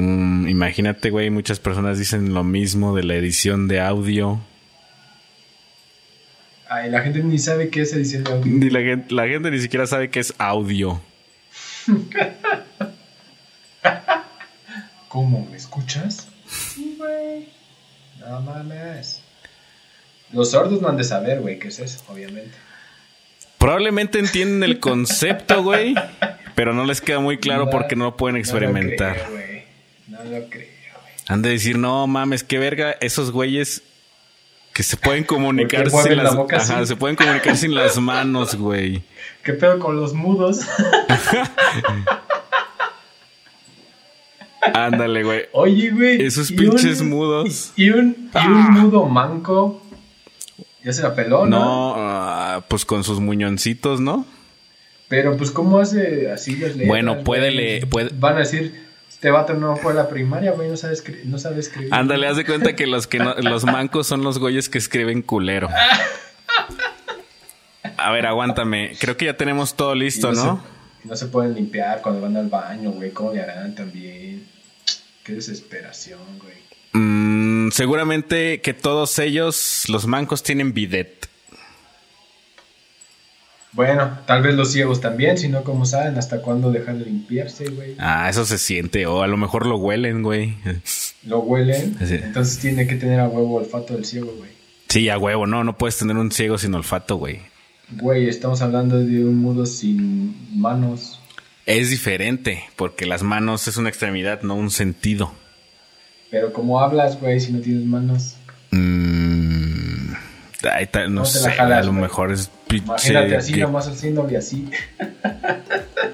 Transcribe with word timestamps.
Mm, 0.00 0.48
imagínate, 0.48 1.10
güey, 1.10 1.28
muchas 1.28 1.60
personas 1.60 1.98
dicen 1.98 2.32
lo 2.32 2.42
mismo 2.42 2.96
de 2.96 3.02
la 3.02 3.16
edición 3.16 3.68
de 3.68 3.80
audio. 3.80 4.40
Ay, 6.70 6.90
la 6.90 7.02
gente 7.02 7.22
ni 7.22 7.38
sabe 7.38 7.68
qué 7.68 7.82
es 7.82 7.92
edición 7.92 8.24
de 8.24 8.32
audio. 8.32 8.50
Ni 8.50 8.70
la, 8.70 8.80
gente, 8.80 9.14
la 9.14 9.28
gente 9.28 9.50
ni 9.50 9.60
siquiera 9.60 9.86
sabe 9.86 10.08
qué 10.08 10.20
es 10.20 10.32
audio. 10.38 11.02
¿Cómo? 15.08 15.46
¿Me 15.50 15.58
escuchas? 15.58 16.28
Sí, 16.48 16.94
güey. 16.96 17.48
No 18.20 18.40
mames. 18.40 19.20
Los 20.32 20.52
sordos 20.52 20.80
no 20.80 20.88
han 20.88 20.96
de 20.96 21.04
saber, 21.04 21.40
güey, 21.40 21.58
qué 21.58 21.68
es 21.68 21.78
eso, 21.78 22.02
obviamente. 22.08 22.56
Probablemente 23.58 24.18
entienden 24.18 24.62
el 24.62 24.80
concepto, 24.80 25.62
güey, 25.62 25.94
pero 26.54 26.72
no 26.72 26.86
les 26.86 27.02
queda 27.02 27.18
muy 27.18 27.36
claro 27.36 27.68
porque 27.68 27.96
no 27.96 28.04
lo 28.06 28.16
pueden 28.16 28.38
experimentar. 28.38 29.18
No 29.18 29.24
lo 29.24 29.36
creo. 29.36 29.50
No 30.24 30.38
lo 30.38 30.48
creo, 30.48 30.66
güey. 31.02 31.14
Han 31.28 31.42
de 31.42 31.50
decir, 31.50 31.78
no 31.78 32.06
mames, 32.06 32.42
qué 32.44 32.58
verga, 32.58 32.92
esos 33.00 33.30
güeyes 33.30 33.82
que 34.72 34.82
se 34.84 34.96
pueden 34.96 35.24
comunicar 35.24 35.82
¿Por 35.84 35.90
qué 35.90 35.90
mueven 35.92 36.08
sin 36.12 36.16
la 36.18 36.22
las 36.24 36.36
boca 36.36 36.56
Ajá, 36.58 36.78
así? 36.78 36.86
se 36.88 36.96
pueden 36.96 37.16
comunicar 37.16 37.56
sin 37.56 37.74
las 37.74 37.98
manos, 38.00 38.54
güey. 38.54 39.02
¿Qué 39.42 39.52
pedo 39.54 39.78
con 39.78 39.96
los 39.96 40.12
mudos? 40.14 40.60
Ándale, 44.74 45.22
güey. 45.24 45.42
Oye, 45.52 45.90
güey. 45.90 46.22
Esos 46.22 46.52
pinches 46.52 47.00
un- 47.00 47.08
mudos. 47.10 47.72
Y 47.76 47.90
un, 47.90 48.30
y 48.34 48.46
un 48.46 48.70
mudo 48.72 49.06
manco. 49.06 49.82
Ya 50.84 50.92
se 50.92 51.02
la 51.02 51.14
peló, 51.14 51.46
¿no? 51.46 51.58
No, 51.58 51.94
ah, 51.96 52.64
pues 52.68 52.84
con 52.84 53.04
sus 53.04 53.20
muñoncitos, 53.20 54.00
¿no? 54.00 54.24
Pero 55.08 55.36
pues, 55.36 55.50
¿cómo 55.50 55.78
hace 55.78 56.30
así 56.30 56.52
las 56.56 56.70
letras? 56.70 56.88
Bueno, 56.88 57.22
puede 57.24 57.50
le- 57.50 57.86
puede- 57.86 58.10
Van 58.14 58.36
a 58.36 58.40
decir, 58.40 58.88
este 59.20 59.30
vato 59.30 59.52
no 59.52 59.76
fue 59.76 59.92
a 59.92 59.96
la 59.96 60.08
primaria, 60.08 60.52
güey, 60.52 60.70
no 60.70 60.78
sabe, 60.78 60.94
escri- 60.94 61.24
no 61.24 61.36
sabe 61.38 61.60
escribir. 61.60 61.92
Ándale, 61.92 62.26
haz 62.26 62.38
de 62.38 62.46
cuenta 62.46 62.74
que 62.74 62.86
los 62.86 63.06
que 63.06 63.18
no- 63.18 63.34
los 63.34 63.64
mancos 63.64 64.06
son 64.06 64.22
los 64.24 64.38
güeyes 64.38 64.70
que 64.70 64.78
escriben 64.78 65.20
culero. 65.20 65.68
A 67.98 68.10
ver, 68.12 68.26
aguántame. 68.26 68.92
Creo 68.98 69.16
que 69.18 69.26
ya 69.26 69.36
tenemos 69.36 69.74
todo 69.76 69.94
listo, 69.94 70.32
no 70.32 70.44
¿no? 70.44 70.64
Se, 71.02 71.08
no 71.08 71.16
se 71.16 71.26
pueden 71.26 71.54
limpiar 71.54 72.00
cuando 72.00 72.22
van 72.22 72.36
al 72.36 72.48
baño, 72.48 72.92
güey. 72.92 73.10
¿Cómo 73.10 73.32
le 73.32 73.42
harán 73.42 73.74
también? 73.74 74.46
Qué 75.22 75.34
desesperación, 75.34 76.20
güey. 76.38 76.54
Mm, 76.92 77.70
seguramente 77.72 78.60
que 78.62 78.72
todos 78.74 79.18
ellos, 79.18 79.84
los 79.88 80.06
mancos, 80.06 80.42
tienen 80.42 80.72
bidet. 80.72 81.28
Bueno, 83.72 84.18
tal 84.26 84.42
vez 84.42 84.54
los 84.56 84.72
ciegos 84.72 85.00
también, 85.00 85.38
si 85.38 85.48
no, 85.48 85.62
¿cómo 85.62 85.86
saben 85.86 86.18
hasta 86.18 86.42
cuándo 86.42 86.72
dejar 86.72 86.98
de 86.98 87.04
limpiarse, 87.04 87.68
güey? 87.70 87.94
Ah, 87.98 88.28
eso 88.28 88.44
se 88.44 88.58
siente. 88.58 89.06
O 89.06 89.22
a 89.22 89.28
lo 89.28 89.36
mejor 89.36 89.64
lo 89.66 89.76
huelen, 89.76 90.22
güey. 90.22 90.56
Lo 91.24 91.40
huelen, 91.40 91.96
Sí. 92.04 92.14
entonces 92.14 92.58
tiene 92.58 92.86
que 92.86 92.96
tener 92.96 93.20
a 93.20 93.28
huevo 93.28 93.56
olfato 93.56 93.94
del 93.94 94.04
ciego, 94.06 94.32
güey. 94.38 94.50
Sí, 94.88 95.08
a 95.08 95.18
huevo, 95.18 95.46
no. 95.46 95.62
No 95.64 95.76
puedes 95.78 95.96
tener 95.98 96.16
un 96.16 96.32
ciego 96.32 96.58
sin 96.58 96.74
olfato, 96.74 97.16
güey. 97.16 97.40
Güey, 97.92 98.28
estamos 98.28 98.62
hablando 98.62 98.98
de 98.98 99.24
un 99.24 99.36
mudo 99.38 99.66
sin 99.66 100.34
manos. 100.58 101.20
Es 101.66 101.90
diferente, 101.90 102.64
porque 102.76 103.04
las 103.06 103.22
manos 103.22 103.68
es 103.68 103.76
una 103.76 103.88
extremidad, 103.90 104.42
no 104.42 104.54
un 104.54 104.70
sentido. 104.70 105.32
Pero 106.30 106.52
¿cómo 106.52 106.80
hablas, 106.80 107.20
güey, 107.20 107.38
si 107.38 107.52
no 107.52 107.60
tienes 107.60 107.84
manos? 107.84 108.34
Mm, 108.70 110.12
ay, 110.72 110.86
ta- 110.86 111.06
no 111.08 111.22
¿Cómo 111.22 111.32
te 111.32 111.38
la 111.40 111.44
sé, 111.44 111.52
jalas, 111.52 111.78
a 111.78 111.82
lo 111.86 111.92
mejor 111.92 112.32
es 112.32 112.50
pinche 112.66 112.84
Imagínate 112.86 113.36
así, 113.36 113.52
que- 113.54 113.60
nomás 113.60 113.86
haciéndole 113.88 114.36
así. 114.36 114.68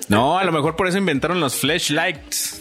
No, 0.09 0.39
a 0.39 0.45
lo 0.45 0.53
mejor 0.53 0.77
por 0.77 0.87
eso 0.87 0.99
inventaron 0.99 1.41
los 1.41 1.57
flashlights. 1.57 2.61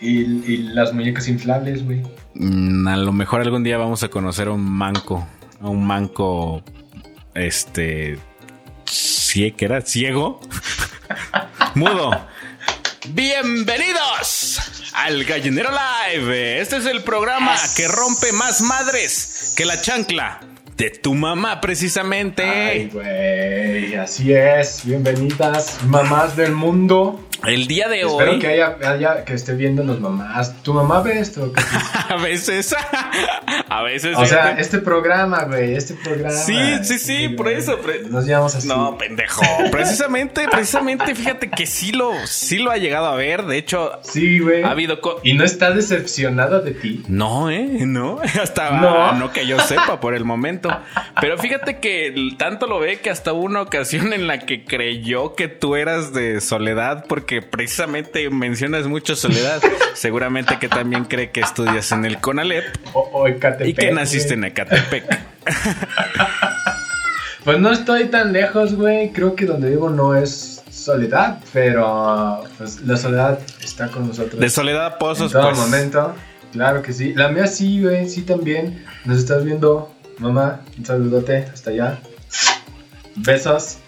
Y, 0.00 0.20
y 0.52 0.56
las 0.74 0.92
muñecas 0.92 1.28
inflables, 1.28 1.84
güey. 1.84 2.02
Mm, 2.34 2.88
a 2.88 2.96
lo 2.96 3.12
mejor 3.12 3.40
algún 3.42 3.62
día 3.64 3.78
vamos 3.78 4.02
a 4.02 4.08
conocer 4.08 4.48
a 4.48 4.52
un 4.52 4.62
manco, 4.68 5.26
a 5.60 5.68
un 5.68 5.86
manco, 5.86 6.62
este, 7.34 8.18
cie- 8.86 9.54
¿qué 9.56 9.64
era? 9.66 9.80
Ciego, 9.82 10.40
mudo. 11.74 12.10
Bienvenidos 13.10 14.90
al 14.94 15.24
Gallinero 15.24 15.70
Live. 15.70 16.60
Este 16.60 16.76
es 16.78 16.86
el 16.86 17.02
programa 17.02 17.54
que 17.76 17.86
rompe 17.88 18.32
más 18.32 18.60
madres 18.62 19.54
que 19.56 19.64
la 19.64 19.80
chancla 19.80 20.40
de 20.78 20.90
tu 20.90 21.12
mamá, 21.12 21.60
precisamente. 21.60 22.44
Ay, 22.44 22.88
güey, 22.92 23.96
así 23.96 24.32
es. 24.32 24.82
Bienvenidas, 24.84 25.76
mamás 25.84 26.36
del 26.36 26.52
mundo. 26.52 27.20
El 27.46 27.66
día 27.66 27.88
de 27.88 28.00
Espero 28.02 28.32
hoy, 28.32 28.38
que 28.38 28.46
haya, 28.48 28.76
haya- 28.84 29.24
que 29.24 29.34
esté 29.34 29.54
viendo 29.54 29.84
las 29.84 30.00
mamás. 30.00 30.54
¿Tu 30.62 30.72
mamá 30.74 31.00
ve 31.02 31.20
esto? 31.20 31.52
¿Qué- 31.52 31.62
a 32.08 32.16
veces, 32.16 32.74
a 33.68 33.82
veces. 33.82 34.16
O 34.16 34.26
sea, 34.26 34.52
este 34.58 34.78
programa, 34.78 35.44
güey, 35.44 35.74
este 35.74 35.94
programa. 35.94 36.30
Sí, 36.34 36.56
sí, 36.82 36.98
sí, 36.98 37.28
por 37.30 37.48
eso, 37.48 37.78
pre- 37.78 38.02
Nos 38.08 38.26
llamamos 38.26 38.54
así. 38.54 38.68
No, 38.68 38.96
pendejo. 38.98 39.42
Precisamente, 39.70 40.46
precisamente, 40.50 41.14
fíjate 41.14 41.50
que 41.50 41.66
sí 41.66 41.92
lo, 41.92 42.12
sí 42.26 42.58
lo 42.58 42.70
ha 42.70 42.76
llegado 42.76 43.06
a 43.06 43.14
ver. 43.14 43.44
De 43.44 43.56
hecho, 43.58 43.92
Sí, 44.02 44.38
güey. 44.40 44.62
ha 44.62 44.70
habido. 44.70 45.00
co- 45.00 45.20
¿Y 45.22 45.34
no 45.34 45.44
está 45.44 45.70
decepcionado 45.70 46.60
de 46.60 46.72
ti? 46.72 47.02
no, 47.08 47.50
¿eh? 47.50 47.66
No, 47.86 48.20
hasta 48.42 48.70
No. 48.80 49.12
no. 49.14 49.32
que 49.32 49.46
yo 49.46 49.58
sepa 49.60 50.00
por 50.00 50.14
el 50.14 50.24
momento. 50.24 50.70
Pero 51.20 51.38
fíjate 51.38 51.78
que 51.78 52.14
tanto 52.38 52.66
lo 52.66 52.80
ve 52.80 53.00
que 53.00 53.10
hasta 53.10 53.32
hubo 53.32 53.42
una 53.44 53.60
ocasión 53.62 54.12
en 54.12 54.26
la 54.26 54.38
que 54.40 54.64
creyó 54.64 55.34
que 55.34 55.48
tú 55.48 55.76
eras 55.76 56.12
de 56.12 56.40
soledad, 56.40 57.04
porque 57.08 57.27
precisamente 57.42 58.28
mencionas 58.30 58.86
mucho 58.86 59.14
soledad. 59.16 59.60
Seguramente 59.94 60.58
que 60.58 60.68
también 60.68 61.04
cree 61.04 61.30
que 61.30 61.40
estudias 61.40 61.92
en 61.92 62.04
el 62.04 62.20
CONALEP 62.20 62.64
O, 62.94 63.00
o 63.12 63.28
Ecatepec, 63.28 63.68
y 63.68 63.74
que 63.74 63.92
naciste 63.92 64.34
en 64.34 64.44
Ecatepec. 64.44 65.04
Pues 67.48 67.60
no 67.60 67.72
estoy 67.72 68.08
tan 68.08 68.34
lejos, 68.34 68.74
güey. 68.74 69.10
Creo 69.10 69.34
que 69.34 69.46
donde 69.46 69.70
vivo 69.70 69.88
no 69.88 70.14
es 70.14 70.62
soledad, 70.70 71.38
pero 71.54 72.44
pues, 72.58 72.82
la 72.82 72.98
soledad 72.98 73.38
está 73.62 73.88
con 73.88 74.06
nosotros. 74.06 74.38
De 74.38 74.50
soledad 74.50 74.84
a 74.84 74.92
en 74.92 74.98
pozos, 74.98 75.32
todo 75.32 75.48
pues. 75.48 75.56
momento. 75.56 76.14
Claro 76.52 76.82
que 76.82 76.92
sí. 76.92 77.14
La 77.14 77.28
mía 77.28 77.46
sí, 77.46 77.82
güey, 77.82 78.06
sí 78.06 78.20
también. 78.20 78.84
Nos 79.06 79.16
estás 79.16 79.46
viendo, 79.46 79.94
mamá. 80.18 80.60
Un 80.76 80.84
saludote 80.84 81.48
hasta 81.50 81.70
allá. 81.70 81.98
Besos. 83.16 83.78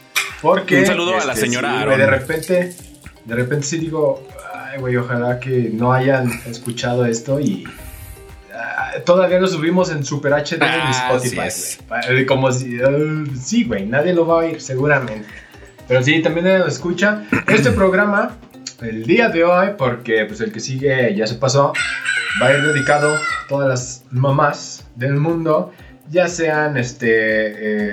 Porque. 0.40 0.80
Un 0.80 0.86
saludo 0.86 1.20
a 1.20 1.24
la 1.26 1.34
este, 1.34 1.46
señora 1.46 1.70
sí, 1.70 1.76
Aaron. 1.76 1.98
de 1.98 2.06
repente, 2.06 2.76
de 3.24 3.34
repente 3.34 3.66
sí 3.66 3.78
digo, 3.78 4.26
ay, 4.54 4.78
güey, 4.80 4.96
ojalá 4.96 5.38
que 5.40 5.70
no 5.72 5.92
hayan 5.92 6.30
escuchado 6.46 7.04
esto 7.06 7.38
y. 7.40 7.64
ah, 8.54 8.92
Todavía 9.04 9.38
lo 9.40 9.46
subimos 9.46 9.90
en 9.90 10.04
Super 10.04 10.32
HD 10.32 10.54
en 10.54 10.62
Ah, 10.62 11.10
Spotify, 11.12 11.38
así 11.40 11.78
es. 11.78 11.78
güey. 12.08 12.26
Como 12.26 12.50
si. 12.52 12.78
eh, 12.80 13.24
sí, 13.40 13.64
güey, 13.64 13.86
nadie 13.86 14.12
lo 14.14 14.26
va 14.26 14.34
a 14.34 14.38
oír, 14.38 14.60
seguramente. 14.60 15.26
Pero 15.88 16.02
sí, 16.02 16.22
también 16.22 16.46
nadie 16.46 16.58
lo 16.60 16.66
escucha. 16.68 17.24
Este 17.48 17.70
programa, 17.72 18.36
el 18.80 19.04
día 19.04 19.28
de 19.28 19.44
hoy, 19.44 19.68
porque 19.76 20.24
pues 20.24 20.40
el 20.40 20.52
que 20.52 20.60
sigue 20.60 21.14
ya 21.16 21.26
se 21.26 21.34
pasó, 21.34 21.72
va 22.40 22.46
a 22.46 22.54
ir 22.56 22.62
dedicado 22.62 23.12
a 23.14 23.20
todas 23.48 23.68
las 23.68 24.04
mamás 24.10 24.84
del 24.94 25.14
mundo, 25.14 25.72
ya 26.10 26.26
sean 26.28 26.76
este, 26.76 27.06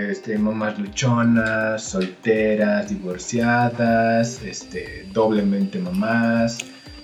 eh, 0.07 0.11
este 0.11 0.37
mamás 0.37 0.77
luchonas, 0.79 1.83
solteras, 1.83 2.89
divorciadas, 2.89 4.41
este, 4.43 5.07
doblemente 5.13 5.77
mamás, 5.79 6.57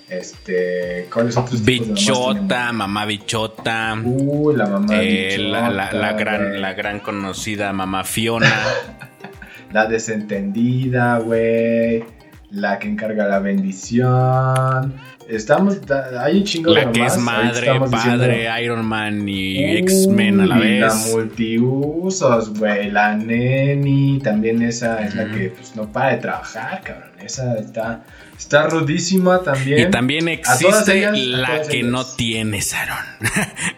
este, 0.08 1.08
¿cuáles 1.12 1.36
otros 1.36 1.64
Bichota, 1.64 2.72
mamá 2.72 3.06
bichota. 3.06 3.96
Uy, 4.04 4.54
la 4.56 4.66
mamá 4.66 4.94
eh, 5.00 5.38
la, 5.38 5.70
la- 5.70 5.92
la 5.92 6.12
bichota, 6.12 6.12
gran, 6.12 6.60
la 6.60 6.72
gran 6.74 7.00
conocida 7.00 7.72
mamá 7.72 8.04
Fiona. 8.04 8.52
La 9.72 9.86
desentendida, 9.86 11.18
güey. 11.18 12.04
La 12.50 12.78
que 12.78 12.86
encarga 12.88 13.26
la 13.26 13.40
bendición. 13.40 14.94
Estamos. 15.28 15.78
Hay 16.20 16.38
un 16.38 16.44
chingo 16.44 16.74
de 16.74 16.84
la 16.84 16.92
que 16.92 17.04
es 17.04 17.16
madre, 17.16 17.66
padre, 17.78 17.88
diciendo- 17.90 18.60
Iron 18.62 18.84
Man 18.84 19.28
y 19.28 19.76
X-Men 19.78 20.40
a 20.40 20.46
la 20.46 20.56
Uy, 20.58 20.78
La 20.78 20.86
vez. 20.88 21.12
multiusos, 21.12 22.58
güey. 22.58 22.90
La 22.90 23.14
neni. 23.16 24.20
También 24.22 24.62
esa 24.62 25.04
es 25.04 25.14
la 25.14 25.24
que 25.30 25.50
pues, 25.50 25.74
no 25.76 25.90
para 25.90 26.10
de 26.12 26.18
trabajar, 26.18 26.82
cabrón. 26.82 27.10
Esa 27.22 27.54
está. 27.58 28.04
Está 28.38 28.66
rudísima 28.66 29.40
también. 29.42 29.78
Y 29.78 29.90
también 29.90 30.28
existe 30.28 30.98
ellas, 30.98 31.16
la 31.18 31.62
que 31.62 31.78
ellas. 31.78 31.90
no 31.90 32.04
tienes, 32.04 32.74
Aaron. 32.74 32.98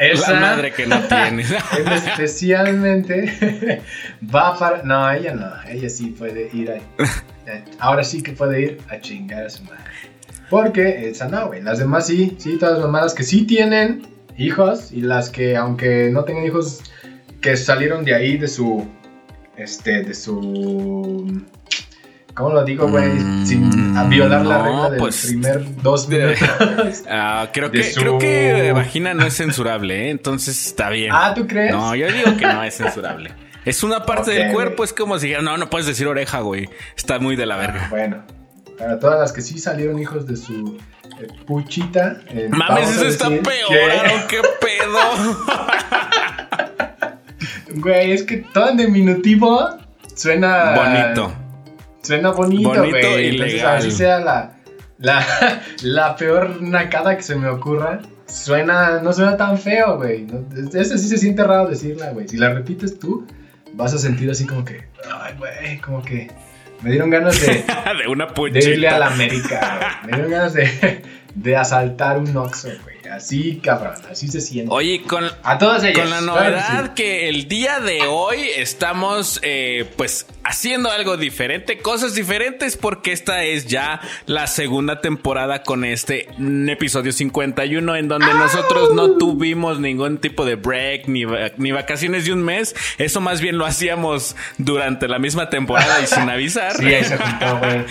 Esa, 0.00 0.32
La 0.32 0.40
madre 0.40 0.72
que 0.72 0.86
no 0.86 0.98
tienes. 1.02 1.50
en 1.78 1.88
especialmente 1.92 3.82
va 4.34 4.58
para. 4.58 4.82
No, 4.82 5.10
ella 5.10 5.34
no. 5.34 5.50
Ella 5.68 5.90
sí 5.90 6.06
puede 6.18 6.48
ir 6.52 6.70
a. 6.70 6.76
eh, 6.76 7.64
Ahora 7.78 8.02
sí 8.02 8.22
que 8.22 8.32
puede 8.32 8.60
ir 8.62 8.78
a 8.88 8.98
chingar 9.00 9.44
a 9.46 9.50
su 9.50 9.62
madre. 9.64 9.84
Porque 10.48 11.08
esa 11.10 11.28
no, 11.28 11.48
güey. 11.48 11.62
Las 11.62 11.78
demás 11.78 12.06
sí, 12.06 12.34
sí, 12.38 12.56
todas 12.58 12.78
las 12.78 12.86
mamadas 12.86 13.14
que 13.14 13.22
sí 13.22 13.44
tienen 13.44 14.02
hijos 14.38 14.90
y 14.90 15.02
las 15.02 15.28
que, 15.30 15.56
aunque 15.56 16.08
no 16.10 16.24
tengan 16.24 16.44
hijos, 16.46 16.80
que 17.40 17.56
salieron 17.56 18.04
de 18.04 18.14
ahí, 18.14 18.36
de 18.38 18.48
su. 18.48 18.88
Este, 19.56 20.02
de 20.02 20.14
su. 20.14 21.44
¿Cómo 22.40 22.54
lo 22.54 22.64
digo, 22.64 22.88
güey? 22.88 23.08
Mm, 23.10 23.46
Sin 23.46 23.96
a 23.96 24.04
violar 24.04 24.44
la 24.46 24.62
regla 24.62 24.90
del 24.90 24.98
pues, 24.98 25.26
primer 25.26 25.82
dos 25.82 26.08
minutos. 26.08 26.38
Ah, 27.08 27.48
creo, 27.52 27.68
De 27.68 27.78
que, 27.82 27.84
su- 27.92 28.00
creo 28.00 28.18
que 28.18 28.72
vagina 28.72 29.12
no 29.14 29.24
es 29.26 29.36
censurable, 29.36 30.06
¿eh? 30.06 30.10
entonces 30.10 30.66
está 30.66 30.88
bien. 30.90 31.10
ah, 31.14 31.32
¿tú 31.34 31.46
crees? 31.46 31.70
No, 31.72 31.94
yo 31.94 32.10
digo 32.10 32.36
que 32.38 32.46
no 32.46 32.62
es 32.64 32.74
censurable. 32.76 33.32
Es 33.66 33.82
una 33.82 34.06
parte 34.06 34.30
del 34.30 34.52
cuerpo, 34.52 34.84
es 34.84 34.92
como 34.94 35.18
si 35.18 35.32
no, 35.32 35.56
no 35.58 35.68
puedes 35.68 35.86
decir 35.86 36.06
oreja, 36.06 36.40
güey. 36.40 36.70
Está 36.96 37.18
muy 37.18 37.36
de 37.36 37.44
la 37.44 37.56
verga. 37.56 37.88
Bueno, 37.90 38.22
para 38.78 38.98
todas 38.98 39.20
las 39.20 39.32
que 39.32 39.42
sí 39.42 39.58
salieron 39.58 39.98
hijos 39.98 40.26
de 40.26 40.36
su 40.36 40.78
eh, 41.20 41.26
puchita. 41.46 42.20
eh, 42.28 42.48
Mames, 42.50 42.88
eso 42.90 43.06
está 43.06 43.28
peor, 43.28 43.68
que- 43.68 44.26
qué 44.28 44.40
pedo. 44.62 44.98
Güey, 47.74 48.12
es 48.12 48.22
que 48.22 48.38
todo 48.38 48.70
en 48.70 48.76
diminutivo 48.78 49.68
suena. 50.14 50.74
Bonito. 50.74 51.32
Suena 52.02 52.30
bonito, 52.30 52.68
Bonito 52.70 52.90
güey. 53.10 53.26
y 53.26 53.28
Entonces, 53.30 53.54
legal. 53.56 53.76
así 53.76 53.90
sea 53.90 54.20
la, 54.20 54.56
la, 54.98 55.24
la 55.82 56.16
peor 56.16 56.62
nacada 56.62 57.16
que 57.16 57.22
se 57.22 57.34
me 57.36 57.48
ocurra. 57.48 58.00
Suena, 58.26 59.00
no 59.00 59.12
suena 59.12 59.36
tan 59.36 59.58
feo, 59.58 59.96
güey. 59.96 60.22
No, 60.24 60.44
ese 60.78 60.96
sí 60.98 61.08
se 61.08 61.18
siente 61.18 61.42
raro 61.44 61.68
decirla, 61.68 62.10
güey. 62.12 62.28
Si 62.28 62.36
la 62.36 62.50
repites 62.54 62.98
tú, 62.98 63.26
vas 63.74 63.92
a 63.92 63.98
sentir 63.98 64.30
así 64.30 64.46
como 64.46 64.64
que, 64.64 64.84
ay, 65.20 65.34
güey, 65.36 65.78
como 65.78 66.02
que 66.02 66.30
me 66.82 66.90
dieron 66.90 67.10
ganas 67.10 67.40
de, 67.40 67.64
de 68.02 68.08
una 68.08 68.26
de 68.26 68.58
irle 68.70 68.88
a 68.88 68.98
la 68.98 69.08
puchita. 69.08 69.24
América, 69.24 70.00
güey. 70.00 70.10
Me 70.10 70.12
dieron 70.16 70.30
ganas 70.30 70.54
de, 70.54 71.02
de 71.34 71.56
asaltar 71.56 72.18
un 72.18 72.36
Oxxo, 72.36 72.68
güey. 72.82 73.00
Así, 73.10 73.60
cabrón, 73.62 73.94
así 74.08 74.28
se 74.28 74.40
siente. 74.40 74.72
Oye, 74.72 75.02
con, 75.02 75.24
a 75.42 75.58
todas 75.58 75.82
ellas. 75.82 75.98
Con 75.98 76.10
la 76.10 76.18
claro 76.20 76.34
que 76.34 76.50
novedad 76.50 76.84
sí. 76.84 76.90
que 76.94 77.28
el 77.28 77.48
día 77.48 77.80
de 77.80 78.02
hoy 78.02 78.38
estamos 78.56 79.40
eh, 79.42 79.90
pues 79.96 80.26
haciendo 80.44 80.90
algo 80.90 81.16
diferente, 81.16 81.78
cosas 81.78 82.14
diferentes 82.14 82.76
porque 82.76 83.12
esta 83.12 83.42
es 83.42 83.66
ya 83.66 84.00
la 84.26 84.46
segunda 84.46 85.00
temporada 85.00 85.62
con 85.64 85.84
este 85.84 86.28
episodio 86.68 87.12
51 87.12 87.96
en 87.96 88.08
donde 88.08 88.32
nosotros 88.32 88.94
no 88.94 89.16
tuvimos 89.16 89.80
ningún 89.80 90.18
tipo 90.18 90.44
de 90.44 90.54
break 90.54 91.08
ni, 91.08 91.24
ni 91.56 91.72
vacaciones 91.72 92.26
de 92.26 92.32
un 92.32 92.42
mes, 92.42 92.76
eso 92.98 93.20
más 93.20 93.40
bien 93.40 93.58
lo 93.58 93.66
hacíamos 93.66 94.36
durante 94.58 95.08
la 95.08 95.18
misma 95.18 95.50
temporada 95.50 96.00
y 96.00 96.06
sin 96.06 96.30
avisar. 96.30 96.76
Sí, 96.76 96.86
ahí 96.86 97.04
se 97.04 97.16
juntó, 97.16 97.58
güey. 97.58 97.84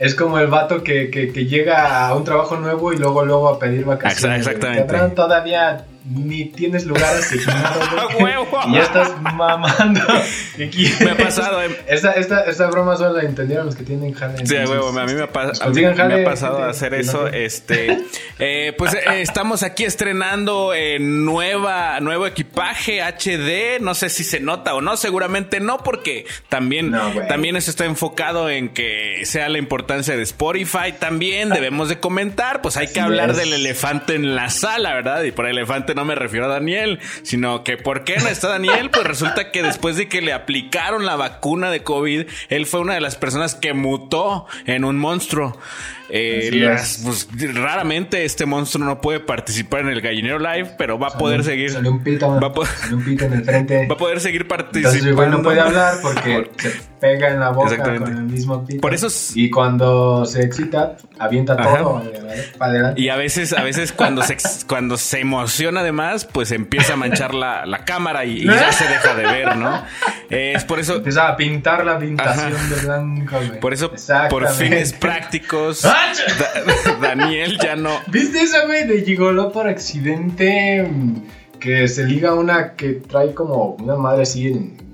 Es 0.00 0.14
como 0.14 0.38
el 0.38 0.46
vato 0.46 0.82
que, 0.82 1.10
que, 1.10 1.30
que 1.30 1.44
llega 1.44 2.08
a 2.08 2.14
un 2.14 2.24
trabajo 2.24 2.56
nuevo 2.56 2.90
y 2.92 2.96
luego 2.96 3.22
luego 3.22 3.50
a 3.50 3.58
pedir 3.58 3.84
vacaciones. 3.84 4.46
Exactamente. 4.46 4.86
Cabrón, 4.86 5.14
todavía 5.14 5.84
ni 6.04 6.46
tienes 6.46 6.84
lugar 6.86 7.14
asignado. 7.14 7.80
Y 8.68 8.74
ya 8.74 8.82
estás 8.82 9.20
mamando. 9.20 10.00
Me 10.56 11.10
ha 11.10 11.16
pasado, 11.16 11.62
eh. 11.62 11.76
Esta, 11.86 12.12
esta, 12.12 12.40
esta 12.42 12.66
broma 12.68 12.96
solo 12.96 13.14
la 13.14 13.22
entendieron 13.22 13.66
los 13.66 13.74
que 13.76 13.84
tienen 13.84 14.12
jale. 14.12 14.46
Sí, 14.46 14.54
huevo, 14.56 14.88
a 14.98 15.06
mí 15.06 15.14
me 15.14 15.22
ha, 15.22 15.32
pas- 15.32 15.60
a 15.60 15.68
mí 15.68 15.82
consigan 15.82 16.08
me 16.08 16.22
ha 16.22 16.24
pasado 16.24 16.56
gente, 16.56 16.70
hacer 16.70 16.94
eso. 16.94 17.22
no- 17.22 17.28
Este, 17.28 17.98
eh, 18.38 18.74
pues 18.76 18.94
eh, 18.94 19.20
estamos 19.22 19.62
aquí 19.62 19.84
estrenando 19.84 20.74
eh, 20.74 20.98
nueva, 21.00 22.00
nuevo 22.00 22.26
equipaje 22.26 23.00
HD. 23.02 23.80
No 23.80 23.94
sé 23.94 24.10
si 24.10 24.24
se 24.24 24.40
nota 24.40 24.74
o 24.74 24.80
no, 24.80 24.96
seguramente 24.96 25.60
no, 25.60 25.78
porque 25.78 26.26
también, 26.48 26.90
No, 26.90 27.12
también 27.28 27.56
eso 27.56 27.70
está 27.70 27.84
enfocado 27.86 28.50
en 28.50 28.68
que 28.70 29.20
sea 29.24 29.48
la 29.48 29.58
importancia 29.58 30.16
de 30.16 30.22
Spotify. 30.22 30.92
También 30.98 31.48
debemos 31.50 31.88
de 31.88 31.98
comentar, 32.00 32.60
pues 32.62 32.76
hay 32.76 32.88
que 32.88 33.00
hablar 33.00 33.30
es. 33.30 33.36
del 33.36 33.52
elefante 33.52 34.14
en 34.14 34.34
la 34.34 34.50
sala, 34.50 34.94
¿verdad? 34.94 35.22
Y 35.22 35.32
por 35.32 35.46
elefante 35.46 35.89
no 35.94 36.04
me 36.04 36.14
refiero 36.14 36.46
a 36.46 36.48
Daniel, 36.48 36.98
sino 37.22 37.64
que 37.64 37.76
¿por 37.76 38.04
qué 38.04 38.16
no 38.18 38.28
está 38.28 38.48
Daniel? 38.48 38.90
Pues 38.90 39.04
resulta 39.06 39.50
que 39.50 39.62
después 39.62 39.96
de 39.96 40.08
que 40.08 40.20
le 40.22 40.32
aplicaron 40.32 41.06
la 41.06 41.16
vacuna 41.16 41.70
de 41.70 41.82
COVID, 41.82 42.26
él 42.48 42.66
fue 42.66 42.80
una 42.80 42.94
de 42.94 43.00
las 43.00 43.16
personas 43.16 43.54
que 43.54 43.72
mutó 43.74 44.46
en 44.66 44.84
un 44.84 44.98
monstruo. 44.98 45.58
Eh, 46.12 46.50
las- 46.54 47.02
pues, 47.04 47.28
raramente 47.54 48.24
este 48.24 48.44
monstruo 48.44 48.84
no 48.84 49.00
puede 49.00 49.20
participar 49.20 49.82
en 49.82 49.90
el 49.90 50.00
gallinero 50.00 50.40
live, 50.40 50.72
pero 50.76 50.98
va 50.98 51.08
a 51.08 51.18
poder 51.18 51.44
seguir. 51.44 51.70
Salió 51.70 51.92
un 51.92 52.02
pito, 52.02 52.28
Va 52.40 52.48
a 52.48 52.52
po- 52.52 52.64
un 52.92 53.04
pito 53.04 53.26
en 53.26 53.32
el 53.34 53.44
frente. 53.44 53.86
Va 53.90 53.94
a 53.94 53.98
poder 53.98 54.20
seguir 54.20 54.48
participando. 54.48 55.14
güey 55.14 55.28
no 55.30 55.42
puede 55.42 55.60
hablar 55.60 55.98
porque 56.02 56.50
se 56.58 56.72
pega 57.00 57.28
en 57.30 57.40
la 57.40 57.50
boca 57.50 57.76
con 57.78 58.06
el 58.08 58.22
mismo 58.24 58.64
pito. 58.66 58.80
Por 58.80 58.92
eso 58.94 59.06
es- 59.06 59.36
Y 59.36 59.48
cuando 59.50 60.24
se 60.26 60.42
excita, 60.42 60.96
avienta 61.18 61.54
Ajá. 61.54 61.78
todo 61.78 62.02
para 62.58 62.70
adelante. 62.72 63.00
Y 63.00 63.08
a 63.08 63.16
veces, 63.16 63.52
a 63.52 63.62
veces 63.62 63.92
cuando 63.92 64.22
se, 64.22 64.36
cuando 64.66 64.96
se 64.96 65.20
emociona 65.20 65.80
además, 65.80 66.26
pues 66.30 66.52
empieza 66.52 66.92
a 66.92 66.96
manchar 66.96 67.34
la, 67.34 67.64
la 67.66 67.84
cámara 67.84 68.24
y, 68.24 68.42
y 68.42 68.44
ya 68.46 68.70
se 68.72 68.84
deja 68.86 69.14
de 69.14 69.22
ver, 69.22 69.56
¿no? 69.56 69.82
Eh, 70.28 70.52
es 70.54 70.64
por 70.64 70.78
eso, 70.78 70.96
Empieza 70.96 71.28
a 71.28 71.36
pintar 71.36 71.84
la 71.84 71.98
pintación 71.98 72.54
Ajá. 72.54 72.74
de 72.74 72.80
blanco, 72.82 73.36
güey. 73.36 73.60
por 73.60 73.72
eso, 73.72 73.90
por 74.28 74.46
fines 74.48 74.92
prácticos, 74.92 75.84
¡Ah! 75.84 76.12
Da- 76.38 76.98
Daniel 77.08 77.58
ya 77.62 77.76
no. 77.76 77.90
¿Viste 78.08 78.42
eso, 78.42 78.58
güey? 78.66 78.86
De 78.86 79.02
Gigoló 79.02 79.50
por 79.52 79.66
accidente 79.68 80.82
mm, 80.82 81.22
que 81.58 81.88
se 81.88 82.04
liga 82.04 82.34
una 82.34 82.72
que 82.74 82.90
trae 82.94 83.34
como 83.34 83.74
una 83.76 83.96
madre 83.96 84.22
así 84.22 84.48
en. 84.48 84.89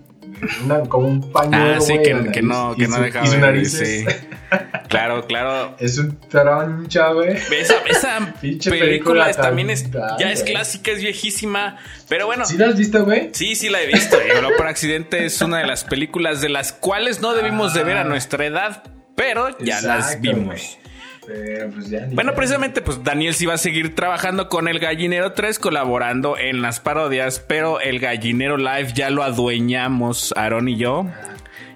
Una, 0.65 0.81
como 0.81 1.09
un 1.09 1.33
pañuelo. 1.33 1.75
Ah, 1.77 1.81
sí, 1.81 1.99
que, 2.03 2.15
la 2.15 2.31
que 2.33 2.43
no, 2.43 2.75
que 2.77 2.87
no 2.89 2.97
su- 2.97 3.03
deja 3.03 3.23
Y 3.23 3.27
su 3.27 3.33
ver, 3.33 3.41
nariz 3.41 3.73
sí. 3.73 4.05
es, 4.07 4.27
Claro, 4.89 5.27
claro. 5.27 5.77
es 5.81 5.99
un 5.99 6.19
troncha, 6.29 7.13
güey. 7.13 7.37
Esa, 7.37 7.75
esa 7.89 8.35
película, 8.41 8.79
película 8.79 9.31
es- 9.31 9.37
también 9.37 9.71
es, 9.71 9.91
ya 10.19 10.31
es 10.31 10.43
güey. 10.43 10.53
clásica, 10.55 10.91
es 10.93 11.01
viejísima, 11.01 11.79
pero 12.09 12.27
bueno. 12.27 12.45
¿Sí 12.45 12.57
lo 12.57 12.67
has 12.67 12.77
visto, 12.77 13.05
güey? 13.05 13.31
Sí, 13.33 13.55
sí 13.57 13.69
la 13.69 13.81
he 13.83 13.87
visto. 13.87 14.17
Y 14.25 14.35
Voló 14.35 14.55
por 14.57 14.67
accidente 14.69 15.25
es 15.25 15.41
una 15.41 15.59
de 15.59 15.67
las 15.67 15.85
películas 15.85 16.41
de 16.41 16.49
las 16.51 16.73
cuales 16.73 17.21
no 17.21 17.35
debimos 17.35 17.75
de 17.75 17.83
ver 17.85 17.97
a 17.97 18.05
nuestra 18.05 18.45
edad, 18.47 18.83
pero 19.17 19.57
ya 19.59 19.81
las 19.81 20.13
Exacto, 20.15 20.21
vimos. 20.23 20.45
güey. 20.47 20.86
Pero 21.27 21.71
pues 21.71 21.91
ya. 21.91 22.07
Bueno, 22.13 22.35
precisamente, 22.35 22.81
pues 22.83 23.03
Daniel 23.03 23.35
sí 23.35 23.47
va 23.47 23.55
a 23.55 23.59
seguir 23.59 23.95
trabajando 23.95 24.49
con 24.49 24.69
el 24.69 24.79
Gallinero 24.79 25.33
3, 25.33 25.59
colaborando 25.59 26.39
en 26.39 26.63
las 26.63 26.79
parodias, 26.81 27.41
pero 27.41 27.81
el 27.81 27.99
Gallinero 27.99 28.57
Live 28.57 28.93
ya 28.95 29.11
lo 29.11 29.23
adueñamos, 29.23 30.33
Aaron 30.37 30.69
y 30.69 30.77
yo. 30.77 31.07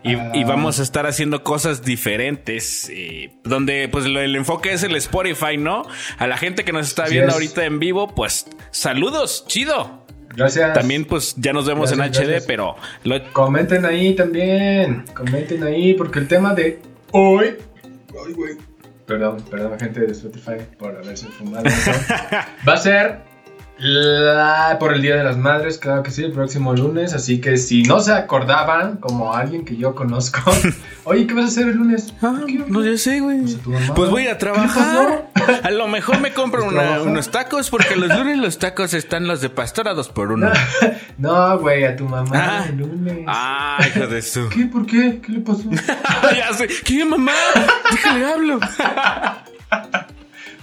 Y, 0.03 0.15
Ah. 0.15 0.33
y 0.35 0.45
vamos 0.45 0.79
a 0.81 0.83
estar 0.83 1.05
haciendo 1.07 1.43
cosas 1.43 1.85
diferentes, 1.85 2.89
eh, 2.91 3.33
donde 3.45 3.87
pues 3.93 4.07
lo- 4.07 4.21
el 4.21 4.35
enfoque 4.35 4.73
es 4.73 4.83
el 4.83 4.97
Spotify, 4.97 5.59
¿no? 5.59 5.83
A 6.17 6.27
la 6.27 6.39
gente 6.39 6.65
que 6.65 6.73
nos 6.73 6.87
está 6.89 7.03
Así 7.05 7.13
viendo 7.15 7.29
es. 7.31 7.35
ahorita 7.35 7.65
en 7.65 7.79
vivo, 7.81 8.15
pues 8.15 8.47
saludos, 8.71 9.45
chido. 9.47 10.07
Gracias. 10.35 10.73
También 10.73 11.05
pues 11.05 11.35
ya 11.37 11.53
nos 11.53 11.67
vemos 11.67 11.91
en 11.93 12.01
HD, 12.01 12.23
gracias. 12.23 12.45
pero 12.47 12.77
lo, 13.05 13.21
Comenten 13.33 13.85
ahí 13.85 14.15
también. 14.15 15.05
Comenten 15.13 15.65
ahí 15.65 15.93
porque 15.95 16.21
el 16.21 16.29
tema 16.29 16.55
de 16.55 16.81
hoy. 17.11 17.57
Ay, 18.27 18.33
güey. 18.33 18.57
Perdón, 19.11 19.43
perdón, 19.51 19.77
gente 19.77 19.99
de 20.03 20.13
Spotify 20.13 20.65
por 20.79 20.97
haberse 20.97 21.27
fumado 21.27 21.67
eso. 21.67 21.91
Va 22.69 22.75
a 22.75 22.77
ser 22.77 23.19
la, 23.81 24.77
por 24.79 24.93
el 24.95 25.03
Día 25.03 25.17
de 25.17 25.25
las 25.25 25.37
Madres, 25.39 25.79
claro 25.79 26.03
que 26.03 26.11
sí, 26.11 26.23
el 26.23 26.33
próximo 26.33 26.75
lunes. 26.75 27.15
Así 27.15 27.41
que 27.41 27.57
si 27.57 27.83
no 27.83 28.01
se 28.01 28.13
acordaban, 28.13 28.97
como 28.99 29.35
alguien 29.35 29.65
que 29.65 29.77
yo 29.77 29.95
conozco, 29.95 30.41
oye, 31.05 31.27
¿qué 31.27 31.35
vas 31.35 31.45
a 31.47 31.49
hacer 31.49 31.69
el 31.69 31.77
lunes? 31.77 32.13
Ah, 32.23 32.35
¿Qué? 32.47 32.65
no, 32.69 32.85
ya 32.85 32.97
sé, 32.99 33.21
güey. 33.21 33.41
Pues. 33.65 33.91
Pues 33.95 34.11
voy 34.11 34.27
a 34.27 34.33
¿Qué 34.33 34.41
trabajar. 34.41 35.31
A 35.63 35.71
lo 35.71 35.89
mejor 35.89 36.21
me 36.21 36.33
compro 36.33 36.65
una- 36.69 37.01
unos 37.03 37.31
tacos 37.31 37.71
porque 37.71 37.97
los 37.97 38.09
lunes 38.17 38.39
los 38.39 38.59
tacos 38.59 38.93
están 38.95 39.27
los 39.27 39.41
de 39.41 39.49
pastor 39.51 39.89
a 39.89 39.95
dos 39.95 40.09
por 40.09 40.33
uno. 40.33 40.51
No, 41.19 41.59
güey, 41.59 41.85
a 41.85 41.95
tu 41.97 42.07
mamá 42.07 42.31
Ah. 42.33 42.65
el 42.69 42.79
lunes. 42.79 43.25
Ah, 43.27 43.79
hijo 43.87 44.07
de 44.07 44.23
su. 44.23 44.49
¿Qué? 44.49 44.65
¿Por 44.65 44.87
qué? 44.87 45.21
¿Qué 45.25 45.33
le 45.33 45.41
pasó? 45.41 45.65
ya 46.35 46.53
sé. 46.55 46.67
¿Qué 46.83 47.05
mamá? 47.05 47.33
Déjale 47.91 48.25
hablo. 48.25 48.61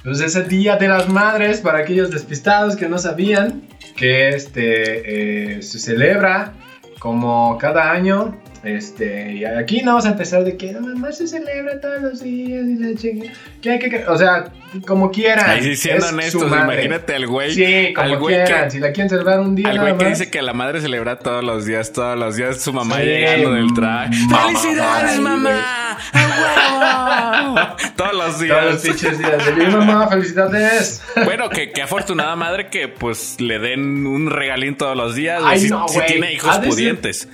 Pues 0.08 0.22
ese 0.22 0.44
Día 0.44 0.78
de 0.78 0.88
las 0.88 1.10
Madres, 1.10 1.60
para 1.60 1.80
aquellos 1.80 2.10
despistados 2.12 2.78
que 2.78 2.88
no 2.88 2.98
sabían, 2.98 3.64
que 3.98 4.30
este 4.30 5.58
eh, 5.58 5.62
se 5.62 5.80
celebra 5.80 6.54
como 7.00 7.58
cada 7.58 7.92
año. 7.92 8.40
Este, 8.64 9.34
y 9.34 9.44
aquí 9.46 9.82
no 9.82 9.92
vamos 9.92 10.06
a 10.06 10.10
empezar 10.10 10.44
de 10.46 10.56
que 10.56 10.72
mamá 10.74 11.12
se 11.12 11.28
celebra 11.28 11.80
todos 11.82 12.02
los 12.02 12.22
días 12.24 12.66
y 12.66 12.76
la 12.78 12.96
chinga. 12.98 13.32
Que 13.62 13.70
hay 13.72 13.80
que, 13.80 14.06
o 14.08 14.18
sea, 14.18 14.46
como 14.86 15.12
quieran. 15.12 15.50
Ahí 15.50 15.62
sí, 15.64 15.76
siendo 15.76 16.06
es 16.06 16.10
su 16.10 16.16
honestos, 16.16 16.50
madre. 16.50 16.74
imagínate 16.76 17.14
al 17.16 17.28
güey. 17.28 17.54
Sí, 17.54 17.94
como 17.94 18.08
al 18.14 18.18
güey 18.20 18.36
quieran. 18.36 18.64
que- 18.66 18.72
si 18.72 18.80
la 18.80 18.92
quieren 18.94 19.10
celebrar 19.10 19.40
un 19.42 19.56
día, 19.56 19.70
Al 19.70 19.80
güey 19.80 19.98
que 19.98 20.06
dice 20.08 20.32
que 20.32 20.42
la 20.42 20.54
madre 20.54 20.80
celebra 20.82 21.20
todos 21.20 21.44
los 21.44 21.66
días, 21.66 21.92
todos 21.92 22.18
los 22.18 22.36
días, 22.38 22.62
su 22.62 22.72
mamá 22.74 22.96
Sí, 22.96 23.04
llegando 23.04 23.52
del 23.54 23.74
traje. 23.74 24.14
¡Felicidades, 24.14 25.20
mamá! 25.20 25.77
¡Ah, 26.14 27.54
huevo! 27.54 27.76
todos 27.96 28.14
los 28.14 28.40
días. 28.40 28.58
Todos 28.60 28.74
los 28.74 28.82
pinches 28.84 29.20
días. 29.20 29.46
De 29.46 29.52
mi 29.54 29.66
mamá, 29.66 30.08
felicidades. 30.08 31.02
Bueno, 31.26 31.50
que, 31.50 31.72
que 31.72 31.82
afortunada 31.82 32.36
madre 32.36 32.68
que 32.70 32.88
pues 32.88 33.40
le 33.40 33.60
den 33.60 34.06
un 34.06 34.30
regalín 34.30 34.76
todos 34.78 34.96
los 34.96 35.16
días, 35.16 35.42
Ay, 35.46 35.62
si, 35.62 35.70
no, 35.70 35.88
si 35.88 35.96
güey. 35.96 36.08
tiene 36.08 36.34
hijos 36.34 36.58
pudientes. 36.60 37.28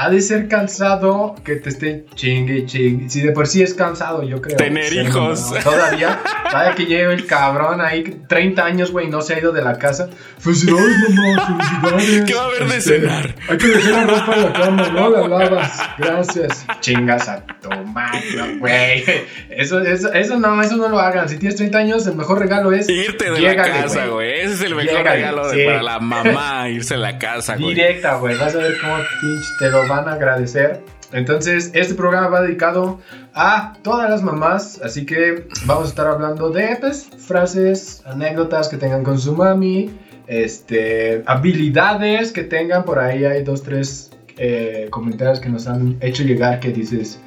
Ha 0.00 0.08
de 0.10 0.20
ser 0.20 0.46
cansado 0.46 1.34
que 1.44 1.56
te 1.56 1.70
esté 1.70 2.04
chingue, 2.14 2.66
chingue. 2.66 3.08
Si 3.10 3.20
de 3.20 3.32
por 3.32 3.48
sí 3.48 3.62
es 3.62 3.74
cansado, 3.74 4.22
yo 4.22 4.40
creo. 4.40 4.56
Tener 4.56 4.92
hijos. 4.92 5.52
Todavía, 5.64 6.20
vaya 6.52 6.72
que 6.76 6.86
lleve 6.86 7.14
el 7.14 7.26
cabrón 7.26 7.80
ahí, 7.80 8.04
30 8.28 8.64
años, 8.64 8.92
güey, 8.92 9.08
no 9.08 9.22
se 9.22 9.34
ha 9.34 9.40
ido 9.40 9.50
de 9.50 9.60
la 9.62 9.76
casa. 9.76 10.08
Felicidades, 10.38 10.94
mamá, 11.08 11.80
felicidades. 11.98 12.24
¿Qué 12.26 12.34
va 12.34 12.42
a 12.42 12.44
haber 12.46 12.68
de 12.68 12.76
Este, 12.76 13.00
cenar? 13.00 13.34
Hay 13.48 13.58
que 13.58 13.66
dejar 13.66 13.92
la 13.92 14.04
ropa 14.20 14.34
en 14.36 14.42
la 14.44 14.52
cama, 14.52 14.88
no 14.90 15.10
la 15.10 15.28
lavas. 15.28 15.80
Gracias. 15.98 16.64
Chingas 16.80 17.28
a 17.28 17.40
tomar, 17.60 18.12
güey. 18.60 19.04
Eso, 19.50 19.80
eso, 19.80 20.12
eso 20.12 20.38
no, 20.38 20.62
eso 20.62 20.76
no 20.76 20.88
lo 20.88 21.00
hagan. 21.00 21.28
Si 21.28 21.38
tienes 21.38 21.56
30 21.56 21.76
años, 21.76 22.06
el 22.06 22.14
mejor 22.14 22.38
regalo 22.38 22.70
es. 22.70 22.88
Irte 22.88 23.32
de 23.32 23.40
llégale, 23.40 23.72
la 23.72 23.82
casa, 23.82 24.06
güey. 24.06 24.42
Ese 24.42 24.54
es 24.54 24.60
el 24.62 24.76
mejor 24.76 24.92
Llégale, 24.98 25.16
regalo 25.16 25.48
de- 25.48 25.64
para 25.64 25.82
la 25.82 25.98
mamá, 25.98 26.68
irse 26.68 26.94
a 26.94 26.98
la 26.98 27.18
casa, 27.18 27.56
güey. 27.56 27.74
Directa, 27.74 28.14
güey. 28.14 28.38
Vas 28.38 28.54
a 28.54 28.58
ver 28.58 28.78
cómo 28.80 28.94
pinche 29.20 29.48
te 29.58 29.70
lo 29.70 29.87
van 29.88 30.08
a 30.08 30.12
agradecer. 30.12 30.82
Entonces, 31.12 31.70
este 31.74 31.94
programa 31.94 32.28
va 32.28 32.42
dedicado 32.42 33.00
a 33.34 33.72
todas 33.82 34.10
las 34.10 34.22
mamás. 34.22 34.80
Así 34.84 35.06
que 35.06 35.48
vamos 35.64 35.86
a 35.86 35.88
estar 35.88 36.06
hablando 36.06 36.50
de 36.50 36.76
pues, 36.80 37.08
frases, 37.18 38.02
anécdotas 38.06 38.68
que 38.68 38.76
tengan 38.76 39.02
con 39.04 39.18
su 39.18 39.34
mami, 39.34 39.90
este, 40.26 41.22
habilidades 41.26 42.30
que 42.32 42.44
tengan. 42.44 42.84
Por 42.84 42.98
ahí 42.98 43.24
hay 43.24 43.42
dos, 43.42 43.62
tres 43.62 44.10
eh, 44.36 44.88
comentarios 44.90 45.40
que 45.40 45.48
nos 45.48 45.66
han 45.66 45.96
hecho 46.00 46.22
llegar 46.24 46.60
que 46.60 46.70
dices. 46.72 47.18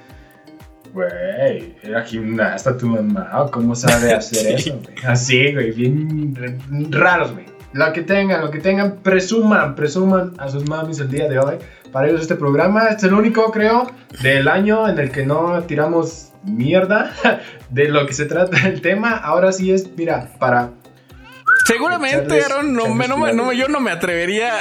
Güey, 0.94 1.76
era 1.84 2.04
gimnasta 2.04 2.78
tu 2.78 2.86
mamá, 2.88 3.30
¿o 3.42 3.50
¿cómo 3.50 3.76
sabe 3.76 4.14
hacer 4.14 4.60
Sí. 4.60 4.70
eso? 4.70 4.82
Así, 5.08 5.54
güey, 5.54 5.72
bien 5.72 6.36
raros, 6.92 7.32
güey. 7.32 7.46
Lo 7.74 7.94
que 7.94 8.02
tengan, 8.02 8.42
lo 8.42 8.52
que 8.52 8.60
tengan, 8.60 8.98
presuman, 8.98 9.76
presuman 9.76 10.34
a 10.38 10.50
sus 10.50 10.68
mamis 10.68 11.00
el 11.00 11.10
día 11.10 11.30
de 11.30 11.40
hoy. 11.40 11.56
Para 11.92 12.08
ellos 12.08 12.22
este 12.22 12.36
programa 12.36 12.88
es 12.88 13.04
el 13.04 13.14
único, 13.14 13.52
creo, 13.52 13.92
del 14.22 14.48
año 14.48 14.88
en 14.88 14.98
el 14.98 15.12
que 15.12 15.26
no 15.26 15.62
tiramos 15.64 16.32
mierda 16.44 17.12
de 17.70 17.90
lo 17.90 18.06
que 18.06 18.14
se 18.14 18.26
trata 18.26 18.68
el 18.68 18.82
tema. 18.82 19.18
Ahora 19.18 19.52
sí 19.52 19.72
es, 19.72 19.90
mira, 19.98 20.30
para... 20.40 20.72
Seguramente, 21.66 22.44
Aaron, 22.44 22.74
no, 22.74 22.94
me- 22.94 23.08
no 23.08 23.18
me- 23.18 23.56
yo 23.58 23.68
no 23.68 23.80
me 23.80 23.92
atrevería 23.92 24.54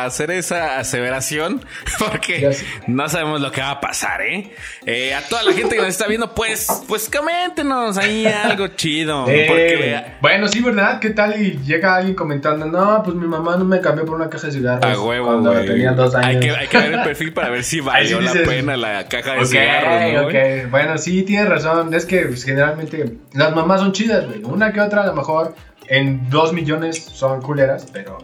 a 0.00 0.04
hacer 0.04 0.30
esa 0.30 0.78
aseveración 0.78 1.64
porque 1.98 2.50
no 2.86 3.08
sabemos 3.08 3.40
lo 3.40 3.50
que 3.52 3.60
va 3.60 3.70
a 3.72 3.80
pasar, 3.80 4.22
¿eh? 4.22 4.52
Eh, 4.86 5.14
A 5.14 5.22
toda 5.28 5.42
la 5.42 5.52
gente 5.52 5.74
que 5.76 5.80
nos 5.82 5.88
está 5.90 6.06
viendo, 6.06 6.34
pues, 6.34 6.66
pues 6.88 7.08
coméntenos 7.08 7.96
ahí 7.98 8.26
algo 8.26 8.68
chido. 8.68 9.26
Eh, 9.38 9.44
porque 9.46 10.04
bueno, 10.20 10.48
sí, 10.48 10.60
¿verdad? 10.62 10.98
¿Qué 11.00 11.10
tal? 11.10 11.40
Y 11.40 11.58
llega 11.64 11.96
alguien 11.96 12.14
comentando, 12.14 12.66
no, 12.66 13.02
pues 13.04 13.14
mi 13.16 13.26
mamá 13.26 13.56
no 13.56 13.64
me 13.64 13.80
cambió 13.80 14.04
por 14.04 14.16
una 14.16 14.28
caja 14.28 14.46
de 14.48 14.52
cigarros 14.54 14.84
a 14.84 15.00
huevo, 15.00 15.26
cuando 15.26 15.52
tenía 15.64 15.92
dos 15.92 16.14
años. 16.14 16.26
Hay 16.28 16.40
que, 16.40 16.50
hay 16.50 16.66
que 16.66 16.78
ver 16.78 16.92
el 16.94 17.02
perfil 17.02 17.32
para 17.32 17.50
ver 17.50 17.64
si 17.64 17.80
valió 17.80 18.18
sí 18.20 18.24
la 18.38 18.44
pena 18.44 18.76
la 18.76 19.06
caja 19.08 19.34
de 19.34 19.40
Ok, 19.40 19.46
cigarros, 19.46 20.12
¿no, 20.12 20.22
güey? 20.24 20.60
ok. 20.64 20.70
Bueno, 20.70 20.98
sí, 20.98 21.22
tienes 21.22 21.48
razón. 21.48 21.92
Es 21.94 22.04
que 22.06 22.22
pues, 22.22 22.44
generalmente 22.44 23.12
las 23.34 23.54
mamás 23.54 23.80
son 23.80 23.92
chidas, 23.92 24.26
güey. 24.26 24.42
Una 24.44 24.72
que 24.72 24.80
otra, 24.80 25.02
a 25.02 25.06
lo 25.06 25.14
mejor 25.14 25.54
en 25.88 26.28
dos 26.30 26.52
millones 26.52 27.02
son 27.02 27.40
culeras, 27.42 27.86
pero 27.92 28.18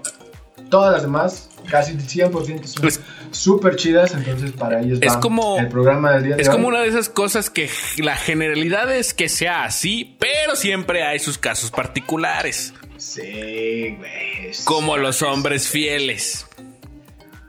todas 0.71 0.93
las 0.93 1.03
demás, 1.03 1.51
casi 1.71 1.93
el 1.93 2.01
100% 2.07 2.65
son 2.67 2.91
súper 3.31 3.77
chidas. 3.77 4.13
Entonces, 4.15 4.53
para 4.53 4.81
ellos 4.81 4.99
Es 5.03 5.13
va 5.15 5.21
como- 5.21 5.59
el 5.59 5.69
programa 5.69 6.13
del 6.13 6.25
día 6.25 6.37
de 6.37 6.43
Es 6.43 6.49
hoy. 6.49 6.55
como 6.55 6.69
una 6.69 6.81
de 6.83 6.89
esas 6.89 7.09
cosas 7.09 7.51
que 7.51 7.69
la 7.99 8.17
generalidad 8.17 8.95
es 8.95 9.15
que 9.15 9.29
sea 9.29 9.65
así, 9.65 10.17
pero 10.19 10.57
siempre 10.57 11.03
hay 11.05 11.19
sus 11.19 11.39
casos 11.39 11.71
particulares, 11.71 12.75
Sí, 12.97 13.97
güey. 13.99 14.53
como 14.65 14.97
los 14.97 15.23
hombres 15.23 15.69
fieles. 15.69 16.47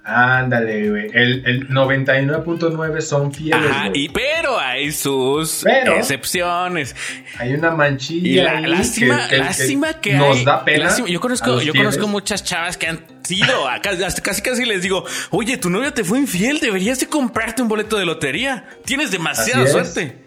Ándale, 0.07 0.89
güey. 0.91 1.09
El, 1.13 1.43
el 1.47 1.67
99.9 1.69 3.01
son 3.01 3.33
fieles, 3.33 3.69
Ajá, 3.71 3.87
güey. 3.89 4.03
y 4.05 4.09
pero 4.09 4.59
hay 4.59 4.91
sus 4.91 5.61
Pero- 5.63 5.95
excepciones. 5.97 6.95
Hay 7.39 7.55
una 7.55 7.71
manchilla 7.71 8.29
Y 8.29 8.35
la, 8.35 8.57
ahí 8.59 8.65
lástima, 8.67 9.27
que, 9.27 9.37
lástima 9.37 9.93
que, 9.99 10.13
nos 10.13 10.37
hay- 10.37 10.45
da 10.45 10.63
pena. 10.63 10.83
lástima- 10.85 11.07
Yo 11.09 11.19
conozco, 11.19 11.59
yo 11.61 11.73
conozco 11.73 12.07
muchas 12.07 12.43
chavas 12.43 12.77
que 12.77 12.87
han 12.87 12.99
sido, 13.23 13.67
hasta 13.67 14.21
casi 14.21 14.41
casi 14.43 14.65
les 14.65 14.83
digo, 14.83 15.03
oye, 15.31 15.57
tu 15.57 15.71
novio 15.71 15.91
te 15.91 16.03
fue 16.03 16.19
infiel, 16.19 16.59
deberías 16.59 16.99
de 16.99 17.07
comprarte 17.07 17.63
un 17.63 17.67
boleto 17.67 17.97
de 17.97 18.05
lotería. 18.05 18.65
Tienes 18.85 19.09
demasiada 19.09 19.65
suerte. 19.65 20.24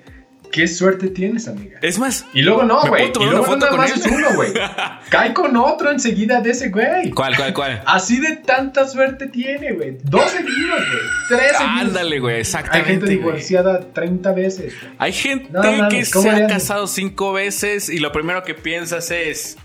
¿Qué 0.51 0.67
suerte 0.69 1.09
tienes, 1.09 1.47
amiga? 1.49 1.79
Es 1.83 1.99
más, 1.99 2.25
Y 2.33 2.43
luego 2.43 2.63
no, 2.63 2.83
¿Me 2.85 2.89
güey. 2.89 3.11
Y 3.11 3.25
luego 3.25 3.33
no 3.39 3.45
foto 3.45 3.57
nada 3.59 3.71
con 3.71 3.79
más 3.81 3.93
él? 3.93 4.01
es 4.01 4.07
uno, 4.07 4.35
güey. 4.35 4.53
Cae 5.11 5.33
con 5.35 5.57
otro 5.57 5.91
enseguida 5.91 6.41
de 6.41 6.51
ese 6.51 6.69
güey. 6.71 7.11
¿cuál, 7.11 7.37
cuál, 7.37 7.53
cuál? 7.55 7.83
Así 7.87 8.21
de 8.21 8.37
tanta 8.37 8.87
suerte 8.89 9.27
tiene, 9.27 9.73
güey. 9.73 9.99
Dos 10.05 10.31
seguidos, 10.31 10.79
güey. 10.79 11.01
Tres 11.29 11.57
seguidos. 11.59 11.81
Ándale, 11.81 12.19
güey, 12.21 12.35
Hay 12.37 12.41
exactamente. 12.41 12.91
gente 12.91 13.07
güey. 13.07 13.17
divorciada 13.19 13.81
30 13.93 14.33
veces. 14.33 14.75
Hay 14.99 15.13
gente 15.13 15.49
No 15.53 15.63
mames, 15.63 16.09
que 16.09 16.13
¿cómo 16.13 16.31
se 16.31 16.45
ha 16.45 16.47
casado 16.47 16.87
cinco 16.87 17.33
veces 17.33 17.89
y 17.89 17.99
lo 17.99 18.13
primero 18.13 18.43
que 18.43 18.55
piensas 18.55 19.11
es, 19.11 19.57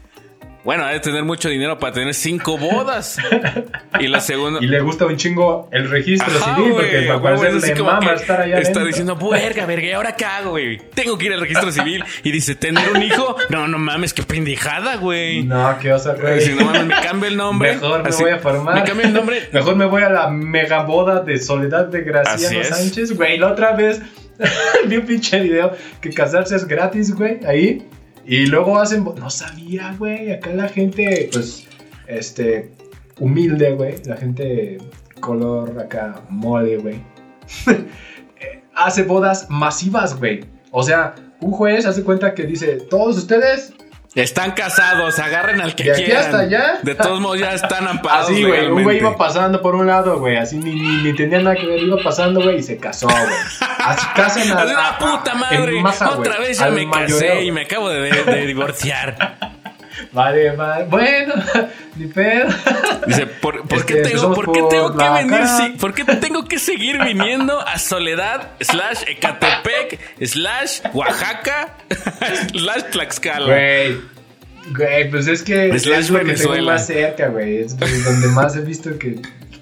bueno, 0.63 0.85
debe 0.87 0.99
tener 1.01 1.23
mucho 1.23 1.49
dinero 1.49 1.77
para 1.77 1.93
tener 1.93 2.13
cinco 2.13 2.57
bodas. 2.57 3.17
y 3.99 4.07
lo 4.07 4.19
segundo... 4.21 4.61
Y 4.61 4.67
le 4.67 4.79
gusta 4.79 5.05
un 5.05 5.17
chingo 5.17 5.67
el 5.71 5.89
registro 5.89 6.33
Ajá, 6.37 6.55
civil 6.55 6.71
güey, 6.71 6.85
porque 6.85 7.09
a 7.09 7.21
para 7.21 7.35
huevo, 7.35 7.41
parecer 7.51 7.77
le 7.77 7.83
mama 7.83 7.99
que 7.99 8.15
estar 8.15 8.41
allá 8.41 8.57
Está 8.57 8.69
adentro. 8.79 8.85
diciendo, 8.85 9.15
verga, 9.15 9.65
verga, 9.65 9.87
¿y 9.87 9.91
ahora 9.91 10.15
qué 10.15 10.25
hago, 10.25 10.51
güey? 10.51 10.77
Tengo 10.93 11.17
que 11.17 11.25
ir 11.25 11.33
al 11.33 11.41
registro 11.41 11.71
civil. 11.71 12.03
Y 12.23 12.31
dice, 12.31 12.55
¿tener 12.55 12.89
un 12.91 13.01
hijo? 13.01 13.35
No, 13.49 13.67
no 13.67 13.77
mames, 13.77 14.13
qué 14.13 14.23
pendejada, 14.23 14.95
güey. 14.95 15.43
No, 15.43 15.77
qué 15.79 15.91
osa, 15.91 16.13
güey. 16.13 16.35
Dice, 16.35 16.55
no 16.55 16.65
mames, 16.65 16.85
me 16.85 17.01
cambio 17.01 17.27
el 17.29 17.37
nombre. 17.37 17.73
Mejor 17.73 18.03
me 18.03 18.09
Así, 18.09 18.23
voy 18.23 18.31
a 18.31 18.39
formar. 18.39 18.75
Me 18.75 18.83
cambio 18.83 19.05
el 19.07 19.13
nombre. 19.13 19.49
Mejor 19.51 19.75
me 19.75 19.85
voy 19.85 20.03
a 20.03 20.09
la 20.09 20.29
mega 20.29 20.83
boda 20.83 21.19
de 21.21 21.39
Soledad 21.39 21.87
de 21.87 22.01
Graciano. 22.03 22.63
Sánchez, 22.63 23.15
güey. 23.17 23.37
La 23.37 23.51
otra 23.51 23.73
vez 23.73 24.01
vi 24.87 24.97
un 24.97 25.05
pinche 25.05 25.39
video 25.39 25.73
que 26.01 26.09
casarse 26.11 26.55
es 26.55 26.65
gratis, 26.67 27.13
güey, 27.13 27.39
ahí. 27.45 27.85
Y 28.25 28.45
luego 28.45 28.79
hacen. 28.79 29.03
No 29.03 29.29
sabía, 29.29 29.95
güey. 29.97 30.31
Acá 30.31 30.53
la 30.53 30.67
gente, 30.67 31.29
pues, 31.31 31.67
este, 32.07 32.71
humilde, 33.19 33.73
güey. 33.73 33.95
La 34.05 34.17
gente 34.17 34.77
color 35.19 35.79
acá, 35.79 36.21
mole, 36.29 36.77
güey. 36.77 37.01
Hace 38.75 39.03
bodas 39.03 39.47
masivas, 39.49 40.17
güey. 40.17 40.45
O 40.71 40.83
sea, 40.83 41.15
un 41.39 41.51
juez 41.51 41.85
hace 41.85 42.03
cuenta 42.03 42.33
que 42.33 42.43
dice: 42.43 42.77
Todos 42.89 43.17
ustedes 43.17 43.73
Están 44.15 44.51
casados, 44.51 45.17
agarren 45.17 45.59
al 45.59 45.73
que 45.73 45.85
De 45.85 45.91
aquí 45.93 46.03
quieran. 46.03 46.23
hasta 46.25 46.39
allá. 46.41 46.79
De 46.83 46.93
todos 46.93 47.19
modos 47.19 47.39
ya 47.39 47.53
están 47.53 47.87
amparados 47.87 48.29
Así, 48.29 48.43
güey, 48.43 48.67
un 48.67 48.83
güey 48.83 48.97
iba 48.97 49.17
pasando 49.17 49.59
por 49.61 49.73
un 49.73 49.87
lado, 49.87 50.19
güey, 50.19 50.37
así 50.37 50.57
ni, 50.57 50.75
ni, 50.75 50.97
ni 51.03 51.15
tenía 51.15 51.39
nada 51.39 51.55
que 51.55 51.65
ver, 51.65 51.79
iba 51.81 51.97
pasando, 51.97 52.39
güey, 52.41 52.57
y 52.57 52.61
se 52.63 52.77
casó, 52.77 53.07
güey. 53.07 53.19
Así 53.79 54.05
casan 54.15 54.51
a, 54.51 54.61
a- 54.61 54.89
¡ah, 54.89 54.97
puta 54.99 55.31
a- 55.31 55.35
madre! 55.35 55.81
masa, 55.81 56.11
Otra 56.11 56.37
vez 56.37 56.59
ya 56.59 56.69
me 56.69 56.85
mayoreo. 56.85 57.17
casé 57.19 57.43
y 57.43 57.51
me 57.51 57.61
acabo 57.61 57.89
de, 57.89 58.11
de 58.11 58.45
divorciar. 58.45 59.37
Vale, 60.13 60.51
vale, 60.55 60.85
bueno, 60.85 61.33
ni 61.95 62.05
pedo. 62.05 62.47
Dice, 63.07 63.25
¿por, 63.25 63.67
por 63.67 63.83
qué 63.85 63.95
Este, 64.01 64.09
tengo, 64.11 64.33
por 64.35 64.51
qué 64.51 64.59
por 64.59 64.69
tengo 64.69 64.95
que 64.97 65.09
venir? 65.09 65.47
si- 65.47 65.69
¿Por 65.79 65.93
qué 65.95 66.03
tengo 66.05 66.45
que 66.45 66.59
seguir 66.59 66.99
viniendo 67.03 67.59
a 67.59 67.79
Soledad, 67.79 68.51
slash 68.61 69.03
Ecatepec, 69.07 69.99
slash 70.23 70.81
Oaxaca, 70.93 71.77
slash 72.51 72.83
Tlaxcala? 72.91 73.45
Güey, 73.47 73.97
güey, 74.77 75.09
pues 75.09 75.27
es 75.27 75.41
que 75.41 75.69
es 75.69 75.81
Slash 75.81 76.09
lo 76.09 76.19
que 76.23 76.33
tengo 76.33 76.61
más 76.61 76.85
cerca, 76.85 77.27
güey, 77.29 77.57
es 77.61 77.75
donde 77.77 78.27
más 78.27 78.55
he 78.55 78.61
visto 78.61 78.97
que, 78.99 79.15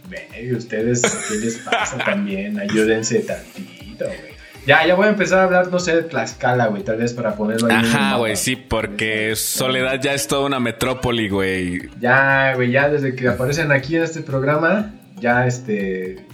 güey, 0.09 0.53
ustedes, 0.53 1.01
¿qué 1.29 1.35
les 1.35 1.55
pasa 1.59 1.97
también? 1.97 2.59
Ayúdense 2.59 3.19
tantito, 3.19 4.05
güey. 4.05 4.30
Ya, 4.65 4.85
ya 4.85 4.95
voy 4.95 5.07
a 5.07 5.09
empezar 5.09 5.39
a 5.39 5.43
hablar, 5.43 5.67
no 5.71 5.79
sé, 5.79 5.95
de 5.95 6.03
Tlaxcala, 6.03 6.67
güey, 6.67 6.83
tal 6.83 6.97
vez 6.97 7.13
para 7.13 7.35
ponerlo 7.35 7.67
ahí 7.67 7.75
Ajá, 7.75 8.17
güey, 8.17 8.35
sí, 8.35 8.55
porque 8.55 9.35
Soledad 9.35 9.99
ya 9.99 10.13
es 10.13 10.27
toda 10.27 10.45
una 10.45 10.59
metrópoli, 10.59 11.29
güey. 11.29 11.89
Ya, 11.99 12.53
güey, 12.55 12.71
ya 12.71 12.89
desde 12.89 13.15
que 13.15 13.27
aparecen 13.27 13.71
aquí 13.71 13.95
en 13.95 14.03
este 14.03 14.21
programa, 14.21 14.93
ya 15.19 15.47
este. 15.47 16.25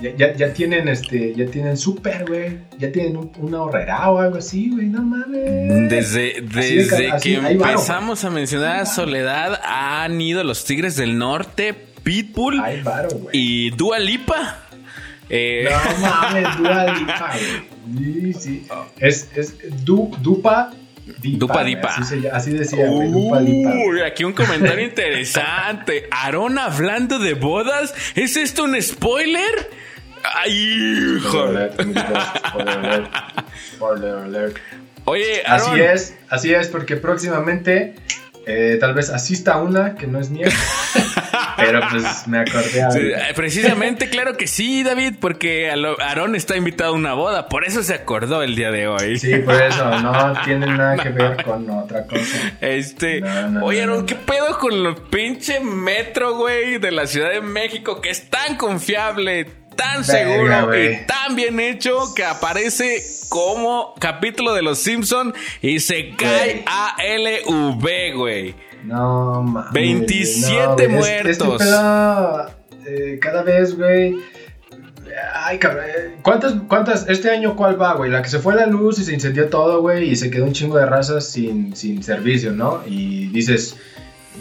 Ya, 0.00 0.14
ya, 0.16 0.32
ya 0.34 0.52
tienen 0.52 0.88
este. 0.88 1.34
Ya 1.34 1.46
tienen 1.46 1.76
súper, 1.76 2.24
güey. 2.26 2.58
Ya 2.78 2.90
tienen 2.92 3.16
un, 3.16 3.32
una 3.38 3.62
horrera 3.62 4.10
o 4.10 4.18
algo 4.18 4.38
así, 4.38 4.70
güey. 4.70 4.86
No 4.86 5.02
mames. 5.02 5.90
Desde, 5.90 6.40
de 6.40 6.42
desde 6.42 7.10
así, 7.10 7.34
que 7.34 7.48
empezamos 7.48 8.24
a 8.24 8.30
mencionar 8.30 8.80
a 8.80 8.86
Soledad, 8.86 9.60
han 9.64 10.20
ido 10.20 10.44
los 10.44 10.64
Tigres 10.64 10.96
del 10.96 11.18
Norte, 11.18 11.74
Pitbull 12.02 12.62
varo, 12.84 13.08
y 13.32 13.70
Dua 13.70 13.98
Lipa. 13.98 14.67
Eh, 15.30 15.68
No 15.70 15.98
mames, 16.08 16.56
Dua 16.58 16.84
Lipa. 16.94 17.32
Sí, 17.96 18.32
sí. 18.34 18.66
Es, 18.98 19.30
es 19.34 19.54
du, 19.84 20.14
Dupa 20.20 20.70
Dipa. 21.22 21.38
Dupa 21.38 21.64
Dipa. 21.64 21.88
Así, 21.88 22.20
se 22.20 22.28
así 22.30 22.50
decía. 22.52 22.86
Dupa 22.86 23.40
Dipa. 23.40 23.70
Uy, 23.88 24.02
aquí 24.02 24.24
un 24.24 24.34
comentario 24.34 24.84
interesante. 24.84 26.06
Aarón 26.10 26.58
hablando 26.58 27.18
de 27.18 27.32
bodas. 27.32 27.94
¿Es 28.14 28.36
esto 28.36 28.64
un 28.64 28.80
spoiler? 28.82 29.70
Ay, 30.34 30.52
Spoiler 30.52 31.16
hijo. 31.18 31.42
alert, 31.44 31.80
amigos, 31.80 32.04
Spoiler 32.48 32.78
alert. 32.78 33.12
Spoiler 33.74 34.14
alert. 34.16 34.56
Oye. 35.04 35.42
Así 35.46 35.80
es, 35.80 36.14
así 36.28 36.52
es, 36.52 36.68
porque 36.68 36.96
próximamente 36.96 37.94
eh, 38.48 38.78
tal 38.80 38.94
vez 38.94 39.10
asista 39.10 39.54
a 39.54 39.62
una 39.62 39.94
que 39.94 40.06
no 40.06 40.18
es 40.18 40.30
mía. 40.30 40.48
Pero 41.56 41.80
pues 41.90 42.26
me 42.28 42.38
acordé 42.38 42.82
a 42.82 42.90
Sí, 42.90 43.00
eh, 43.00 43.32
precisamente, 43.34 44.08
claro 44.08 44.36
que 44.36 44.46
sí, 44.46 44.84
David, 44.84 45.14
porque 45.20 45.70
Aarón 45.70 46.36
está 46.36 46.56
invitado 46.56 46.92
a 46.92 46.94
una 46.94 47.14
boda, 47.14 47.48
por 47.48 47.64
eso 47.66 47.82
se 47.82 47.94
acordó 47.94 48.42
el 48.42 48.54
día 48.54 48.70
de 48.70 48.86
hoy. 48.86 49.18
Sí, 49.18 49.36
por 49.38 49.60
eso, 49.60 49.90
no 50.00 50.34
tiene 50.44 50.66
nada 50.76 50.96
que 51.02 51.08
ver 51.10 51.42
con 51.42 51.68
otra 51.68 52.04
cosa. 52.06 52.52
Este, 52.60 53.20
No, 53.20 53.50
no, 53.50 53.64
oye, 53.64 53.80
Aarón. 53.80 54.06
¿qué 54.06 54.14
pedo 54.14 54.56
con 54.58 54.82
los 54.82 54.98
pinche 55.10 55.58
metro, 55.60 56.36
güey, 56.36 56.78
de 56.78 56.92
la 56.92 57.06
Ciudad 57.06 57.30
de 57.30 57.40
México 57.40 58.00
que 58.00 58.10
es 58.10 58.30
tan 58.30 58.56
confiable, 58.56 59.46
tan 59.78 60.04
seguro 60.04 60.76
y 60.76 61.06
tan 61.06 61.34
bien 61.36 61.58
hecho 61.60 62.12
que 62.14 62.24
aparece 62.24 63.02
como 63.30 63.94
capítulo 63.98 64.52
de 64.52 64.62
Los 64.62 64.78
Simpson 64.78 65.32
y 65.62 65.80
se 65.80 66.10
cae 66.16 66.64
a 66.66 66.96
LV, 67.02 68.14
güey. 68.16 68.54
No 68.84 69.42
mames. 69.42 69.72
27 69.72 70.88
no, 70.88 70.98
güey. 70.98 71.12
Es- 71.30 71.38
muertos. 71.40 71.62
Este 71.62 73.14
eh, 73.14 73.18
cada 73.18 73.42
vez, 73.42 73.76
güey. 73.76 74.16
Ay, 75.34 75.58
cabrón. 75.58 75.84
eh, 75.88 76.16
¿Cuántas, 76.22 76.54
¿Cuántas? 76.68 77.08
Este 77.08 77.30
año, 77.30 77.56
¿cuál 77.56 77.80
va, 77.80 77.94
güey? 77.94 78.10
La 78.10 78.22
que 78.22 78.28
se 78.28 78.38
fue 78.38 78.54
la 78.54 78.66
luz 78.66 78.98
y 78.98 79.04
se 79.04 79.14
incendió 79.14 79.48
todo, 79.48 79.80
güey, 79.80 80.10
y 80.10 80.16
se 80.16 80.30
quedó 80.30 80.44
un 80.44 80.52
chingo 80.52 80.76
de 80.78 80.86
razas 80.86 81.26
sin, 81.28 81.74
sin 81.74 82.02
servicio, 82.02 82.52
¿no? 82.52 82.82
Y 82.86 83.26
dices, 83.28 83.76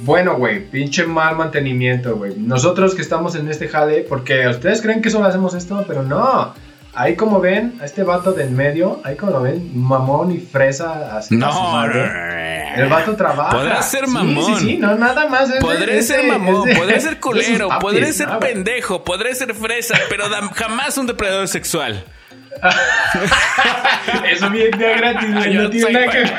bueno, 0.04 0.36
güey, 0.36 0.70
pinche 0.70 1.06
mal 1.06 1.36
mantenimiento, 1.36 2.16
güey. 2.16 2.34
Nosotros 2.38 2.96
que 2.96 3.02
estamos 3.02 3.36
en 3.36 3.48
este 3.50 3.68
jale, 3.68 4.02
porque 4.08 4.48
ustedes 4.48 4.82
creen 4.82 5.02
que 5.02 5.10
solo 5.10 5.26
hacemos 5.28 5.54
esto, 5.54 5.84
pero 5.88 6.04
no. 6.04 6.54
Ahí 6.94 7.16
como 7.16 7.40
ven, 7.40 7.76
a 7.80 7.86
este 7.86 8.02
vato 8.02 8.32
de 8.32 8.44
en 8.46 8.56
medio, 8.56 9.02
ahí 9.04 9.16
como 9.16 9.32
lo 9.34 9.42
ven, 9.44 9.70
mamón 9.76 10.32
y 10.32 10.40
fresa. 10.40 11.16
Así, 11.18 11.36
No. 11.36 11.84
El 12.76 12.90
vato 12.90 13.16
trabaja. 13.16 13.56
Podrá 13.56 13.82
ser 13.84 14.06
Sí, 14.06 14.12
mamón. 14.12 14.46
Sí, 14.60 14.66
sí, 14.66 14.78
no, 14.78 14.96
nada 14.96 15.28
más. 15.28 15.50
es 15.50 15.60
Podré 15.60 16.02
ser 16.04 16.22
de- 16.24 16.28
mamón, 16.32 16.66
de- 16.68 16.76
podré 16.76 17.00
ser 17.00 17.20
culero, 17.20 17.68
papis, 17.70 17.82
podré 17.84 18.14
ser 18.14 18.30
pendejo, 18.40 19.04
podré 19.04 19.36
ser 19.36 19.54
fresa, 19.54 19.96
pero 20.10 20.28
da- 20.30 20.50
jamás 20.56 20.98
un 20.98 21.06
depredador 21.08 21.48
sexual. 21.48 22.04
Eso 24.32 24.50
viene 24.50 24.76
de 24.78 24.96
gratis, 24.98 25.34
güey. 25.34 25.54
No 25.54 25.70
tiene 25.70 25.92
nada 25.92 26.08
que 26.12 26.18
ver. 26.20 26.34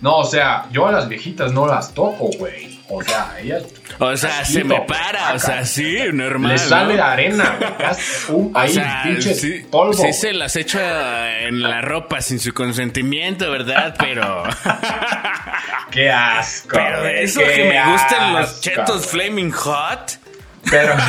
No, 0.00 0.16
o 0.18 0.24
sea, 0.24 0.66
yo 0.70 0.86
a 0.86 0.92
las 0.92 1.08
viejitas 1.08 1.52
no 1.52 1.66
las 1.66 1.92
toco, 1.92 2.30
güey. 2.38 2.80
O 2.92 3.02
sea, 3.04 3.36
ellas. 3.40 3.62
O 4.00 4.16
sea, 4.16 4.44
se 4.44 4.64
me 4.64 4.80
para, 4.80 5.34
o 5.34 5.38
sea, 5.38 5.64
sí, 5.64 5.96
normal. 6.12 6.52
Le 6.52 6.58
sale 6.58 6.96
¿no? 6.96 7.04
arena, 7.04 7.58
un- 8.30 8.50
O 8.54 8.58
Ahí, 8.58 8.72
sea, 8.74 9.02
pinche 9.04 9.32
sí, 9.34 9.64
polvo. 9.70 9.92
sí 9.92 10.12
se 10.12 10.32
las 10.32 10.56
echa 10.56 11.38
en 11.42 11.62
la 11.62 11.80
ropa 11.82 12.20
sin 12.20 12.40
su 12.40 12.52
consentimiento, 12.52 13.48
¿verdad? 13.50 13.94
Pero, 13.98 14.42
Qué 15.92 16.10
asco. 16.10 16.70
pero 16.72 17.02
de 17.02 17.22
eso 17.22 17.40
que 17.42 17.68
me 17.68 17.92
gustan 17.92 18.32
los 18.34 18.60
chetos 18.60 19.06
flaming 19.06 19.52
hot. 19.52 20.18
Pero. 20.68 20.94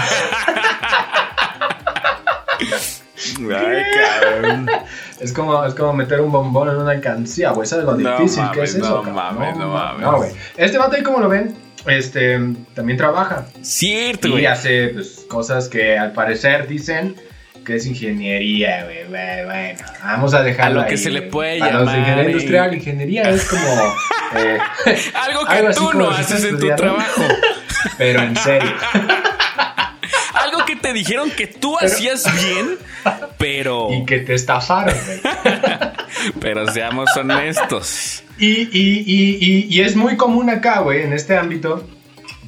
Ay, 3.55 3.83
cabrón. 4.21 4.69
Es 5.19 5.33
como, 5.33 5.65
es 5.65 5.73
como 5.73 5.93
meter 5.93 6.21
un 6.21 6.31
bombón 6.31 6.69
en 6.69 6.77
una 6.77 6.91
alcancía, 6.91 7.51
güey. 7.51 7.67
¿Sabes 7.67 7.85
lo 7.85 7.95
No 7.95 8.17
difícil 8.17 8.43
que 8.51 8.57
mames, 8.57 8.69
es 8.69 8.75
eso? 8.75 9.03
no 9.05 9.11
mames, 9.11 9.57
no 9.57 9.67
mames. 9.69 10.01
No, 10.01 10.17
güey. 10.17 10.31
Este 10.57 10.77
vato 10.77 10.95
ahí, 10.95 11.03
como 11.03 11.19
lo 11.19 11.29
ven, 11.29 11.55
este, 11.85 12.39
también 12.73 12.97
trabaja. 12.97 13.45
Cierto, 13.61 14.27
Y 14.27 14.31
güey. 14.31 14.45
hace 14.45 14.89
pues, 14.89 15.25
cosas 15.29 15.69
que 15.69 15.97
al 15.97 16.13
parecer 16.13 16.67
dicen 16.67 17.15
que 17.65 17.75
es 17.75 17.85
ingeniería, 17.85 18.85
güey. 18.85 19.07
Bueno, 19.07 19.79
vamos 20.03 20.33
a 20.33 20.41
dejarlo 20.41 20.79
A 20.79 20.83
lo 20.83 20.87
que 20.87 20.95
ahí, 20.95 20.97
se 20.97 21.11
le 21.11 21.21
puede 21.21 21.59
los 21.59 21.67
de 21.69 21.73
llamar, 21.73 21.97
ingeniería 21.99 22.23
eh. 22.23 22.31
industrial, 22.31 22.73
ingeniería 22.73 23.29
es 23.29 23.45
como... 23.45 23.63
eh, 24.37 24.57
Algo 25.13 25.45
que 25.49 25.53
algo 25.53 25.71
tú 25.73 25.93
no 25.97 26.09
haces 26.09 26.43
en 26.43 26.57
tu 26.59 26.67
trabajo. 26.75 27.21
pero 27.97 28.23
en 28.23 28.35
serio. 28.35 28.71
Te 30.91 30.97
dijeron 30.99 31.31
que 31.31 31.47
tú 31.47 31.77
hacías 31.79 32.25
bien, 32.43 32.77
pero. 33.37 33.87
y 33.91 34.05
que 34.05 34.19
te 34.19 34.33
estafaron, 34.33 34.93
güey. 35.05 35.19
Pero 36.39 36.67
seamos 36.71 37.09
honestos. 37.15 38.23
Y, 38.37 38.63
y, 38.77 39.03
y, 39.05 39.67
y, 39.69 39.81
es 39.81 39.95
muy 39.95 40.17
común 40.17 40.49
acá, 40.49 40.79
güey, 40.81 41.03
en 41.03 41.13
este 41.13 41.37
ámbito, 41.37 41.87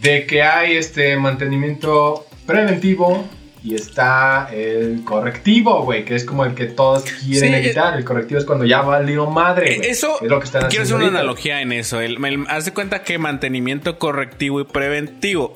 de 0.01 0.25
que 0.25 0.43
hay 0.43 0.75
este 0.75 1.15
mantenimiento 1.17 2.25
preventivo 2.45 3.25
y 3.63 3.75
está 3.75 4.49
el 4.53 5.03
correctivo, 5.05 5.83
güey, 5.83 6.03
que 6.03 6.15
es 6.15 6.25
como 6.25 6.43
el 6.45 6.53
que 6.53 6.65
todos 6.65 7.03
quieren 7.03 7.49
Sí, 7.53 7.55
evitar. 7.65 7.95
El 7.97 8.03
correctivo 8.03 8.39
es 8.39 8.45
cuando 8.45 8.65
ya 8.65 8.81
valió 8.81 9.27
madre, 9.27 9.77
güey. 9.77 9.89
Eso, 9.89 10.17
es 10.21 10.29
lo 10.29 10.39
que 10.39 10.45
están 10.45 10.67
quiero 10.67 10.83
hacer 10.83 10.95
haciendo 10.95 10.95
una 10.97 11.05
ahorita. 11.05 11.19
analogía 11.21 11.61
en 11.61 11.71
eso. 11.71 12.01
El, 12.01 12.23
el- 12.25 12.45
haz 12.49 12.65
de 12.65 12.73
cuenta 12.73 13.03
que 13.03 13.17
mantenimiento 13.17 13.97
correctivo 13.97 14.59
y 14.59 14.65
preventivo 14.65 15.55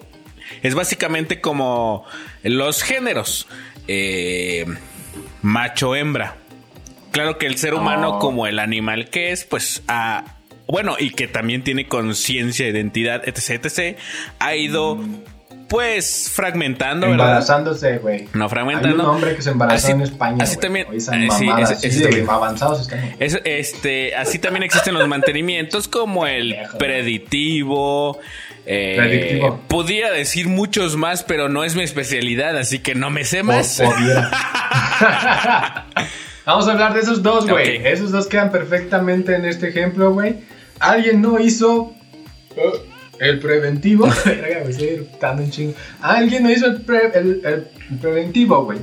es 0.64 0.74
básicamente 0.76 1.42
como 1.42 2.06
los 2.50 2.84
géneros. 2.84 3.48
Eh, 3.88 4.66
macho-hembra. 5.42 6.36
Claro 7.12 7.38
que 7.38 7.48
el 7.48 7.58
ser 7.58 7.74
humano, 7.74 8.16
Oh. 8.18 8.20
como 8.20 8.48
el 8.48 8.60
animal 8.60 9.10
que 9.10 9.32
es, 9.32 9.44
pues 9.46 9.82
ah, 9.88 10.36
bueno, 10.68 10.96
y 11.00 11.12
que 11.12 11.28
también 11.28 11.64
tiene 11.64 11.88
conciencia, 11.88 12.68
identidad, 12.68 13.28
etc, 13.28 13.66
etc, 13.66 13.98
ha 14.40 14.56
ido 14.56 15.00
pues 15.70 16.32
fragmentando, 16.34 17.08
¿verdad? 17.10 17.26
Embarazándose, 17.28 17.98
güey. 17.98 18.30
No, 18.34 18.46
Hay 18.46 18.50
fragmentando. 18.50 19.04
un 19.04 19.10
hombre 19.10 19.36
que 19.36 19.42
se 19.42 19.50
embarazó 19.50 19.88
Así- 19.88 19.92
en 19.92 20.02
España. 20.02 20.38
así 20.44 20.58
también- 20.58 20.88
eh, 20.94 21.00
sí, 21.02 21.50
ese- 21.60 21.88
así 21.88 22.00
de 22.00 22.26
avanzados. 22.30 22.90
Es- 23.20 23.42
este, 23.44 24.16
así 24.16 24.40
también 24.40 24.64
existen 24.64 24.94
los 24.94 25.08
mantenimientos 25.10 25.88
como 25.90 26.26
el 26.26 26.56
Pendejo. 26.80 28.20
Predictivo. 28.98 29.48
eh. 29.48 29.66
Pudiera 29.68 30.12
decir 30.12 30.48
muchos 30.48 30.96
más, 30.98 31.24
pero 31.24 31.50
no 31.50 31.64
es 31.64 31.76
mi 31.76 31.84
especialidad, 31.84 32.58
así 32.58 32.80
que 32.80 32.96
no 32.96 33.10
me 33.10 33.24
sé 33.26 33.38
Por- 33.38 33.56
más. 33.56 33.82
Vamos 36.46 36.68
a 36.68 36.72
hablar 36.72 36.94
de 36.94 37.02
esos 37.02 37.22
dos, 37.24 37.48
güey. 37.48 37.86
Esos 37.86 38.12
dos 38.12 38.28
quedan 38.28 38.52
perfectamente 38.52 39.36
en 39.36 39.46
este 39.46 39.68
ejemplo, 39.70 40.14
güey. 40.14 40.36
Alguien 40.80 41.22
no 41.22 41.40
hizo 41.40 41.94
eh, 42.56 42.62
el 43.20 43.40
preventivo. 43.40 44.08
Verga, 44.26 44.62
me 44.64 44.72
estoy 44.72 44.88
eructando 44.90 45.44
un 45.44 45.52
chingo. 45.52 45.74
Alguien 46.02 46.44
no 46.44 46.52
hizo 46.52 46.68
el, 46.68 46.82
pre- 46.82 47.12
el- 47.16 47.42
el 47.44 47.68
preventivo, 48.00 48.64
güey. 48.66 48.80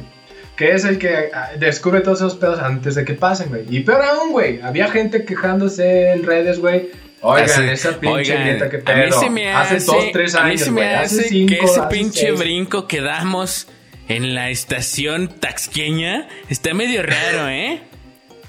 Que 0.57 0.73
es 0.73 0.85
el 0.85 0.99
que 0.99 1.31
ah, 1.35 1.51
descubre 1.59 2.01
todos 2.01 2.19
esos 2.19 2.37
pedos 2.37 2.61
antes 2.61 2.95
de 2.95 3.05
que 3.05 3.15
pasen, 3.15 3.49
güey. 3.49 3.65
Y 3.71 3.81
peor 3.81 4.03
aún, 4.03 4.31
güey. 4.33 4.61
Había 4.61 4.89
gente 4.91 5.25
quejándose 5.25 6.13
en 6.13 6.23
redes, 6.23 6.59
güey. 6.61 6.91
Oigan, 7.27 7.69
esa 7.71 7.99
pinche 7.99 8.37
oigan, 8.37 8.69
que 8.69 8.77
a 8.77 8.95
mí 8.97 9.03
pedo. 9.09 9.19
se 9.19 9.31
me 9.31 9.51
hace, 9.51 9.77
hace, 9.77 9.87
dos, 9.87 10.05
tres 10.13 10.35
a 10.35 10.45
mí 10.45 10.51
años, 10.51 10.61
se 10.61 10.71
me. 10.71 10.95
Hace 10.95 11.21
hace 11.21 11.29
cinco, 11.31 11.55
que 11.55 11.65
ese 11.65 11.83
pinche 11.91 12.21
seis. 12.21 12.39
brinco 12.39 12.87
que 12.87 13.01
damos 13.01 13.67
en 14.09 14.35
la 14.35 14.51
estación 14.51 15.29
taxqueña 15.29 16.29
está 16.51 16.75
medio 16.75 17.03
raro, 17.03 17.49
¿eh? 17.49 17.81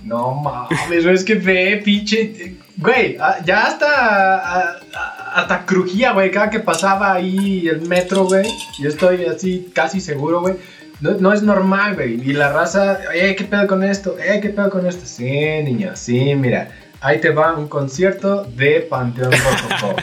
No 0.03 0.33
mames, 0.33 1.05
es 1.05 1.23
que 1.23 1.35
ve, 1.35 1.81
pinche. 1.85 2.57
Güey, 2.75 3.15
ah, 3.17 3.37
ya 3.45 3.67
hasta. 3.67 3.87
ah, 3.87 4.79
ah, 4.93 5.31
hasta 5.35 5.65
crujía, 5.65 6.11
güey, 6.11 6.29
cada 6.29 6.49
que 6.49 6.59
pasaba 6.59 7.13
ahí 7.13 7.69
el 7.69 7.81
metro, 7.81 8.25
güey. 8.25 8.45
Yo 8.79 8.89
estoy 8.89 9.23
así 9.23 9.71
casi 9.73 10.01
seguro, 10.01 10.41
güey. 10.41 10.55
No, 10.99 11.11
no 11.11 11.31
es 11.31 11.43
normal, 11.43 11.95
güey. 11.95 12.21
Y 12.21 12.33
la 12.33 12.51
raza, 12.51 12.99
eh, 13.13 13.35
¿qué 13.37 13.45
pedo 13.45 13.67
con 13.67 13.83
esto? 13.83 14.17
Eh, 14.19 14.39
¿qué 14.41 14.49
pedo 14.49 14.69
con 14.69 14.85
esto? 14.85 15.05
Sí, 15.05 15.23
niño, 15.63 15.91
sí, 15.95 16.35
mira. 16.35 16.69
Ahí 17.01 17.19
te 17.21 17.29
va 17.29 17.53
un 17.55 17.67
concierto 17.67 18.43
de 18.45 18.81
Panteón 18.81 19.31
Rococó. 19.31 19.95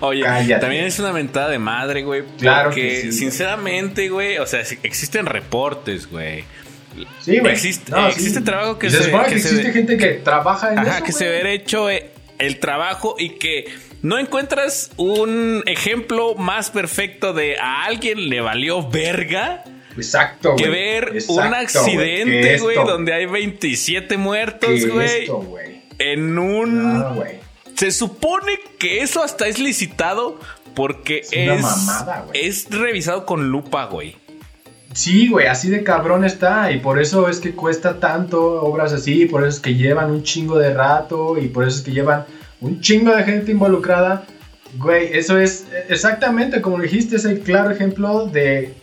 Oye, 0.06 0.22
Cállate. 0.22 0.60
también 0.60 0.84
es 0.84 0.98
una 0.98 1.12
mentada 1.12 1.48
de 1.48 1.58
madre, 1.58 2.02
güey. 2.02 2.24
Claro 2.38 2.70
que 2.70 3.00
sí, 3.02 3.12
sinceramente, 3.12 4.08
güey, 4.10 4.38
o 4.38 4.46
sea, 4.46 4.60
existen 4.82 5.26
reportes, 5.26 6.10
güey. 6.10 6.44
Sí, 7.20 7.38
güey. 7.38 7.54
Existe- 7.54 7.90
No, 7.90 8.06
sí. 8.10 8.16
existe 8.18 8.40
trabajo 8.42 8.78
que 8.78 8.90
se, 8.90 8.98
que 8.98 9.04
que 9.04 9.10
se 9.38 9.48
existe 9.48 9.62
ve- 9.68 9.72
gente 9.72 9.96
que 9.96 10.06
trabaja 10.14 10.72
en 10.72 10.80
Ajá, 10.80 10.96
eso. 10.96 11.04
que 11.06 11.12
se 11.12 11.28
hubiera 11.30 11.50
hecho 11.50 11.88
eh, 11.88 12.10
el 12.38 12.58
trabajo 12.58 13.14
y 13.18 13.30
que 13.38 13.72
no 14.02 14.18
encuentras 14.18 14.90
un 14.98 15.62
ejemplo 15.66 16.34
más 16.34 16.70
perfecto 16.70 17.32
de 17.32 17.56
a 17.58 17.84
alguien 17.84 18.28
le 18.28 18.40
valió 18.42 18.86
verga 18.90 19.64
Exacto, 19.96 20.54
que 20.56 20.66
güey. 20.68 20.78
ver 20.80 21.10
Exacto, 21.14 21.32
un 21.34 21.50
que 21.50 21.56
accidente, 21.56 22.58
güey, 22.58 22.76
donde 22.76 23.14
hay 23.14 23.24
27 23.26 24.16
muertos, 24.18 24.68
que 24.68 24.88
güey. 24.88 25.26
En 25.98 26.38
un... 26.38 26.98
No. 26.98 27.22
Se 27.74 27.90
supone 27.90 28.52
que 28.78 29.02
eso 29.02 29.22
hasta 29.22 29.46
es 29.46 29.58
licitado 29.58 30.38
porque 30.74 31.18
Es 31.20 31.32
es, 31.32 31.50
una 31.50 31.62
mamada, 31.62 32.24
güey. 32.26 32.46
es 32.46 32.66
revisado 32.70 33.24
con 33.26 33.48
lupa, 33.50 33.86
güey. 33.86 34.16
Sí, 34.94 35.28
güey, 35.28 35.46
así 35.46 35.70
de 35.70 35.82
cabrón 35.82 36.24
está. 36.24 36.70
Y 36.70 36.78
por 36.80 37.00
eso 37.00 37.28
es 37.28 37.40
que 37.40 37.52
cuesta 37.52 37.98
tanto 37.98 38.62
obras 38.62 38.92
así. 38.92 39.24
Por 39.26 39.40
eso 39.42 39.56
es 39.56 39.60
que 39.60 39.74
llevan 39.74 40.10
un 40.10 40.22
chingo 40.22 40.58
de 40.58 40.74
rato. 40.74 41.38
Y 41.38 41.48
por 41.48 41.66
eso 41.66 41.78
es 41.78 41.82
que 41.82 41.92
llevan 41.92 42.26
un 42.60 42.80
chingo 42.82 43.14
de 43.16 43.24
gente 43.24 43.52
involucrada. 43.52 44.24
Güey, 44.76 45.16
eso 45.16 45.38
es 45.38 45.66
exactamente 45.88 46.60
como 46.60 46.78
dijiste. 46.78 47.16
Es 47.16 47.24
el 47.24 47.40
claro 47.40 47.70
ejemplo 47.70 48.26
de. 48.26 48.74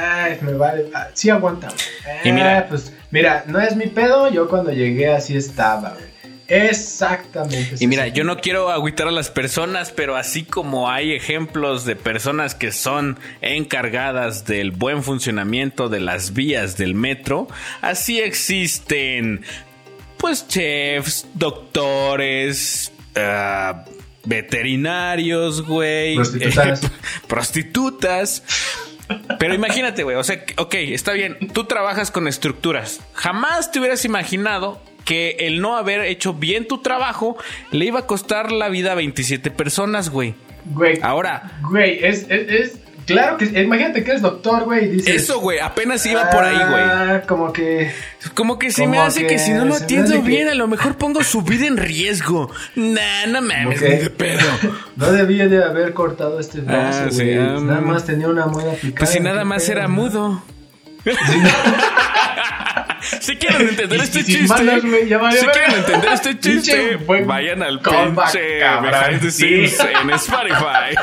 Ay, 0.00 0.38
me 0.42 0.52
vale. 0.52 0.86
ah, 0.94 1.08
Sí, 1.14 1.30
aguanta. 1.30 1.66
güey. 1.66 2.18
Y 2.24 2.32
mira- 2.32 2.58
Ah, 2.58 2.66
pues 2.68 2.92
mira, 3.10 3.44
no 3.48 3.60
es 3.60 3.74
mi 3.74 3.86
pedo. 3.88 4.30
Yo 4.30 4.48
cuando 4.48 4.70
llegué 4.70 5.08
así 5.12 5.36
estaba, 5.36 5.90
güey. 5.90 6.09
Exactamente. 6.50 7.76
Y 7.78 7.86
mira, 7.86 8.08
yo 8.08 8.24
no 8.24 8.38
quiero 8.38 8.70
agüitar 8.70 9.06
a 9.08 9.12
las 9.12 9.30
personas, 9.30 9.92
pero 9.92 10.16
así 10.16 10.42
como 10.42 10.90
hay 10.90 11.12
ejemplos 11.12 11.84
de 11.84 11.94
personas 11.96 12.54
que 12.56 12.72
son 12.72 13.18
encargadas 13.40 14.44
del 14.44 14.72
buen 14.72 15.04
funcionamiento 15.04 15.88
de 15.88 16.00
las 16.00 16.32
vías 16.34 16.76
del 16.76 16.94
metro, 16.94 17.46
así 17.80 18.20
existen 18.20 19.44
pues 20.16 20.46
chefs, 20.48 21.26
doctores, 21.34 22.92
uh, 23.16 23.88
veterinarios, 24.24 25.62
güey. 25.62 26.16
Prostitutas. 26.16 26.80
prostitutas. 27.28 28.42
Pero 29.38 29.54
imagínate, 29.54 30.04
güey, 30.04 30.16
o 30.16 30.22
sea, 30.22 30.44
ok, 30.56 30.74
está 30.74 31.12
bien, 31.12 31.36
tú 31.52 31.64
trabajas 31.64 32.10
con 32.10 32.28
estructuras. 32.28 33.00
Jamás 33.14 33.72
te 33.72 33.80
hubieras 33.80 34.04
imaginado 34.04 34.80
que 35.04 35.36
el 35.40 35.60
no 35.60 35.76
haber 35.76 36.00
hecho 36.02 36.34
bien 36.34 36.66
tu 36.68 36.78
trabajo 36.78 37.36
le 37.70 37.86
iba 37.86 38.00
a 38.00 38.06
costar 38.06 38.52
la 38.52 38.68
vida 38.68 38.92
a 38.92 38.94
27 38.94 39.50
personas, 39.50 40.10
güey. 40.10 40.34
Güey. 40.66 40.98
Ahora. 41.02 41.58
Güey, 41.62 42.04
es, 42.04 42.26
es, 42.28 42.48
es 42.48 42.80
Claro 43.06 43.36
que 43.36 43.44
imagínate 43.60 44.04
que 44.04 44.10
eres 44.10 44.22
doctor, 44.22 44.64
güey. 44.64 45.02
Eso, 45.06 45.40
güey, 45.40 45.58
apenas 45.58 46.06
iba 46.06 46.30
por 46.30 46.44
ahí, 46.44 46.56
güey. 46.56 46.82
Ah, 46.82 47.22
como 47.26 47.52
que. 47.52 47.90
Como 48.34 48.58
que 48.58 48.70
se 48.70 48.86
me 48.86 48.98
hace 48.98 49.26
que, 49.26 49.38
si 49.38 49.52
no 49.52 49.64
lo 49.64 49.74
atiendo 49.74 50.22
bien, 50.22 50.48
a 50.48 50.54
lo 50.54 50.68
mejor 50.68 50.96
pongo 50.96 51.24
su 51.24 51.42
vida 51.42 51.66
en 51.66 51.76
riesgo. 51.76 52.50
Nah, 52.76 53.26
no 53.28 53.42
mames, 53.42 53.82
ni 53.82 53.96
de 53.96 54.10
pedo. 54.10 54.40
No 54.96 55.12
debía 55.12 55.48
de 55.48 55.62
haber 55.64 55.92
cortado 55.92 56.38
este 56.38 56.60
brazo, 56.60 57.04
ah. 57.04 57.58
Um, 57.58 57.66
nada 57.66 57.80
más 57.80 58.04
tenía 58.04 58.28
una 58.28 58.46
muela 58.46 58.72
picada. 58.72 58.98
Pues 58.98 59.10
si 59.10 59.20
nada 59.20 59.44
más 59.44 59.68
era 59.68 59.88
mudo. 59.88 60.42
si 63.20 63.36
quieren 63.36 63.68
entender 63.68 64.00
este 64.00 64.24
chiste, 64.24 64.56
si 64.56 65.46
quieren 65.46 65.74
entender 65.76 66.12
este 66.12 66.38
chiste, 66.40 66.96
vayan 67.26 67.62
al 67.62 67.80
pinche 67.80 68.60
behind 68.80 69.20
the 69.20 69.30
scenes 69.30 69.78
en 69.80 70.10
Spotify. 70.10 70.94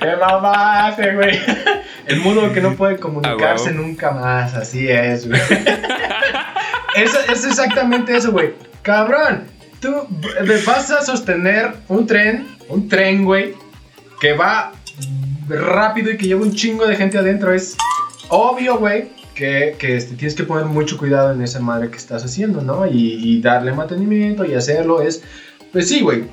¡Qué 0.00 0.16
mamaste, 0.16 1.14
güey! 1.14 1.40
El 2.06 2.20
mudo 2.20 2.52
que 2.52 2.60
no 2.60 2.74
puede 2.74 2.98
comunicarse 2.98 3.72
nunca 3.72 4.10
más, 4.10 4.54
así 4.54 4.88
es, 4.88 5.26
güey. 5.26 5.40
Es, 6.94 7.14
es 7.28 7.44
exactamente 7.46 8.16
eso, 8.16 8.30
güey. 8.30 8.52
Cabrón, 8.82 9.46
tú 9.80 10.06
vas 10.66 10.90
a 10.90 11.02
sostener 11.02 11.74
un 11.88 12.06
tren, 12.06 12.46
un 12.68 12.88
tren, 12.88 13.24
güey, 13.24 13.54
que 14.20 14.34
va 14.34 14.72
rápido 15.48 16.10
y 16.10 16.18
que 16.18 16.26
lleva 16.26 16.42
un 16.42 16.54
chingo 16.54 16.86
de 16.86 16.96
gente 16.96 17.16
adentro. 17.18 17.54
Es 17.54 17.76
obvio, 18.28 18.76
güey, 18.76 19.08
que, 19.34 19.76
que 19.78 19.96
este, 19.96 20.14
tienes 20.16 20.34
que 20.34 20.44
poner 20.44 20.66
mucho 20.66 20.96
cuidado 20.96 21.32
en 21.32 21.42
esa 21.42 21.60
madre 21.60 21.90
que 21.90 21.96
estás 21.96 22.24
haciendo, 22.24 22.62
¿no? 22.62 22.86
Y, 22.86 23.20
y 23.22 23.40
darle 23.40 23.72
mantenimiento 23.72 24.44
y 24.44 24.54
hacerlo 24.54 25.02
es, 25.02 25.22
pues 25.72 25.88
sí, 25.88 26.00
güey 26.00 26.24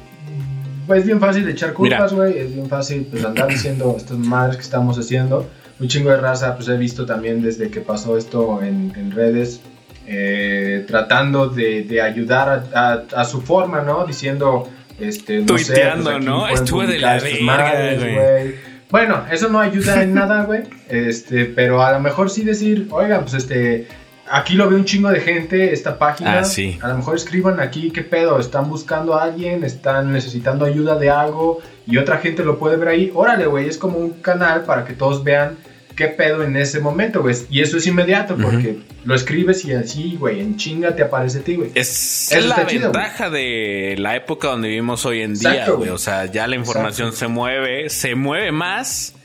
es 0.95 1.05
bien 1.05 1.19
fácil 1.19 1.47
echar 1.47 1.73
culpas, 1.73 2.13
güey. 2.13 2.37
Es 2.37 2.53
bien 2.53 2.67
fácil 2.67 3.07
pues, 3.09 3.23
andar 3.23 3.47
diciendo 3.49 3.95
estas 3.97 4.17
madres 4.17 4.57
que 4.57 4.63
estamos 4.63 4.97
haciendo. 4.97 5.49
Un 5.79 5.87
chingo 5.87 6.11
de 6.11 6.17
raza, 6.17 6.55
pues 6.55 6.67
he 6.67 6.77
visto 6.77 7.05
también 7.05 7.41
desde 7.41 7.69
que 7.69 7.81
pasó 7.81 8.17
esto 8.17 8.61
en, 8.61 8.93
en 8.95 9.11
redes, 9.11 9.61
eh, 10.05 10.85
tratando 10.87 11.47
de, 11.47 11.83
de 11.83 12.01
ayudar 12.01 12.65
a, 12.73 13.03
a, 13.15 13.25
su 13.25 13.41
forma, 13.41 13.81
¿no? 13.81 14.05
Diciendo, 14.05 14.69
este, 14.99 15.39
no 15.39 15.47
Tuiteando, 15.47 16.11
sé, 16.11 16.15
pues, 16.17 16.25
¿no? 16.25 16.47
Estuve 16.49 16.85
de 16.85 16.99
la 16.99 17.19
verga, 17.19 17.95
güey. 17.95 18.70
Bueno, 18.91 19.25
eso 19.32 19.49
no 19.49 19.60
ayuda 19.60 20.04
en 20.04 20.13
nada, 20.15 20.43
güey. 20.43 20.63
Este, 20.89 21.45
pero 21.45 21.82
a 21.82 21.93
lo 21.93 21.99
mejor 21.99 22.30
sí 22.30 22.43
decir, 22.43 22.88
oigan, 22.91 23.21
pues 23.21 23.34
este, 23.34 23.88
aquí 24.30 24.56
lo 24.56 24.69
ve 24.69 24.75
un 24.75 24.86
chingo 24.86 25.10
de 25.10 25.19
gente, 25.19 25.73
esta 25.73 25.97
página. 25.97 26.39
Ah, 26.39 26.43
sí. 26.43 26.77
A 26.82 26.89
lo 26.89 26.97
mejor 26.97 27.15
escriban 27.15 27.60
aquí 27.60 27.91
qué 27.91 28.01
pedo, 28.01 28.39
están 28.39 28.69
buscando 28.69 29.15
a 29.15 29.23
alguien, 29.23 29.63
están 29.63 30.12
necesitando 30.12 30.65
ayuda 30.65 30.95
de 30.97 31.10
algo 31.10 31.60
y 31.88 31.97
otra 31.97 32.17
gente 32.17 32.43
lo 32.43 32.60
puede 32.60 32.77
ver 32.77 32.89
ahí. 32.89 33.12
Órale, 33.13 33.45
güey, 33.45 33.67
es 33.67 33.77
como 33.77 33.97
un 33.97 34.12
canal 34.21 34.63
para 34.63 34.86
que 34.86 34.93
todos 34.93 35.23
vean 35.23 35.58
qué 36.01 36.07
pedo 36.07 36.43
en 36.43 36.55
ese 36.55 36.79
momento, 36.79 37.21
güey. 37.21 37.35
Y 37.51 37.61
eso 37.61 37.77
es 37.77 37.85
inmediato 37.85 38.35
porque 38.35 38.79
lo 39.05 39.13
escribes 39.13 39.63
y 39.65 39.73
así, 39.73 40.15
güey, 40.17 40.39
en 40.39 40.57
chinga 40.57 40.95
te 40.95 41.03
aparece 41.03 41.39
a 41.39 41.41
ti, 41.43 41.55
güey. 41.55 41.71
Es 41.75 42.33
la 42.43 42.63
ventaja 42.63 43.29
de 43.29 43.95
la 43.99 44.15
época 44.15 44.47
donde 44.47 44.69
vivimos 44.69 45.05
hoy 45.05 45.21
en 45.21 45.35
día, 45.35 45.69
güey. 45.69 45.89
O 45.89 45.99
sea, 45.99 46.25
ya 46.25 46.47
la 46.47 46.55
información 46.55 47.13
se 47.13 47.27
mueve, 47.27 47.89
se 47.89 48.15
mueve 48.15 48.51
más 48.51 49.15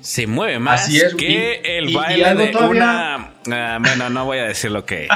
se 0.00 0.26
mueve 0.26 0.58
más 0.58 0.88
que 1.16 1.60
el 1.64 1.94
baile 1.94 2.34
de 2.34 2.56
una. 2.56 3.32
Ah, 3.50 3.78
bueno, 3.80 4.10
no 4.10 4.26
voy 4.26 4.38
a 4.38 4.44
decir 4.44 4.70
lo 4.70 4.84
que, 4.84 5.08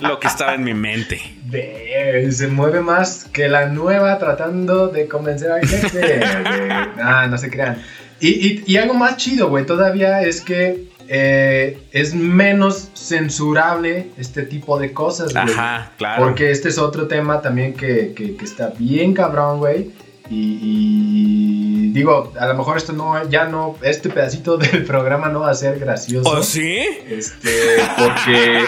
lo 0.00 0.20
que 0.20 0.26
estaba 0.28 0.54
en 0.54 0.64
mi 0.64 0.74
mente. 0.74 1.20
se 2.30 2.48
mueve 2.48 2.82
más 2.82 3.24
que 3.24 3.48
la 3.48 3.66
nueva 3.66 4.18
tratando 4.18 4.88
de 4.88 5.08
convencer 5.08 5.50
a 5.50 5.66
gente. 5.66 6.20
ah, 7.02 7.26
no 7.28 7.38
se 7.38 7.50
crean. 7.50 7.82
Y, 8.20 8.62
y, 8.66 8.76
algo 8.78 8.94
más 8.94 9.16
chido, 9.16 9.48
güey, 9.48 9.66
todavía 9.66 10.22
es 10.22 10.40
que 10.40 10.88
eh, 11.08 11.78
es 11.92 12.14
menos 12.14 12.90
censurable 12.94 14.10
este 14.16 14.42
tipo 14.42 14.78
de 14.78 14.92
cosas, 14.92 15.32
güey. 15.32 15.44
Ajá, 15.44 15.92
claro. 15.98 16.24
Porque 16.24 16.50
este 16.50 16.70
es 16.70 16.78
otro 16.78 17.08
tema 17.08 17.42
también 17.42 17.74
que, 17.74 18.14
que, 18.14 18.36
que 18.36 18.44
está 18.44 18.72
bien 18.78 19.12
cabrón, 19.12 19.58
güey. 19.58 19.90
Y, 20.28 21.92
digo, 21.92 22.32
a 22.38 22.46
lo 22.46 22.54
mejor 22.54 22.76
esto 22.76 22.92
no, 22.92 23.28
ya 23.28 23.46
no, 23.46 23.76
este 23.82 24.08
pedacito 24.08 24.56
del 24.58 24.84
programa 24.84 25.28
no 25.28 25.40
va 25.40 25.50
a 25.50 25.54
ser 25.54 25.78
gracioso. 25.78 26.28
¿Oh, 26.28 26.42
sí? 26.42 26.80
Este, 27.08 27.76
porque, 27.98 28.64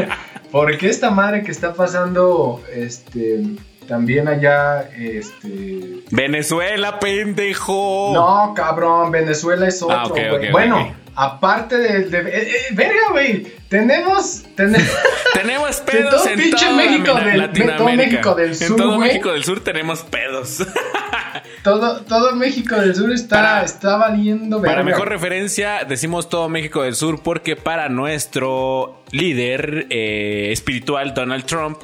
porque 0.50 0.88
esta 0.88 1.10
madre 1.10 1.42
que 1.42 1.50
está 1.50 1.72
pasando, 1.74 2.62
este, 2.74 3.44
también 3.88 4.28
allá, 4.28 4.82
este... 4.96 6.02
Venezuela, 6.10 7.00
pendejo. 7.00 8.12
No, 8.12 8.52
cabrón, 8.54 9.10
Venezuela 9.10 9.66
es 9.66 9.82
ah, 9.82 10.04
otro, 10.04 10.22
bueno, 10.52 10.94
aparte 11.18 11.76
de, 11.78 12.04
de 12.04 12.18
eh, 12.18 12.48
eh, 12.48 12.54
verga, 12.72 13.10
güey, 13.10 13.46
tenemos, 13.68 14.44
tenemos, 14.54 14.88
tenemos 15.34 15.76
pedos 15.80 16.26
en 16.26 16.50
toda 16.50 16.70
México 16.72 17.14
del, 17.14 17.38
Latinoamérica. 17.38 17.76
Todo 17.76 17.96
México 17.96 18.34
del 18.34 18.54
Sur, 18.54 18.70
En 18.70 18.76
todo 18.76 18.98
México 18.98 19.32
del 19.32 19.44
Sur 19.44 19.64
tenemos 19.64 20.02
pedos. 20.02 20.66
todo, 21.64 22.02
todo 22.02 22.36
México 22.36 22.76
del 22.76 22.94
Sur 22.94 23.12
está, 23.12 23.64
está 23.64 23.96
valiendo 23.96 24.60
verga. 24.60 24.76
Para 24.76 24.84
mejor 24.84 25.08
referencia, 25.08 25.84
decimos 25.88 26.28
todo 26.28 26.48
México 26.48 26.82
del 26.82 26.94
Sur 26.94 27.20
porque 27.22 27.56
para 27.56 27.88
nuestro 27.88 29.02
líder 29.10 29.86
eh, 29.90 30.50
espiritual 30.52 31.14
Donald 31.14 31.46
Trump, 31.46 31.78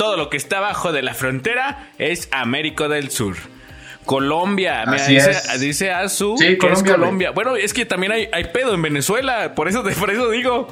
todo 0.00 0.16
lo 0.16 0.30
que 0.30 0.38
está 0.38 0.56
abajo 0.56 0.92
de 0.92 1.02
la 1.02 1.12
frontera 1.12 1.90
es 1.98 2.30
Américo 2.32 2.88
del 2.88 3.10
Sur. 3.10 3.36
Colombia, 4.06 4.84
mira, 4.86 5.06
dice, 5.06 5.58
dice 5.58 5.90
Azu 5.90 6.38
sí, 6.38 6.56
Colombia, 6.56 6.92
es 6.92 6.96
Colombia. 6.96 7.30
Bueno, 7.32 7.54
es 7.54 7.74
que 7.74 7.84
también 7.84 8.12
hay, 8.12 8.26
hay, 8.32 8.44
pedo 8.44 8.72
en 8.72 8.80
Venezuela, 8.80 9.54
por 9.54 9.68
eso, 9.68 9.84
por 10.00 10.10
eso 10.10 10.30
digo, 10.30 10.68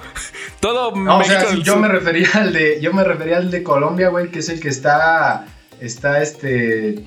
todo 0.61 0.97
no, 0.97 1.19
México 1.19 1.43
o 1.47 1.51
sea, 1.51 1.59
yo 1.59 1.77
me 1.77 1.89
refería 1.89 2.27
al 2.37 2.55
de, 2.55 2.81
yo 2.81 2.95
me 2.95 3.05
refería 3.05 3.37
al 3.37 3.51
de 3.51 3.63
Colombia, 3.63 4.09
güey, 4.09 4.31
que 4.31 4.39
es 4.39 4.49
el 4.49 4.61
que 4.61 4.71
está, 4.71 5.45
está 5.79 6.23
este, 6.23 7.05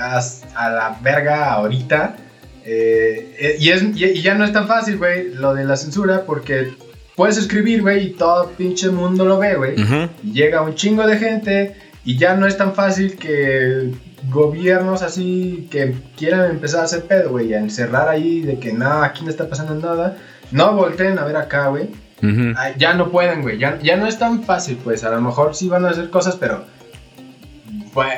a, 0.00 0.20
a 0.54 0.70
la 0.70 0.98
verga 1.02 1.54
ahorita. 1.54 2.18
Eh, 2.64 3.34
eh 3.36 3.56
y, 3.58 3.70
es, 3.70 3.82
y, 3.82 4.22
ya 4.22 4.36
no 4.36 4.44
es 4.44 4.52
tan 4.52 4.68
fácil, 4.68 4.96
güey, 4.96 5.34
lo 5.34 5.54
de 5.54 5.64
la 5.64 5.76
censura, 5.76 6.22
porque 6.24 6.72
puedes 7.16 7.36
escribir, 7.36 7.82
güey, 7.82 8.06
y 8.06 8.10
todo 8.12 8.50
pinche 8.50 8.90
mundo 8.90 9.24
lo 9.24 9.38
ve, 9.38 9.54
güey. 9.56 9.74
Uh 9.74 9.86
-huh. 9.86 10.08
Y 10.22 10.32
llega 10.32 10.62
un 10.62 10.74
chingo 10.74 11.06
de 11.06 11.16
gente, 11.18 11.76
y 12.04 12.18
ya 12.18 12.34
no 12.36 12.46
es 12.46 12.56
tan 12.56 12.74
fácil 12.74 13.16
que 13.16 13.92
gobiernos 14.30 15.02
así 15.02 15.68
que 15.70 15.94
quieran 16.16 16.50
empezar 16.50 16.80
a 16.80 16.84
hacer 16.84 17.04
pedo, 17.04 17.30
güey, 17.30 17.54
a 17.54 17.58
encerrar 17.58 18.08
ahí 18.08 18.40
de 18.40 18.58
que 18.58 18.72
nada, 18.72 19.04
aquí 19.04 19.24
no 19.24 19.30
está 19.30 19.48
pasando 19.48 19.74
nada, 19.74 20.16
no 20.50 20.74
volteen 20.74 21.18
a 21.18 21.24
ver 21.24 21.36
acá, 21.36 21.68
güey. 21.68 21.90
Uh 22.22 22.26
-huh. 22.26 22.76
Ya 22.76 22.94
no 22.94 23.10
pueden, 23.10 23.42
güey, 23.42 23.58
ya, 23.58 23.78
ya 23.82 23.96
no 23.96 24.06
es 24.06 24.18
tan 24.18 24.42
fácil, 24.42 24.78
pues 24.82 25.04
a 25.04 25.10
lo 25.10 25.20
mejor 25.20 25.54
sí 25.54 25.68
van 25.68 25.84
a 25.84 25.90
hacer 25.90 26.10
cosas, 26.10 26.36
pero 26.36 26.64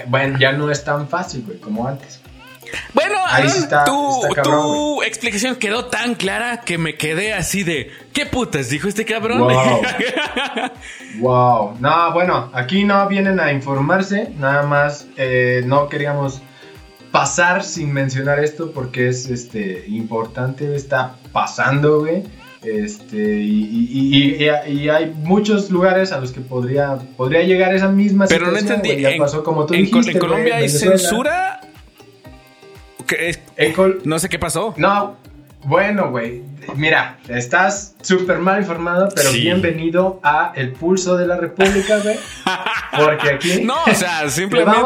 bueno, 0.08 0.38
ya 0.38 0.52
no 0.52 0.70
es 0.70 0.84
tan 0.84 1.08
fácil, 1.08 1.44
güey, 1.46 1.58
como 1.58 1.86
antes. 1.86 2.20
Bueno, 2.94 3.16
sí 3.48 3.58
está, 3.58 3.84
tu, 3.84 4.26
está 4.26 4.42
tu 4.42 5.02
explicación 5.02 5.56
quedó 5.56 5.86
tan 5.86 6.14
clara 6.14 6.60
que 6.60 6.78
me 6.78 6.96
quedé 6.96 7.34
así 7.34 7.62
de 7.62 7.90
¿qué 8.12 8.26
putas 8.26 8.70
dijo 8.70 8.88
este 8.88 9.04
cabrón? 9.04 9.40
Wow. 9.40 9.82
wow. 11.18 11.76
No, 11.80 12.12
bueno, 12.12 12.50
aquí 12.52 12.84
no 12.84 13.06
vienen 13.08 13.40
a 13.40 13.52
informarse, 13.52 14.30
nada 14.38 14.62
más 14.62 15.06
eh, 15.16 15.62
no 15.66 15.88
queríamos 15.88 16.42
pasar 17.10 17.64
sin 17.64 17.92
mencionar 17.92 18.42
esto 18.42 18.72
porque 18.72 19.08
es 19.08 19.28
este 19.30 19.84
importante, 19.88 20.74
está 20.74 21.14
pasando, 21.32 22.00
güey. 22.00 22.22
Este, 22.62 23.16
y, 23.16 23.88
y, 23.92 24.44
y, 24.44 24.72
y, 24.72 24.88
hay 24.88 25.14
muchos 25.22 25.70
lugares 25.70 26.10
a 26.10 26.18
los 26.18 26.32
que 26.32 26.40
podría, 26.40 26.98
podría 27.16 27.42
llegar 27.42 27.72
esa 27.72 27.88
misma 27.88 28.26
Pero 28.26 28.46
situación. 28.46 28.68
no 28.68 28.74
entendí. 28.74 29.02
Ya 29.02 29.10
en, 29.10 29.18
pasó 29.18 29.44
como 29.44 29.66
tú 29.66 29.74
en, 29.74 29.84
dijiste, 29.84 30.12
¿En 30.12 30.18
Colombia 30.18 30.56
hay 30.56 30.62
Venezuela. 30.66 30.98
censura? 30.98 31.60
No 34.04 34.18
sé 34.18 34.28
qué 34.28 34.38
pasó. 34.38 34.74
No, 34.76 35.16
Bueno, 35.64 36.10
güey, 36.10 36.42
mira, 36.76 37.18
estás 37.28 37.96
súper 38.00 38.38
mal 38.38 38.60
informado, 38.60 39.08
pero 39.12 39.30
Sí. 39.30 39.40
bienvenido 39.40 40.20
a 40.22 40.52
El 40.54 40.70
Pulso 40.72 41.16
de 41.16 41.26
la 41.26 41.36
República, 41.38 41.98
güey. 41.98 42.16
Porque 42.96 43.30
aquí... 43.30 43.62
No, 43.64 43.74
o 43.84 43.94
sea, 43.94 44.28
simplemente 44.30 44.80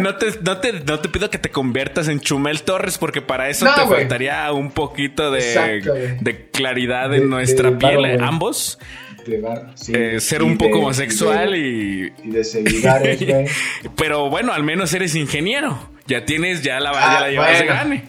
no 0.00 0.14
te, 0.14 0.28
no, 0.42 0.58
te, 0.58 0.72
no 0.84 1.00
te 1.00 1.08
pido 1.08 1.28
que 1.28 1.38
te 1.38 1.50
conviertas 1.50 2.06
en 2.06 2.20
Chumel 2.20 2.62
Torres 2.62 2.98
porque 2.98 3.20
para 3.20 3.48
eso 3.48 3.64
No, 3.64 3.74
te 3.74 3.80
faltaría 3.84 4.52
un 4.52 4.70
poquito 4.70 5.32
de, 5.32 5.40
Exacto, 5.40 5.90
güey. 5.90 6.18
de 6.20 6.46
claridad 6.52 7.10
De- 7.10 7.16
en 7.16 7.28
nuestra 7.28 7.72
de 7.72 7.76
piel, 7.78 8.02
barro, 8.02 8.24
ambos. 8.24 8.78
de 9.26 9.40
bar- 9.40 9.72
sí, 9.74 9.92
Eh, 9.96 10.20
ser 10.20 10.42
y 10.42 10.44
un 10.44 10.56
poco 10.56 10.78
homosexual 10.78 11.56
y... 11.56 11.58
y... 11.58 12.00
de- 12.02 12.12
Y 12.22 12.30
de 12.30 12.44
seguidores, 12.44 13.26
güey. 13.26 13.46
Pero 13.96 14.30
bueno, 14.30 14.52
al 14.52 14.62
menos 14.62 14.92
eres 14.94 15.16
ingeniero. 15.16 15.90
Ya 16.06 16.24
tienes, 16.24 16.62
ya 16.62 16.80
la, 16.80 16.90
Ah, 16.90 17.14
ya 17.14 17.20
la 17.20 17.28
llevas 17.30 17.58
de 17.58 17.66
gane. 17.66 18.04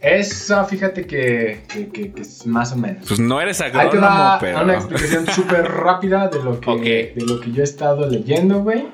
Eso, 0.00 0.62
fíjate 0.66 1.06
que, 1.06 1.62
que, 1.66 1.88
que- 1.88 2.12
que 2.12 2.20
es 2.20 2.46
más 2.46 2.72
o 2.72 2.76
menos. 2.76 3.06
Pues 3.08 3.18
no 3.18 3.40
eres 3.40 3.60
Ahí 3.62 3.72
te 3.72 3.78
agrónomo, 3.78 4.06
va 4.18 4.38
pero... 4.38 4.62
una 4.62 4.74
explicación 4.74 5.26
súper 5.28 5.62
rápida 5.70 6.28
de 6.28 6.42
lo, 6.42 6.60
que, 6.60 7.14
de 7.16 7.24
lo 7.26 7.40
que 7.40 7.50
yo 7.52 7.62
he 7.62 7.64
estado 7.64 8.06
leyendo, 8.06 8.60
güey. 8.62 8.86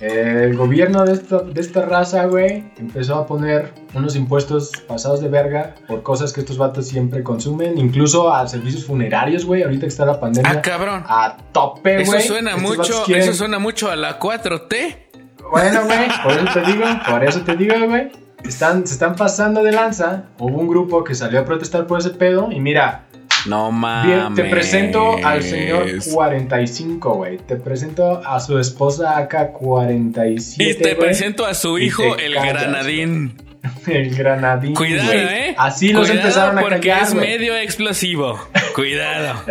El 0.00 0.56
gobierno 0.56 1.04
de 1.04 1.12
esta, 1.12 1.40
de 1.42 1.60
esta 1.60 1.84
raza, 1.84 2.24
güey, 2.24 2.64
empezó 2.78 3.16
a 3.16 3.26
poner 3.26 3.74
unos 3.92 4.16
impuestos 4.16 4.72
pasados 4.88 5.20
de 5.20 5.28
verga 5.28 5.74
por 5.86 6.02
cosas 6.02 6.32
que 6.32 6.40
estos 6.40 6.56
vatos 6.56 6.88
siempre 6.88 7.22
consumen, 7.22 7.76
incluso 7.76 8.32
a 8.32 8.48
servicios 8.48 8.86
funerarios, 8.86 9.44
güey, 9.44 9.62
ahorita 9.62 9.82
que 9.82 9.88
está 9.88 10.06
la 10.06 10.18
pandemia. 10.18 10.50
Ah, 10.52 10.62
cabrón. 10.62 11.04
A 11.06 11.36
tope, 11.52 12.00
Eso 12.00 12.12
güey. 12.12 12.22
suena 12.26 12.52
Estos 12.56 12.78
mucho, 12.78 13.04
quieren- 13.04 13.24
eso 13.24 13.34
suena 13.34 13.58
mucho 13.58 13.90
a 13.90 13.96
la 13.96 14.18
4T. 14.18 15.09
Bueno, 15.50 15.84
güey, 15.86 16.08
por 16.22 16.32
eso 16.32 16.60
te 16.60 16.72
digo, 16.72 16.84
por 17.08 17.24
eso 17.24 17.40
te 17.42 17.56
digo, 17.56 17.74
güey. 17.88 18.08
Están, 18.44 18.86
se 18.86 18.94
están 18.94 19.16
pasando 19.16 19.62
de 19.62 19.72
lanza. 19.72 20.24
Hubo 20.38 20.58
un 20.58 20.66
grupo 20.68 21.04
que 21.04 21.14
salió 21.14 21.40
a 21.40 21.44
protestar 21.44 21.86
por 21.86 21.98
ese 22.00 22.10
pedo. 22.10 22.50
Y 22.50 22.58
mira, 22.58 23.02
No 23.46 23.70
mames. 23.70 24.06
bien, 24.06 24.34
te 24.34 24.44
presento 24.44 25.16
al 25.22 25.42
señor 25.42 25.86
45, 26.12 27.14
güey. 27.14 27.36
Te 27.38 27.56
presento 27.56 28.22
a 28.26 28.40
su 28.40 28.58
esposa 28.58 29.18
acá 29.18 29.52
47. 29.52 30.64
Y 30.70 30.74
te 30.74 30.94
presento 30.96 31.44
a 31.44 31.52
su 31.54 31.78
hijo, 31.78 32.16
el 32.16 32.34
callas, 32.34 32.62
granadín. 32.62 33.34
El 33.86 34.14
granadín. 34.14 34.74
Cuidado. 34.74 35.12
¿eh? 35.12 35.54
Así 35.58 35.92
los 35.92 36.08
Cuidado 36.08 36.20
empezaron 36.28 36.58
a 36.58 36.60
porque 36.62 36.88
callar, 36.88 37.02
es 37.02 37.14
medio 37.14 37.56
explosivo. 37.56 38.38
Cuidado. 38.74 39.40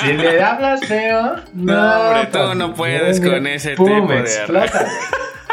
Si 0.00 0.12
le 0.14 0.42
hablas 0.42 0.80
feo, 0.86 1.36
no, 1.52 1.74
No, 1.74 2.00
hombre, 2.00 2.28
tú 2.32 2.54
no 2.54 2.72
puedes 2.74 3.20
con 3.20 3.46
ese 3.46 3.74
pum, 3.74 3.86
tipo 4.00 4.12
de- 4.14 4.20
explota. 4.20 4.86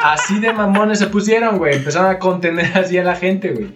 Así 0.01 0.39
de 0.39 0.53
mamones 0.53 0.99
se 0.99 1.07
pusieron, 1.07 1.57
güey. 1.57 1.75
Empezaron 1.75 2.09
a 2.09 2.17
contener 2.19 2.77
así 2.77 2.97
a 2.97 3.03
la 3.03 3.15
gente, 3.17 3.49
güey. 3.51 3.67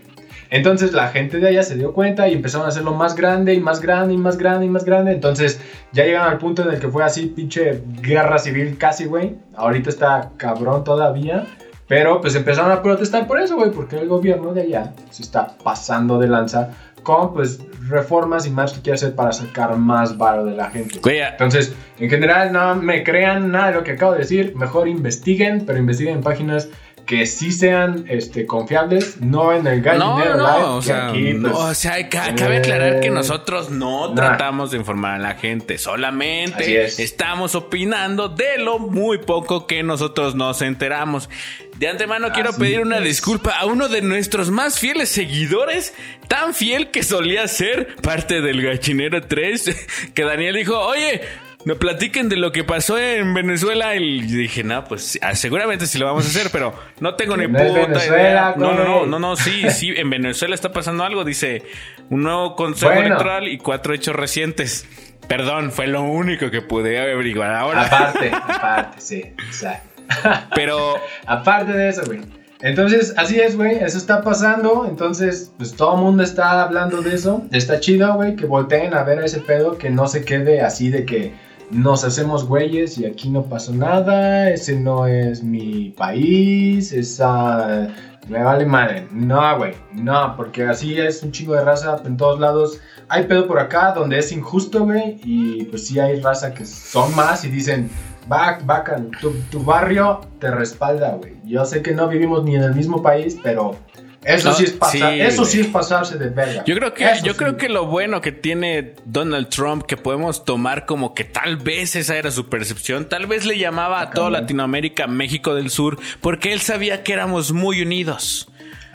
Entonces 0.50 0.94
la 0.94 1.10
gente 1.10 1.40
de 1.40 1.48
allá 1.50 1.64
se 1.64 1.76
dio 1.76 1.92
cuenta 1.94 2.28
y 2.30 2.34
empezaron 2.34 2.66
a 2.68 2.70
hacerlo 2.70 2.94
más 2.94 3.16
grande 3.16 3.54
y 3.54 3.60
más 3.60 3.82
grande 3.82 4.14
y 4.14 4.18
más 4.18 4.38
grande 4.38 4.66
y 4.66 4.70
más 4.70 4.86
grande. 4.86 5.12
Entonces 5.12 5.60
ya 5.92 6.06
llegaron 6.06 6.30
al 6.32 6.38
punto 6.38 6.62
en 6.64 6.74
el 6.76 6.80
que 6.80 6.88
fue 6.88 7.04
así, 7.04 7.26
pinche 7.28 7.82
guerra 8.02 8.38
civil 8.38 8.78
casi, 8.78 9.06
güey. 9.06 9.36
Ahorita 9.56 9.90
está 9.90 10.32
cabrón 10.38 10.84
todavía. 10.86 11.46
Pero 11.92 12.22
pues 12.22 12.36
empezaron 12.36 12.72
a 12.72 12.82
protestar 12.82 13.28
por 13.28 13.38
eso, 13.38 13.58
güey, 13.58 13.70
porque 13.70 13.98
el 13.98 14.08
gobierno 14.08 14.54
de 14.54 14.62
allá 14.62 14.94
se 15.10 15.24
está 15.24 15.58
pasando 15.62 16.18
de 16.20 16.30
lanza 16.30 16.70
con 17.04 17.34
pues 17.34 17.60
reformas 17.90 18.48
y 18.48 18.50
más 18.50 18.72
que 18.72 18.80
quiere 18.80 18.96
hacer 18.96 19.14
para 19.14 19.34
sacar 19.34 19.76
más 19.76 20.18
varo 20.18 20.46
de 20.46 20.56
la 20.56 20.70
gente. 20.70 21.02
Entonces, 21.32 21.76
en 22.00 22.10
general, 22.10 22.54
no 22.54 22.76
me 22.76 23.04
crean 23.04 23.52
nada 23.52 23.68
de 23.68 23.74
lo 23.74 23.84
que 23.84 23.92
acabo 23.92 24.14
de 24.14 24.20
decir. 24.20 24.56
Mejor 24.56 24.88
investiguen, 24.88 25.66
pero 25.66 25.80
investiguen 25.80 26.16
en 26.16 26.24
páginas 26.24 26.70
que 27.12 27.26
sí 27.26 27.52
sean 27.52 28.06
este, 28.08 28.46
confiables, 28.46 29.20
no 29.20 29.52
en 29.54 29.68
el 29.68 29.80
no, 29.82 29.84
gallinero 30.16 30.36
no, 30.38 30.44
live. 30.58 30.64
o 30.64 30.82
sea, 30.82 31.10
aquí, 31.10 31.34
no, 31.34 31.52
pues, 31.52 31.62
o 31.62 31.74
sea, 31.76 32.08
ca- 32.08 32.34
cabe 32.36 32.60
aclarar 32.60 33.02
que 33.02 33.10
nosotros 33.10 33.70
no 33.70 34.08
nah. 34.08 34.16
tratamos 34.16 34.72
de 34.72 34.78
informar 34.78 35.16
a 35.16 35.20
la 35.20 35.36
gente, 35.36 35.78
solamente 35.78 36.86
es. 36.86 37.02
estamos 37.02 37.54
opinando 37.54 38.30
de 38.30 38.60
lo 38.60 38.80
muy 38.80 39.18
poco 39.18 39.68
que 39.68 39.84
nosotros 39.84 40.36
nos 40.36 40.62
enteramos. 40.62 41.30
De 41.78 41.90
antemano 41.90 42.32
quiero 42.32 42.54
pedir 42.54 42.80
una 42.80 43.00
es. 43.00 43.04
disculpa 43.04 43.52
a 43.60 43.66
uno 43.66 43.90
de 43.90 44.02
nuestros 44.02 44.50
más 44.50 44.80
fieles 44.80 45.10
seguidores, 45.10 45.94
tan 46.30 46.54
fiel 46.54 46.92
que 46.92 47.04
solía 47.04 47.46
ser 47.50 47.98
parte 47.98 48.40
del 48.40 48.62
Gachinero 48.62 49.22
3, 49.22 49.88
que 50.14 50.24
Daniel 50.24 50.56
dijo, 50.56 50.80
oye, 50.80 51.20
me 51.66 51.76
platiquen 51.76 52.30
de 52.30 52.38
lo 52.38 52.52
que 52.52 52.64
pasó 52.64 52.98
en 52.98 53.34
Venezuela 53.34 53.96
y 53.96 54.22
dije, 54.22 54.64
no, 54.64 54.84
pues 54.86 55.20
ah, 55.22 55.36
seguramente 55.36 55.86
sí 55.86 55.98
lo 55.98 56.06
vamos 56.06 56.26
a 56.26 56.30
hacer, 56.30 56.50
pero 56.52 56.74
no 57.00 57.16
tengo 57.16 57.38
ni 57.38 57.48
No 57.48 57.58
puta 57.60 58.06
idea. 58.06 58.56
No, 58.58 58.74
no, 58.74 58.84
no, 58.84 59.06
no, 59.06 59.20
no, 59.20 59.36
sí, 59.36 59.64
sí, 59.70 59.94
en 59.96 60.10
Venezuela 60.10 60.56
está 60.56 60.72
pasando 60.72 61.04
algo, 61.04 61.24
dice, 61.24 61.64
un 62.10 62.24
nuevo 62.24 62.56
consejo 62.56 62.92
Bueno. 62.92 63.08
electoral 63.08 63.48
y 63.48 63.58
cuatro 63.58 63.94
hechos 63.94 64.16
recientes. 64.16 64.88
Perdón, 65.28 65.72
fue 65.72 65.88
lo 65.88 66.02
único 66.02 66.50
que 66.50 66.62
pude 66.62 67.00
averiguar 67.00 67.54
ahora. 67.54 67.86
Aparte, 67.86 68.32
aparte, 68.34 69.00
sí, 69.00 69.20
exacto. 69.20 69.90
Pero 70.56 70.96
Aparte 71.26 71.72
de 71.72 71.90
eso, 71.90 72.02
güey. 72.06 72.22
Entonces, 72.62 73.14
así 73.18 73.40
es, 73.40 73.56
güey. 73.56 73.78
Eso 73.78 73.98
está 73.98 74.22
pasando. 74.22 74.86
Entonces, 74.88 75.52
pues 75.58 75.74
todo 75.76 75.96
el 75.96 76.02
mundo 76.02 76.22
está 76.24 76.62
hablando 76.62 77.02
de 77.02 77.16
eso. 77.16 77.44
Está 77.52 77.80
chido, 77.80 78.14
güey, 78.16 78.36
que 78.36 78.46
volteen 78.46 78.94
a 78.94 79.04
ver 79.04 79.20
a 79.20 79.26
ese 79.26 79.40
pedo. 79.40 79.78
Que 79.78 79.90
no 79.90 80.08
se 80.08 80.24
quede 80.26 80.62
así 80.62 80.90
de 80.90 81.06
que 81.06 81.34
nos 81.72 82.04
hacemos 82.04 82.48
güeyes 82.48 82.98
y 82.98 83.06
aquí 83.06 83.30
no 83.30 83.44
pasó 83.44 83.74
nada. 83.74 84.50
Ese 84.50 84.80
no 84.80 85.08
es 85.08 85.44
mi 85.44 85.90
país. 85.90 86.92
Esa. 86.92 87.88
Me 88.28 88.44
vale 88.44 88.66
madre. 88.66 89.08
No, 89.12 89.58
güey. 89.58 89.74
No, 89.94 90.36
porque 90.38 90.64
así 90.64 90.98
es 91.00 91.24
un 91.24 91.32
chingo 91.32 91.54
de 91.54 91.64
raza 91.64 92.02
en 92.06 92.18
todos 92.18 92.40
lados. 92.40 92.80
Hay 93.08 93.24
pedo 93.26 93.48
por 93.48 93.60
acá 93.60 93.94
donde 93.94 94.20
es 94.20 94.32
injusto, 94.32 94.86
güey. 94.86 95.20
Y 95.24 95.64
pues 95.66 95.88
sí 95.88 96.00
hay 96.00 96.22
raza 96.22 96.54
que 96.54 96.66
son 96.66 97.16
más 97.16 97.44
y 97.46 97.50
dicen. 97.50 97.90
Va, 98.32 98.60
Bacan, 98.64 99.10
tu, 99.20 99.32
tu 99.50 99.64
barrio 99.64 100.22
te 100.40 100.52
respalda, 100.52 101.16
güey. 101.16 101.42
Yo 101.44 101.66
sé 101.66 101.82
que 101.82 101.92
no 101.92 102.08
vivimos 102.08 102.44
ni 102.44 102.56
en 102.56 102.62
el 102.62 102.76
mismo 102.76 103.02
país, 103.02 103.38
pero 103.42 103.76
eso 104.24 104.50
No, 104.50 104.56
sí 104.56 104.64
es 104.66 104.72
pasar, 104.74 105.14
sí, 105.14 105.20
eso 105.22 105.46
sí 105.46 105.60
es 105.62 105.68
pasarse 105.68 106.18
de 106.18 106.30
verga. 106.30 106.64
yo 106.66 106.76
creo 106.76 106.94
que 106.94 107.04
Eso 107.10 107.26
yo 107.26 107.32
sí. 107.34 107.38
creo 107.40 107.58
que 107.58 107.70
lo 107.70 107.88
bueno 107.88 108.22
que 108.22 108.32
tiene 108.32 108.94
Donald 109.06 109.50
Trump 109.50 109.86
que 109.86 109.98
podemos 109.98 110.46
tomar 110.46 110.86
como 110.86 111.14
que 111.16 111.24
tal 111.24 111.58
vez 111.58 111.96
esa 111.96 112.16
era 112.16 112.30
su 112.30 112.48
percepción, 112.48 113.06
tal 113.10 113.26
vez 113.26 113.46
le 113.46 113.58
llamaba 113.58 114.02
a 114.02 114.12
toda. 114.12 114.30
Latinoamérica 114.30 115.08
México 115.08 115.56
del 115.56 115.70
Sur 115.72 115.98
porque 116.22 116.54
él 116.54 116.62
sabía 116.62 117.04
que 117.04 117.14
éramos 117.14 117.52
muy 117.52 117.82
unidos. 117.82 118.48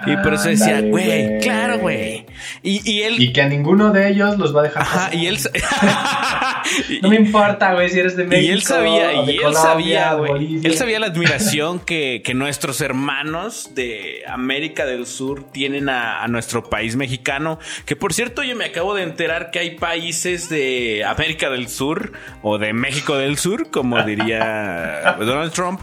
Y 0.05 0.17
por 0.19 0.35
eso 0.35 0.49
decía, 0.49 0.81
güey, 0.83 1.07
güey. 1.07 1.39
claro, 1.41 1.79
güey. 1.79 2.27
Y, 2.63 2.91
y 2.91 3.03
él 3.03 3.15
Y 3.21 3.33
que 3.33 3.41
a 3.43 3.49
ninguno 3.49 3.93
de 3.93 4.11
ellos 4.11 4.37
los 4.37 4.55
va 4.55 4.61
a 4.61 4.65
dejar 4.65 4.83
Ajá, 4.83 4.95
pasar. 5.07 5.15
y 5.15 5.27
él 5.27 5.39
No 7.03 7.09
me 7.09 7.17
importa, 7.17 7.73
güey, 7.75 7.89
si 7.89 7.99
eres 8.01 8.17
de 8.17 8.25
México. 8.25 8.47
Y 8.47 8.51
él 8.51 8.63
sabía, 8.63 9.13
y 9.15 9.31
él 9.31 9.37
Colombia, 9.37 9.53
sabía, 9.61 10.15
güey. 10.15 10.61
Él 10.63 10.75
sabía 10.77 11.01
la 11.01 11.07
admiración 11.07 11.81
que, 11.81 12.23
que 12.25 12.35
nuestros 12.35 12.81
hermanos 12.81 13.71
de 13.75 14.23
América 14.29 14.85
del 14.85 15.07
Sur 15.07 15.51
tienen 15.51 15.89
a, 15.89 16.23
a 16.23 16.29
nuestro 16.29 16.69
país 16.69 16.97
mexicano. 16.97 17.59
Que 17.85 17.97
por 17.97 18.13
cierto, 18.13 18.43
yo 18.43 18.55
me 18.57 18.67
acabo 18.67 18.95
de 18.95 19.03
enterar 19.03 19.51
que 19.51 19.61
hay 19.61 19.77
países 19.77 20.49
de 20.49 21.05
América 21.07 21.49
del 21.51 21.69
Sur 21.69 22.13
o 22.43 22.59
de 22.59 22.73
México 22.73 23.17
del 23.17 23.39
Sur, 23.39 23.71
como 23.71 24.03
diría 24.03 25.17
Donald 25.21 25.53
Trump, 25.53 25.81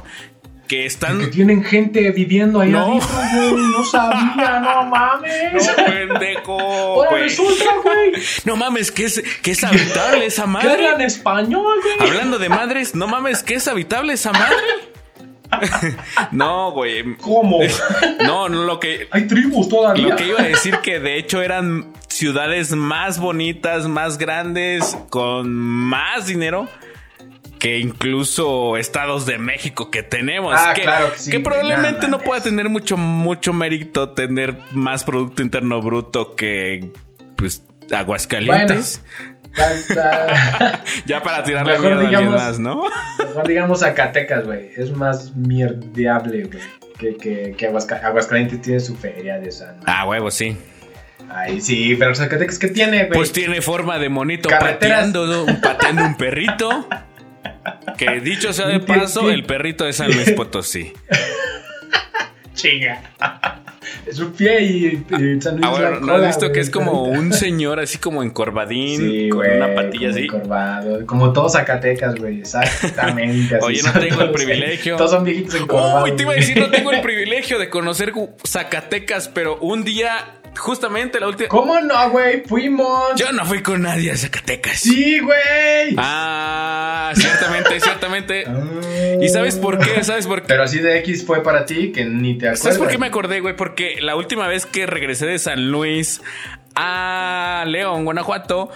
que 0.78 1.28
tienen 1.28 1.64
gente 1.64 2.12
viviendo 2.12 2.60
ahí 2.62 2.70
No. 2.72 2.80
adentro, 2.84 3.10
güey. 3.52 3.64
No 3.72 3.84
sabía, 3.86 4.60
no 4.60 4.86
mames. 4.90 5.54
No, 5.54 5.86
pendejo. 5.86 6.60
Ahora 6.60 7.10
güey. 7.12 7.24
resulta, 7.24 7.66
güey. 7.84 8.12
No 8.46 8.56
mames, 8.56 8.92
que 8.92 9.06
es, 9.06 9.24
que 9.42 9.52
es 9.52 9.64
habitable 9.64 10.26
esa 10.26 10.46
madre. 10.48 10.72
hablan 10.88 11.02
español, 11.02 11.80
güey. 11.98 12.10
Hablando 12.10 12.40
de 12.40 12.50
madres, 12.50 12.96
no 12.96 13.08
mames, 13.08 13.44
que 13.44 13.56
es 13.56 13.68
habitable 13.68 14.14
esa 14.14 14.32
madre. 14.32 14.58
no, 16.32 16.72
güey. 16.72 17.16
¿Cómo? 17.18 17.60
No, 18.26 18.50
no, 18.50 18.64
lo 18.64 18.80
que, 18.80 19.08
Hay 19.12 19.28
tribus 19.28 19.70
todavía. 19.70 20.08
lo 20.10 20.16
que 20.16 20.28
iba 20.28 20.40
a 20.42 20.46
decir 20.46 20.80
que 20.80 21.00
de 21.00 21.18
hecho 21.18 21.42
eran 21.44 21.94
ciudades 22.08 22.72
más 22.72 23.20
bonitas, 23.20 23.88
más 23.88 24.18
grandes, 24.18 24.98
con 25.10 25.54
más 25.54 26.26
dinero 26.28 26.68
que 27.64 27.80
incluso 27.80 28.76
estados 28.76 29.26
de 29.26 29.38
México 29.38 29.90
que 29.90 30.04
tenemos. 30.04 30.54
Ah, 30.58 30.74
que, 30.76 30.82
claro 30.82 31.14
que 31.14 31.18
sí, 31.18 31.32
que 31.32 31.40
probablemente 31.40 32.10
no 32.10 32.20
pueda 32.20 32.42
tener 32.44 32.68
mucho, 32.68 32.98
mucho 32.98 33.54
mérito 33.54 34.10
tener 34.10 34.58
más 34.74 35.06
Producto 35.06 35.42
Interno 35.42 35.82
Bruto 35.82 36.36
que, 36.36 36.92
pues, 37.38 37.64
Aguascalientes. 37.90 39.02
Ya 41.06 41.22
para 41.24 41.44
tirarle 41.44 41.74
Mejor 41.74 41.86
mierda 41.86 42.02
a 42.02 42.06
alguien 42.08 42.20
digamos- 42.22 42.42
más, 42.42 42.60
¿no? 42.60 42.84
Mejor 43.20 43.48
digamos 43.48 43.80
Zacatecas, 43.80 44.46
güey. 44.46 44.72
Es 44.76 44.92
más 44.92 45.34
mierdeable, 45.36 46.44
güey. 46.46 46.60
Que, 46.98 47.16
que, 47.16 47.56
que 47.58 47.70
Aguasca- 47.72 48.02
Aguascalientes 48.04 48.62
tiene 48.62 48.80
su 48.82 48.96
feria 48.98 49.38
de 49.40 49.50
esa. 49.50 49.74
¿no? 49.74 49.84
Ah, 49.86 50.06
huevo, 50.08 50.32
sí. 50.32 50.58
Ay, 51.30 51.62
sí, 51.62 51.96
pero 51.98 52.14
Zacatecas, 52.14 52.60
¿qué 52.60 52.68
tiene, 52.68 53.06
güey? 53.06 53.12
Pues 53.14 53.32
tiene 53.32 53.62
forma 53.62 54.00
de 54.00 54.10
monito 54.10 54.50
Carreteras. 54.50 55.06
pateando, 55.08 55.46
pateando 55.62 56.04
un 56.04 56.16
perrito. 56.18 56.88
Que 57.98 58.20
dicho 58.22 58.52
sea 58.54 58.68
de 58.68 58.80
paso, 58.86 59.30
el 59.30 59.44
perrito 59.46 59.86
de 59.86 59.94
San 59.94 60.12
Luis 60.12 60.32
Potosí. 60.32 60.94
Chinga. 62.54 63.02
su 64.12 64.32
pie 64.34 64.62
y, 64.62 64.86
y 65.10 65.42
San 65.42 65.56
Luis 65.58 65.66
Ah, 65.66 65.72
la 65.72 65.90
bueno, 65.90 66.00
¿no 66.02 66.14
has 66.16 66.28
visto 66.28 66.42
güey, 66.42 66.52
que 66.54 66.60
es 66.60 66.70
como 66.70 67.04
un 67.04 67.34
señor 67.34 67.80
así 67.80 67.98
como 67.98 68.22
encorvadín, 68.22 69.00
Sí, 69.00 69.30
con 69.30 69.40
güey, 69.40 69.58
una 69.58 69.74
patilla 69.74 70.08
como 70.08 70.12
así? 70.16 70.24
encorvado, 70.26 71.06
como 71.06 71.34
todos 71.34 71.54
Zacatecas, 71.54 72.16
güey, 72.16 72.40
exactamente. 72.40 73.56
así 73.56 73.66
Oye, 73.66 73.82
no 73.84 73.92
tengo 73.94 74.22
el 74.22 74.32
privilegio. 74.32 74.98
Todos 74.98 75.12
son 75.12 75.24
viejitos 75.24 75.56
encorvados. 75.56 76.04
Uy, 76.10 76.16
te 76.16 76.24
iba 76.24 76.32
a 76.34 76.36
decir, 76.36 76.58
no 76.60 76.70
tengo 76.70 76.92
el 76.92 77.02
privilegio 77.02 77.58
de 77.60 77.70
conocer 77.70 78.14
Zacatecas, 78.46 79.30
pero 79.30 79.58
un 79.60 79.84
día, 79.84 80.42
justamente 80.58 81.20
la 81.20 81.28
última... 81.28 81.50
¿Cómo 81.50 81.80
no, 81.82 82.10
güey? 82.10 82.44
Fuimos. 82.44 83.16
Yo 83.16 83.32
no 83.32 83.46
fui 83.46 83.62
con 83.62 83.82
nadie 83.82 84.12
a 84.12 84.18
Zacatecas. 84.18 84.80
Sí, 84.80 85.20
güey. 85.20 85.96
Ah, 85.98 87.12
ciertamente, 87.16 87.80
ciertamente. 87.82 88.46
¿Y 89.22 89.30
sabes 89.30 89.58
por 89.58 89.80
qué? 89.80 90.04
¿Sabes 90.04 90.28
por 90.28 90.42
qué? 90.42 90.48
Pero 90.48 90.64
así 90.64 90.80
de 90.80 91.00
X 91.00 91.26
fue 91.26 91.44
para 91.44 91.66
ti 91.66 91.92
que 91.92 92.06
ni 92.06 92.38
te 92.38 92.48
acuerdas. 92.48 92.60
¿Sabes 92.60 92.78
por 92.78 92.88
qué 92.90 92.98
me 92.98 93.08
acordé, 93.08 93.40
güey? 93.40 93.56
Porque 93.56 93.98
la 94.02 94.16
última 94.16 94.48
vez 94.48 94.66
que 94.66 94.86
regresé 94.86 95.26
de 95.26 95.40
San 95.40 95.72
Luis 95.72 96.22
a 96.76 97.64
León, 97.68 98.06
Guanajuato, 98.06 98.70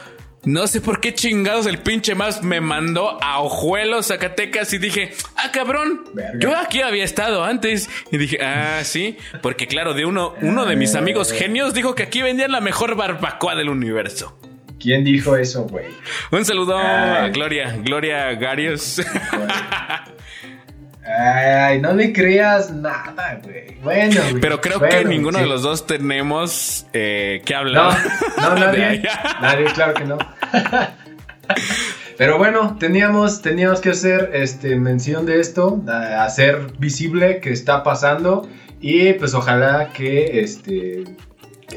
no 0.48 0.66
sé 0.68 0.82
por 0.82 1.00
qué 1.02 1.14
chingados 1.14 1.66
el 1.66 1.78
pinche 1.80 2.16
más 2.16 2.42
me 2.42 2.62
mandó 2.62 3.22
a 3.22 3.42
Ojuelos, 3.42 4.08
Zacatecas 4.08 4.72
y 4.74 4.78
dije, 4.78 5.12
ah, 5.36 5.52
cabrón, 5.52 6.06
Verga. 6.14 6.40
yo 6.40 6.56
aquí 6.56 6.82
había 6.82 7.04
estado 7.04 7.44
antes. 7.44 7.90
Y 8.12 8.18
dije, 8.18 8.40
ah, 8.42 8.80
sí, 8.84 9.18
porque 9.42 9.68
claro, 9.68 9.94
de 9.94 10.06
uno, 10.06 10.34
uno 10.42 10.66
de 10.66 10.76
mis 10.76 10.96
amigos 10.96 11.32
genios 11.32 11.74
dijo 11.74 11.96
que 11.96 12.04
aquí 12.04 12.22
vendían 12.22 12.52
la 12.52 12.62
mejor 12.62 12.96
barbacoa 12.96 13.56
del 13.56 13.70
universo. 13.70 14.40
¿Quién 14.80 15.04
dijo 15.04 15.36
eso, 15.36 15.64
güey? 15.64 15.88
Un 16.32 16.46
saludo 16.46 16.78
a. 16.78 17.28
Gloria, 17.30 17.76
Gloria 17.84 18.32
Garios. 18.36 19.02
Ay, 21.20 21.80
no 21.80 21.94
le 21.94 22.12
creas 22.12 22.70
nada, 22.70 23.40
güey. 23.42 23.76
Bueno, 23.82 24.22
güey. 24.22 24.42
Pero 24.42 24.60
creo 24.60 24.78
Bueno, 24.80 24.94
que 24.94 25.06
ninguno 25.06 25.38
sí. 25.38 25.44
de 25.46 25.50
los 25.50 25.62
dos 25.64 25.88
tenemos 25.88 26.86
eh, 26.92 27.42
que 27.46 27.54
No, 27.54 27.60
hablar. 27.62 27.98
no, 28.38 28.56
de 28.56 28.60
nadie. 28.60 29.02
nadie, 29.42 29.66
claro 29.74 29.94
que 29.94 30.04
no. 30.04 30.18
Pero 32.18 32.38
bueno, 32.38 32.78
teníamos, 32.80 33.42
teníamos 33.42 33.80
que 33.80 33.90
hacer 33.90 34.32
este, 34.34 34.76
mención 34.76 35.26
de 35.26 35.40
esto, 35.40 35.84
hacer 35.88 36.74
visible 36.80 37.40
que 37.40 37.52
está 37.52 37.84
pasando 37.84 38.50
y 38.82 39.14
pues 39.14 39.34
ojalá 39.36 39.92
que 39.94 40.40
este, 40.42 41.04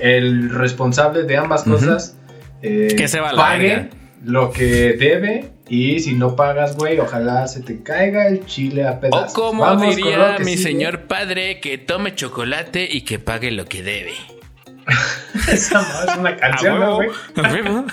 el 0.01 0.51
responsable 0.51 1.25
de 1.25 1.37
ambas 1.37 1.65
cosas 1.65 2.17
eh, 2.63 2.95
Que 2.97 3.09
se 3.09 3.19
pague 3.19 3.91
lo 4.25 4.51
que 4.51 4.95
debe 4.95 5.51
y 5.69 6.01
si 6.01 6.15
no 6.15 6.35
pagas, 6.35 6.77
güey, 6.77 6.99
ojalá 6.99 7.47
se 7.47 7.61
te 7.61 7.83
caiga 7.83 8.27
el 8.27 8.45
chile 8.45 8.87
a 8.87 8.99
pedazos. 8.99 9.33
O 9.33 9.35
como 9.35 9.63
Vamos 9.63 9.95
diría 9.95 10.37
mi 10.41 10.57
sigue. 10.57 10.63
señor 10.65 11.03
padre, 11.03 11.61
que 11.61 11.79
tome 11.79 12.15
chocolate 12.15 12.89
y 12.91 13.03
que 13.03 13.19
pague 13.21 13.53
lo 13.53 13.67
que 13.67 13.83
debe. 13.83 14.15
Esa 15.53 15.81
no 15.83 16.11
es 16.13 16.19
una 16.19 16.37
canción, 16.37 16.81
¿no, 16.81 16.81
huevo, 16.81 16.97
güey? 16.97 17.11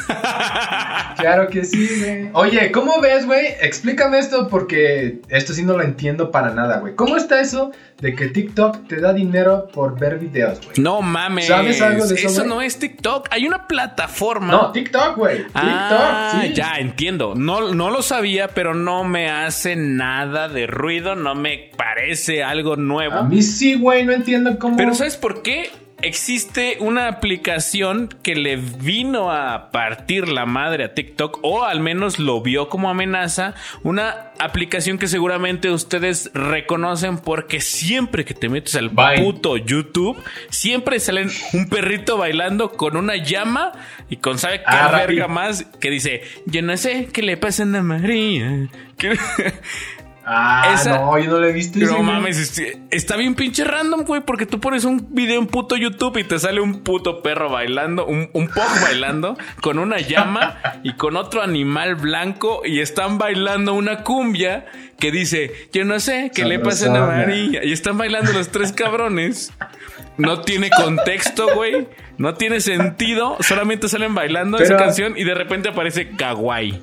Claro 1.18 1.48
que 1.48 1.66
sí, 1.66 1.90
güey. 2.00 2.30
Oye, 2.34 2.72
¿cómo 2.72 3.02
ves, 3.02 3.26
güey? 3.26 3.48
Explícame 3.62 4.20
esto 4.20 4.48
porque 4.48 5.20
esto 5.30 5.54
sí 5.54 5.64
no 5.64 5.76
lo 5.76 5.84
entiendo 5.84 6.30
para 6.32 6.52
nada, 6.52 6.78
güey. 6.78 6.96
¿Cómo 6.96 7.18
está 7.18 7.42
eso 7.42 7.72
de 8.00 8.14
que 8.16 8.28
TikTok 8.28 8.88
te 8.88 9.02
da 9.02 9.14
dinero 9.14 9.68
por 9.74 10.00
ver 10.00 10.20
videos, 10.20 10.60
güey? 10.64 10.74
No 10.78 11.02
mames. 11.02 11.48
¿Sabes 11.48 11.82
algo 11.82 12.06
de 12.06 12.16
eso, 12.16 12.30
güey? 12.42 12.48
no 12.48 12.62
es 12.62 12.78
TikTok. 12.78 13.28
Hay 13.32 13.48
una 13.48 13.68
plataforma. 13.68 14.52
No, 14.52 14.72
TikTok, 14.72 15.16
güey. 15.18 15.38
TikTok, 15.38 15.54
Ah, 15.56 16.40
sí. 16.44 16.54
ya 16.54 16.76
entiendo. 16.78 17.34
No, 17.36 17.74
no 17.74 17.90
lo 17.90 18.04
sabía, 18.04 18.50
pero 18.50 18.76
no 18.76 19.04
me 19.04 19.30
hace 19.32 19.76
nada 19.76 20.48
de 20.50 20.68
ruido. 20.68 21.16
No 21.16 21.34
me 21.34 21.72
parece 21.76 22.44
algo 22.44 22.76
nuevo. 22.76 23.16
A 23.16 23.24
mí 23.24 23.42
sí, 23.42 23.74
güey, 23.74 24.06
no 24.06 24.14
entiendo 24.14 24.60
cómo. 24.60 24.78
Pero 24.78 24.94
¿sabes 24.94 25.18
por 25.18 25.42
qué? 25.42 25.72
Existe 26.04 26.78
una 26.80 27.08
aplicación 27.08 28.10
que 28.22 28.36
le 28.36 28.56
vino 28.56 29.32
a 29.32 29.72
partir 29.72 30.28
la 30.30 30.46
madre 30.46 30.84
a 30.84 30.94
TikTok 30.94 31.40
o 31.42 31.64
al 31.64 31.80
menos 31.80 32.20
lo 32.20 32.40
vio 32.42 32.70
como 32.70 32.90
amenaza. 32.90 33.56
Una 33.82 34.32
aplicación 34.38 35.00
que 35.00 35.08
seguramente 35.08 35.72
ustedes 35.72 36.30
reconocen 36.36 37.18
porque 37.18 37.62
siempre 37.62 38.26
que 38.26 38.36
te 38.36 38.48
metes 38.48 38.76
al 38.76 38.92
puto 38.92 39.58
YouTube, 39.58 40.22
siempre 40.52 41.00
salen 41.00 41.30
un 41.54 41.68
perrito 41.68 42.16
bailando 42.18 42.74
con 42.74 42.96
una 42.96 43.16
llama 43.16 43.72
y 44.08 44.18
con 44.18 44.38
sabe 44.38 44.60
qué 44.60 44.64
Ah, 44.68 44.92
verga 44.92 45.28
más 45.28 45.64
que 45.82 45.90
dice, 45.90 46.22
yo 46.46 46.62
no 46.62 46.78
sé 46.78 47.10
qué 47.12 47.24
le 47.24 47.38
pasa 47.38 47.64
a 47.64 47.66
María. 47.66 48.68
Que- 49.00 49.18
Ah, 50.30 50.74
esa- 50.76 50.98
no, 51.00 51.18
yo 51.18 51.32
no 51.32 51.40
lo 51.40 51.48
he 51.48 51.54
visto. 51.54 51.80
Pero 51.80 52.04
mames, 52.04 52.38
este, 52.38 52.80
está 52.92 53.16
bien 53.16 53.34
pinche 53.34 53.64
random, 53.64 54.02
güey, 54.04 54.22
porque 54.22 54.46
tú 54.46 54.60
pones 54.60 54.84
un 54.84 55.08
video 55.16 55.40
en 55.40 55.48
puto 55.48 55.78
YouTube 55.78 56.18
y 56.18 56.26
te 56.26 56.38
sale 56.38 56.60
un 56.60 56.84
puto 56.84 57.22
perro 57.24 57.50
bailando, 57.50 58.06
un, 58.06 58.30
un 58.34 58.48
pug 58.50 58.64
bailando, 58.82 59.38
con 59.62 59.80
una 59.80 60.00
llama 60.00 60.58
y 60.84 60.94
con 60.94 61.16
otro 61.16 61.42
animal 61.42 61.96
blanco 61.96 62.62
y 62.66 62.82
están 62.82 63.18
bailando 63.18 63.74
una 63.74 64.04
cumbia 64.04 64.66
que 65.00 65.12
dice, 65.12 65.52
yo 65.72 65.86
no 65.86 65.98
sé 66.02 66.30
qué 66.36 66.44
le 66.44 66.60
pasa 66.60 66.88
a. 66.88 67.08
María. 67.08 67.64
Y 67.64 67.72
están 67.72 67.98
bailando 67.98 68.34
los 68.34 68.50
tres 68.50 68.74
cabrones. 68.74 69.54
No 70.18 70.42
tiene 70.42 70.70
contexto, 70.72 71.48
güey. 71.54 71.88
No 72.18 72.34
tiene 72.34 72.60
sentido. 72.60 73.38
Solamente 73.40 73.88
salen 73.88 74.14
bailando 74.16 74.58
esa 74.58 74.74
canción 74.76 75.14
y 75.16 75.24
de 75.24 75.36
repente 75.36 75.70
aparece 75.70 76.10
Kawaii. 76.10 76.82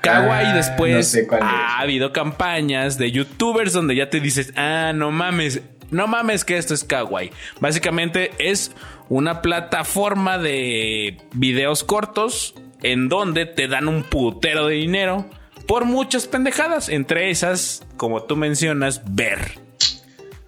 Kawaii 0.00 0.46
Ah, 0.46 0.54
después 0.54 0.94
no 0.94 1.02
sé 1.02 1.26
ha 1.40 1.80
habido 1.80 2.12
campañas 2.12 2.98
de 2.98 3.10
youtubers 3.10 3.72
donde 3.72 3.94
ya 3.96 4.10
te 4.10 4.20
dices, 4.20 4.52
ah, 4.56 4.92
no 4.94 5.10
mames, 5.10 5.62
no 5.90 6.06
mames 6.06 6.44
que 6.44 6.56
esto 6.56 6.74
es 6.74 6.84
Kawaii. 6.84 7.30
Básicamente 7.60 8.30
es 8.38 8.72
una 9.08 9.42
plataforma 9.42 10.38
de 10.38 11.18
videos 11.32 11.84
cortos 11.84 12.54
en 12.82 13.08
donde 13.08 13.46
te 13.46 13.68
dan 13.68 13.88
un 13.88 14.02
putero 14.04 14.66
de 14.66 14.76
dinero 14.76 15.28
por 15.66 15.84
muchas 15.84 16.26
pendejadas, 16.26 16.88
entre 16.88 17.30
esas, 17.30 17.86
como 17.96 18.22
tú 18.22 18.36
mencionas, 18.36 19.02
ver. 19.14 19.58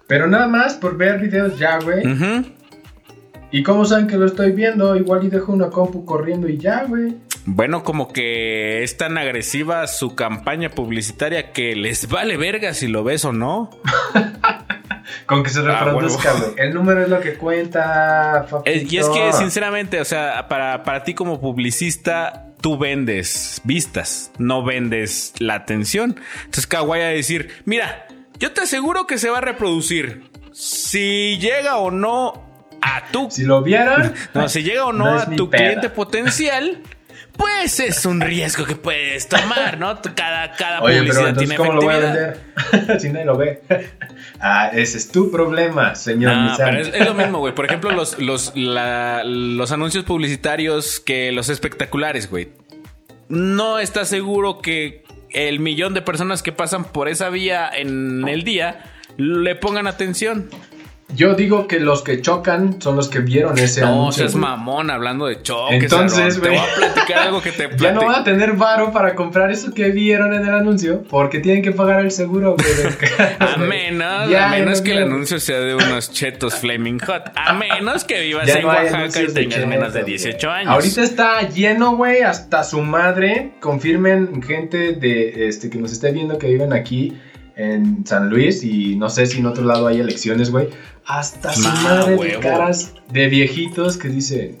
Pero 0.07 0.27
nada 0.27 0.47
más 0.47 0.73
por 0.73 0.97
ver 0.97 1.19
videos 1.19 1.57
ya, 1.57 1.79
güey. 1.79 2.03
¿Y 3.51 3.63
cómo 3.63 3.85
saben 3.85 4.07
que 4.07 4.17
lo 4.17 4.25
estoy 4.25 4.51
viendo? 4.51 4.95
Igual 4.95 5.23
y 5.25 5.29
dejo 5.29 5.53
una 5.53 5.69
compu 5.69 6.05
corriendo 6.05 6.49
y 6.49 6.57
ya, 6.57 6.83
güey. 6.83 7.15
Bueno, 7.45 7.83
como 7.83 8.13
que 8.13 8.83
es 8.83 8.95
tan 8.97 9.17
agresiva 9.17 9.85
su 9.87 10.15
campaña 10.15 10.69
publicitaria 10.69 11.51
que 11.51 11.75
les 11.75 12.07
vale 12.07 12.37
verga 12.37 12.73
si 12.73 12.87
lo 12.87 13.03
ves 13.03 13.25
o 13.25 13.33
no. 13.33 13.69
Con 15.25 15.43
que 15.43 15.49
se 15.49 15.61
reproduzca, 15.61 16.31
Ah, 16.31 16.39
güey. 16.39 16.53
El 16.57 16.73
número 16.73 17.03
es 17.03 17.09
lo 17.09 17.19
que 17.19 17.33
cuenta, 17.33 18.45
Es- 18.65 18.91
y 18.91 18.97
es 18.97 19.09
que, 19.09 19.33
sinceramente, 19.33 19.99
o 19.99 20.05
sea, 20.05 20.47
para, 20.47 20.83
para 20.83 21.03
ti 21.03 21.13
como 21.13 21.41
publicista, 21.41 22.47
tú 22.61 22.77
vendes 22.77 23.61
vistas, 23.65 24.31
no 24.37 24.63
vendes 24.63 25.33
la 25.39 25.55
atención. 25.55 26.15
Entonces, 26.39 26.67
Kawaii 26.67 27.01
va 27.01 27.07
a 27.09 27.11
decir: 27.11 27.49
Mira, 27.65 28.07
yo 28.39 28.53
te 28.53 28.61
aseguro 28.61 29.05
que 29.05 29.17
se 29.17 29.29
va 29.29 29.39
a 29.39 29.41
reproducir. 29.41 30.23
Si 30.53 31.37
llega 31.39 31.77
o 31.77 31.91
no 31.91 32.41
a 32.81 33.03
tu. 33.11 33.29
Si 33.29 33.43
lo 33.43 33.61
vieron, 33.61 34.13
No, 34.33 34.47
si 34.47 34.63
llega 34.63 34.85
o 34.85 34.93
no, 34.93 35.07
a 35.19 35.25
tu 35.25 35.49
peda. 35.49 35.63
cliente 35.63 35.89
potencial. 35.89 36.81
Pues 37.37 37.79
es 37.79 38.05
un 38.05 38.21
riesgo 38.21 38.65
que 38.65 38.75
puedes 38.75 39.27
tomar, 39.27 39.79
¿no? 39.79 39.99
Cada, 40.15 40.51
cada 40.51 40.81
Oye, 40.81 40.99
pero 40.99 41.05
publicidad 41.21 41.29
entonces, 41.29 41.49
tiene 41.49 41.55
¿cómo 41.55 41.73
lo 41.73 41.81
voy 41.81 41.95
a 41.95 41.97
vender? 41.99 42.39
si 42.99 43.09
nadie 43.09 43.25
lo 43.25 43.37
ve. 43.37 43.61
ah, 44.39 44.69
ese 44.73 44.97
es 44.97 45.11
tu 45.11 45.31
problema, 45.31 45.95
señor 45.95 46.31
No, 46.35 46.53
pero 46.57 46.79
es, 46.79 46.87
es 46.93 47.05
lo 47.05 47.13
mismo, 47.15 47.39
güey. 47.39 47.55
Por 47.55 47.65
ejemplo, 47.65 47.91
los, 47.91 48.19
los, 48.19 48.51
la- 48.55 49.23
los 49.25 49.71
anuncios 49.71 50.03
publicitarios 50.05 50.99
que 50.99 51.31
los 51.31 51.49
espectaculares, 51.49 52.29
güey. 52.29 52.49
No 53.29 53.79
está 53.79 54.05
seguro 54.05 54.59
que 54.59 55.03
el 55.31 55.59
millón 55.59 55.95
de 55.95 56.03
personas 56.03 56.43
que 56.43 56.51
pasan 56.51 56.83
por 56.85 57.07
esa 57.09 57.29
vía 57.29 57.67
en 57.73 58.27
el 58.27 58.43
día 58.43 58.83
le 59.17 59.55
pongan 59.55 59.87
atención. 59.87 60.49
Yo 61.15 61.35
digo 61.35 61.67
que 61.67 61.79
los 61.79 62.01
que 62.01 62.21
chocan 62.21 62.81
son 62.81 62.95
los 62.95 63.07
que 63.07 63.19
vieron 63.19 63.57
ese 63.57 63.81
No, 63.81 63.87
anuncio. 63.87 64.23
seas 64.23 64.31
güey. 64.33 64.41
mamón 64.43 64.89
hablando 64.89 65.25
de 65.27 65.41
choques. 65.41 65.83
Entonces, 65.83 66.19
Aarón. 66.37 66.41
te 66.41 66.47
güey. 66.49 66.59
voy 66.59 66.67
a 66.69 66.75
platicar 66.75 67.17
algo 67.27 67.41
que 67.41 67.51
te 67.51 67.69
Ya 67.77 67.91
no 67.91 68.05
van 68.05 68.15
a 68.15 68.23
tener 68.23 68.53
varo 68.53 68.91
para 68.91 69.15
comprar 69.15 69.51
eso 69.51 69.73
que 69.73 69.89
vieron 69.89 70.33
en 70.33 70.43
el 70.43 70.53
anuncio 70.53 71.03
porque 71.09 71.39
tienen 71.39 71.61
que 71.63 71.71
pagar 71.71 72.01
el 72.01 72.11
seguro, 72.11 72.55
güey. 72.57 72.75
del 72.75 72.97
carro, 73.17 73.35
A 73.39 73.55
güey. 73.57 73.69
menos, 73.69 74.29
Ya, 74.29 74.47
a 74.47 74.49
menos 74.51 74.79
no 74.79 74.83
que 74.85 74.91
el 74.91 75.03
anuncio 75.03 75.39
sea 75.39 75.59
de 75.59 75.75
unos 75.75 76.11
chetos 76.11 76.55
Flaming 76.55 76.99
Hot. 76.99 77.31
A 77.35 77.53
menos 77.53 78.03
que 78.03 78.21
vivas 78.21 78.47
Ya 78.47 78.55
en 78.55 78.61
no 78.63 78.71
hay 78.71 78.77
Oaxaca 78.77 78.97
y 78.97 79.01
anuncios 79.01 79.33
de 79.33 79.41
tengas 79.41 79.67
menos 79.67 79.93
de 79.93 79.99
chetos, 79.99 80.05
18 80.23 80.47
güey. 80.47 80.59
años. 80.59 80.71
Ahorita 80.73 81.03
está 81.03 81.41
lleno, 81.49 81.95
güey, 81.95 82.21
hasta 82.21 82.63
su 82.63 82.81
madre. 82.81 83.51
Confirmen 83.59 84.41
gente 84.41 84.93
de 84.93 85.47
este 85.47 85.69
que 85.69 85.77
nos 85.77 85.91
esté 85.91 86.11
viendo 86.11 86.37
que 86.37 86.47
viven 86.47 86.73
aquí 86.73 87.17
en 87.55 88.05
San 88.05 88.29
Luis 88.29 88.63
y 88.63 88.95
no 88.95 89.09
sé 89.09 89.25
si 89.25 89.39
en 89.39 89.45
otro 89.45 89.63
lado 89.63 89.87
hay 89.87 89.99
elecciones, 89.99 90.49
güey. 90.51 90.69
Hasta 91.05 91.53
su 91.53 91.61
madre 91.61 92.15
de 92.17 92.39
caras 92.39 92.93
de 93.11 93.27
viejitos 93.27 93.97
que 93.97 94.07
dicen, 94.09 94.57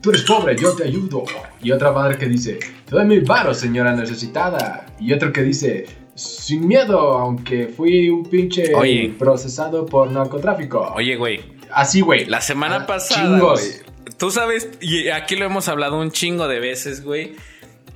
tú 0.00 0.10
eres 0.10 0.22
pobre, 0.22 0.56
yo 0.56 0.74
te 0.74 0.84
ayudo. 0.84 1.24
Y 1.62 1.72
otra 1.72 1.90
madre 1.92 2.16
que 2.18 2.26
dice, 2.26 2.58
te 2.84 2.94
doy 2.94 3.04
mil 3.06 3.22
varos, 3.22 3.58
señora 3.58 3.94
necesitada. 3.96 4.86
Y 5.00 5.12
otro 5.12 5.32
que 5.32 5.42
dice, 5.42 5.86
sin 6.14 6.68
miedo, 6.68 6.98
aunque 7.18 7.66
fui 7.68 8.08
un 8.10 8.24
pinche 8.24 8.74
Oye. 8.74 9.14
procesado 9.18 9.86
por 9.86 10.10
narcotráfico. 10.12 10.92
Oye, 10.94 11.16
güey, 11.16 11.40
Así, 11.72 12.00
güey. 12.02 12.26
la 12.26 12.40
semana 12.40 12.76
Ah, 12.82 12.86
pasada, 12.86 13.22
chingos. 13.38 13.80
tú 14.18 14.30
sabes, 14.30 14.68
y 14.80 15.08
aquí 15.08 15.36
lo 15.36 15.44
hemos 15.46 15.68
hablado 15.68 15.98
un 15.98 16.10
chingo 16.10 16.46
de 16.48 16.60
veces, 16.60 17.02
güey, 17.02 17.32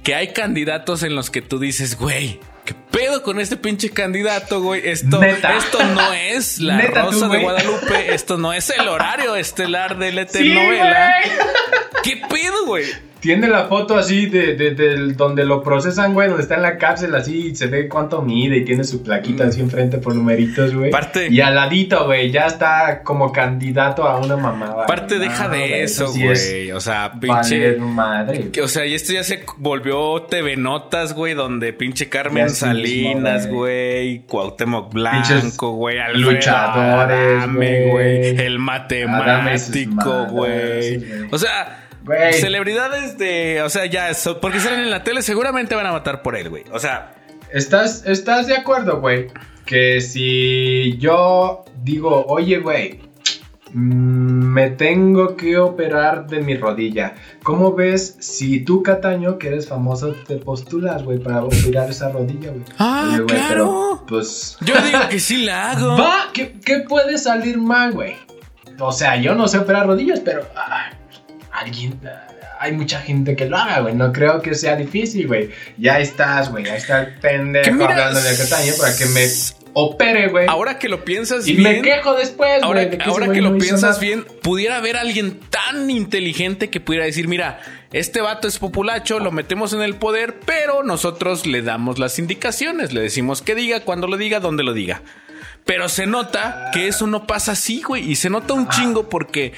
que 0.02 0.14
hay 0.14 0.32
candidatos 0.32 1.02
en 1.02 1.14
los 1.14 1.30
que 1.30 1.42
tú 1.42 1.58
dices, 1.58 1.98
güey, 1.98 2.40
¿qué 2.40 2.49
pedo 3.00 3.22
con 3.22 3.40
este 3.40 3.56
pinche 3.56 3.90
candidato, 3.90 4.60
güey? 4.60 4.86
Esto, 4.88 5.18
Neta. 5.20 5.56
esto 5.56 5.82
no 5.82 6.12
es 6.12 6.58
la 6.60 6.76
Neta 6.76 7.02
tú, 7.06 7.12
Rosa 7.12 7.28
de. 7.28 7.38
Guadalupe, 7.38 8.14
esto 8.14 8.36
no 8.36 8.52
es 8.52 8.70
el 8.70 8.86
horario 8.88 9.36
estelar 9.36 9.98
de 9.98 10.12
la 10.12 10.26
Sí, 10.26 10.32
telenovela. 10.32 11.12
güey. 11.24 11.38
¿Qué 12.02 12.22
pedo, 12.28 12.66
güey? 12.66 12.84
Tiene 13.20 13.48
la 13.48 13.64
foto 13.66 13.96
así 13.96 14.26
de, 14.26 14.54
de- 14.56 15.12
donde 15.14 15.44
lo 15.44 15.62
procesan, 15.62 16.14
güey, 16.14 16.28
donde 16.28 16.42
está 16.42 16.54
en 16.56 16.62
la 16.62 16.78
cárcel, 16.78 17.14
así 17.14 17.48
y 17.48 17.54
se 17.54 17.66
ve 17.66 17.88
cuánto 17.88 18.22
mide 18.22 18.56
y 18.58 18.64
tiene 18.64 18.84
su 18.84 19.02
plaquita 19.02 19.44
así 19.44 19.60
enfrente 19.60 19.98
por 19.98 20.14
numeritos, 20.14 20.74
güey. 20.74 20.90
Parte- 20.90 21.28
Y 21.30 21.40
al 21.40 21.54
ladito, 21.54 22.06
güey, 22.06 22.30
ya 22.30 22.46
está 22.46 23.02
como 23.02 23.30
candidato 23.32 24.04
a 24.04 24.18
una 24.18 24.36
mamada. 24.36 24.84
Aparte, 24.84 25.16
güey. 25.16 25.28
deja 25.28 25.48
de 25.48 25.58
güey, 25.58 25.72
eso, 25.82 26.08
sí 26.08 26.26
es 26.26 26.50
güey. 26.50 26.72
O 26.72 26.80
sea, 26.80 27.12
pinche. 27.20 27.76
madre. 27.76 28.50
O 28.62 28.68
sea, 28.68 28.86
y 28.86 28.94
esto 28.94 29.12
ya 29.12 29.22
se 29.22 29.44
volvió 29.58 30.22
TV 30.22 30.56
Notas, 30.56 31.12
güey, 31.14 31.34
donde 31.34 31.72
pinche 31.72 32.08
Carmen 32.08 32.44
mismo, 32.44 32.56
Salinas, 32.56 33.48
güey. 33.48 34.20
Cuauhtémoc 34.26 34.92
Blanco, 34.92 35.72
güey, 35.72 35.98
Alfredo 35.98 36.30
luchadores, 36.32 37.38
Adame, 37.38 37.86
güey, 37.90 38.36
el 38.40 38.58
matemático, 38.58 40.26
güey. 40.30 41.02
O 41.30 41.38
sea, 41.38 41.88
Güey. 42.04 42.32
celebridades 42.34 43.18
de, 43.18 43.62
o 43.62 43.68
sea, 43.68 43.86
ya, 43.86 44.08
eso, 44.08 44.40
porque 44.40 44.60
salen 44.60 44.80
en 44.80 44.90
la 44.90 45.04
tele, 45.04 45.22
seguramente 45.22 45.74
van 45.74 45.86
a 45.86 45.92
matar 45.92 46.22
por 46.22 46.36
él, 46.36 46.48
güey. 46.48 46.64
O 46.72 46.78
sea, 46.78 47.14
¿Estás, 47.52 48.04
¿Estás 48.06 48.46
de 48.46 48.56
acuerdo, 48.56 49.00
güey? 49.00 49.26
Que 49.66 50.00
si 50.00 50.96
yo 50.98 51.64
digo, 51.82 52.24
oye, 52.28 52.58
güey, 52.58 53.00
mm, 53.72 54.44
me 54.52 54.70
tengo 54.70 55.36
que 55.36 55.58
operar 55.58 56.28
de 56.28 56.40
mi 56.40 56.56
rodilla. 56.56 57.14
¿Cómo 57.42 57.74
ves 57.74 58.16
si 58.20 58.60
tú, 58.60 58.82
Cataño, 58.82 59.38
que 59.38 59.48
eres 59.48 59.68
famoso, 59.68 60.12
te 60.12 60.36
postulas, 60.36 61.02
güey, 61.02 61.18
para 61.18 61.42
operar 61.42 61.90
esa 61.90 62.10
rodilla, 62.10 62.50
güey? 62.50 62.64
Ah, 62.78 63.06
Oye, 63.08 63.16
güey, 63.22 63.26
claro. 63.26 63.48
pero, 63.48 64.04
pues... 64.06 64.56
yo 64.60 64.74
digo 64.82 64.98
que 65.10 65.18
sí 65.18 65.44
la 65.44 65.72
hago. 65.72 65.96
Va, 66.00 66.28
¿qué, 66.32 66.52
qué 66.64 66.80
puede 66.88 67.18
salir 67.18 67.58
mal, 67.58 67.92
güey? 67.92 68.14
O 68.78 68.92
sea, 68.92 69.16
yo 69.16 69.34
no 69.34 69.48
sé 69.48 69.58
operar 69.58 69.86
rodillas, 69.86 70.20
pero 70.20 70.42
ah, 70.56 70.90
alguien, 71.60 72.00
hay 72.60 72.72
mucha 72.72 73.00
gente 73.00 73.36
que 73.36 73.46
lo 73.46 73.56
haga, 73.56 73.80
güey. 73.80 73.94
No 73.94 74.12
creo 74.12 74.42
que 74.42 74.54
sea 74.54 74.76
difícil, 74.76 75.26
güey. 75.26 75.50
Ya 75.78 75.98
estás, 75.98 76.50
güey. 76.50 76.64
Ya 76.64 76.76
está 76.76 77.00
el 77.00 77.14
pendejo 77.14 77.64
Que 77.64 77.72
mira, 77.72 77.90
hablando 77.90 78.20
de 78.20 78.36
Cataño 78.36 78.72
para 78.78 78.96
que 78.96 79.06
me 79.06 79.26
opere, 79.72 80.28
güey. 80.28 80.46
Ahora 80.48 80.78
que 80.78 80.88
lo 80.88 81.04
piensas 81.04 81.46
Y 81.46 81.54
bien. 81.54 81.76
me 81.76 81.82
quejo 81.82 82.14
después, 82.14 82.62
Ahora, 82.62 82.80
de 82.84 82.96
ese 82.96 83.02
ahora 83.04 83.32
que 83.32 83.40
lo 83.40 83.56
piensas 83.56 84.00
bien, 84.00 84.24
pudiera 84.42 84.76
haber 84.76 84.96
alguien 84.96 85.40
tan 85.50 85.88
inteligente 85.90 86.70
que 86.70 86.80
pudiera 86.80 87.06
decir, 87.06 87.28
mira, 87.28 87.60
este 87.92 88.20
vato 88.20 88.46
es 88.46 88.58
populacho, 88.58 89.20
lo 89.20 89.32
metemos 89.32 89.72
en 89.72 89.82
el 89.82 89.94
poder, 89.94 90.40
pero 90.44 90.82
nosotros 90.82 91.46
le 91.46 91.62
damos 91.62 91.98
las 91.98 92.18
indicaciones, 92.18 92.92
le 92.92 93.00
decimos 93.00 93.42
que 93.42 93.54
diga, 93.54 93.80
cuando 93.80 94.06
lo 94.06 94.16
diga, 94.16 94.40
dónde 94.40 94.64
lo 94.64 94.72
diga. 94.72 95.02
Pero 95.66 95.88
se 95.88 96.06
nota 96.06 96.70
que 96.72 96.88
eso 96.88 97.06
no 97.06 97.26
pasa 97.28 97.52
así, 97.52 97.80
güey. 97.82 98.10
Y 98.10 98.16
se 98.16 98.28
nota 98.28 98.54
un 98.54 98.68
chingo 98.68 99.08
porque 99.08 99.52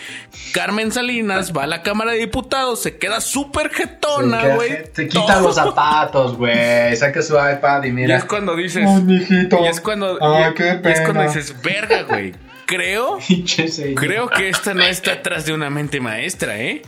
Carmen 0.53 0.93
Salinas 0.93 1.53
va 1.57 1.63
a 1.63 1.67
la 1.67 1.83
Cámara 1.83 2.13
de 2.13 2.19
Diputados, 2.19 2.83
se 2.83 2.99
queda 2.99 3.21
súper 3.23 3.71
Se 3.71 3.77
jetona, 3.85 4.55
güey. 4.55 4.85
Se 4.93 5.09
quita 5.09 5.27
Todo. 5.37 5.41
los 5.41 5.55
zapatos, 5.55 6.37
güey. 6.37 6.95
Saca 6.97 7.23
su 7.23 7.35
iPad 7.35 7.85
y 7.85 7.89
Y 7.89 7.93
mira. 7.93 8.17
es 8.19 8.25
cuando 8.25 8.55
dices. 8.57 8.87
Y 9.09 9.67
es 9.67 9.81
cuando. 9.81 10.19
Ay, 10.21 10.51
y- 10.51 10.55
qué 10.55 10.65
y 10.85 10.89
es 10.89 11.01
cuando 11.01 11.21
pena. 11.21 11.33
dices, 11.33 11.63
verga, 11.63 12.03
güey. 12.03 12.35
Creo. 12.67 13.19
Creo 13.97 14.29
que 14.29 14.49
esta 14.49 14.75
no 14.75 14.83
está 14.83 15.13
atrás 15.13 15.47
de 15.47 15.53
una 15.53 15.69
mente 15.71 16.01
maestra, 16.01 16.59
¿eh? 16.61 16.83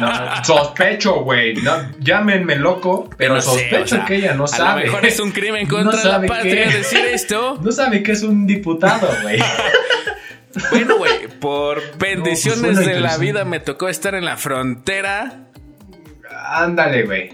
No, 0.00 0.44
sospecho, 0.44 1.22
güey. 1.22 1.54
No, 1.54 1.72
llámenme 2.00 2.56
loco, 2.56 3.08
pero 3.16 3.34
No 3.34 3.40
sé, 3.40 3.48
sospecho 3.50 3.82
o 3.82 3.86
sea, 3.98 4.04
que 4.04 4.16
ella 4.16 4.34
no 4.34 4.44
A 4.44 4.48
sabe. 4.48 4.80
lo 4.82 4.86
mejor 4.92 5.06
es 5.06 5.18
un 5.20 5.30
crimen 5.32 5.66
contra 5.68 6.02
la 6.04 6.26
patria 6.26 6.68
qué. 6.68 6.78
decir 6.78 7.04
esto. 7.06 7.58
No 7.62 7.72
sabe 7.72 8.02
que 8.02 8.12
es 8.12 8.22
un 8.22 8.46
diputado, 8.46 9.08
güey. 9.22 9.40
Bueno, 10.70 10.98
güey, 10.98 11.26
por 11.40 11.82
bendiciones 11.98 12.76
suena 12.76 12.80
de 12.92 13.00
la 13.00 13.16
vida 13.18 13.44
me 13.44 13.58
tocó 13.60 13.88
estar 13.88 14.14
en 14.14 14.24
la 14.24 14.36
frontera. 14.36 15.48
Ándale, 16.46 17.02
güey. 17.04 17.32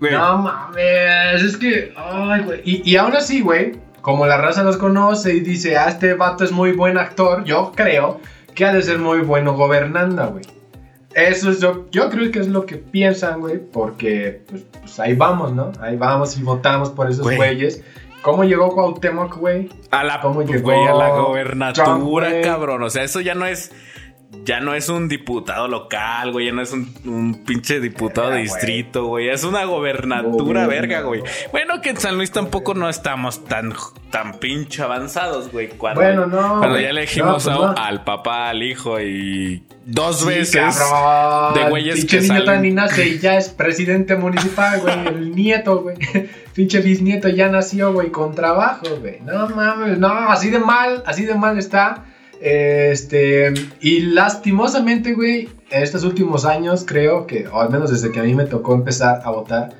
Güey. 0.00 0.12
No 0.12 0.38
mames, 0.38 1.42
es 1.42 1.56
que. 1.58 1.92
Ay, 1.96 2.40
güey. 2.42 2.60
Y, 2.64 2.90
y 2.90 2.96
aún 2.96 3.14
así, 3.14 3.40
güey, 3.40 3.72
como 4.02 4.26
la 4.26 4.36
raza 4.36 4.62
los 4.62 4.76
conoce 4.76 5.34
y 5.34 5.40
dice, 5.40 5.76
ah, 5.76 5.88
este 5.88 6.14
vato 6.14 6.44
es 6.44 6.52
muy 6.52 6.72
buen 6.72 6.98
actor, 6.98 7.44
yo 7.44 7.72
creo 7.74 8.20
que 8.54 8.66
ha 8.66 8.72
de 8.72 8.82
ser 8.82 8.98
muy 8.98 9.20
bueno 9.20 9.54
gobernando, 9.54 10.32
güey. 10.32 10.44
Eso 11.14 11.50
es 11.50 11.60
yo, 11.60 11.86
yo 11.90 12.10
creo 12.10 12.30
que 12.30 12.38
es 12.38 12.48
lo 12.48 12.64
que 12.66 12.76
piensan, 12.76 13.40
güey, 13.40 13.58
porque 13.58 14.42
pues, 14.48 14.64
pues 14.80 15.00
ahí 15.00 15.14
vamos, 15.14 15.52
¿no? 15.52 15.72
Ahí 15.80 15.96
vamos 15.96 16.36
y 16.38 16.42
votamos 16.42 16.90
por 16.90 17.10
esos 17.10 17.22
Güey. 17.22 17.36
güeyes. 17.36 17.82
¿Cómo 18.22 18.44
llegó 18.44 18.70
Cuauhtémoc, 18.72 19.36
güey? 19.36 19.68
A 19.90 20.04
la, 20.04 20.20
¿Cómo 20.20 20.36
pues, 20.36 20.48
llegó 20.48 20.70
güey, 20.70 20.86
a 20.86 20.94
la 20.94 21.08
gobernatura, 21.10 22.40
cabrón. 22.40 22.82
O 22.82 22.90
sea, 22.90 23.02
eso 23.02 23.20
ya 23.20 23.34
no 23.34 23.46
es. 23.46 23.72
Ya 24.44 24.60
no 24.60 24.74
es 24.74 24.88
un 24.88 25.08
diputado 25.08 25.68
local, 25.68 26.32
güey. 26.32 26.46
Ya 26.46 26.52
no 26.52 26.62
es 26.62 26.72
un, 26.72 26.92
un 27.04 27.44
pinche 27.44 27.78
diputado 27.80 28.30
de 28.30 28.38
Ah, 28.38 28.42
distrito, 28.42 29.06
güey. 29.06 29.28
Es 29.28 29.44
una 29.44 29.64
gobernatura, 29.64 30.66
verga, 30.66 31.02
güey. 31.02 31.22
Bueno, 31.52 31.80
que 31.80 31.90
en 31.90 31.98
San 31.98 32.16
Luis 32.16 32.32
tampoco 32.32 32.74
no 32.74 32.88
estamos 32.88 33.44
tan, 33.44 33.72
tan 34.10 34.40
pinche 34.40 34.82
avanzados, 34.82 35.52
güey. 35.52 35.68
Cuando, 35.68 36.00
Bueno, 36.00 36.26
no, 36.26 36.58
Cuando 36.58 36.80
ya 36.80 36.88
elegimos 36.90 37.46
No, 37.46 37.66
pues 37.68 37.78
a- 37.78 37.86
al 37.86 38.02
papá, 38.04 38.48
al 38.48 38.62
hijo 38.64 38.98
y 39.00 39.64
dos 39.84 40.20
Sí, 40.20 40.26
veces 40.26 40.76
cabrón. 40.78 41.54
de 41.54 41.70
güeyes 41.70 41.94
Pinche 41.96 42.16
que 42.16 42.22
niño 42.22 42.32
salen. 42.34 42.46
tan 42.46 42.62
ni 42.62 42.70
nace 42.72 43.06
y 43.08 43.18
ya 43.20 43.36
es 43.36 43.50
presidente 43.50 44.16
municipal, 44.16 44.80
güey. 44.80 45.06
El 45.08 45.36
nieto, 45.36 45.82
güey. 45.82 45.96
Pinche 46.54 46.80
bisnieto 46.80 47.28
ya 47.28 47.48
nació, 47.48 47.92
güey, 47.92 48.10
con 48.10 48.34
trabajo, 48.34 48.86
güey. 49.00 49.20
No 49.20 49.48
mames, 49.50 49.98
no, 49.98 50.08
así 50.08 50.50
de 50.50 50.58
mal, 50.58 51.02
así 51.06 51.24
de 51.26 51.34
mal 51.36 51.58
está. 51.58 52.06
Este, 52.44 53.54
y 53.80 54.00
lastimosamente, 54.00 55.14
güey, 55.14 55.48
en 55.70 55.82
estos 55.82 56.02
últimos 56.02 56.44
años, 56.44 56.84
creo 56.84 57.26
que, 57.26 57.46
o 57.46 57.60
al 57.60 57.70
menos 57.70 57.90
desde 57.90 58.10
que 58.10 58.18
a 58.18 58.24
mí 58.24 58.34
me 58.34 58.46
tocó 58.46 58.74
empezar 58.74 59.20
a 59.24 59.30
votar, 59.30 59.70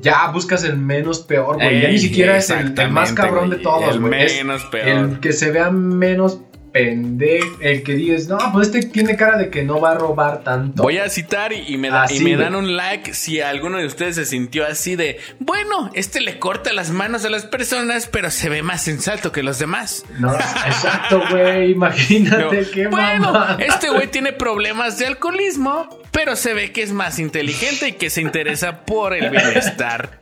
ya 0.00 0.30
buscas 0.30 0.64
el 0.64 0.78
menos 0.78 1.20
peor, 1.20 1.56
güey. 1.56 1.82
Ya 1.82 1.88
ni 1.88 1.98
siquiera 1.98 2.38
es 2.38 2.48
el, 2.48 2.78
el 2.78 2.90
más 2.90 3.12
cabrón 3.12 3.50
de 3.50 3.56
güey. 3.56 3.62
todos, 3.64 3.94
El 3.94 4.00
güey. 4.00 4.22
Es 4.24 4.36
menos 4.38 4.64
peor. 4.66 4.88
El 4.88 5.20
que 5.20 5.32
se 5.34 5.50
vea 5.50 5.70
menos 5.70 6.40
pendejo, 6.72 7.58
el 7.60 7.82
que 7.82 7.94
dices, 7.94 8.28
no, 8.28 8.38
pues 8.52 8.68
este 8.68 8.82
tiene 8.88 9.16
cara 9.16 9.36
de 9.38 9.50
que 9.50 9.62
no 9.62 9.80
va 9.80 9.92
a 9.92 9.94
robar 9.94 10.42
tanto. 10.42 10.82
Voy 10.82 10.98
a 10.98 11.08
citar 11.08 11.52
y, 11.52 11.64
y 11.66 11.76
me, 11.76 11.90
da- 11.90 12.06
y 12.10 12.20
me 12.20 12.36
dan 12.36 12.54
un 12.54 12.76
like 12.76 13.14
si 13.14 13.40
alguno 13.40 13.78
de 13.78 13.86
ustedes 13.86 14.16
se 14.16 14.24
sintió 14.24 14.66
así 14.66 14.96
de, 14.96 15.18
bueno, 15.38 15.90
este 15.94 16.20
le 16.20 16.38
corta 16.38 16.72
las 16.72 16.90
manos 16.90 17.24
a 17.24 17.30
las 17.30 17.44
personas, 17.46 18.06
pero 18.06 18.30
se 18.30 18.48
ve 18.48 18.62
más 18.62 18.82
sensato 18.82 19.32
que 19.32 19.42
los 19.42 19.58
demás. 19.58 20.04
No, 20.18 20.32
exacto, 20.34 21.22
güey. 21.30 21.72
Imagínate 21.72 22.66
qué 22.72 22.86
bueno, 22.86 23.46
este 23.58 23.90
güey 23.90 24.06
tiene 24.08 24.32
problemas 24.32 24.98
de 24.98 25.06
alcoholismo, 25.06 25.88
pero 26.12 26.36
se 26.36 26.54
ve 26.54 26.72
que 26.72 26.82
es 26.82 26.92
más 26.92 27.18
inteligente 27.18 27.88
y 27.88 27.92
que 27.92 28.10
se 28.10 28.20
interesa 28.20 28.84
por 28.84 29.14
el 29.14 29.30
bienestar. 29.30 30.19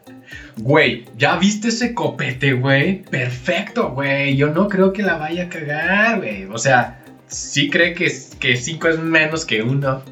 Güey, 0.61 1.05
¿ya 1.17 1.37
viste 1.37 1.69
ese 1.69 1.95
copete, 1.95 2.53
güey? 2.53 3.03
Perfecto, 3.03 3.91
güey. 3.91 4.37
Yo 4.37 4.49
no 4.49 4.69
creo 4.69 4.93
que 4.93 5.03
la 5.03 5.17
vaya 5.17 5.45
a 5.45 5.49
cagar, 5.49 6.19
güey. 6.19 6.45
O 6.47 6.59
sea, 6.59 7.03
sí 7.27 7.71
cree 7.71 7.95
que, 7.95 8.13
que 8.41 8.57
cinco 8.57 8.89
es 8.89 8.99
menos 8.99 9.45
que 9.45 9.63
uno. 9.63 10.03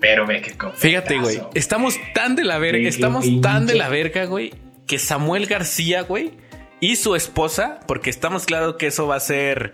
Pero 0.00 0.26
ve 0.26 0.40
que 0.42 0.52
copete. 0.52 0.78
Fíjate, 0.80 1.18
güey, 1.18 1.40
estamos 1.54 1.96
tan 2.14 2.36
de 2.36 2.44
la 2.44 2.58
verga, 2.58 2.88
estamos 2.88 3.26
tan 3.42 3.66
de 3.66 3.74
la 3.74 3.88
verga, 3.88 4.26
güey, 4.26 4.52
que 4.86 4.98
Samuel 4.98 5.46
García, 5.46 6.02
güey, 6.02 6.32
y 6.80 6.94
su 6.96 7.16
esposa, 7.16 7.80
porque 7.86 8.08
estamos 8.10 8.46
claros 8.46 8.76
que 8.76 8.86
eso 8.88 9.08
va 9.08 9.16
a 9.16 9.20
ser... 9.20 9.72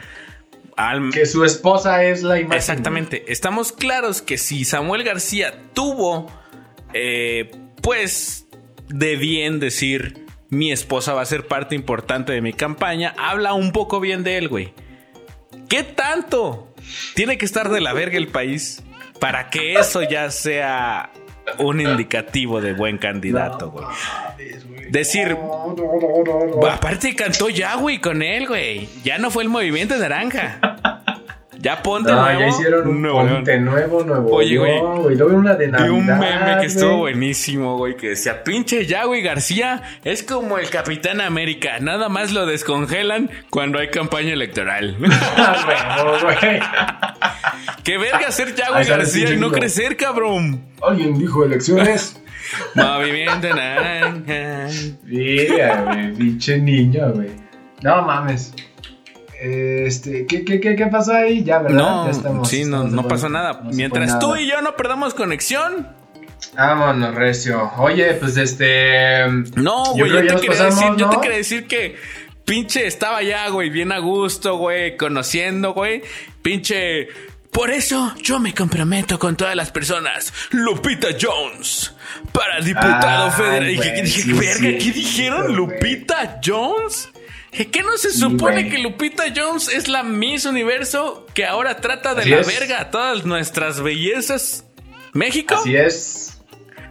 al- 0.77 1.11
Que 1.13 1.27
su 1.27 1.45
esposa 1.45 2.03
es 2.05 2.23
la 2.23 2.41
imagen. 2.41 2.57
Exactamente. 2.57 3.25
Estamos 3.31 3.71
claros 3.73 4.23
que 4.23 4.39
si 4.39 4.65
Samuel 4.65 5.05
García 5.05 5.53
tuvo, 5.75 6.31
eh, 6.95 7.51
pues, 7.83 8.44
de 8.89 9.17
bien 9.17 9.61
decir, 9.61 10.27
mi 10.51 10.73
esposa 10.73 11.15
va 11.15 11.23
a 11.23 11.27
ser 11.27 11.47
parte 11.47 11.75
importante 11.75 12.33
de 12.33 12.41
mi 12.41 12.53
campaña, 12.53 13.15
habla 13.19 13.55
un 13.55 13.73
poco 13.73 14.01
bien 14.01 14.25
de 14.25 14.39
él, 14.39 14.49
güey. 14.49 14.73
¿Qué 15.69 15.83
tanto 15.83 16.75
tiene 17.15 17.39
que 17.39 17.45
estar 17.45 17.71
de 17.71 17.81
la 17.81 17.93
verga 17.93 18.19
el 18.19 18.29
país 18.29 18.83
para 19.21 19.51
que 19.51 19.75
eso 19.75 20.03
ya 20.03 20.31
sea 20.31 21.11
un 21.59 21.81
indicativo 21.81 22.61
de 22.61 22.73
buen 22.73 22.99
candidato, 22.99 23.71
güey? 23.71 23.87
Decir, 24.91 25.37
aparte 26.71 27.17
cantó 27.17 27.49
ya, 27.49 27.77
güey, 27.77 28.01
con 28.01 28.23
él, 28.23 28.47
güey. 28.47 28.89
Ya 29.03 29.19
no 29.19 29.31
fue 29.31 29.43
el 29.43 29.49
movimiento 29.49 29.97
naranja. 29.97 30.74
Ya 31.65 31.83
ponte 31.83 32.13
No, 32.13 32.21
nuevo. 32.23 32.41
ya 32.41 32.49
hicieron 32.49 32.87
un 32.89 33.01
Nuevo 33.03 33.27
ponte 33.27 33.59
nuevo, 33.59 34.05
nuevo. 34.05 34.31
Oye, 34.37 34.59
güey, 34.59 34.79
güey. 34.81 35.17
Luego 35.17 35.35
una 35.37 35.55
de 35.55 35.67
Vi 35.67 35.73
Navidad. 35.73 35.91
un 35.93 36.07
meme 36.07 36.57
que 36.61 36.67
estuvo 36.67 36.99
buenísimo, 36.99 37.79
güey, 37.79 37.97
que 37.97 38.11
decía, 38.11 38.45
pinche 38.45 38.85
Yahweh 38.87 39.23
García 39.23 39.83
es 40.05 40.23
como 40.23 40.59
el 40.59 40.69
Capitán 40.69 41.23
América, 41.23 41.79
nada 41.81 42.09
más 42.11 42.33
lo 42.33 42.45
descongelan 42.45 43.31
cuando 43.51 43.79
hay 43.79 43.89
campaña 43.89 44.33
electoral. 44.35 44.97
Ah. 45.37 47.15
Qué 47.85 47.99
verga 47.99 48.31
ser 48.31 48.55
sale 48.57 48.85
García 48.85 49.33
y 49.33 49.37
no 49.37 49.51
crecer, 49.51 49.97
cabrón. 49.97 50.63
Alguien 50.83 51.19
dijo 51.19 51.45
elecciones. 51.45 52.21
Movimiento 52.75 53.49
naranja. 53.55 54.69
Mira, 55.05 55.83
güey, 55.83 56.13
pinche 56.15 56.59
niño, 56.59 57.11
güey. 57.13 57.31
No 57.83 58.03
mames. 58.03 58.53
Este, 59.41 60.27
¿qué, 60.27 60.45
qué, 60.45 60.61
qué, 60.61 60.77
qué 60.77 60.87
pasó 60.87 61.13
ahí? 61.13 61.43
Ya, 61.45 61.59
¿verdad? 61.59 61.77
No, 61.79 62.05
Ya 62.07 62.11
estamos- 62.13 62.49
sí, 62.49 62.65
no, 62.65 62.77
estamos 62.85 62.93
no 62.93 63.09
pasó 63.09 63.29
nada. 63.29 63.61
No 63.65 63.71
Mientras 63.73 64.19
tú 64.19 64.29
nada. 64.29 64.41
y 64.41 64.49
yo 64.49 64.61
no 64.63 64.77
perdamos 64.77 65.15
conexión. 65.15 65.89
Vámonos, 66.57 67.15
Recio. 67.15 67.73
Oye, 67.79 68.15
pues 68.15 68.37
este. 68.37 69.27
No, 69.57 69.85
Yo 69.97 70.07
güey, 70.07 70.11
yo, 70.13 70.21
ya 70.23 70.35
te 70.37 70.41
quería 70.43 70.51
pasamos, 70.51 70.75
decir, 70.81 70.97
yo 70.99 71.09
te 71.11 71.17
¿no? 71.17 71.21
quería 71.21 71.37
decir 71.39 71.67
que 71.67 71.97
pinche 72.45 72.87
estaba 72.87 73.23
ya, 73.23 73.49
güey, 73.49 73.71
bien 73.71 73.91
a 73.93 73.99
gusto, 73.99 74.57
güey, 74.57 74.97
conociendo, 74.97 75.73
güey. 75.75 76.03
Pinche. 76.43 77.09
Por 77.51 77.71
eso 77.71 78.13
yo 78.21 78.41
me 78.41 78.53
comprometo 78.53 79.17
con 79.19 79.37
todas 79.37 79.55
las 79.55 79.71
personas. 79.71 80.33
Lupita 80.51 81.09
Jones 81.21 81.95
para 82.33 82.61
diputado 82.61 83.31
federal. 83.31 83.69
Sí, 83.71 83.79
¿qué 83.81 84.07
cierto, 84.07 84.93
dijeron? 84.93 85.55
¿Lupita 85.57 86.41
Jones? 86.45 87.11
¿Qué 87.71 87.83
no 87.83 87.97
se 87.97 88.11
supone 88.13 88.69
que 88.69 88.79
Lupita 88.79 89.25
Jones 89.35 89.69
es 89.69 89.89
la 89.89 90.03
Miss 90.03 90.45
Universo 90.45 91.27
que 91.35 91.45
ahora 91.45 91.77
trata 91.77 92.15
de 92.15 92.23
Así 92.23 92.31
la 92.31 92.41
es. 92.41 92.47
verga 92.47 92.81
a 92.81 92.91
todas 92.91 93.25
nuestras 93.25 93.81
bellezas? 93.81 94.65
¿México? 95.13 95.55
Así 95.55 95.77
es. 95.77 96.31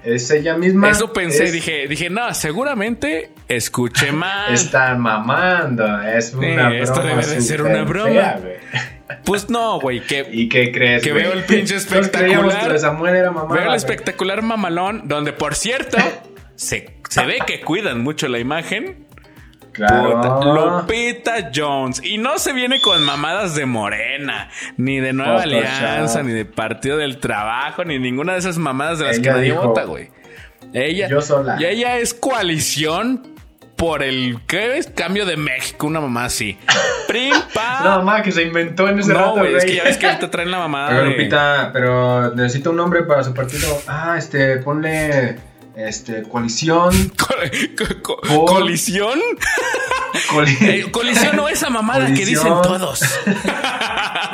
Es 0.04 0.30
ella 0.32 0.58
misma. 0.58 0.90
Eso 0.90 1.14
pensé, 1.14 1.46
Es- 1.46 1.54
dije, 1.54 1.88
dije, 1.88 2.10
no, 2.10 2.34
seguramente 2.34 3.32
escuché 3.48 4.12
mal. 4.14 4.54
Está 4.54 4.96
mamando. 4.96 6.02
Es 6.02 6.34
una 6.34 6.70
Sí, 6.72 6.76
esto 6.78 6.96
broma 7.02 7.22
debe 7.22 7.36
de 7.36 7.42
ser 7.42 7.62
una 7.62 7.84
broma. 7.84 8.10
fea. 8.10 8.40
Pues 9.26 9.50
no, 9.50 9.80
güey, 9.80 10.02
que 10.02 10.28
¿Y 10.32 10.50
qué 10.50 10.72
crees? 10.72 11.04
Que 11.04 11.14
veo 11.14 11.34
el 11.34 11.44
pinche 11.44 11.76
espectacular. 11.78 12.72
que 12.72 12.80
Samuel 12.80 13.16
era 13.16 13.32
mamá. 13.32 13.54
veo 13.54 13.70
el 13.70 13.76
espectacular 13.76 14.42
mamalón, 14.42 15.08
donde 15.08 15.34
por 15.34 15.56
cierto, 15.56 15.98
se, 16.56 16.98
se 17.10 17.26
ve 17.26 17.38
que 17.46 17.62
cuidan 17.62 18.02
mucho 18.02 18.28
la 18.28 18.40
imagen. 18.40 19.03
Claro. 19.74 20.22
Puta, 20.22 20.46
Lupita 20.54 21.52
Jones. 21.54 22.02
Y 22.04 22.18
no 22.18 22.38
se 22.38 22.54
viene 22.54 22.80
con 22.80 23.04
mamadas 23.04 23.56
de 23.56 23.66
Morena, 23.66 24.50
ni 24.78 25.00
de 25.00 25.14
Nueva. 25.14 25.42
Alianza, 25.44 26.24
ni 26.24 26.32
de 26.32 26.46
Partido 26.46 26.98
del 26.98 27.18
Trabajo, 27.18 27.84
ni 27.84 28.00
ninguna 28.00 28.34
de 28.34 28.40
esas 28.40 28.58
mamadas 28.58 29.00
de 29.00 29.06
las 29.06 29.18
Ella 29.18 29.24
que 29.34 29.38
nadie 29.38 29.54
vota, 29.54 29.84
güey. 29.84 30.10
Ella, 30.74 31.08
"Yo 31.10 31.22
sola". 31.22 31.58
Y 31.60 31.66
ella 31.66 31.98
es 31.98 32.14
coalición 32.14 33.28
por 33.76 34.02
el 34.04 34.38
¿qué 34.48 34.78
es? 34.78 34.88
cambio 34.88 35.26
de 35.26 35.36
México, 35.38 35.88
una 35.88 36.00
mamá 36.00 36.26
así. 36.26 36.58
Prim, 37.08 37.34
pa. 37.54 37.82
No, 37.84 37.90
mamá, 37.98 38.22
que 38.22 38.32
se 38.32 38.44
inventó 38.44 38.88
en 38.88 39.00
ese 39.00 39.12
No, 39.12 39.20
rato, 39.20 39.32
güey, 39.40 39.56
es 39.56 39.66
que 39.66 39.76
ya 39.76 39.84
ves 39.84 39.98
que 39.98 40.06
ahorita 40.08 40.30
traen 40.32 40.52
la 40.52 40.60
mamada. 40.68 40.90
Pero 40.90 41.02
de- 41.04 41.10
Lupita, 41.10 41.70
pero 41.74 42.34
necesita 42.36 42.70
un 42.70 42.78
nombre 42.78 43.04
para 43.04 43.24
su 43.24 43.34
partido. 43.34 43.68
Ah, 43.88 44.16
este, 44.18 44.58
ponle 44.58 45.36
este 45.76 46.24
coalición. 46.24 47.10
Co- 47.18 47.36
co- 47.78 48.02
co- 48.02 48.22
Por- 48.22 48.46
¿Colisión? 48.46 49.20
coli- 50.30 50.58
Eh, 50.62 50.92
colisión 50.92 51.36
no 51.36 51.48
esa 51.50 51.70
mamada 51.70 52.06
que 52.08 52.26
dicen 52.26 52.54
Colisión. 52.54 52.62
todos. 52.62 53.02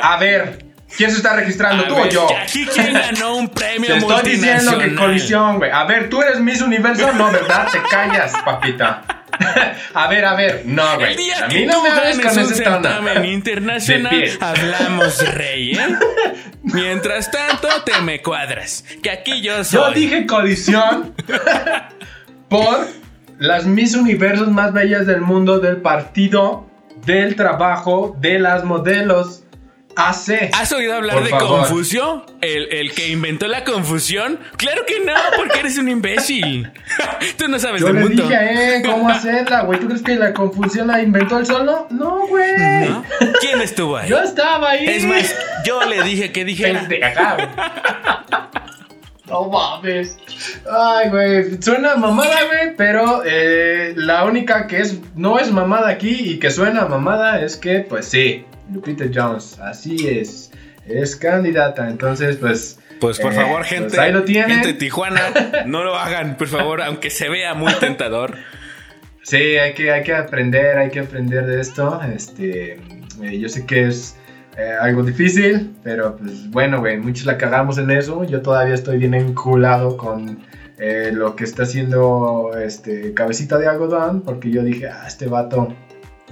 A 0.01 0.17
ver, 0.19 0.65
¿quién 0.97 1.11
se 1.11 1.17
está 1.17 1.35
registrando? 1.35 1.85
A 1.85 1.87
¿Tú 1.87 1.95
ver, 1.95 2.07
o 2.07 2.09
yo? 2.09 2.27
Aquí 2.41 2.65
quién 2.65 2.93
ganó 2.93 3.35
un 3.37 3.49
premio 3.49 3.89
Te 3.93 3.97
estoy 3.97 4.31
diciendo 4.31 4.77
que 4.77 4.95
colisión, 4.95 5.57
güey. 5.57 5.71
A 5.71 5.85
ver, 5.85 6.09
¿tú 6.09 6.21
eres 6.21 6.39
Miss 6.39 6.61
Universo? 6.61 7.11
No, 7.13 7.31
¿verdad? 7.31 7.67
Te 7.71 7.81
callas, 7.89 8.33
papita. 8.43 9.03
A 9.93 10.07
ver, 10.07 10.25
a 10.25 10.33
ver. 10.35 10.63
No, 10.65 10.95
güey. 10.95 11.31
A 11.31 11.47
mí 11.47 11.65
no 11.65 11.81
me 11.81 11.89
hables 11.89 12.19
con 12.19 12.39
ese 12.39 12.55
certamen 12.55 13.25
internacional, 13.25 14.29
hablamos 14.41 15.33
rey, 15.35 15.71
¿eh? 15.71 15.95
Mientras 16.61 17.31
tanto, 17.31 17.67
te 17.85 18.01
me 18.01 18.21
cuadras. 18.21 18.83
Que 19.01 19.09
aquí 19.11 19.41
yo 19.41 19.63
soy. 19.63 19.79
Yo 19.79 19.91
dije 19.91 20.25
colisión 20.25 21.15
por 22.49 22.87
las 23.37 23.65
Miss 23.65 23.95
Universos 23.95 24.49
más 24.49 24.73
bellas 24.73 25.05
del 25.05 25.21
mundo 25.21 25.59
del 25.59 25.77
partido 25.77 26.69
del 27.05 27.35
trabajo 27.35 28.15
de 28.19 28.39
las 28.39 28.63
modelos 28.65 29.43
AC. 29.99 30.49
¿Has 30.53 30.71
oído 30.71 30.95
hablar 30.95 31.15
Por 31.15 31.23
de 31.25 31.29
favor. 31.29 31.59
Confucio? 31.59 32.25
¿El, 32.41 32.71
el 32.71 32.93
que 32.93 33.09
inventó 33.09 33.47
la 33.47 33.63
confusión? 33.63 34.39
Claro 34.57 34.85
que 34.85 34.99
no, 35.01 35.13
porque 35.37 35.59
eres 35.59 35.77
un 35.77 35.89
imbécil. 35.89 36.71
Tú 37.37 37.47
no 37.47 37.59
sabes 37.59 37.81
Yo 37.81 37.87
del 37.87 37.95
le 37.97 38.01
mundo. 38.01 38.23
dije 38.23 38.35
a 38.35 38.75
él 38.75 38.83
cómo 38.83 39.09
hacerla, 39.09 39.61
güey. 39.63 39.79
¿Tú 39.79 39.87
crees 39.87 40.01
que 40.01 40.15
la 40.15 40.33
confusión 40.33 40.87
la 40.87 41.01
inventó 41.01 41.37
él 41.39 41.45
solo? 41.45 41.87
No, 41.89 42.27
güey. 42.27 42.89
¿No? 42.89 43.03
¿Quién 43.41 43.61
estuvo 43.61 43.97
ahí? 43.97 44.09
Yo 44.09 44.21
estaba 44.21 44.71
ahí. 44.71 44.85
Es 44.87 45.03
más, 45.03 45.35
yo 45.65 45.83
le 45.85 46.01
dije 46.03 46.31
que. 46.31 46.45
Pendeja, 46.45 47.35
güey. 47.35 47.47
No 49.29 49.47
mames. 49.49 50.17
Ay, 50.69 51.09
güey. 51.09 51.61
Suena 51.61 51.95
mamada, 51.95 52.45
güey. 52.45 52.75
Pero 52.75 53.23
eh, 53.25 53.93
la 53.95 54.25
única 54.25 54.67
que 54.67 54.79
es 54.79 54.99
no 55.15 55.39
es 55.39 55.51
mamada 55.51 55.89
aquí 55.89 56.31
y 56.31 56.39
que 56.39 56.49
suena 56.49 56.85
mamada 56.85 57.41
es 57.41 57.55
que, 57.55 57.79
pues 57.79 58.07
sí, 58.07 58.45
Lupita 58.71 59.05
Jones. 59.13 59.59
Así 59.59 60.07
es. 60.07 60.51
Es 60.87 61.15
candidata. 61.15 61.87
Entonces, 61.87 62.37
pues. 62.37 62.79
Pues 62.99 63.19
por 63.19 63.31
eh, 63.31 63.35
favor, 63.35 63.59
pues 63.59 63.69
gente, 63.69 63.99
ahí 63.99 64.11
lo 64.11 64.23
tienen. 64.23 64.49
gente 64.49 64.67
de 64.69 64.73
Tijuana, 64.73 65.21
no 65.65 65.85
lo 65.85 65.95
hagan, 65.97 66.35
por 66.35 66.49
favor, 66.49 66.81
aunque 66.81 67.09
se 67.09 67.29
vea 67.29 67.53
muy 67.53 67.71
tentador. 67.75 68.35
Sí, 69.23 69.37
hay 69.37 69.73
que, 69.73 69.91
hay 69.91 70.03
que 70.03 70.13
aprender, 70.13 70.77
hay 70.77 70.89
que 70.89 70.99
aprender 70.99 71.45
de 71.45 71.61
esto. 71.61 72.01
Este, 72.13 72.73
eh, 73.23 73.39
yo 73.39 73.47
sé 73.47 73.65
que 73.65 73.87
es 73.87 74.18
eh, 74.59 74.73
algo 74.81 75.03
difícil, 75.03 75.73
pero 75.83 76.17
pues 76.17 76.49
bueno, 76.51 76.79
güey, 76.79 76.97
muchos 76.97 77.25
la 77.25 77.37
cagamos 77.37 77.77
en 77.77 77.91
eso. 77.91 78.25
Yo 78.25 78.41
todavía 78.41 78.75
estoy 78.75 78.97
bien 78.97 79.13
enculado 79.13 79.95
con 79.95 80.39
eh, 80.77 81.11
lo 81.13 81.35
que 81.37 81.45
está 81.45 81.63
haciendo 81.63 82.51
este 82.61 83.13
cabecita 83.13 83.57
de 83.57 83.67
algodón, 83.67 84.21
porque 84.21 84.51
yo 84.51 84.61
dije, 84.61 84.89
ah, 84.89 85.05
este 85.07 85.27
vato, 85.27 85.73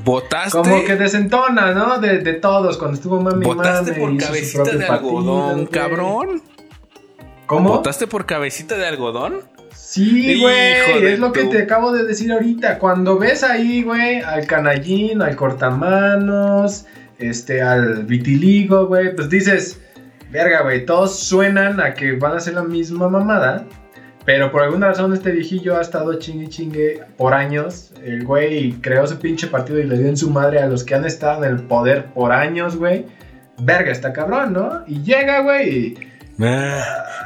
¿Votaste? 0.03 0.51
como 0.51 0.83
que 0.83 0.95
desentona, 0.97 1.71
¿no? 1.71 1.99
De, 1.99 2.19
de 2.19 2.33
todos, 2.33 2.77
cuando 2.77 2.97
estuvo 2.97 3.21
mami 3.21 3.45
¿Votaste 3.45 3.91
mame, 3.91 4.03
por 4.03 4.17
cabecita 4.17 4.71
de 4.75 4.85
algodón, 4.85 5.65
cabrón? 5.67 6.41
¿Cómo? 7.45 7.69
¿Votaste 7.69 8.07
por 8.07 8.25
cabecita 8.25 8.77
de 8.77 8.87
algodón? 8.87 9.39
Sí, 9.73 10.41
güey, 10.41 11.05
es 11.05 11.19
lo 11.19 11.31
que 11.31 11.45
te 11.45 11.61
acabo 11.61 11.93
de 11.93 12.03
decir 12.03 12.29
ahorita. 12.33 12.77
Cuando 12.77 13.17
ves 13.17 13.43
ahí, 13.43 13.83
güey, 13.83 14.19
al 14.19 14.45
canallín, 14.45 15.21
al 15.21 15.37
cortamanos, 15.37 16.85
este, 17.19 17.61
al 17.61 18.05
vitiligo, 18.05 18.87
güey, 18.87 19.15
pues 19.15 19.29
dices, 19.29 19.79
verga, 20.31 20.63
güey, 20.63 20.85
todos 20.85 21.19
suenan 21.19 21.79
a 21.79 21.93
que 21.93 22.13
van 22.13 22.35
a 22.35 22.39
ser 22.39 22.55
la 22.55 22.63
misma 22.63 23.09
mamada. 23.09 23.65
Pero 24.25 24.51
por 24.51 24.61
alguna 24.61 24.87
razón 24.87 25.13
este 25.13 25.31
viejillo 25.31 25.77
ha 25.77 25.81
estado 25.81 26.19
chingue 26.19 26.49
chingue 26.49 27.01
por 27.15 27.33
años. 27.33 27.93
El 28.03 28.25
güey 28.25 28.73
creó 28.81 29.07
su 29.07 29.17
pinche 29.19 29.47
partido 29.47 29.79
y 29.79 29.85
le 29.85 29.97
dio 29.97 30.07
en 30.07 30.17
su 30.17 30.29
madre 30.29 30.59
a 30.59 30.67
los 30.67 30.83
que 30.83 30.95
han 30.95 31.05
estado 31.05 31.45
en 31.45 31.51
el 31.51 31.63
poder 31.63 32.07
por 32.07 32.33
años, 32.33 32.75
güey. 32.75 33.05
Verga, 33.59 33.89
está 33.89 34.11
cabrón, 34.11 34.51
¿no? 34.51 34.83
Y 34.85 35.01
llega, 35.01 35.39
güey, 35.39 35.95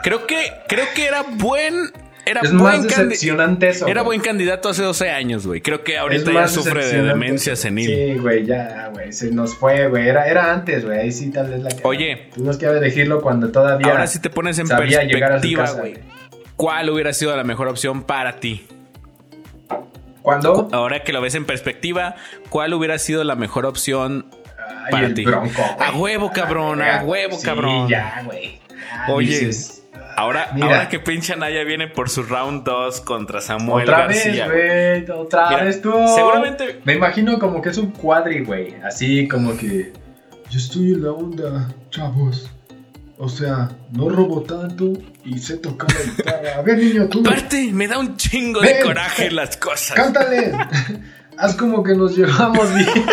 Creo 0.03 0.25
que, 0.25 0.51
creo 0.67 0.85
que 0.95 1.05
era 1.05 1.23
buen. 1.23 1.91
Era 2.25 2.41
es 2.41 2.51
buen 2.51 2.63
más 2.63 2.83
decepcionante 2.83 3.69
eso. 3.69 3.87
Era 3.87 4.01
güey. 4.01 4.17
buen 4.19 4.25
candidato 4.27 4.69
hace 4.69 4.83
12 4.83 5.09
años, 5.09 5.47
güey. 5.47 5.61
Creo 5.61 5.83
que 5.83 5.97
ahorita 5.97 6.31
ya 6.31 6.47
sufre 6.47 6.85
de 6.85 7.01
demencia 7.01 7.55
senil. 7.55 7.87
Sí, 7.87 8.19
güey, 8.19 8.45
ya, 8.45 8.89
güey, 8.93 9.11
se 9.11 9.31
nos 9.31 9.55
fue, 9.55 9.87
güey. 9.87 10.07
Era, 10.07 10.27
era 10.27 10.53
antes, 10.53 10.85
güey, 10.85 10.99
ahí 10.99 11.11
sí 11.11 11.31
tal 11.31 11.49
vez 11.49 11.59
la 11.61 11.69
cagamos. 11.69 11.85
Oye. 11.89 12.29
Tuvimos 12.33 12.57
que 12.57 12.65
elegirlo 12.67 13.21
cuando 13.21 13.51
todavía 13.51 13.87
Ahora 13.91 14.05
sí 14.07 14.19
te 14.19 14.29
pones 14.29 14.59
en 14.59 14.67
perspectiva, 14.67 15.71
güey. 15.73 15.95
¿Cuál 16.55 16.89
hubiera 16.91 17.11
sido 17.13 17.35
la 17.35 17.43
mejor 17.43 17.67
opción 17.67 18.03
para 18.03 18.39
ti? 18.39 18.67
¿Cuándo? 20.21 20.69
Ahora 20.71 21.03
que 21.03 21.13
lo 21.13 21.21
ves 21.21 21.33
en 21.35 21.45
perspectiva, 21.45 22.15
¿cuál 22.49 22.73
hubiera 22.75 22.99
sido 22.99 23.23
la 23.23 23.35
mejor 23.35 23.65
opción 23.65 24.27
Ay, 24.85 24.91
para 24.91 25.07
el 25.07 25.13
ti? 25.15 25.25
bronco. 25.25 25.63
A 25.79 25.91
huevo, 25.97 26.31
cabrón, 26.31 26.81
a 26.83 27.03
huevo, 27.03 27.37
Sí, 27.37 27.45
cabrón. 27.45 27.87
ya, 27.89 28.21
güey. 28.25 28.59
Oye, 29.09 29.27
dices, 29.39 29.80
Ahora, 30.17 30.49
Mira. 30.53 30.67
ahora 30.67 30.89
que 30.89 30.99
pinche 30.99 31.35
Naya 31.35 31.63
viene 31.63 31.87
por 31.87 32.09
su 32.09 32.23
round 32.23 32.63
2 32.63 33.01
contra 33.01 33.41
Samuel 33.41 33.83
Otra 33.89 33.99
García. 34.07 34.47
vez, 34.47 35.05
güey, 35.07 35.17
otra 35.19 35.49
Mira, 35.49 35.63
vez 35.63 35.81
tú. 35.81 35.91
seguramente- 36.15 36.81
Me 36.83 36.93
imagino 36.93 37.37
como 37.39 37.61
que 37.61 37.69
es 37.69 37.77
un 37.77 37.91
cuadri, 37.91 38.43
güey. 38.43 38.75
Así 38.83 39.27
como 39.27 39.57
que. 39.57 39.93
Yo 40.49 40.57
estoy 40.59 40.93
en 40.93 41.03
la 41.03 41.11
onda, 41.11 41.69
chavos. 41.89 42.49
O 43.17 43.29
sea, 43.29 43.69
no 43.91 44.09
robo 44.09 44.41
tanto 44.41 44.93
y 45.23 45.37
sé 45.37 45.57
tocar 45.57 45.87
la 45.93 46.01
guitarra. 46.11 46.55
A 46.57 46.61
ver, 46.63 46.77
niño, 46.79 47.07
tú. 47.07 47.21
Aparte, 47.21 47.69
me 47.71 47.87
da 47.87 47.99
un 47.99 48.17
chingo 48.17 48.59
de 48.61 48.79
coraje 48.81 49.29
las 49.31 49.57
cosas. 49.57 49.95
Cántale. 49.95 50.51
Haz 51.37 51.55
como 51.55 51.83
que 51.83 51.93
nos 51.95 52.17
llevamos 52.17 52.73
bien. 52.73 52.87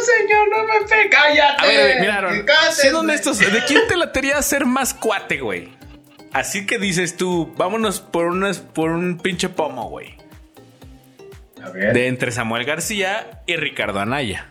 señor, 0.00 0.48
no 0.50 0.64
me 0.64 0.86
pegue. 0.88 1.10
Cállate. 1.10 1.62
A 1.62 1.66
ver, 1.66 2.00
miraron. 2.00 2.46
Siendo 2.72 3.00
honestos, 3.00 3.38
¿de 3.38 3.64
quién 3.66 3.82
te 3.88 3.96
latería 3.96 4.40
ser 4.42 4.66
más 4.66 4.94
cuate, 4.94 5.40
güey? 5.40 5.76
Así 6.32 6.66
que 6.66 6.78
dices 6.78 7.16
tú, 7.16 7.52
vámonos 7.56 8.00
por, 8.00 8.26
unas, 8.26 8.58
por 8.58 8.90
un 8.90 9.18
pinche 9.18 9.48
pomo, 9.48 9.88
güey. 9.88 10.14
A 11.62 11.70
ver. 11.70 11.92
De 11.92 12.06
entre 12.06 12.32
Samuel 12.32 12.64
García 12.64 13.42
y 13.46 13.56
Ricardo 13.56 14.00
Anaya. 14.00 14.48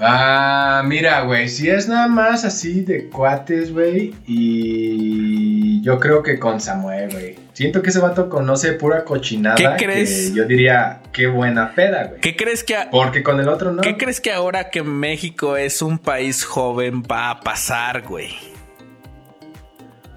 Ah, 0.00 0.82
mira, 0.86 1.22
güey, 1.22 1.48
si 1.48 1.68
es 1.68 1.88
nada 1.88 2.06
más 2.06 2.44
así 2.44 2.82
de 2.82 3.08
cuates, 3.08 3.72
güey, 3.72 4.14
y 4.26 5.82
yo 5.82 5.98
creo 5.98 6.22
que 6.22 6.38
con 6.38 6.60
Samuel, 6.60 7.10
güey. 7.10 7.34
Siento 7.52 7.82
que 7.82 7.90
ese 7.90 7.98
vato 7.98 8.28
conoce 8.28 8.74
pura 8.74 9.04
cochinada. 9.04 9.56
¿Qué 9.56 9.84
crees? 9.84 10.30
que 10.30 10.36
yo 10.36 10.44
diría, 10.44 11.00
qué 11.12 11.26
buena 11.26 11.74
peda, 11.74 12.04
güey. 12.04 12.20
¿Qué 12.20 12.36
crees 12.36 12.62
que 12.62 12.76
a- 12.76 12.90
Porque 12.90 13.24
con 13.24 13.40
el 13.40 13.48
otro 13.48 13.72
no. 13.72 13.82
¿Qué 13.82 13.96
crees 13.96 14.20
que 14.20 14.32
ahora 14.32 14.70
que 14.70 14.84
México 14.84 15.56
es 15.56 15.82
un 15.82 15.98
país 15.98 16.44
joven 16.44 17.02
va 17.02 17.30
a 17.30 17.40
pasar, 17.40 18.02
güey? 18.02 18.30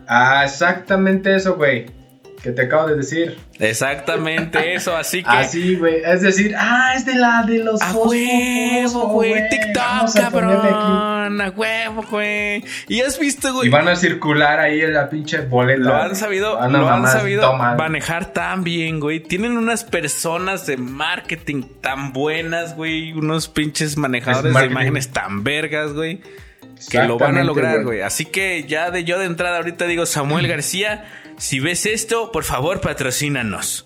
Ah, 0.08 0.44
exactamente 0.46 1.36
eso, 1.36 1.56
güey. 1.56 1.88
Que 2.42 2.52
te 2.52 2.64
acabo 2.64 2.88
de 2.88 2.96
decir. 2.96 3.38
Exactamente 3.60 4.74
eso, 4.76 4.96
así 4.96 5.22
que 5.22 5.30
Así, 5.30 5.76
güey. 5.76 6.02
Es 6.04 6.22
decir, 6.22 6.56
ah, 6.58 6.94
es 6.96 7.06
de 7.06 7.16
la 7.16 7.44
de 7.44 7.60
los 7.60 7.80
a 7.82 7.94
huevo, 7.94 9.10
güey, 9.10 9.50
TikTok, 9.50 10.14
cabrón, 10.16 11.40
a 11.40 11.50
huevo, 11.50 12.04
güey. 12.10 12.64
Y 12.88 13.02
has 13.02 13.20
visto, 13.20 13.54
güey, 13.54 13.68
Y 13.68 13.72
van 13.72 13.88
a 13.88 13.96
circular 13.96 14.60
ahí 14.60 14.82
en 14.82 14.94
la 14.94 15.10
pinche 15.10 15.42
boleta. 15.42 15.80
lo 15.82 15.96
han 15.96 16.16
sabido, 16.16 16.56
Van 16.56 16.76
a 16.76 16.80
lo 16.80 16.90
han 16.90 17.08
sabido 17.08 17.54
manejar 17.54 18.34
tan 18.34 18.64
bien, 18.64 19.00
güey. 19.00 19.20
Tienen 19.20 19.56
unas 19.58 19.84
personas 19.84 20.66
de 20.66 20.78
marketing 20.78 21.64
tan 21.82 22.12
buenas, 22.12 22.76
güey, 22.76 23.14
unos 23.14 23.48
pinches 23.50 23.98
manejadores 23.98 24.54
de 24.54 24.66
imágenes 24.66 25.10
tan 25.10 25.44
vergas, 25.44 25.94
güey. 25.94 26.22
Que 26.90 27.04
lo 27.04 27.20
van 27.20 27.38
a 27.38 27.44
lograr, 27.44 27.84
güey. 27.84 28.02
Así 28.02 28.26
que 28.26 28.64
ya 28.64 28.90
de 28.90 29.04
yo 29.04 29.20
de 29.20 29.26
entrada 29.26 29.58
ahorita 29.58 29.86
digo, 29.86 30.08
Samuel 30.08 30.48
García, 30.48 31.06
si 31.42 31.60
ves 31.60 31.88
esto, 31.88 32.32
por 32.32 32.44
favor, 32.44 32.82
patrocínanos. 32.82 33.84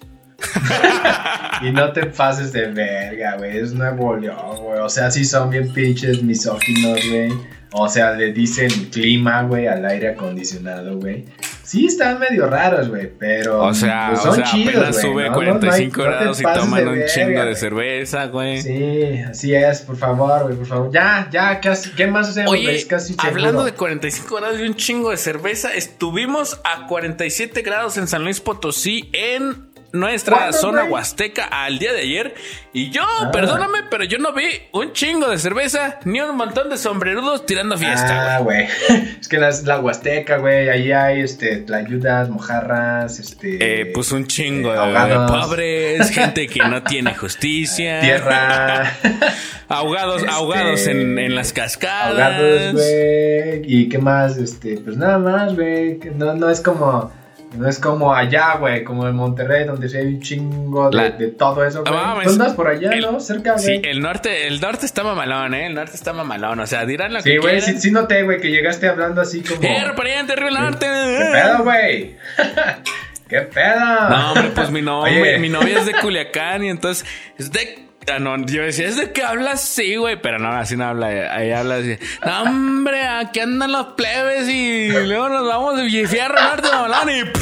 Y 1.61 1.71
no 1.71 1.93
te 1.93 2.07
pases 2.07 2.51
de 2.51 2.67
verga, 2.67 3.37
güey. 3.37 3.57
Es 3.57 3.71
Nuevo 3.71 4.17
León, 4.17 4.57
güey. 4.57 4.79
O 4.79 4.89
sea, 4.89 5.09
sí 5.09 5.23
son 5.23 5.49
bien 5.49 5.71
pinches 5.71 6.21
misóginos, 6.21 6.99
güey. 7.09 7.31
O 7.71 7.87
sea, 7.87 8.11
le 8.11 8.33
dicen 8.33 8.69
clima, 8.91 9.43
güey, 9.43 9.67
al 9.67 9.85
aire 9.85 10.09
acondicionado, 10.09 10.97
güey. 10.97 11.23
Sí, 11.65 11.87
están 11.87 12.19
medio 12.19 12.47
raros, 12.47 12.89
güey, 12.89 13.11
pero. 13.17 13.63
O 13.63 13.73
sea, 13.73 14.11
pues, 14.13 14.25
o 14.25 14.33
sea 14.33 14.43
chidos, 14.45 14.75
apenas 14.75 15.01
sube 15.01 15.23
¿no? 15.23 15.29
No, 15.29 15.33
45 15.35 15.97
no 15.97 16.03
grados 16.03 16.39
y 16.39 16.43
toman 16.43 16.87
un 16.87 16.99
chingo 17.05 17.43
de 17.45 17.55
cerveza, 17.55 18.25
güey. 18.27 18.61
Sí, 18.61 19.19
así 19.29 19.55
es, 19.55 19.81
por 19.81 19.97
favor, 19.97 20.43
güey, 20.43 20.55
por 20.55 20.67
favor. 20.67 20.91
Ya, 20.91 21.27
ya, 21.31 21.59
casi, 21.59 21.89
¿qué 21.91 22.07
más 22.07 22.29
hacemos? 22.29 22.51
güey? 22.51 22.67
Oye, 22.67 22.75
Es 22.75 22.85
casi 22.85 23.15
hablando 23.17 23.49
seguro. 23.49 23.63
de 23.65 23.73
45 23.73 24.35
grados 24.35 24.59
y 24.59 24.63
un 24.63 24.75
chingo 24.75 25.09
de 25.11 25.17
cerveza, 25.17 25.73
estuvimos 25.73 26.59
a 26.63 26.87
47 26.87 27.61
grados 27.63 27.97
en 27.97 28.07
San 28.07 28.23
Luis 28.23 28.39
Potosí 28.41 29.09
en 29.13 29.73
nuestra 29.95 30.37
¿Cuándo, 30.37 30.57
zona 30.57 30.83
huasteca 30.85 31.45
al 31.45 31.79
día 31.79 31.93
de 31.93 32.01
ayer. 32.01 32.35
Y 32.73 32.89
yo, 32.91 33.01
Ah. 33.03 33.29
perdóname, 33.31 33.79
pero 33.89 34.03
yo 34.03 34.17
no 34.17 34.33
vi 34.33 34.45
un 34.73 34.91
chingo 34.93 35.29
de 35.29 35.37
cerveza 35.37 35.99
ni 36.05 36.19
un 36.21 36.35
montón 36.35 36.69
de 36.69 36.77
sombrerudos 36.77 37.45
tirando 37.45 37.77
fiesta, 37.77 38.35
Ah, 38.35 38.39
güey. 38.39 38.67
Es 39.21 39.27
que 39.27 39.37
la, 39.37 39.49
la 39.63 39.79
Huasteca, 39.79 40.37
güey. 40.37 40.69
Ahí 40.69 40.91
hay 40.91 41.21
este, 41.21 41.57
tlayudas, 41.57 42.29
mojarras, 42.29 43.19
este. 43.19 43.57
Eh, 43.81 43.85
pues 43.87 44.11
un 44.11 44.27
chingo 44.27 44.73
eh, 44.73 45.07
de 45.09 45.15
pobres, 45.27 46.09
gente 46.11 46.47
que 46.47 46.59
no 46.59 46.83
tiene 46.83 47.15
justicia. 47.15 48.01
Tierra. 48.01 48.93
Ahogados, 49.67 50.21
Este, 50.21 50.31
ahogados 50.31 50.87
en, 50.87 51.17
en 51.17 51.33
las 51.35 51.51
cascadas. 51.51 52.11
ahogados, 52.11 52.73
güey. 52.73 53.61
¿Y 53.65 53.89
qué 53.89 53.97
más? 53.97 54.37
Este, 54.37 54.77
pues 54.77 54.95
nada 54.97 55.17
más, 55.17 55.55
güey. 55.55 55.99
No, 56.15 56.33
no 56.35 56.49
es 56.49 56.61
como. 56.61 57.11
No 57.57 57.67
es 57.69 57.79
como 57.79 58.13
allá, 58.13 58.55
güey, 58.57 58.83
como 58.83 59.07
en 59.07 59.15
Monterrey, 59.15 59.65
donde 59.65 59.87
sí 59.89 59.97
hay 59.97 60.05
un 60.07 60.21
chingo 60.21 60.89
de, 60.89 60.95
La- 60.95 61.09
de 61.11 61.27
todo 61.29 61.63
eso, 61.65 61.81
güey. 61.83 61.93
Ah, 61.95 62.19
Tú 62.23 62.29
andas 62.31 62.53
por 62.53 62.67
allá, 62.67 62.89
El- 62.91 63.01
¿no? 63.01 63.19
Cerca, 63.19 63.57
Sí, 63.57 63.77
güey. 63.77 63.91
el 63.91 64.01
norte, 64.01 64.47
el 64.47 64.59
norte 64.59 64.85
está 64.85 65.03
mamalón, 65.03 65.53
eh. 65.53 65.67
El 65.67 65.75
norte 65.75 65.95
está 65.95 66.11
mamalón. 66.13 66.59
O 66.59 66.67
sea, 66.67 66.85
dirán 66.85 67.13
lo 67.13 67.21
Sí, 67.21 67.31
que 67.31 67.37
güey, 67.39 67.57
quieran. 67.59 67.75
sí, 67.75 67.81
sí 67.81 67.91
noté, 67.91 68.23
güey, 68.23 68.41
que 68.41 68.49
llegaste 68.51 68.87
hablando 68.87 69.21
así 69.21 69.41
como... 69.41 69.61
¡Eh, 69.63 69.83
pariente, 69.95 70.35
Río 70.35 70.51
Norte! 70.51 70.85
¿Qué 70.85 71.29
pedo, 71.31 71.63
güey? 71.63 72.15
¿Qué 73.27 73.41
pedo? 73.41 74.09
No, 74.09 74.31
hombre, 74.33 74.51
pues 74.53 74.69
mi 74.69 74.81
novia, 74.83 75.21
Oye. 75.21 75.39
mi 75.39 75.49
novia 75.49 75.79
es 75.79 75.85
de 75.85 75.93
Culiacán 75.93 76.63
y 76.63 76.69
entonces 76.69 77.05
es 77.39 77.51
de. 77.51 77.84
No, 78.19 78.37
yo 78.45 78.61
decía, 78.61 78.87
¿es 78.87 78.97
de 78.97 79.11
qué 79.11 79.23
hablas? 79.23 79.67
Sí, 79.67 79.95
güey, 79.95 80.21
pero 80.21 80.37
no, 80.39 80.49
así 80.51 80.77
no 80.77 80.85
habla. 80.85 81.07
Ahí 81.35 81.51
habla 81.51 81.77
así. 81.77 81.97
No, 82.25 82.43
hombre, 82.43 83.01
aquí 83.07 83.39
andan 83.39 83.71
los 83.71 83.87
plebes 83.93 84.47
y 84.47 84.89
luego 84.89 85.29
nos 85.29 85.47
vamos 85.47 85.77
de 85.77 85.83
Villefierro 85.83 86.35
Norte, 86.39 86.67
Mamalón 86.71 87.09
y 87.09 87.23
prrr, 87.23 87.41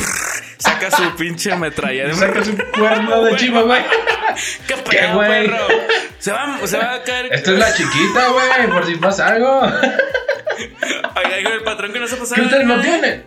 saca 0.57 0.89
su 0.91 1.15
pinche 1.15 1.55
metralla. 1.57 2.13
Saca 2.13 2.43
su 2.45 2.57
cuerno 2.77 3.23
de 3.23 3.35
chivo, 3.35 3.63
güey. 3.63 3.81
¿Qué 4.67 4.75
¿Qué, 4.75 4.97
pedo, 4.97 5.15
güey? 5.15 5.47
perro? 5.47 5.67
Se 6.19 6.31
va, 6.31 6.57
se 6.65 6.77
va 6.77 6.93
a 6.95 7.03
caer. 7.03 7.33
Esta 7.33 7.51
es 7.51 7.59
la 7.59 7.73
chiquita, 7.73 8.27
güey, 8.29 8.67
por 8.71 8.85
si 8.85 8.95
pasa 8.95 9.27
algo. 9.27 9.59
Oiga, 11.15 11.37
dijo 11.37 11.51
el 11.51 11.63
patrón 11.63 11.91
que 11.93 11.99
no 11.99 12.07
se 12.07 12.15
pasaba. 12.15 12.35
Que 12.37 12.41
ustedes 12.43 12.65
no 12.65 12.77
verga. 12.77 13.23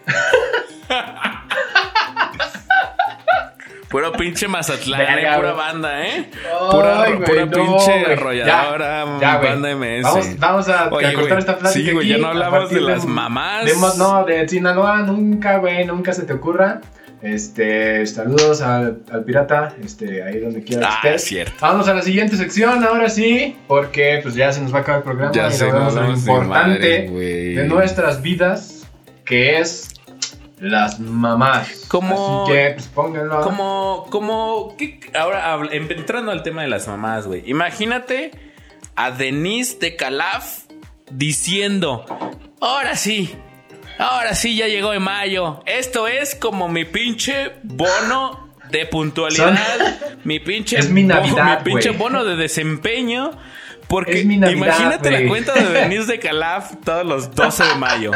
Puro 3.89 4.13
pinche 4.13 4.49
Mazatlán, 4.49 4.99
Verga, 5.01 5.35
eh, 5.35 5.37
pura 5.37 5.53
banda, 5.53 6.07
¿eh? 6.07 6.31
Pura, 6.71 7.03
Ay, 7.03 7.13
pura 7.25 7.47
no, 7.47 7.51
pinche 7.53 8.01
güey. 8.03 8.13
arrolladora, 8.13 9.05
Ya, 9.21 9.21
ya, 9.21 9.37
banda 9.39 9.77
MS. 9.77 10.03
Vamos, 10.03 10.39
vamos 10.39 10.69
a, 10.69 10.85
a 10.85 10.89
Oye, 10.89 11.13
cortar 11.15 11.29
güey, 11.29 11.39
esta 11.39 11.59
plática 11.59 11.85
Sí, 11.87 11.93
güey, 11.93 12.09
ya 12.09 12.19
no 12.19 12.27
a 12.27 12.31
hablamos 12.31 12.59
partir 12.59 12.79
de 12.79 12.85
las 12.85 13.05
mamás. 13.07 13.65
de 13.65 13.99
no, 13.99 14.25
de 14.25 14.49
Sinaloa, 14.49 14.99
nunca, 15.03 15.59
güey, 15.59 15.85
nunca 15.87 16.13
se 16.13 16.23
te 16.25 16.33
ocurra. 16.33 16.81
Este, 17.23 18.05
saludos 18.07 18.61
al, 18.61 18.99
al 19.11 19.25
pirata, 19.25 19.75
este, 19.83 20.23
ahí 20.23 20.39
donde 20.39 20.63
quiera 20.63 20.87
Ah, 20.89 21.01
estés. 21.05 21.25
cierto. 21.25 21.55
Vamos 21.61 21.89
a 21.89 21.95
la 21.95 22.03
siguiente 22.03 22.37
sección, 22.37 22.85
ahora 22.85 23.09
sí, 23.09 23.57
porque 23.67 24.21
pues 24.23 24.35
ya 24.35 24.53
se 24.53 24.61
nos 24.61 24.73
va 24.75 24.79
a 24.79 24.81
acabar 24.83 24.99
el 25.01 25.05
programa 25.05 25.33
Ya 25.33 25.49
y 25.49 25.53
sé, 25.53 25.67
lo 25.67 25.73
no 25.73 25.79
vemos 25.79 25.95
lo 25.95 26.01
de 26.03 26.09
importante 26.11 26.49
madres, 26.49 27.11
güey. 27.11 27.55
de 27.55 27.65
nuestras 27.65 28.21
vidas, 28.23 28.87
que 29.25 29.59
es 29.59 29.89
las 30.59 30.99
mamás. 31.01 31.85
Como- 31.89 32.45
Así 32.45 32.53
que, 32.53 32.71
pues 32.75 32.87
pónganlo. 32.89 33.41
Como, 33.43 34.07
como, 34.11 34.75
¿qué? 34.79 35.01
ahora 35.19 35.59
em- 35.71 35.91
entrando 35.91 36.33
al 36.33 36.43
tema 36.43 36.63
de 36.63 36.69
las 36.69 36.89
mamás, 36.89 37.27
güey. 37.27 37.43
Imagínate 37.47 38.31
a 38.95 39.11
Denise 39.11 39.79
de 39.79 39.97
Calaf 39.97 40.61
diciendo, 41.11 42.05
ahora 42.61 42.97
sí, 42.97 43.35
ahora 43.99 44.35
sí 44.35 44.57
ya 44.57 44.67
llegó 44.69 44.91
de 44.93 45.01
mayo. 45.01 45.63
Esto 45.67 46.09
es 46.09 46.35
como 46.35 46.69
mi 46.69 46.85
pinche 46.85 47.53
bono 47.63 48.51
de 48.71 48.87
puntualidad, 48.87 49.57
mi 50.25 50.41
pinche, 50.41 50.79
Es 50.79 50.91
mi 50.91 51.05
Navidad, 51.05 51.59
mi 51.65 51.73
pinche 51.73 51.91
bono 51.91 52.25
de 52.25 52.37
desempeño. 52.37 53.31
Porque 53.89 54.25
Navidad, 54.25 54.51
imagínate 54.51 55.11
la 55.13 55.29
cuenta 55.29 55.53
de 55.55 55.69
Denise 55.71 56.07
de 56.13 56.19
Calaf 56.19 56.73
todos 56.85 57.07
los 57.07 57.33
12 57.37 57.63
de 57.65 57.75
mayo. 57.77 58.11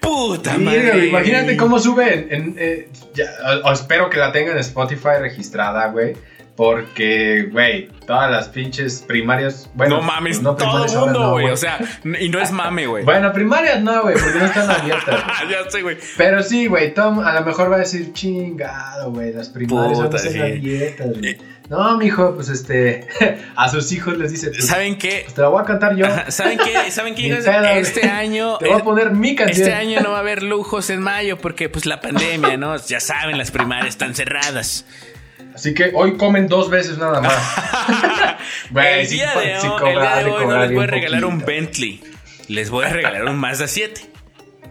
Puta 0.00 0.56
madre. 0.58 0.92
güey, 0.92 1.08
imagínate 1.08 1.56
cómo 1.56 1.78
sube 1.78 2.14
en, 2.14 2.32
en, 2.32 2.54
eh, 2.58 2.88
ya, 3.14 3.24
o- 3.64 3.68
o 3.68 3.72
espero 3.72 4.08
que 4.10 4.18
la 4.18 4.32
tengan 4.32 4.54
en 4.54 4.60
Spotify 4.60 5.18
registrada, 5.20 5.88
güey. 5.88 6.14
Porque, 6.56 7.48
güey, 7.52 7.88
todas 8.08 8.30
las 8.30 8.48
pinches 8.48 9.04
primarias. 9.06 9.68
Bueno, 9.74 9.98
no 9.98 10.02
mames, 10.02 10.40
no 10.40 10.56
todo 10.56 10.86
el 10.86 10.90
mundo, 10.90 11.20
no, 11.20 11.30
güey. 11.32 11.50
o 11.50 11.56
sea, 11.58 11.78
y 12.18 12.30
no 12.30 12.40
es 12.40 12.50
mame, 12.50 12.86
güey. 12.86 13.04
Bueno, 13.04 13.34
primarias 13.34 13.82
no, 13.82 14.00
güey, 14.00 14.14
porque 14.14 14.38
no 14.38 14.46
están 14.46 14.70
abiertas. 14.70 15.24
Ya 15.50 15.70
sé, 15.70 15.82
güey. 15.82 15.98
Pero 16.16 16.42
sí, 16.42 16.68
güey, 16.68 16.94
Tom 16.94 17.20
a 17.20 17.34
lo 17.34 17.44
mejor 17.44 17.70
va 17.70 17.76
a 17.76 17.80
decir 17.80 18.14
chingado, 18.14 19.12
güey, 19.12 19.34
las 19.34 19.50
primarias 19.50 19.98
Puta, 20.00 20.16
a 20.16 20.20
ser 20.20 20.32
sí. 20.32 20.40
abiertas, 20.40 21.18
güey. 21.18 21.38
No, 21.68 21.98
mijo, 21.98 22.34
pues 22.34 22.48
este, 22.48 23.06
a 23.56 23.68
sus 23.68 23.92
hijos 23.92 24.16
les 24.16 24.30
dice, 24.30 24.48
pues, 24.48 24.66
¿Saben 24.66 24.96
qué? 24.96 25.20
pues, 25.24 25.34
te 25.34 25.42
la 25.42 25.48
voy 25.48 25.60
a 25.60 25.66
cantar 25.66 25.94
yo. 25.94 26.06
¿Saben 26.28 26.58
qué? 26.58 26.90
¿Saben 26.90 27.14
qué? 27.14 27.28
Este 27.78 28.08
año. 28.08 28.56
Te 28.56 28.68
voy 28.68 28.80
a 28.80 28.84
poner 28.84 29.10
mi 29.10 29.34
canción. 29.34 29.68
Este 29.68 29.74
año 29.74 30.00
no 30.00 30.12
va 30.12 30.16
a 30.16 30.20
haber 30.20 30.42
lujos 30.42 30.88
en 30.88 31.02
mayo 31.02 31.36
porque, 31.36 31.68
pues, 31.68 31.84
la 31.84 32.00
pandemia, 32.00 32.56
¿no? 32.56 32.74
Ya 32.78 33.00
saben, 33.00 33.36
las 33.36 33.50
primarias 33.50 33.88
están 33.88 34.14
cerradas. 34.14 34.86
Así 35.58 35.74
que 35.74 35.90
hoy 35.92 36.16
comen 36.16 36.46
dos 36.46 36.70
veces 36.70 36.98
nada 36.98 37.20
más. 37.20 37.34
Güey, 38.70 39.00
el 39.00 39.08
día 39.08 39.34
de 39.34 39.60
sí 39.60 39.66
hoy, 39.66 39.72
el 39.74 39.80
cobrar, 39.80 39.94
día 39.96 40.16
de 40.18 40.24
de 40.24 40.30
hoy 40.30 40.46
no 40.46 40.58
les 40.60 40.72
voy 40.72 40.84
a 40.84 40.86
regalar 40.86 41.24
un. 41.24 41.38
Bentley. 41.44 42.00
Les 42.46 42.70
voy 42.70 42.84
a 42.84 42.90
regalar 42.90 43.24
un 43.24 43.36
Mazda 43.36 43.66
7. 43.66 44.00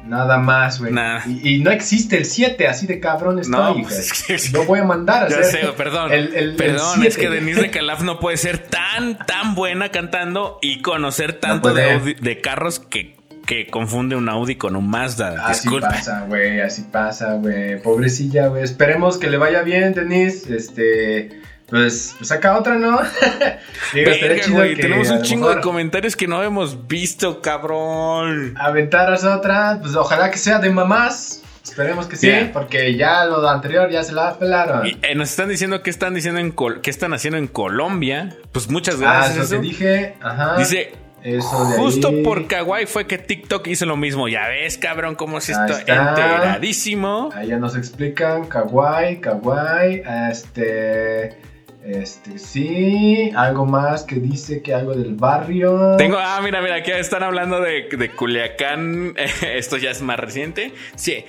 Nada 0.06 0.38
más, 0.38 0.80
güey. 0.80 0.94
Nada. 0.94 1.24
Y, 1.28 1.56
y 1.56 1.60
no 1.60 1.70
existe 1.72 2.18
el 2.18 2.24
7, 2.26 2.66
así 2.68 2.88
de 2.88 3.02
cabrón 3.02 3.40
estoy, 3.40 3.52
No, 3.60 3.76
pues, 3.84 4.00
es 4.00 4.24
que- 4.24 4.38
Yo 4.58 4.64
voy 4.64 4.80
a 4.80 4.86
mandar 4.86 5.24
a 5.24 5.26
hacer. 5.26 5.44
sé, 5.66 5.68
perdón. 5.74 6.14
el- 6.14 6.28
el- 6.28 6.36
el 6.52 6.56
perdón, 6.56 7.04
es 7.06 7.16
7. 7.16 7.20
que 7.22 7.30
Denise 7.30 7.62
de 7.64 7.72
Calaf 7.72 8.02
no 8.04 8.18
puede 8.20 8.38
ser 8.38 8.60
tan, 8.60 9.18
tan 9.18 9.54
buena 9.56 9.90
cantando 9.90 10.60
y 10.62 10.82
conocer 10.82 11.34
tanto 11.34 11.74
de 11.74 12.40
carros 12.42 12.80
que, 12.80 13.17
que 13.48 13.66
confunde 13.68 14.16
un 14.16 14.28
Audi 14.30 14.56
con 14.56 14.76
un 14.76 14.88
Mazda. 14.90 15.48
Así 15.48 15.70
pasa, 15.80 16.26
güey, 16.28 16.60
así 16.60 16.84
pasa, 16.84 17.34
güey. 17.36 17.82
Pobrecilla, 17.82 18.48
güey. 18.48 18.62
Esperemos 18.62 19.18
que 19.18 19.30
le 19.30 19.38
vaya 19.38 19.64
bien, 19.64 19.94
Denise. 19.94 20.54
Este, 20.54 21.30
pues, 21.68 22.14
pues 22.18 22.28
saca 22.28 22.58
otra, 22.60 22.76
¿no? 22.76 23.00
Digo, 23.94 24.12
Verga, 24.12 24.44
güey, 24.50 24.76
tenemos 24.76 25.10
un 25.10 25.22
chingo 25.22 25.56
de 25.56 25.62
comentarios 25.62 26.18
que 26.18 26.28
no 26.28 26.44
hemos 26.44 26.88
visto, 26.88 27.42
cabrón. 27.42 28.54
Aventaras 28.60 29.24
otra, 29.24 29.80
pues 29.82 29.96
ojalá 29.96 30.30
que 30.30 30.38
sea 30.38 30.60
de 30.60 30.70
mamás. 30.70 31.42
Esperemos 31.64 32.08
que 32.08 32.18
sí, 32.18 32.32
porque 32.52 32.96
ya 32.96 33.26
lo 33.26 33.48
anterior 33.48 33.90
ya 33.90 34.04
se 34.04 34.12
la 34.12 34.38
pelaron. 34.38 34.88
Y, 34.88 34.98
eh, 35.02 35.16
nos 35.16 35.30
están 35.30 35.48
diciendo 35.48 35.84
que 35.84 35.90
están 35.90 36.14
diciendo 36.14 36.42
en 36.42 36.54
qué 36.82 36.90
están 36.90 37.14
haciendo 37.14 37.38
en 37.38 37.48
Colombia. 37.48 38.36
Pues 38.52 38.70
muchas 38.70 39.00
gracias. 39.00 39.38
Ah, 39.38 39.44
eso, 39.44 39.56
que 39.56 39.62
dije. 39.62 40.16
Ajá. 40.22 40.58
Dice. 40.58 41.07
Eso 41.24 41.66
de 41.66 41.78
Justo 41.78 42.12
por 42.24 42.48
Kawaii 42.48 42.86
fue 42.86 43.08
que 43.08 43.18
TikTok 43.18 43.68
hizo 43.68 43.86
lo 43.86 43.98
mismo. 43.98 44.28
Ya 44.28 44.48
ves, 44.48 44.78
cabrón, 44.78 45.16
cómo 45.16 45.42
se 45.42 45.54
está, 45.54 45.80
enteradísimo. 45.80 47.30
Ahí 47.34 47.48
ya 47.48 47.58
nos 47.58 47.76
explican. 47.76 48.46
Kawaii, 48.48 49.20
Kawaii. 49.20 50.04
Este. 50.32 51.38
Este, 51.84 52.38
sí, 52.38 53.32
algo 53.34 53.66
más 53.66 54.04
que 54.04 54.16
dice 54.16 54.62
que 54.62 54.74
algo 54.74 54.94
del 54.94 55.16
barrio. 55.16 55.96
Tengo, 55.98 56.18
ah, 56.20 56.42
mira, 56.44 56.62
mira, 56.62 56.76
aquí 56.76 56.92
están 56.92 57.24
hablando 57.24 57.62
de, 57.62 57.88
de 57.90 58.10
Culiacán. 58.12 59.16
Esto 59.42 59.78
ya 59.78 59.92
es 59.92 60.02
más 60.02 60.20
reciente. 60.20 60.74
Sí, 60.96 61.24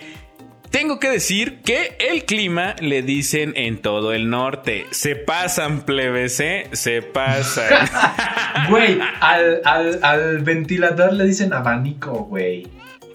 tengo 0.70 0.98
que 0.98 1.10
decir 1.10 1.60
que 1.62 1.96
el 1.98 2.24
clima 2.24 2.76
le 2.80 3.02
dicen 3.02 3.52
en 3.56 3.78
todo 3.78 4.12
el 4.12 4.30
norte. 4.30 4.86
Se 4.90 5.16
pasan, 5.16 5.82
plebes, 5.82 6.40
¿eh? 6.40 6.68
Se 6.72 7.02
pasan. 7.02 7.88
Güey, 8.68 8.98
al, 9.20 9.60
al, 10.02 10.38
ventilador 10.40 11.12
le 11.12 11.24
dicen 11.24 11.52
abanico, 11.52 12.24
güey. 12.24 12.66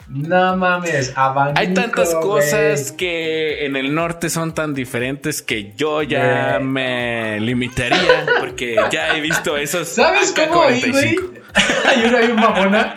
No 0.08 0.56
mames, 0.56 1.12
abanico. 1.16 1.60
Hay 1.60 1.74
tantas 1.74 2.16
cosas 2.16 2.92
que 2.92 3.66
en 3.66 3.76
el 3.76 3.94
norte 3.94 4.30
son 4.30 4.54
tan 4.54 4.74
diferentes 4.74 5.42
que 5.42 5.74
yo 5.76 6.02
ya 6.02 6.60
me 6.62 7.40
limitaría 7.40 8.26
porque 8.40 8.78
ya 8.90 9.16
he 9.16 9.22
visto 9.22 9.58
esos. 9.58 9.90
¿Sabes 9.90 10.34
cómo 10.34 10.62
güey? 10.62 11.18
hay 11.86 12.06
una 12.06 12.20
un 12.20 12.36
mamona 12.36 12.96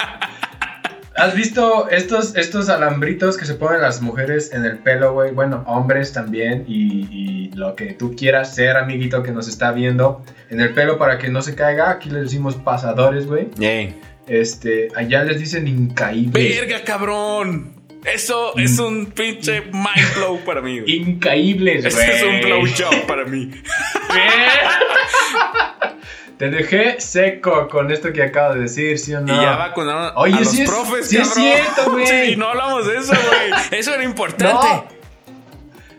¿Has 1.16 1.34
visto 1.34 1.88
estos, 1.88 2.36
estos 2.36 2.68
alambritos 2.68 3.38
que 3.38 3.46
se 3.46 3.54
ponen 3.54 3.80
las 3.80 4.02
mujeres 4.02 4.52
en 4.52 4.64
el 4.64 4.78
pelo, 4.78 5.14
güey? 5.14 5.32
Bueno, 5.32 5.64
hombres 5.66 6.12
también 6.12 6.64
y, 6.68 7.50
lo 7.54 7.74
que 7.74 7.94
tú 7.94 8.14
quieras 8.14 8.54
ser, 8.54 8.76
amiguito 8.76 9.22
que 9.22 9.32
nos 9.32 9.48
está 9.48 9.72
viendo, 9.72 10.22
en 10.50 10.60
el 10.60 10.74
pelo 10.74 10.98
para 10.98 11.16
que 11.16 11.30
no 11.30 11.40
se 11.40 11.54
caiga. 11.54 11.90
Aquí 11.90 12.10
les 12.10 12.24
decimos 12.24 12.56
pasadores, 12.56 13.26
güey. 13.26 13.48
Este, 14.26 14.88
allá 14.94 15.24
les 15.24 15.38
dicen 15.38 15.66
incaíbles. 15.66 16.60
¡Verga, 16.60 16.84
cabrón! 16.84 17.76
Eso 18.04 18.56
es 18.56 18.78
un 18.78 19.06
pinche 19.06 19.62
mind 19.62 20.14
blow 20.16 20.44
para 20.44 20.60
mí. 20.60 20.80
Güey. 20.80 20.96
Incaíbles, 20.96 21.94
güey. 21.94 22.08
Eso 22.08 22.12
es 22.12 22.22
un 22.22 22.40
blow 22.42 22.66
job 22.66 23.06
para 23.06 23.24
mí. 23.24 23.50
Te 26.38 26.50
dejé 26.50 27.00
seco 27.00 27.66
con 27.68 27.90
esto 27.90 28.12
que 28.12 28.22
acabo 28.22 28.54
de 28.54 28.60
decir, 28.60 28.98
¿sí 28.98 29.14
o 29.14 29.20
no? 29.22 29.34
Y 29.34 29.40
ya 29.40 29.56
vacunaron 29.56 30.12
Oye, 30.16 30.34
a 30.34 30.40
los 30.40 30.50
sí 30.50 30.64
profes, 30.66 31.08
sí 31.08 31.16
Es 31.16 31.32
cierto, 31.32 31.90
güey. 31.92 32.06
Sí, 32.26 32.36
no 32.36 32.48
hablamos 32.48 32.86
de 32.86 32.98
eso, 32.98 33.14
güey. 33.14 33.80
Eso 33.80 33.94
era 33.94 34.04
importante. 34.12 34.95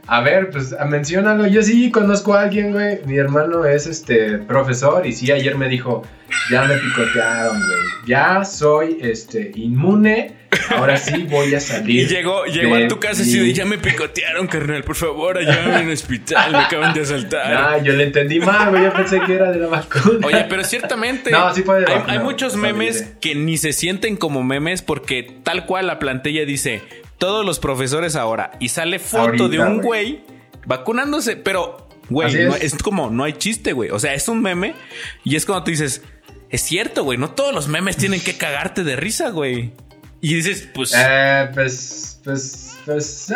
A 0.08 0.22
ver, 0.22 0.50
pues 0.50 0.74
menciónalo. 0.88 1.48
Yo 1.48 1.62
sí 1.62 1.92
conozco 1.92 2.34
a 2.34 2.44
alguien, 2.44 2.72
güey. 2.72 3.00
Mi 3.06 3.18
hermano 3.18 3.66
es 3.66 3.88
este 3.88 4.38
profesor 4.38 5.06
y 5.06 5.12
sí 5.12 5.30
ayer 5.32 5.56
me 5.58 5.68
dijo, 5.68 6.04
ya 6.50 6.64
me 6.64 6.76
picotearon, 6.78 7.58
güey. 7.58 7.80
Ya 8.08 8.46
soy 8.46 9.00
este 9.02 9.52
inmune. 9.56 10.34
Ahora 10.70 10.96
sí 10.96 11.24
voy 11.30 11.54
a 11.54 11.60
salir. 11.60 11.88
Y 12.06 12.08
llegó, 12.08 12.46
llegó 12.46 12.76
a 12.76 12.88
tu 12.88 13.00
casa 13.00 13.22
y 13.22 13.26
sí, 13.26 13.54
ya 13.54 13.66
me 13.66 13.78
picotearon, 13.78 14.48
carnal. 14.48 14.82
Por 14.84 14.96
favor, 14.96 15.38
ayúdame 15.38 15.82
en 15.82 15.88
el 15.88 15.94
hospital. 15.94 16.54
Me 16.54 16.60
acaban 16.60 16.94
de 16.94 17.02
asaltar. 17.02 17.54
Ah, 17.58 17.78
yo 17.80 17.92
le 17.94 18.06
entendí 18.06 18.40
mal, 18.40 18.70
güey. 18.70 18.84
Yo 18.84 18.94
pensé 18.94 19.20
que 19.26 19.34
era 19.34 19.52
de 19.52 19.60
la 19.60 19.68
vacuna. 19.68 20.26
Oye, 20.26 20.46
pero 20.48 20.64
ciertamente. 20.64 21.32
no, 21.32 21.54
sí 21.54 21.64
puede 21.64 21.92
hay, 21.92 22.02
hay 22.08 22.20
muchos 22.20 22.56
memes 22.56 23.14
que 23.20 23.36
ni 23.36 23.58
se 23.58 23.74
sienten 23.74 24.16
como 24.16 24.42
memes 24.44 24.82
porque 24.82 25.24
tal 25.44 25.66
cual 25.66 25.88
la 25.88 26.00
plantilla 26.00 26.46
dice 26.46 26.82
todos 27.18 27.46
los 27.46 27.60
profesores 27.60 28.16
ahora 28.16 28.52
y 28.60 28.70
sale 28.70 29.00
foto 29.00 29.50
de 29.50 29.60
un 29.60 29.82
güey 29.82 30.24
vacunándose, 30.66 31.36
pero 31.36 31.88
güey, 32.10 32.36
es. 32.62 32.76
como 32.76 33.10
no 33.10 33.24
hay 33.24 33.34
chiste, 33.34 33.74
güey. 33.74 33.90
O 33.90 34.00
sea, 34.00 34.14
es 34.14 34.28
un 34.28 34.42
meme 34.42 34.76
y 35.24 35.36
es 35.36 35.46
cuando 35.46 35.64
tú 35.66 35.72
dices, 35.72 36.02
es 36.50 36.62
cierto, 36.62 37.04
güey, 37.04 37.18
no 37.18 37.32
todos 37.32 37.54
los 37.54 37.68
memes 37.68 37.98
tienen 37.98 38.22
que 38.22 38.38
cagarte 38.38 38.84
de 38.84 38.96
risa, 38.96 39.30
güey. 39.30 39.74
Y 40.22 40.34
dices, 40.34 40.68
pues 40.74 40.94
eh, 40.98 41.50
pues 41.54 42.20
pues 42.24 42.78
pues 42.86 43.30
eh, 43.32 43.36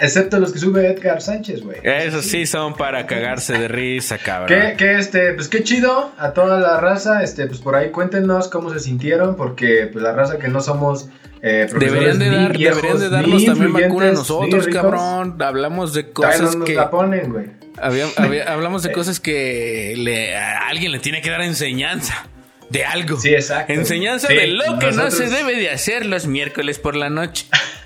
excepto 0.00 0.38
los 0.38 0.52
que 0.52 0.58
sube 0.58 0.86
Edgar 0.86 1.20
Sánchez, 1.20 1.62
güey. 1.62 1.78
Eso 1.82 2.22
sí 2.22 2.46
son 2.46 2.74
para 2.74 3.06
cagarse 3.06 3.54
de 3.58 3.68
risa, 3.68 4.18
cabrón. 4.18 4.48
Que, 4.48 4.76
que 4.76 4.98
este, 4.98 5.32
pues 5.34 5.48
qué 5.48 5.62
chido 5.62 6.12
a 6.18 6.32
toda 6.32 6.58
la 6.60 6.80
raza, 6.80 7.22
este, 7.22 7.46
pues 7.46 7.60
por 7.60 7.74
ahí 7.74 7.90
cuéntenos 7.90 8.48
cómo 8.48 8.70
se 8.70 8.80
sintieron, 8.80 9.36
porque 9.36 9.88
pues 9.92 10.02
la 10.02 10.12
raza 10.12 10.38
que 10.38 10.48
no 10.48 10.60
somos 10.60 11.08
eh, 11.42 11.68
deberían, 11.78 12.18
de 12.18 12.30
dar, 12.30 12.56
deberían 12.56 12.98
de 12.98 13.08
darnos 13.08 13.44
también 13.44 13.72
vacuna 13.72 14.08
a 14.08 14.12
nosotros, 14.12 14.66
cabrón. 14.68 15.40
Hablamos 15.40 15.94
de 15.94 16.10
cosas 16.10 16.56
que. 16.56 16.74
La 16.74 16.90
ponen, 16.90 17.32
güey. 17.32 17.46
hablamos 18.46 18.82
de 18.82 18.92
cosas 18.92 19.20
que 19.20 19.94
le, 19.96 20.36
a 20.36 20.68
alguien 20.68 20.90
le 20.90 20.98
tiene 20.98 21.22
que 21.22 21.30
dar 21.30 21.42
enseñanza 21.42 22.26
de 22.70 22.84
algo. 22.84 23.18
Sí, 23.18 23.32
exacto. 23.34 23.72
Enseñanza 23.72 24.28
de 24.28 24.48
lo 24.48 24.78
que 24.78 24.92
no 24.92 25.10
se 25.10 25.28
debe 25.28 25.56
de 25.56 25.70
hacer 25.70 26.06
los 26.06 26.26
miércoles 26.26 26.78
por 26.78 26.96
la 26.96 27.10
noche. 27.10 27.46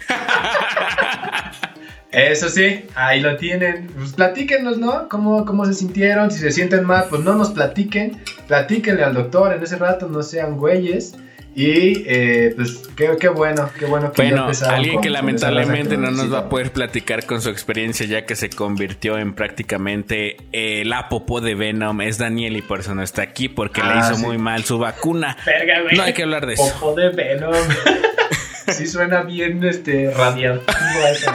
Eso 2.13 2.51
sí, 2.51 2.85
ahí 2.95 3.21
lo 3.21 3.37
tienen. 3.37 3.87
Pues 3.97 4.13
platíquenos, 4.13 4.77
¿no? 4.77 5.09
¿Cómo, 5.09 5.47
¿Cómo 5.47 5.65
se 5.65 5.73
sintieron? 5.73 6.31
Si 6.31 6.41
se 6.41 6.51
sienten 6.51 6.85
mal, 6.85 7.07
pues 7.09 7.23
no 7.23 7.35
nos 7.35 7.51
platiquen. 7.51 8.21
Platíquenle 8.47 9.03
al 9.03 9.15
doctor 9.15 9.55
en 9.55 9.63
ese 9.63 9.77
rato, 9.77 10.09
no 10.09 10.23
sean 10.23 10.59
güeyes. 10.59 11.17
Y 11.55 12.05
eh, 12.07 12.53
pues 12.57 12.89
qué, 12.97 13.29
bueno, 13.29 13.69
qué 13.79 13.85
bueno 13.85 14.11
que 14.11 14.23
bueno, 14.23 14.49
alguien 14.69 15.03
que 15.03 15.11
lamentablemente 15.11 15.99
no 15.99 16.11
nos 16.11 16.33
va 16.33 16.39
a 16.39 16.49
poder 16.49 16.73
platicar 16.73 17.27
con 17.27 17.43
su 17.43 17.51
experiencia 17.51 18.07
ya 18.07 18.25
que 18.25 18.37
se 18.37 18.49
convirtió 18.49 19.19
en 19.19 19.35
prácticamente 19.35 20.39
eh, 20.53 20.83
la 20.87 21.11
popó 21.11 21.43
de 21.43 21.55
Venom 21.55 22.01
es 22.01 22.17
Daniel 22.17 22.57
y 22.57 22.63
por 22.63 22.81
eso 22.81 22.95
no 22.95 23.03
está 23.03 23.21
aquí 23.21 23.51
porque 23.51 23.83
le 23.83 23.89
ah, 23.89 24.01
hizo 24.01 24.19
muy 24.19 24.39
mal 24.39 24.65
su 24.65 24.79
vacuna. 24.79 25.37
no 25.95 26.03
hay 26.03 26.15
que 26.15 26.23
hablar 26.23 26.47
de 26.47 26.55
eso. 26.55 26.73
Popó 26.81 26.95
de 26.95 27.11
Venom. 27.11 27.53
sí 28.69 28.87
suena 28.87 29.23
bien 29.23 29.63
este 29.65 30.11
radiactivo 30.11 30.79
eso, 31.11 31.31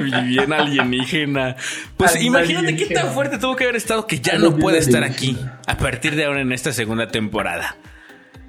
Bien 0.24 0.52
alienígena. 0.52 1.56
Pues 1.96 2.20
imagínate 2.20 2.76
qué 2.76 2.86
tan 2.94 3.12
fuerte 3.12 3.38
tuvo 3.38 3.56
que 3.56 3.64
haber 3.64 3.76
estado 3.76 4.06
que 4.06 4.20
ya 4.20 4.38
no 4.38 4.56
puede 4.56 4.78
estar 4.78 5.04
aquí 5.04 5.36
a 5.66 5.76
partir 5.76 6.16
de 6.16 6.24
ahora 6.24 6.40
en 6.40 6.52
esta 6.52 6.72
segunda 6.72 7.08
temporada. 7.08 7.76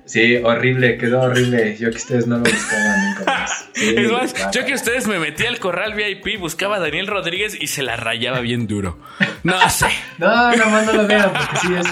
Sí, 0.09 0.37
horrible, 0.37 0.97
quedó 0.97 1.21
horrible. 1.21 1.77
Yo 1.77 1.91
que 1.91 1.97
ustedes 1.97 2.25
no 2.25 2.37
lo 2.37 2.43
buscaban 2.43 3.09
nunca 3.09 3.25
más. 3.25 3.69
es 3.75 4.11
más, 4.11 4.33
yo 4.51 4.65
que 4.65 4.73
ustedes 4.73 5.05
me 5.05 5.19
metí 5.19 5.45
al 5.45 5.59
corral 5.59 5.93
VIP, 5.93 6.39
buscaba 6.39 6.77
a 6.77 6.79
Daniel 6.79 7.05
Rodríguez 7.05 7.55
y 7.59 7.67
se 7.67 7.83
la 7.83 7.95
rayaba 7.95 8.39
bien 8.39 8.65
duro. 8.65 8.97
No 9.43 9.69
sé. 9.69 9.85
no, 10.17 10.55
nomás 10.55 10.87
no 10.87 10.93
lo 10.93 11.07
vean, 11.07 11.31
porque 11.31 11.57
sí 11.61 11.75
es. 11.75 11.85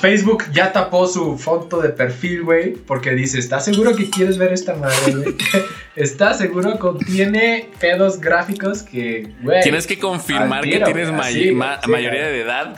Facebook 0.00 0.44
ya 0.52 0.72
tapó 0.72 1.06
su 1.06 1.36
foto 1.38 1.80
de 1.80 1.90
perfil, 1.90 2.42
güey, 2.42 2.72
porque 2.74 3.12
dice, 3.12 3.38
¿estás 3.38 3.64
seguro 3.64 3.94
que 3.96 4.08
quieres 4.10 4.38
ver 4.38 4.52
esta 4.52 4.74
madre, 4.74 5.12
güey? 5.14 5.36
¿Estás 5.96 6.38
seguro 6.38 6.78
contiene 6.78 7.70
pedos 7.80 8.20
gráficos 8.20 8.82
que, 8.82 9.32
güey? 9.42 9.60
Tienes 9.62 9.86
que 9.86 9.98
confirmar 9.98 10.62
que 10.64 10.80
tienes 10.80 11.12
mayoría 11.12 12.28
de 12.28 12.40
edad 12.40 12.74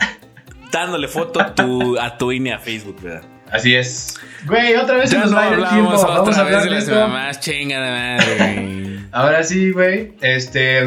dándole 0.71 1.07
foto 1.07 1.41
a 1.41 1.53
tu, 1.53 1.99
a 1.99 2.17
tu 2.17 2.31
INE 2.31 2.53
a 2.53 2.59
Facebook, 2.59 3.01
¿verdad? 3.01 3.23
Así 3.51 3.75
es. 3.75 4.17
Güey, 4.45 4.75
otra 4.75 4.95
vez 4.95 5.09
se 5.09 5.17
nos 5.17 5.35
va 5.35 5.43
a 5.43 5.47
ir 5.47 5.59
el 5.59 5.67
tiempo. 5.67 5.91
Vamos 5.91 6.37
a 6.37 6.41
hablar 6.41 6.63
de 6.63 6.69
las 6.69 6.87
mamás, 6.87 7.39
chinga 7.41 7.81
de 7.81 7.91
madre. 7.91 8.99
Ahora 9.11 9.43
sí, 9.43 9.71
güey. 9.71 10.13
Este. 10.21 10.83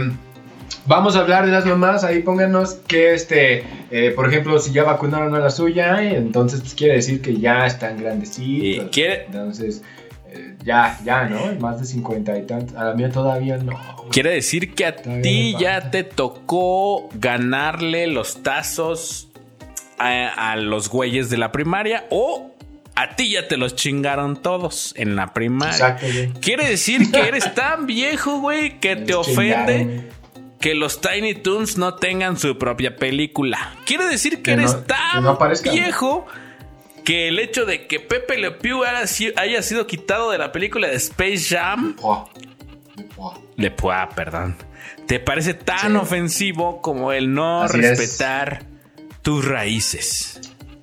Vamos 0.86 1.16
a 1.16 1.20
hablar 1.20 1.46
de 1.46 1.52
las 1.52 1.64
mamás, 1.64 2.04
ahí 2.04 2.20
pónganos 2.20 2.74
que 2.86 3.14
este, 3.14 3.64
eh, 3.90 4.12
por 4.14 4.28
ejemplo, 4.28 4.58
si 4.58 4.70
ya 4.72 4.84
vacunaron 4.84 5.34
a 5.34 5.38
la 5.38 5.48
suya, 5.48 6.02
entonces 6.02 6.60
pues 6.60 6.74
quiere 6.74 6.94
decir 6.96 7.22
que 7.22 7.38
ya 7.38 7.64
están 7.64 7.96
grandecitos. 7.96 8.90
¿Quiere? 8.90 9.24
Entonces, 9.24 9.82
eh, 10.28 10.56
ya, 10.62 10.98
ya, 11.02 11.24
¿no? 11.24 11.58
Más 11.58 11.80
de 11.80 11.86
50 11.86 12.38
y 12.38 12.42
tantos. 12.42 12.76
A 12.76 12.84
la 12.84 12.94
mía 12.94 13.10
todavía 13.10 13.56
no. 13.56 13.72
Quiere 14.10 14.30
decir 14.32 14.74
que 14.74 14.84
a 14.84 14.96
ti 14.96 15.56
ya 15.58 15.90
te 15.90 16.04
tocó 16.04 17.08
ganarle 17.14 18.06
los 18.06 18.42
tazos 18.42 19.30
a, 19.98 20.50
a 20.52 20.56
los 20.56 20.90
güeyes 20.90 21.30
de 21.30 21.38
la 21.38 21.50
primaria 21.50 22.04
o 22.10 22.50
a 22.94 23.16
ti 23.16 23.30
ya 23.30 23.48
te 23.48 23.56
los 23.56 23.74
chingaron 23.74 24.36
todos 24.36 24.92
en 24.98 25.16
la 25.16 25.32
primaria. 25.32 25.96
Quiere 26.40 26.68
decir 26.68 27.10
que 27.10 27.20
eres 27.20 27.54
tan 27.54 27.86
viejo, 27.86 28.40
güey, 28.40 28.78
que 28.80 28.96
te 28.96 29.14
ofende 29.14 30.10
que 30.60 30.74
los 30.74 31.00
Tiny 31.00 31.34
Toons 31.34 31.76
no 31.76 31.94
tengan 31.94 32.38
su 32.38 32.58
propia 32.58 32.96
película. 32.96 33.76
Quiere 33.86 34.06
decir 34.06 34.42
que, 34.42 34.52
eres 34.52 34.76
tan 34.86 35.24
viejo 35.62 36.26
que 37.04 37.28
el 37.28 37.38
hecho 37.38 37.66
de 37.66 37.86
que 37.86 38.00
Pepe 38.00 38.38
Le 38.38 38.50
Pew 38.52 38.82
haya 38.84 39.62
sido 39.62 39.86
quitado 39.86 40.30
de 40.30 40.38
la 40.38 40.52
película 40.52 40.88
de 40.88 40.96
Space 40.96 41.54
Jam. 41.54 41.96
Le 43.56 43.70
Poix, 43.70 44.14
perdón. 44.14 44.56
¿Te 45.06 45.20
parece 45.20 45.54
tan 45.54 45.96
ofensivo 45.96 46.80
como 46.80 47.12
el 47.12 47.34
no 47.34 47.68
respetar 47.68 48.74
tus 49.24 49.42
raíces. 49.42 50.38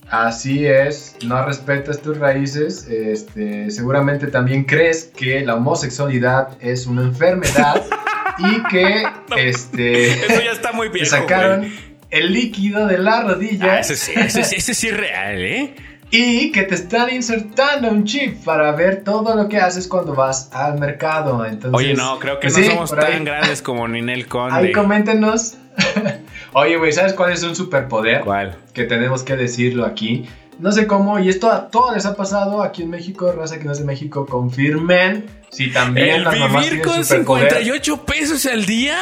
Así 0.09 0.65
es, 0.65 1.15
no 1.23 1.45
respetas 1.45 2.01
tus 2.01 2.17
raíces, 2.17 2.85
este, 2.89 3.71
seguramente 3.71 4.27
también 4.27 4.65
crees 4.65 5.05
que 5.05 5.39
la 5.41 5.55
homosexualidad 5.55 6.57
es 6.59 6.85
una 6.85 7.03
enfermedad 7.03 7.85
y 8.39 8.63
que 8.63 9.05
este, 9.37 10.11
Eso 10.25 10.41
ya 10.43 10.51
está 10.51 10.71
muy 10.71 10.89
viejo, 10.89 11.09
sacaron 11.09 11.59
güey. 11.59 11.71
el 12.09 12.33
líquido 12.33 12.87
de 12.87 12.97
la 12.97 13.21
rodilla 13.23 13.73
Ah, 13.75 13.79
ese, 13.79 13.95
sí, 13.95 14.11
ese, 14.15 14.43
sí- 14.43 14.55
ese 14.57 14.73
sí 14.73 14.87
es 14.89 14.97
real, 14.97 15.41
¿eh? 15.41 15.75
y 16.13 16.51
que 16.51 16.63
te 16.63 16.75
están 16.75 17.09
insertando 17.15 17.87
un 17.89 18.03
chip 18.03 18.43
para 18.43 18.73
ver 18.73 19.01
todo 19.05 19.33
lo 19.33 19.47
que 19.47 19.57
haces 19.59 19.87
cuando 19.87 20.13
vas 20.13 20.49
al 20.51 20.77
mercado. 20.77 21.45
Entonces, 21.45 21.71
Oye, 21.73 21.93
no, 21.93 22.19
creo 22.19 22.37
que 22.37 22.47
pues 22.49 22.57
no 22.57 22.63
sí, 22.65 22.69
somos 22.69 22.91
tan 22.91 23.05
ahí- 23.13 23.23
grandes 23.23 23.61
como 23.61 23.87
Ninel 23.87 24.19
Ahí 24.23 24.23
Conde. 24.25 24.71
coméntenos. 24.73 25.55
Oye, 26.53 26.75
güey, 26.75 26.91
¿sabes 26.91 27.13
cuál 27.13 27.31
es 27.31 27.43
un 27.43 27.55
superpoder? 27.55 28.21
¿Cuál? 28.21 28.57
que 28.73 28.83
tenemos 28.83 29.23
que 29.23 29.37
decirlo 29.37 29.85
aquí. 29.85 30.27
No 30.61 30.71
sé 30.71 30.85
cómo, 30.85 31.17
y 31.19 31.27
esto 31.27 31.49
a 31.51 31.69
todos 31.69 31.95
les 31.95 32.05
ha 32.05 32.15
pasado 32.15 32.61
aquí 32.61 32.83
en 32.83 32.91
México, 32.91 33.31
raza 33.35 33.57
que 33.57 33.65
no 33.65 33.71
es 33.71 33.79
de 33.79 33.83
México, 33.83 34.27
confirmen 34.27 35.25
si 35.49 35.71
también 35.71 36.17
¿El 36.17 36.23
las 36.23 36.37
mamás 36.37 36.63
vivir 36.63 36.83
tienen 36.83 36.87
con 36.97 37.03
superpoder. 37.03 37.49
58 37.49 38.05
pesos 38.05 38.45
al 38.45 38.65
día? 38.67 38.99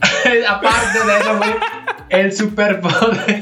Aparte 0.48 0.98
de 1.06 1.18
eso, 1.18 1.38
güey, 1.38 1.54
el 2.08 2.32
superpoder. 2.32 3.40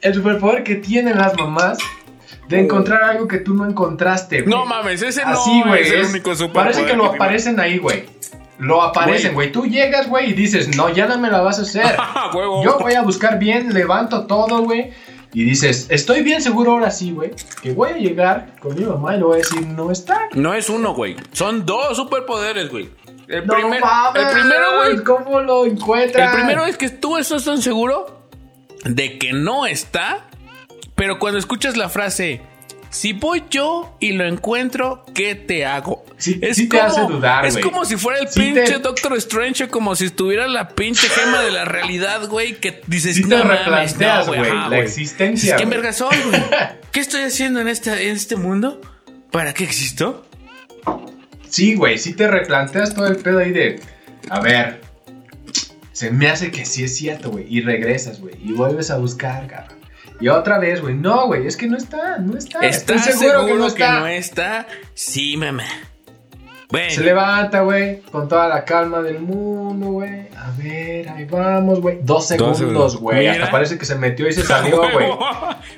el 0.00 0.14
superpoder 0.14 0.64
que 0.64 0.76
tienen 0.76 1.18
las 1.18 1.36
mamás 1.36 1.76
de 2.48 2.60
encontrar 2.60 3.04
algo 3.04 3.28
que 3.28 3.40
tú 3.40 3.52
no 3.52 3.68
encontraste, 3.68 4.40
güey. 4.40 4.54
No 4.54 4.64
mames, 4.64 5.02
ese 5.02 5.20
Así, 5.20 5.58
no 5.60 5.66
güey. 5.66 5.82
es 5.82 5.92
el 5.92 6.04
único 6.06 6.34
superpoder. 6.34 6.72
parece 6.72 6.86
que 6.86 6.96
lo 6.96 7.02
tiene. 7.10 7.16
aparecen 7.16 7.60
ahí, 7.60 7.76
güey. 7.76 8.06
Lo 8.58 8.80
aparecen, 8.82 9.34
güey. 9.34 9.52
Tú 9.52 9.66
llegas, 9.66 10.08
güey, 10.08 10.30
y 10.30 10.32
dices, 10.32 10.74
no, 10.78 10.88
ya 10.88 11.06
no 11.06 11.18
me 11.18 11.30
la 11.30 11.42
vas 11.42 11.58
a 11.58 11.62
hacer. 11.62 11.84
Yo 12.64 12.78
voy 12.80 12.94
a 12.94 13.02
buscar 13.02 13.38
bien, 13.38 13.74
levanto 13.74 14.26
todo, 14.26 14.62
güey. 14.62 14.92
Y 15.32 15.44
dices, 15.44 15.86
estoy 15.90 16.22
bien 16.22 16.40
seguro 16.40 16.72
ahora 16.72 16.90
sí, 16.90 17.10
güey, 17.12 17.32
que 17.62 17.72
voy 17.72 17.90
a 17.90 17.96
llegar 17.98 18.54
con 18.60 18.74
mi 18.74 18.84
mamá 18.84 19.14
y 19.14 19.18
le 19.18 19.24
voy 19.24 19.34
a 19.34 19.38
decir, 19.38 19.66
no 19.66 19.90
está. 19.90 20.28
No 20.32 20.54
es 20.54 20.70
uno, 20.70 20.94
güey. 20.94 21.16
Son 21.32 21.66
dos 21.66 21.96
superpoderes, 21.96 22.70
güey. 22.70 22.88
El, 23.28 23.46
No 23.46 23.54
primer- 23.54 23.80
mames, 23.80 24.22
el 24.22 24.30
primero, 24.40 24.64
güey. 24.76 25.04
¿Cómo 25.04 25.40
lo 25.40 25.66
encuentras? 25.66 26.30
El 26.34 26.40
primero 26.40 26.64
es 26.64 26.76
que 26.78 26.88
tú 26.88 27.16
estás 27.18 27.44
tan 27.44 27.60
seguro 27.60 28.22
de 28.84 29.18
que 29.18 29.32
no 29.32 29.66
está, 29.66 30.26
pero 30.94 31.18
cuando 31.18 31.38
escuchas 31.38 31.76
la 31.76 31.88
frase, 31.88 32.40
si 32.90 33.12
voy 33.12 33.44
yo 33.50 33.96
y 34.00 34.12
lo 34.12 34.24
encuentro, 34.26 35.04
¿qué 35.14 35.34
te 35.34 35.66
hago? 35.66 36.04
Sí- 36.16 36.40
sí 36.54 36.68
te 36.68 36.80
hace 36.80 37.02
dudar, 37.02 37.44
Es 37.44 37.58
como 37.58 37.84
si 37.84 37.96
fuera 37.96 38.20
el 38.20 38.28
Sí 38.28 38.40
pinche 38.40 38.62
te- 38.74 38.78
Doctor 38.78 39.16
Strange, 39.18 39.68
como 39.68 39.94
si 39.96 40.06
estuviera 40.06 40.46
la 40.48 40.68
pinche 40.70 41.08
gema 41.08 41.42
de 41.42 41.50
la 41.50 41.64
realidad, 41.64 42.26
güey, 42.28 42.54
que 42.60 42.80
dices, 42.86 43.16
te 43.16 43.22
no 43.26 43.36
mames, 43.44 43.58
replanteas, 43.58 44.26
güey, 44.26 44.40
la 44.70 44.78
existencia, 44.78 45.56
¿Qué 45.56 45.66
verga 45.66 45.92
soy, 45.92 46.16
güey? 46.28 46.42
¿Qué 46.92 47.00
estoy 47.00 47.22
haciendo 47.22 47.60
en 47.60 47.68
este, 47.68 48.08
en 48.08 48.16
este 48.16 48.36
mundo? 48.36 48.80
¿Para 49.30 49.52
qué 49.52 49.64
existo? 49.64 50.24
Sí, 51.48 51.74
güey, 51.74 51.98
sí 51.98 52.14
te 52.14 52.26
replanteas 52.28 52.94
todo 52.94 53.06
el 53.06 53.16
pedo 53.16 53.38
ahí 53.38 53.50
de, 53.52 53.80
a 54.30 54.40
ver, 54.40 54.80
se 55.92 56.10
me 56.10 56.28
hace 56.28 56.50
que 56.50 56.64
sí 56.66 56.84
es 56.84 56.96
cierto, 56.96 57.30
güey, 57.30 57.46
y 57.48 57.60
regresas, 57.60 58.20
güey, 58.20 58.34
y 58.42 58.52
vuelves 58.52 58.90
a 58.90 58.96
buscar, 58.98 59.46
cabrón. 59.46 59.76
Y 60.20 60.28
otra 60.28 60.58
vez, 60.58 60.80
güey, 60.80 60.94
no, 60.94 61.26
güey, 61.26 61.46
es 61.46 61.56
que 61.56 61.66
no 61.66 61.76
está, 61.76 62.18
no 62.18 62.38
está. 62.38 62.60
¿Estás 62.60 63.06
Estoy 63.06 63.28
seguro, 63.28 63.46
seguro, 63.46 63.74
que 63.74 63.84
no 63.84 64.06
está. 64.06 64.62
está? 64.62 64.66
Sí, 64.94 65.36
mamá. 65.36 65.64
Bueno. 66.70 66.90
Se 66.90 67.02
levanta, 67.02 67.60
güey, 67.60 68.00
con 68.02 68.28
toda 68.28 68.48
la 68.48 68.64
calma 68.64 69.00
del 69.02 69.20
mundo, 69.20 69.86
güey. 69.86 70.28
A 70.36 70.50
ver, 70.58 71.08
ahí 71.10 71.24
vamos, 71.24 71.80
güey. 71.80 71.98
Dos 72.02 72.26
segundos, 72.28 72.96
güey. 72.96 73.28
Hasta 73.28 73.50
parece 73.50 73.78
que 73.78 73.84
se 73.84 73.94
metió 73.94 74.26
y 74.26 74.32
se 74.32 74.42
salió, 74.44 74.78
güey. 74.90 75.06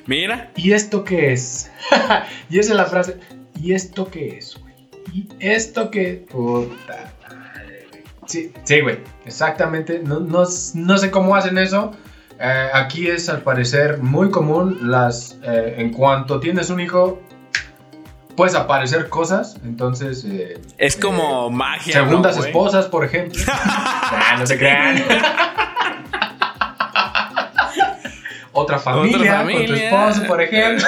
Mira. 0.07 0.51
¿Y 0.55 0.71
esto 0.71 1.03
qué 1.03 1.33
es? 1.33 1.69
y 2.49 2.59
esa 2.59 2.71
es 2.71 2.77
la 2.77 2.85
frase. 2.85 3.17
¿Y 3.61 3.73
esto 3.73 4.09
qué 4.09 4.37
es, 4.37 4.57
güey? 4.59 4.73
¿Y 5.13 5.27
esto 5.39 5.91
qué? 5.91 6.25
Puta 6.29 7.13
madre, 7.29 7.87
güey. 7.91 8.03
Sí, 8.25 8.51
sí, 8.63 8.81
güey. 8.81 8.99
Exactamente. 9.25 9.99
No, 9.99 10.21
no, 10.21 10.45
no 10.73 10.97
sé 10.97 11.11
cómo 11.11 11.35
hacen 11.35 11.57
eso. 11.59 11.91
Eh, 12.41 12.69
aquí 12.73 13.07
es 13.09 13.27
al 13.29 13.41
parecer 13.41 13.97
muy 13.99 14.29
común. 14.31 14.77
Las, 14.81 15.37
eh, 15.43 15.75
en 15.77 15.91
cuanto 15.91 16.39
tienes 16.39 16.69
un 16.69 16.79
hijo, 16.79 17.21
puedes 18.35 18.55
aparecer 18.55 19.09
cosas. 19.09 19.57
Entonces. 19.63 20.23
eh, 20.25 20.59
Es 20.77 20.95
como 20.95 21.49
magia. 21.49 21.93
Segundas 21.93 22.37
esposas, 22.37 22.85
por 22.85 23.03
ejemplo. 23.05 23.41
Ah, 24.11 24.37
no 24.39 24.47
se 24.47 24.57
crean. 24.57 25.03
Otra 28.53 28.79
familia, 28.79 29.17
con 29.17 29.21
tu 29.47 29.53
familia. 29.53 29.89
esposo, 29.89 30.27
por 30.27 30.41
ejemplo. 30.41 30.87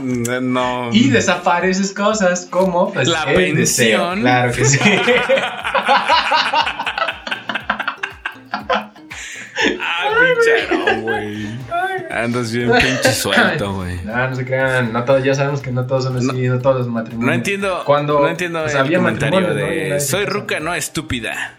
No. 0.00 0.90
Y 0.92 1.08
desapareces 1.10 1.94
cosas 1.94 2.46
como 2.50 2.92
pues, 2.92 3.06
La 3.08 3.24
pensión. 3.26 3.56
deseo. 3.56 4.14
Claro 4.16 4.52
que 4.52 4.64
sí. 4.64 4.78
Andas 12.24 12.52
bien 12.52 12.70
pinche 12.72 13.12
suelto, 13.12 13.74
güey. 13.74 14.00
No, 14.04 14.28
no 14.30 14.34
se 14.36 14.44
crean. 14.44 14.92
No 14.92 15.04
todos, 15.04 15.22
ya 15.22 15.34
sabemos 15.34 15.60
que 15.60 15.70
no 15.72 15.86
todos 15.86 16.04
son 16.04 16.16
así, 16.16 16.48
no, 16.48 16.58
todos 16.58 16.78
los 16.78 16.88
matrimonios. 16.88 17.26
No 17.28 17.32
entiendo. 17.34 17.82
Cuando 17.84 18.20
no 18.20 18.28
entiendo 18.28 18.60
pues, 18.62 18.74
el 18.74 18.80
había 18.80 18.98
comentario 18.98 19.40
¿no? 19.40 19.54
De 19.54 20.00
se 20.00 20.06
soy 20.06 20.24
ruca, 20.26 20.60
no 20.60 20.74
estúpida. 20.74 21.56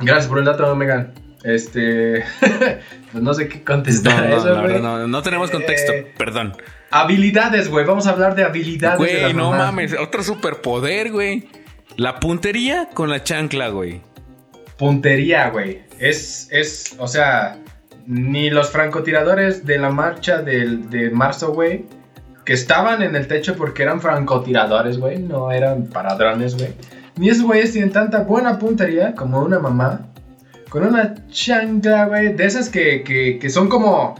Gracias 0.00 0.26
por 0.28 0.38
el 0.38 0.44
dato, 0.44 0.74
Megan. 0.74 1.12
Este. 1.44 2.24
pues 3.12 3.22
no 3.22 3.34
sé 3.34 3.48
qué 3.48 3.58
No, 3.58 3.64
contestar 3.64 4.24
a 4.24 4.28
no, 4.28 4.36
eso, 4.36 4.46
la 4.46 4.60
güey. 4.60 4.72
verdad, 4.74 4.80
no, 4.82 5.08
no 5.08 5.22
tenemos 5.22 5.50
contexto. 5.50 5.92
Eh, 5.92 6.12
Perdón. 6.16 6.56
Habilidades, 6.90 7.68
güey. 7.68 7.84
Vamos 7.86 8.06
a 8.06 8.10
hablar 8.10 8.34
de 8.34 8.44
habilidades. 8.44 8.98
de 8.98 9.20
Güey, 9.20 9.34
no 9.34 9.50
mamás. 9.50 9.66
mames. 9.66 9.94
Otro 9.98 10.22
superpoder, 10.22 11.12
güey. 11.12 11.48
La 11.96 12.18
puntería 12.20 12.88
con 12.94 13.10
la 13.10 13.22
chancla, 13.22 13.68
güey. 13.68 14.00
Puntería, 14.76 15.50
güey. 15.50 15.82
Es, 15.98 16.48
es, 16.50 16.94
o 16.98 17.06
sea, 17.06 17.58
ni 18.10 18.50
los 18.50 18.70
francotiradores 18.70 19.64
de 19.64 19.78
la 19.78 19.90
marcha 19.90 20.42
del, 20.42 20.90
de 20.90 21.10
marzo, 21.10 21.52
güey, 21.52 21.84
que 22.44 22.52
estaban 22.54 23.02
en 23.02 23.14
el 23.14 23.28
techo 23.28 23.54
porque 23.54 23.84
eran 23.84 24.00
francotiradores, 24.00 24.98
güey, 24.98 25.18
no 25.20 25.52
eran 25.52 25.84
para 25.86 26.16
drones, 26.16 26.56
güey. 26.56 26.70
Ni 27.16 27.28
esos 27.28 27.44
güeyes 27.44 27.72
tienen 27.72 27.92
tanta 27.92 28.24
buena 28.24 28.58
puntería 28.58 29.14
como 29.14 29.40
una 29.40 29.60
mamá 29.60 30.08
con 30.70 30.84
una 30.84 31.14
chancla, 31.28 32.06
güey, 32.06 32.32
de 32.34 32.44
esas 32.46 32.68
que, 32.68 33.04
que, 33.04 33.38
que 33.38 33.48
son 33.48 33.68
como, 33.68 34.16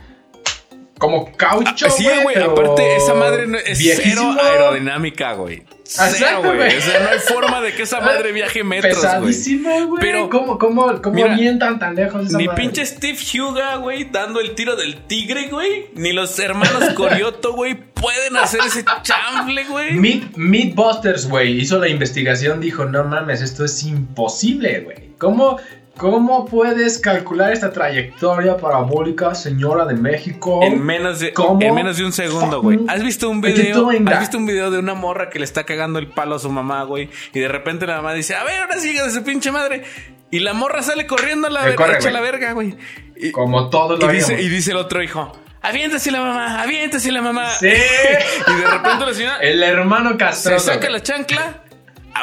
como 0.99 1.33
caucho, 1.37 1.91
Sí, 1.91 2.05
güey. 2.05 2.23
güey. 2.23 2.35
pero 2.37 2.53
Aparte, 2.53 2.97
esa 2.97 3.15
madre 3.15 3.47
no- 3.49 3.59
es 3.59 3.77
viejísimo. 3.79 4.35
cero 4.37 4.45
aerodinámica, 4.53 5.33
güey. 5.35 5.65
Cero, 5.93 6.09
Exacto, 6.13 6.55
güey. 6.55 6.77
O 6.77 6.81
sea, 6.81 7.01
no 7.01 7.09
hay 7.09 7.19
forma 7.19 7.61
de 7.61 7.75
que 7.75 7.83
esa 7.83 8.01
madre 8.01 8.31
viaje 8.31 8.63
metros, 8.63 8.95
güey. 8.95 9.05
Pesadísimo, 9.05 9.87
güey. 9.89 10.01
Pero- 10.01 10.31
¿Cómo, 10.31 10.57
cómo, 10.57 11.03
cómo 11.03 11.15
Mira, 11.17 11.35
avientan 11.35 11.81
tan 11.81 11.97
lejos 11.97 12.27
esa 12.29 12.39
Ni 12.39 12.47
madre? 12.47 12.63
pinche 12.63 12.87
Steve 12.87 13.19
Huga, 13.41 13.77
güey, 13.77 14.05
dando 14.05 14.39
el 14.39 14.55
tiro 14.55 14.77
del 14.77 15.03
tigre, 15.09 15.49
güey. 15.49 15.87
Ni 15.95 16.13
los 16.13 16.39
hermanos 16.39 16.91
Corioto, 16.95 17.55
güey, 17.55 17.75
pueden 17.75 18.37
hacer 18.37 18.61
ese 18.65 18.85
chanfle, 19.03 19.65
güey. 19.65 19.95
Meat, 19.95 20.37
Meatbusters, 20.37 21.29
güey, 21.29 21.61
hizo 21.61 21.79
la 21.81 21.89
investigación, 21.89 22.61
dijo, 22.61 22.85
no 22.85 23.03
mames, 23.03 23.41
esto 23.43 23.65
es 23.65 23.83
imposible, 23.83 24.81
güey. 24.81 25.11
¿Cómo, 25.19 25.59
¿Cómo 26.01 26.47
puedes 26.47 26.99
calcular 26.99 27.53
esta 27.53 27.71
trayectoria 27.71 28.57
parabólica, 28.57 29.35
señora 29.35 29.85
de 29.85 29.93
México? 29.93 30.61
En 30.63 30.83
menos 30.83 31.21
de, 31.21 31.35
¿Cómo 31.35 31.61
en 31.61 31.75
menos 31.75 31.99
de 31.99 32.07
un 32.07 32.13
segundo, 32.13 32.63
güey. 32.63 32.79
¿Has 32.89 33.03
visto 33.03 33.29
un 33.29 33.43
video? 33.43 33.91
¿Has 34.07 34.21
visto 34.21 34.39
un 34.39 34.47
video 34.47 34.71
de 34.71 34.79
una 34.79 34.95
morra 34.95 35.29
que 35.29 35.39
le 35.39 35.45
está 35.45 35.65
cagando 35.65 35.99
el 35.99 36.07
palo 36.07 36.37
a 36.37 36.39
su 36.39 36.49
mamá, 36.49 36.85
güey? 36.85 37.11
Y 37.35 37.41
de 37.41 37.49
repente 37.49 37.87
la 37.87 37.97
mamá 37.97 38.15
dice, 38.15 38.35
a 38.35 38.43
ver, 38.45 38.63
ahora 38.63 38.79
sigue 38.79 39.03
de 39.03 39.11
su 39.11 39.23
pinche 39.23 39.53
madre. 39.53 39.85
Y 40.31 40.39
la 40.39 40.55
morra 40.55 40.83
sale 40.83 41.07
corriendo 41.07 41.49
a 41.49 41.51
la 41.51 41.77
corre, 41.77 41.99
güey. 42.01 42.13
la 42.15 42.21
verga, 42.23 42.53
güey. 42.53 42.79
Y, 43.17 43.31
Como 43.31 43.69
todos 43.69 43.99
y 43.99 44.03
lo 44.03 44.11
dice, 44.11 44.33
haríamos. 44.33 44.47
y 44.47 44.49
dice 44.49 44.71
el 44.71 44.79
otro 44.79 45.03
hijo, 45.03 45.31
aviéntase 45.61 46.11
la 46.11 46.21
mamá, 46.21 46.63
aviéntase 46.63 47.13
la 47.13 47.21
mamá. 47.21 47.51
Sí. 47.51 47.67
y 48.47 48.55
de 48.59 48.67
repente 48.71 49.05
la 49.05 49.13
señora 49.13 49.37
El 49.43 49.63
hermano 49.63 50.13
se 50.13 50.17
castroso. 50.17 50.65
saca 50.65 50.89
la 50.89 51.03
chancla, 51.03 51.65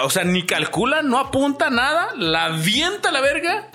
o 0.04 0.10
sea, 0.10 0.24
ni 0.24 0.44
calcula, 0.46 1.02
no 1.02 1.18
apunta 1.20 1.70
nada, 1.70 2.10
la 2.16 2.46
avienta 2.46 3.10
a 3.10 3.12
la 3.12 3.22
verga 3.22 3.68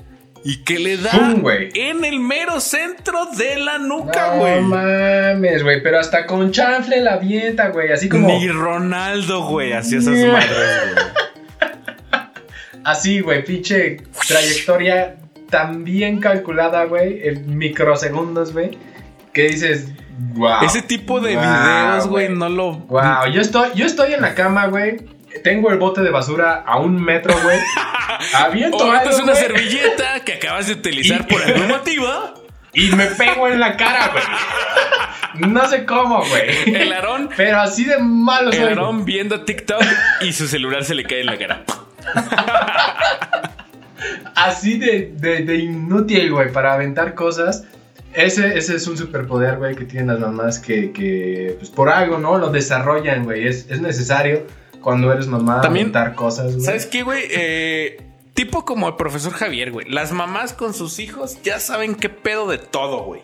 y 0.44 0.64
que 0.64 0.78
le 0.78 0.96
da 0.96 1.10
¡Pum, 1.12 1.40
güey! 1.40 1.70
en 1.74 2.04
el 2.04 2.18
mero 2.20 2.60
centro 2.60 3.26
de 3.36 3.56
la 3.58 3.78
nuca, 3.78 4.32
No 4.34 4.38
güey. 4.40 4.60
mames, 4.60 5.62
güey, 5.62 5.82
pero 5.82 5.98
hasta 6.00 6.26
con 6.26 6.50
chanfle 6.50 7.00
la 7.00 7.14
avienta, 7.14 7.68
güey, 7.68 7.92
así 7.92 8.08
como... 8.08 8.26
Ni 8.28 8.48
Ronaldo, 8.48 9.42
güey, 9.46 9.72
hacía 9.72 9.98
esas 9.98 10.16
Yeah. 10.16 10.32
madres, 10.32 10.50
güey. 10.94 11.04
Así, 12.84 13.20
güey, 13.20 13.44
pinche 13.44 13.98
trayectoria 14.26 15.16
tan 15.50 15.84
bien 15.84 16.18
calculada, 16.18 16.84
güey, 16.86 17.20
en 17.28 17.56
microsegundos, 17.56 18.52
güey, 18.52 18.76
que 19.32 19.42
dices, 19.44 19.92
wow. 20.34 20.64
Ese 20.64 20.82
tipo 20.82 21.20
de 21.20 21.36
Wow, 21.36 21.44
videos, 21.44 22.06
güey, 22.08 22.28
no 22.30 22.48
lo. 22.48 22.72
Wow, 22.78 23.26
yo 23.32 23.40
estoy, 23.40 23.68
yo 23.76 23.86
estoy 23.86 24.14
en 24.14 24.22
la 24.22 24.34
cama, 24.34 24.66
güey. 24.66 24.96
Tengo 25.42 25.70
el 25.70 25.78
bote 25.78 26.00
de 26.02 26.10
basura 26.10 26.62
a 26.66 26.78
un 26.78 27.02
metro, 27.02 27.34
güey. 27.42 27.58
Aviento 28.34 28.76
O 28.78 28.90
algo, 28.90 29.10
es 29.10 29.18
una 29.20 29.34
servilleta 29.34 30.20
que 30.24 30.34
acabas 30.34 30.66
de 30.68 30.74
utilizar 30.74 31.20
Y- 31.28 31.32
por 31.32 31.42
algún 31.46 31.68
motivo. 31.68 32.08
y 32.74 32.90
me 32.92 33.06
pego 33.06 33.48
en 33.48 33.60
la 33.60 33.76
cara, 33.76 34.10
güey. 34.12 34.24
No 35.50 35.66
sé 35.68 35.84
cómo, 35.86 36.22
güey. 36.24 36.74
El 36.74 36.92
Aarón, 36.92 37.30
Pero 37.36 37.60
así 37.60 37.84
de 37.84 37.98
malo 37.98 38.50
el. 38.50 38.68
Aarón 38.68 39.04
viendo 39.04 39.42
TikTok 39.44 39.82
y 40.22 40.32
su 40.32 40.46
celular 40.46 40.84
se 40.84 40.94
le 40.94 41.04
cae 41.04 41.20
en 41.20 41.26
la 41.26 41.38
cara. 41.38 41.62
Así 44.34 44.78
de, 44.78 45.12
de, 45.16 45.44
de 45.44 45.56
inútil, 45.56 46.32
güey, 46.32 46.50
para 46.52 46.72
aventar 46.74 47.14
cosas. 47.14 47.64
Ese, 48.14 48.58
ese 48.58 48.76
es 48.76 48.86
un 48.86 48.96
superpoder, 48.98 49.56
güey, 49.58 49.74
que 49.76 49.84
tienen 49.84 50.08
las 50.08 50.18
mamás 50.18 50.58
que, 50.58 50.90
que, 50.92 51.54
pues 51.58 51.70
por 51.70 51.88
algo, 51.88 52.18
¿no? 52.18 52.36
Lo 52.38 52.50
desarrollan, 52.50 53.24
güey. 53.24 53.46
Es, 53.46 53.66
es 53.70 53.80
necesario 53.80 54.46
cuando 54.82 55.12
eres 55.12 55.26
mamá 55.28 55.60
También, 55.62 55.92
cosas, 56.14 56.52
güey. 56.52 56.60
¿Sabes 56.64 56.86
qué, 56.86 57.02
güey? 57.02 57.22
Eh, 57.30 58.02
tipo 58.34 58.64
como 58.64 58.88
el 58.88 58.96
profesor 58.96 59.32
Javier, 59.32 59.70
güey. 59.70 59.88
Las 59.88 60.12
mamás 60.12 60.52
con 60.52 60.74
sus 60.74 60.98
hijos 60.98 61.38
ya 61.42 61.60
saben 61.60 61.94
qué 61.94 62.08
pedo 62.08 62.46
de 62.48 62.58
todo, 62.58 63.04
güey. 63.04 63.22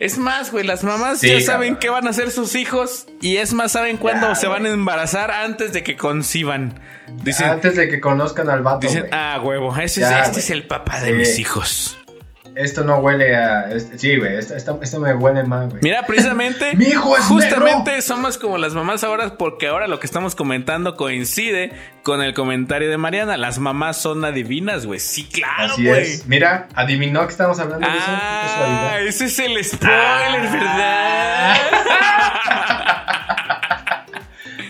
Es 0.00 0.18
más, 0.18 0.50
güey, 0.50 0.66
las 0.66 0.82
mamás 0.82 1.20
Sí, 1.20 1.28
ya 1.28 1.32
cabrón. 1.34 1.46
saben 1.46 1.76
qué 1.76 1.88
van 1.88 2.06
a 2.06 2.10
hacer 2.10 2.30
sus 2.32 2.56
hijos 2.56 3.06
y 3.20 3.36
es 3.36 3.54
más, 3.54 3.72
saben 3.72 3.96
cuándo 3.96 4.28
Ya, 4.28 4.34
se 4.34 4.48
van 4.48 4.66
a 4.66 4.70
embarazar 4.70 5.30
antes 5.30 5.72
de 5.72 5.82
que 5.84 5.96
conciban. 5.96 6.80
Dicen, 7.22 7.48
Antes 7.48 7.76
de 7.76 7.88
que 7.88 8.00
conozcan 8.00 8.50
al 8.50 8.62
vato, 8.62 8.80
dicen 8.86 9.02
güey. 9.02 9.12
ah, 9.14 9.40
huevo, 9.42 9.74
ese 9.76 10.00
Ya, 10.00 10.22
es, 10.22 10.28
este 10.28 10.40
es 10.40 10.50
el 10.50 10.66
papá 10.66 11.00
de 11.00 11.10
Sí. 11.10 11.12
mis 11.14 11.38
hijos. 11.38 11.98
Esto 12.56 12.84
no 12.84 12.98
huele 12.98 13.34
a... 13.34 13.70
este- 13.72 13.98
sí, 13.98 14.16
güey, 14.16 14.36
esto, 14.36 14.54
esto, 14.54 14.78
esto 14.82 15.00
me 15.00 15.12
huele 15.14 15.42
mal, 15.42 15.68
güey. 15.70 15.80
Mira, 15.82 16.06
precisamente, 16.06 16.72
Mi 16.76 16.84
hijo 16.86 17.16
es 17.16 17.24
justamente 17.24 18.00
somos 18.00 18.38
como 18.38 18.58
las 18.58 18.74
mamás 18.74 19.02
ahora, 19.02 19.36
porque 19.36 19.66
ahora 19.66 19.88
lo 19.88 19.98
que 19.98 20.06
estamos 20.06 20.34
comentando 20.36 20.94
coincide 20.96 21.72
con 22.04 22.22
el 22.22 22.32
comentario 22.34 22.88
de 22.90 22.96
Mariana. 22.96 23.36
Las 23.36 23.58
mamás 23.58 23.96
son 24.00 24.24
adivinas, 24.24 24.86
güey. 24.86 25.00
Sí, 25.00 25.24
claro, 25.24 25.72
Así 25.72 25.84
güey. 25.86 26.02
es. 26.02 26.26
Mira, 26.26 26.68
adivinó 26.74 27.22
que 27.26 27.32
estamos 27.32 27.58
hablando 27.58 27.86
de 27.88 27.92
eso. 27.96 28.06
Ah, 28.08 28.42
casualidad. 28.46 29.02
ese 29.02 29.24
es 29.24 29.38
el 29.40 29.64
spoiler, 29.64 30.42
¿verdad? 30.52 31.56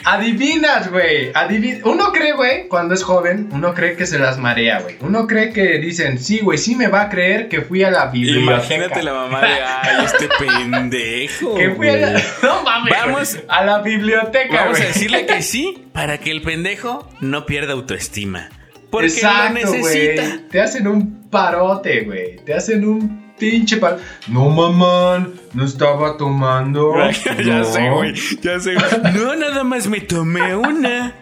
Adivinas, 0.05 0.90
güey. 0.90 1.32
Adivi- 1.32 1.80
Uno 1.84 2.12
cree, 2.12 2.32
güey, 2.32 2.68
cuando 2.68 2.94
es 2.94 3.02
joven, 3.02 3.48
uno 3.52 3.74
cree 3.74 3.96
que 3.96 4.07
se 4.07 4.18
las 4.18 4.38
marea, 4.38 4.80
güey. 4.80 4.96
Uno 5.00 5.26
cree 5.26 5.52
que 5.52 5.78
dicen, 5.78 6.18
sí, 6.18 6.40
güey, 6.40 6.59
sí 6.59 6.76
me 6.76 6.88
va 6.88 7.02
a 7.02 7.09
creer 7.09 7.48
que 7.48 7.62
fui 7.62 7.82
a 7.84 7.90
la 7.90 8.07
biblioteca. 8.07 8.52
Imagínate 8.52 9.02
la 9.02 9.14
mamá 9.14 9.40
de, 9.40 9.46
ay, 9.82 10.05
este 10.05 10.28
pendejo. 10.38 11.55
Que 11.55 11.70
fui 11.70 11.88
a 11.88 11.96
la... 11.96 12.11
güey". 12.12 12.22
No 12.42 12.62
mames, 12.62 12.92
Vamos- 12.92 13.34
güey. 13.34 13.44
a 13.48 13.64
la 13.64 13.78
biblioteca, 13.80 14.55
Vamos 14.57 14.76
a 14.78 14.80
güey. 14.82 14.92
decirle 14.92 15.26
que 15.26 15.42
sí 15.42 15.84
para 15.92 16.18
que 16.18 16.30
el 16.30 16.42
pendejo 16.42 17.09
no 17.20 17.46
pierda 17.46 17.72
autoestima. 17.72 18.50
Porque 18.90 19.07
Exacto, 19.09 19.48
lo 19.48 19.72
necesita. 19.72 20.22
güey. 20.22 20.48
Te 20.50 20.61
hacen 20.61 20.86
un 20.86 21.28
parote, 21.30 22.02
güey. 22.02 22.36
Te 22.44 22.55
hacen 22.55 22.86
un 22.86 23.24
pinche. 23.51 23.80
No, 24.28 24.49
mamá, 24.51 25.26
no 25.53 25.64
estaba 25.64 26.16
tomando. 26.16 26.95
ya 27.45 27.59
No. 27.59 27.64
sé, 27.64 27.90
güey. 27.90 28.14
Ya 28.40 28.59
sé. 28.61 28.74
No, 29.14 29.34
nada 29.36 29.64
más 29.64 29.86
me 29.86 30.01
tomé 30.01 30.55
una. 30.57 31.12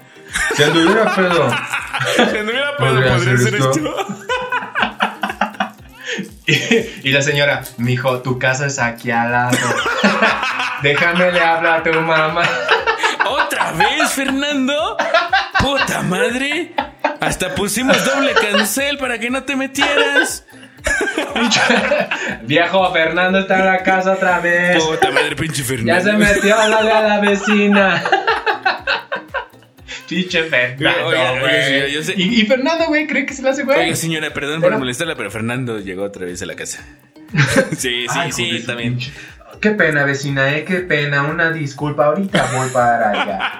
Si 0.56 0.62
anduviera 0.62 1.14
pedo. 1.14 1.50
Si 2.14 2.22
anduviera 2.38 2.76
pedo, 2.78 2.88
Podría 2.94 3.14
podría 3.14 3.36
ser 3.38 3.54
esto. 3.54 3.70
esto. 3.70 4.06
Y, 6.44 7.08
y 7.08 7.12
la 7.12 7.22
señora, 7.22 7.62
mijo, 7.78 8.20
tu 8.20 8.36
casa 8.38 8.66
es 8.66 8.78
aquí 8.80 9.12
al 9.12 9.30
lado. 9.30 9.56
Déjame 10.82 11.30
le 11.30 11.40
hablar 11.40 11.80
a 11.80 11.82
tu 11.84 11.92
mamá. 12.00 12.42
¿Otra 13.30 13.70
vez, 13.72 14.10
Fernando? 14.12 14.96
Puta 15.60 16.02
madre. 16.02 16.74
Hasta 17.20 17.54
pusimos 17.54 18.04
doble 18.04 18.32
cancel 18.34 18.98
para 18.98 19.20
que 19.20 19.30
no 19.30 19.44
te 19.44 19.54
metieras. 19.54 20.44
Viejo, 22.42 22.92
Fernando 22.92 23.38
está 23.40 23.58
en 23.60 23.66
la 23.66 23.78
casa 23.82 24.12
otra 24.12 24.40
vez. 24.40 24.82
Puta 24.82 25.10
madre, 25.10 25.36
pinche 25.36 25.62
Fernando. 25.62 25.92
Ya 25.92 26.00
se 26.00 26.12
metió 26.16 26.58
a 26.58 26.68
la 26.68 26.76
a 26.78 27.02
la 27.02 27.20
vecina. 27.20 28.02
Pinche 30.08 30.42
Fernando, 30.44 31.06
Oiga, 31.06 31.32
oiga, 31.32 31.40
güey. 31.40 31.62
señora, 31.64 31.88
yo 31.88 32.02
sé- 32.02 32.14
Y, 32.18 32.40
y 32.42 32.46
Fernando, 32.46 32.84
güey, 32.88 33.06
cree 33.06 33.24
que 33.24 33.32
se 33.32 33.40
lo 33.42 33.48
hace, 33.48 33.62
güey. 33.64 33.78
Oiga, 33.80 33.96
señora, 33.96 34.30
perdón 34.34 34.60
por 34.60 34.76
molestarla, 34.76 35.14
pero 35.16 35.30
Fernando 35.30 35.78
llegó 35.78 36.02
otra 36.04 36.26
vez 36.26 36.42
a 36.42 36.46
la 36.46 36.54
casa. 36.54 36.84
Sí, 37.78 38.06
sí, 38.06 38.06
Ay, 38.10 38.30
sí, 38.32 38.62
también. 38.66 38.98
pinche- 38.98 39.10
Qué 39.60 39.70
pena, 39.70 40.04
vecina, 40.04 40.54
eh, 40.54 40.64
qué 40.64 40.78
pena. 40.80 41.22
Una 41.22 41.50
disculpa, 41.50 42.06
ahorita 42.06 42.46
voy 42.52 42.68
para 42.70 43.10
allá. 43.10 43.50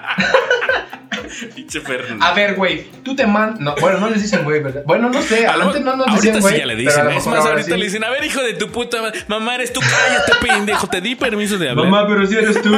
Pinche 1.55 1.81
Fernando. 1.81 2.25
A 2.25 2.33
ver, 2.35 2.55
güey, 2.55 2.85
tú 3.03 3.15
te 3.17 3.27
man... 3.27 3.57
No, 3.59 3.75
bueno, 3.81 3.99
no 3.99 4.11
les 4.11 4.23
dicen, 4.23 4.45
güey, 4.45 4.63
¿verdad? 4.63 4.83
Bueno, 4.87 5.09
no 5.09 5.23
sé, 5.23 5.47
A 5.47 5.55
antes 5.55 5.83
no 5.83 5.97
nos 5.97 6.09
ahorita 6.09 6.37
decían, 6.37 6.41
güey. 6.41 6.55
sí 6.55 6.61
ya 6.61 6.67
le 6.67 6.77
dicen. 6.77 7.11
Es 7.11 7.27
más, 7.27 7.47
ahorita 7.47 7.71
sí. 7.71 7.77
le 7.77 7.85
dicen, 7.85 8.05
a 8.05 8.11
ver, 8.11 8.25
hijo 8.25 8.43
de 8.43 8.55
tu 8.55 8.71
puta 8.71 8.99
mamá, 9.29 9.55
eres 9.55 9.73
tú, 9.73 9.81
cállate, 9.81 10.33
pendejo, 10.47 10.87
te 10.87 11.01
di 11.01 11.15
permiso 11.15 11.59
de 11.59 11.71
hablar. 11.71 11.87
Mamá, 11.87 12.07
pero 12.09 12.27
si 12.27 12.37
eres 12.37 12.61
tú. 12.63 12.77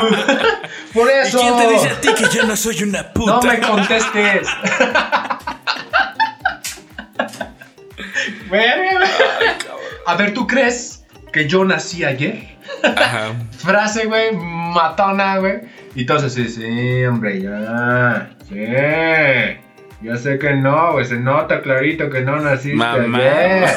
Por 0.94 1.08
¿Y 1.08 1.26
eso. 1.26 1.38
quién 1.38 1.56
te 1.56 1.68
dice 1.72 1.88
a 1.88 2.00
ti 2.00 2.08
que 2.16 2.36
yo 2.36 2.44
no 2.44 2.56
soy 2.56 2.82
una 2.82 3.12
puta? 3.12 3.32
No 3.32 3.42
me 3.42 3.60
contestes. 3.60 4.48
A 10.06 10.16
ver, 10.16 10.34
¿tú 10.34 10.46
crees 10.46 11.04
que 11.32 11.48
yo 11.48 11.64
nací 11.64 12.04
ayer? 12.04 12.56
Ajá. 12.82 13.32
Frase, 13.58 14.06
güey, 14.06 14.32
matona, 14.32 15.38
güey. 15.38 15.60
Y 15.94 16.02
entonces, 16.02 16.34
sí, 16.34 16.48
sí, 16.48 17.04
hombre, 17.04 17.40
ya. 17.40 18.30
Sí. 18.48 18.64
Yo 20.02 20.16
sé 20.16 20.38
que 20.38 20.52
no, 20.54 20.92
güey. 20.92 21.06
Se 21.06 21.16
nota 21.16 21.62
clarito 21.62 22.10
que 22.10 22.20
no 22.20 22.36
naciste 22.38 22.76
Mamá. 22.76 23.18
ayer. 23.18 23.70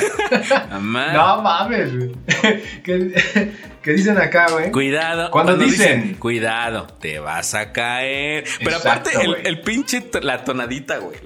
Mamá. 0.72 1.08
No 1.14 1.42
mames, 1.42 1.96
güey. 1.96 2.12
¿Qué, 2.84 3.54
qué 3.82 3.92
dicen 3.94 4.18
acá, 4.18 4.48
güey? 4.52 4.70
Cuidado. 4.72 5.32
Cuando 5.32 5.56
dicen- 5.56 6.16
cuidado, 6.20 6.88
te 7.00 7.20
vas 7.20 7.54
a 7.54 7.72
caer. 7.72 8.44
Pero 8.60 8.76
Exacto, 8.76 9.10
aparte, 9.12 9.40
el, 9.48 9.62
pinche, 9.62 10.04
la 10.22 10.44
tonadita, 10.44 10.98
güey. 10.98 11.18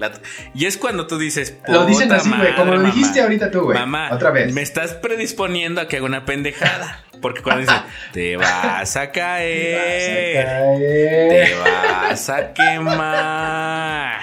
y 0.54 0.66
es 0.66 0.76
cuando 0.76 1.08
tú 1.08 1.18
dices, 1.18 1.56
Lo 1.66 1.84
dicen 1.84 2.06
"Puta 2.08 2.20
así, 2.20 2.30
güey, 2.30 2.54
como 2.54 2.74
lo 2.76 2.82
dijiste 2.82 3.14
mamá". 3.18 3.22
ahorita 3.24 3.50
tú, 3.50 3.60
güey. 3.62 3.78
Mamá, 3.78 4.10
Otra 4.12 4.30
vez. 4.30 4.54
me 4.54 4.62
estás 4.62 4.92
predisponiendo 4.94 5.80
a 5.80 5.88
que 5.88 5.96
haga 5.96 6.06
una 6.06 6.24
pendejada. 6.24 7.02
Porque 7.22 7.40
cuando 7.40 7.62
dicen, 7.62 7.82
te 8.12 8.36
vas 8.36 8.96
a 8.96 9.10
caer. 9.10 10.44
Te 11.30 11.54
vas 11.54 12.28
a 12.28 12.52
quemar. 12.52 14.20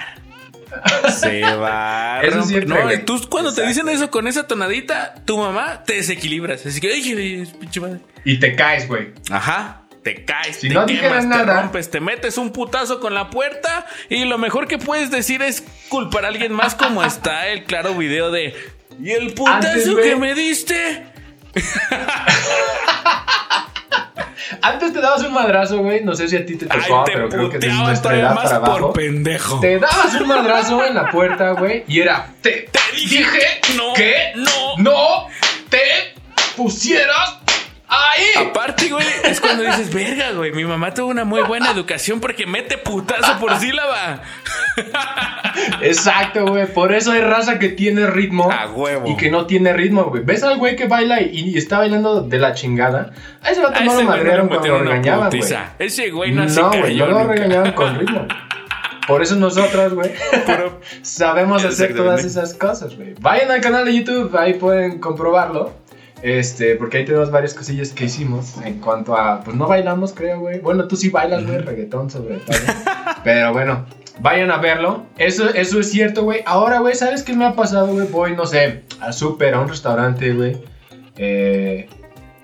Se 1.12 1.40
va 1.42 2.18
a 2.18 2.22
Eso 2.22 2.42
siempre, 2.42 2.68
No, 2.68 3.04
tú 3.04 3.20
cuando 3.28 3.52
te 3.52 3.66
dicen 3.66 3.88
eso 3.88 4.08
con 4.10 4.28
esa 4.28 4.46
tonadita, 4.46 5.16
tu 5.24 5.36
mamá 5.36 5.82
te 5.84 5.94
desequilibras. 5.94 6.64
Así 6.64 6.80
que, 6.80 6.92
ay, 6.92 7.44
pinche 7.58 7.80
madre. 7.80 7.98
Y 8.24 8.38
te 8.38 8.54
caes, 8.54 8.86
güey. 8.86 9.08
Ajá. 9.30 9.82
Te 10.04 10.24
caes, 10.24 10.56
Si 10.56 10.68
te 10.68 10.74
no 10.74 10.86
quemas, 10.86 11.22
te 11.22 11.26
nada. 11.26 11.60
rompes, 11.60 11.90
te 11.90 12.00
metes 12.00 12.38
un 12.38 12.52
putazo 12.52 13.00
con 13.00 13.12
la 13.12 13.28
puerta 13.28 13.84
y 14.08 14.24
lo 14.24 14.38
mejor 14.38 14.66
que 14.66 14.78
puedes 14.78 15.10
decir 15.10 15.42
es 15.42 15.62
culpar 15.90 16.24
a 16.24 16.28
alguien 16.28 16.52
más 16.52 16.74
como 16.74 17.04
está 17.04 17.48
el 17.48 17.64
claro 17.64 17.94
video 17.94 18.30
de 18.30 18.54
¿Y 19.02 19.10
el 19.10 19.34
putazo 19.34 19.96
que 19.96 20.16
me 20.16 20.34
diste? 20.34 21.04
Antes 24.62 24.92
te 24.92 25.00
dabas 25.00 25.22
un 25.22 25.32
madrazo, 25.32 25.78
güey. 25.78 26.02
No 26.04 26.14
sé 26.14 26.28
si 26.28 26.36
a 26.36 26.44
ti 26.44 26.56
te 26.56 26.66
Ay, 26.68 26.80
tocó, 26.82 27.04
te 27.04 27.12
pero 27.12 27.28
creo 27.28 27.48
que 27.50 27.58
de 27.58 27.66
puteaba 27.68 27.88
nuestra 27.88 28.16
edad 28.18 28.34
más 28.34 28.44
para 28.44 28.60
por 28.60 28.68
abajo. 28.70 28.92
pendejo. 28.92 29.60
Te 29.60 29.78
dabas 29.78 30.14
un 30.20 30.28
madrazo 30.28 30.84
en 30.84 30.94
la 30.94 31.10
puerta, 31.10 31.50
güey. 31.52 31.84
Y 31.88 32.00
era, 32.00 32.26
te, 32.42 32.68
Te 32.70 32.80
dije 32.96 33.60
no, 33.76 33.92
que 33.94 34.32
no. 34.36 34.76
no 34.78 35.26
te 35.68 35.80
pusieras 36.56 37.38
ahí. 37.90 38.46
Aparte, 38.46 38.88
güey, 38.88 39.04
es 39.24 39.40
cuando 39.40 39.64
dices, 39.64 39.92
verga, 39.92 40.32
güey, 40.32 40.52
mi 40.52 40.64
mamá 40.64 40.94
tuvo 40.94 41.08
una 41.08 41.24
muy 41.24 41.42
buena 41.42 41.70
educación 41.70 42.20
porque 42.20 42.46
mete 42.46 42.78
putazo 42.78 43.38
por 43.38 43.56
sílaba. 43.58 44.22
Exacto, 45.82 46.46
güey. 46.46 46.66
Por 46.66 46.94
eso 46.94 47.12
hay 47.12 47.20
raza 47.20 47.58
que 47.58 47.68
tiene 47.68 48.06
ritmo. 48.06 48.50
A 48.50 48.68
huevo. 48.70 49.08
Y 49.08 49.16
que 49.16 49.30
no 49.30 49.46
tiene 49.46 49.72
ritmo, 49.72 50.04
güey. 50.04 50.22
¿Ves 50.24 50.42
al 50.42 50.58
güey 50.58 50.76
que 50.76 50.86
baila 50.86 51.20
y, 51.20 51.50
y 51.50 51.58
está 51.58 51.78
bailando 51.78 52.22
de 52.22 52.38
la 52.38 52.54
chingada? 52.54 53.12
A 53.42 53.50
ese 53.50 53.60
vato 53.60 53.80
A 53.80 53.84
no 53.84 53.92
ese 53.92 54.04
madrearon 54.04 54.46
le 54.46 54.56
cuando 54.56 54.78
lo 54.78 54.84
regañaban, 54.84 55.30
güey. 55.30 55.42
Ese 55.78 56.10
güey 56.10 56.32
no, 56.32 56.46
No, 56.46 56.68
güey, 56.70 56.96
no 56.96 57.06
lo 57.06 57.24
regañaban 57.24 57.72
con 57.72 57.98
ritmo. 57.98 58.26
Por 59.06 59.22
eso 59.22 59.34
nosotros, 59.34 59.94
güey, 59.94 60.12
sabemos 61.02 61.64
hacer 61.64 61.96
todas 61.96 62.24
esas 62.24 62.54
cosas, 62.54 62.94
güey. 62.94 63.14
Vayan 63.18 63.50
al 63.50 63.60
canal 63.60 63.84
de 63.84 63.96
YouTube, 63.96 64.36
ahí 64.38 64.54
pueden 64.54 65.00
comprobarlo. 65.00 65.72
Este, 66.22 66.76
porque 66.76 66.98
ahí 66.98 67.04
tenemos 67.06 67.30
varias 67.30 67.54
cosillas 67.54 67.90
que 67.92 68.04
hicimos 68.04 68.56
en 68.62 68.78
cuanto 68.80 69.16
a, 69.16 69.42
pues 69.42 69.56
no 69.56 69.66
bailamos, 69.66 70.12
creo, 70.12 70.40
güey. 70.40 70.60
Bueno, 70.60 70.86
tú 70.86 70.96
sí 70.96 71.08
bailas, 71.08 71.46
güey, 71.46 71.58
reggaetón 71.58 72.10
sobre 72.10 72.36
todo. 72.36 72.56
Pero 73.24 73.52
bueno, 73.52 73.86
vayan 74.20 74.50
a 74.50 74.58
verlo. 74.58 75.06
Eso, 75.16 75.48
eso 75.48 75.80
es 75.80 75.90
cierto, 75.90 76.24
güey. 76.24 76.42
Ahora, 76.44 76.80
güey, 76.80 76.94
¿sabes 76.94 77.22
qué 77.22 77.32
me 77.32 77.46
ha 77.46 77.54
pasado, 77.54 77.88
güey? 77.88 78.06
Voy, 78.08 78.36
no 78.36 78.44
sé, 78.44 78.82
al 79.00 79.14
súper, 79.14 79.54
a 79.54 79.60
un 79.60 79.68
restaurante, 79.68 80.32
güey. 80.34 80.58
Eh, 81.16 81.88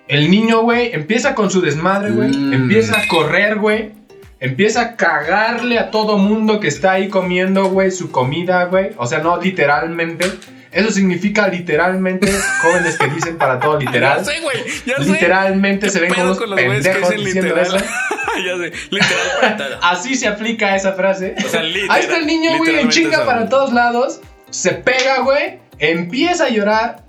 el 0.09 0.31
niño, 0.31 0.63
güey, 0.63 0.93
empieza 0.93 1.35
con 1.35 1.51
su 1.51 1.61
desmadre, 1.61 2.13
güey. 2.13 2.31
Mm. 2.31 2.53
Empieza 2.53 2.99
a 2.99 3.09
correr, 3.09 3.59
güey. 3.59 3.93
empieza 4.39 4.83
a 4.83 4.97
cagarle 4.97 5.79
a 5.79 5.91
todo 5.91 6.19
mundo 6.19 6.61
que 6.61 6.69
está 6.69 6.93
ahí 6.93 7.09
comiendo, 7.09 7.67
güey, 7.67 7.91
su 7.91 8.11
comida, 8.11 8.65
güey. 8.67 8.91
O 8.97 9.07
sea, 9.07 9.19
no 9.19 9.37
literalmente. 9.39 10.27
Eso 10.73 10.91
significa 10.91 11.49
literalmente 11.49 12.31
jóvenes 12.63 12.99
que 12.99 13.07
dicen 13.09 13.39
para 13.39 13.59
todo 13.61 13.79
literal. 13.79 14.19
Ya 14.19 14.25
sé, 14.25 14.41
güey. 14.41 14.57
Ya 14.85 14.97
sé. 14.99 15.05
Literalmente 15.05 15.91
se 15.91 16.01
ven 16.01 16.11
como 16.13 16.25
unos 16.25 16.39
con 16.39 16.51
los 16.51 16.59
que 16.59 16.67
pendejos 16.67 17.11
dicen 17.11 17.25
diciendo 17.25 17.55
literal? 17.57 17.77
eso. 17.77 17.87
ya 18.47 18.57
sé. 18.59 18.73
Literal 18.91 19.27
para 19.41 19.57
todo. 19.57 19.79
Así 19.83 20.15
se 20.17 20.29
aplica 20.29 20.75
esa 20.77 20.93
frase. 20.93 21.35
O 21.45 21.49
sea, 21.49 21.63
literal- 21.63 21.91
Ahí 21.91 22.03
está 22.03 22.17
el 22.19 22.27
niño, 22.27 22.57
güey, 22.59 22.79
en 22.81 22.89
chinga 22.89 23.25
para 23.25 23.49
todos 23.49 23.73
lados. 23.73 24.21
Se 24.51 24.73
pega, 24.73 25.21
güey. 25.21 25.59
Empieza 25.79 26.45
a 26.47 26.49
llorar. 26.51 27.05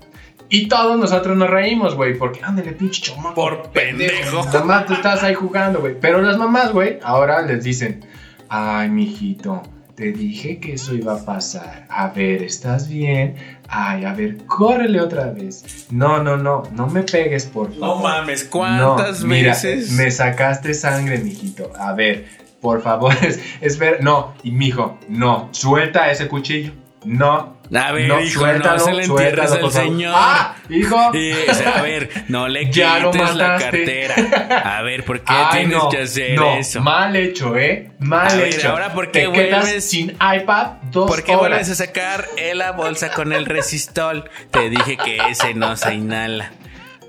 Y 0.50 0.68
todos 0.68 0.98
nosotros 0.98 1.36
nos 1.36 1.50
reímos, 1.50 1.94
güey. 1.94 2.16
Porque, 2.16 2.40
ándale, 2.42 2.72
pinche 2.72 3.02
chamaco. 3.02 3.34
Por 3.34 3.70
pendejo. 3.70 4.44
Mamá, 4.44 4.86
tú 4.86 4.94
estás 4.94 5.22
ahí 5.22 5.34
jugando, 5.34 5.80
güey. 5.80 5.94
Pero 6.00 6.22
las 6.22 6.38
mamás, 6.38 6.72
güey, 6.72 6.98
ahora 7.02 7.42
les 7.42 7.62
dicen: 7.64 8.06
Ay, 8.48 8.88
mijito, 8.88 9.62
te 9.98 10.12
dije 10.12 10.60
que 10.60 10.74
eso 10.74 10.94
iba 10.94 11.14
a 11.14 11.24
pasar. 11.24 11.84
A 11.90 12.10
ver, 12.10 12.44
¿estás 12.44 12.88
bien? 12.88 13.34
Ay, 13.68 14.04
a 14.04 14.12
ver, 14.12 14.36
córrele 14.46 15.00
otra 15.00 15.32
vez. 15.32 15.88
No, 15.90 16.22
no, 16.22 16.36
no, 16.36 16.62
no 16.72 16.86
me 16.86 17.02
pegues, 17.02 17.46
por 17.46 17.74
favor. 17.74 17.96
No 17.96 18.02
mames, 18.04 18.44
¿cuántas 18.44 19.22
No, 19.22 19.26
mira, 19.26 19.50
veces? 19.54 19.90
Me 19.90 20.08
sacaste 20.12 20.72
sangre, 20.72 21.18
mijito. 21.18 21.72
A 21.76 21.94
ver, 21.94 22.26
por 22.60 22.80
favor, 22.80 23.12
es, 23.22 23.40
es 23.60 23.76
ver. 23.76 24.00
No, 24.04 24.34
y 24.44 24.52
mijo, 24.52 24.96
no, 25.08 25.48
suelta 25.50 26.08
ese 26.12 26.28
cuchillo. 26.28 26.70
No. 27.04 27.57
A 27.74 27.92
ver, 27.92 28.08
no, 28.08 28.20
hijo, 28.20 28.46
no 28.46 28.78
se 28.78 28.92
le 28.92 29.04
entierres 29.04 29.52
al 29.52 29.70
señor. 29.70 30.14
Ah, 30.16 30.56
hijo. 30.70 31.14
Y, 31.14 31.32
o 31.32 31.54
sea, 31.54 31.78
a 31.78 31.82
ver, 31.82 32.08
no 32.28 32.48
le 32.48 32.64
quites 32.70 33.34
la 33.34 33.58
cartera. 33.58 34.78
A 34.78 34.82
ver, 34.82 35.04
¿por 35.04 35.20
qué 35.20 35.32
Ay, 35.34 35.58
tienes 35.66 35.76
no, 35.76 35.88
que 35.90 35.98
hacer 35.98 36.34
no, 36.38 36.56
eso? 36.56 36.80
Mal 36.80 37.14
hecho, 37.16 37.56
¿eh? 37.56 37.90
Mal 37.98 38.28
A 38.28 38.34
ver, 38.36 38.54
hecho. 38.54 38.70
ahora, 38.70 38.92
¿por 38.94 39.10
qué 39.10 39.20
Te 39.20 39.28
vuelves- 39.28 39.80
sin 39.84 40.10
iPad 40.12 40.66
dos 40.90 41.10
¿Por 41.10 41.22
qué 41.22 41.32
horas. 41.32 41.40
vuelves 41.40 41.70
a 41.70 41.74
sacar 41.74 42.26
la 42.54 42.72
bolsa 42.72 43.10
con 43.12 43.32
el 43.32 43.44
resistol? 43.44 44.30
Te 44.50 44.70
dije 44.70 44.96
que 44.96 45.18
ese 45.28 45.52
no 45.54 45.76
se 45.76 45.94
inhala. 45.94 46.52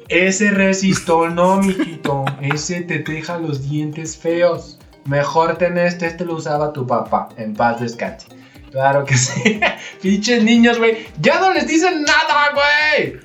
Ese 0.10 0.51
resistol 0.51 1.36
no, 1.36 1.57
mijito. 1.62 2.26
Ese 2.41 2.82
te 2.82 2.99
deja 2.99 3.38
los 3.38 3.70
dientes 3.70 4.18
feos. 4.18 4.80
Mejor 5.05 5.57
ten 5.57 5.78
este, 5.78 6.07
este 6.07 6.26
lo 6.26 6.34
usaba 6.36 6.74
tu 6.74 6.86
papá. 6.86 7.30
En 7.38 7.53
paz 7.53 7.80
descanse. 7.80 8.28
Claro 8.72 9.05
que 9.05 9.17
sí. 9.17 9.59
Pinches 10.01 10.43
niños, 10.43 10.78
güey. 10.78 11.05
Ya 11.20 11.39
no 11.39 11.53
les 11.53 11.67
dicen 11.67 12.03
nada, 12.03 12.51
güey. 12.53 13.20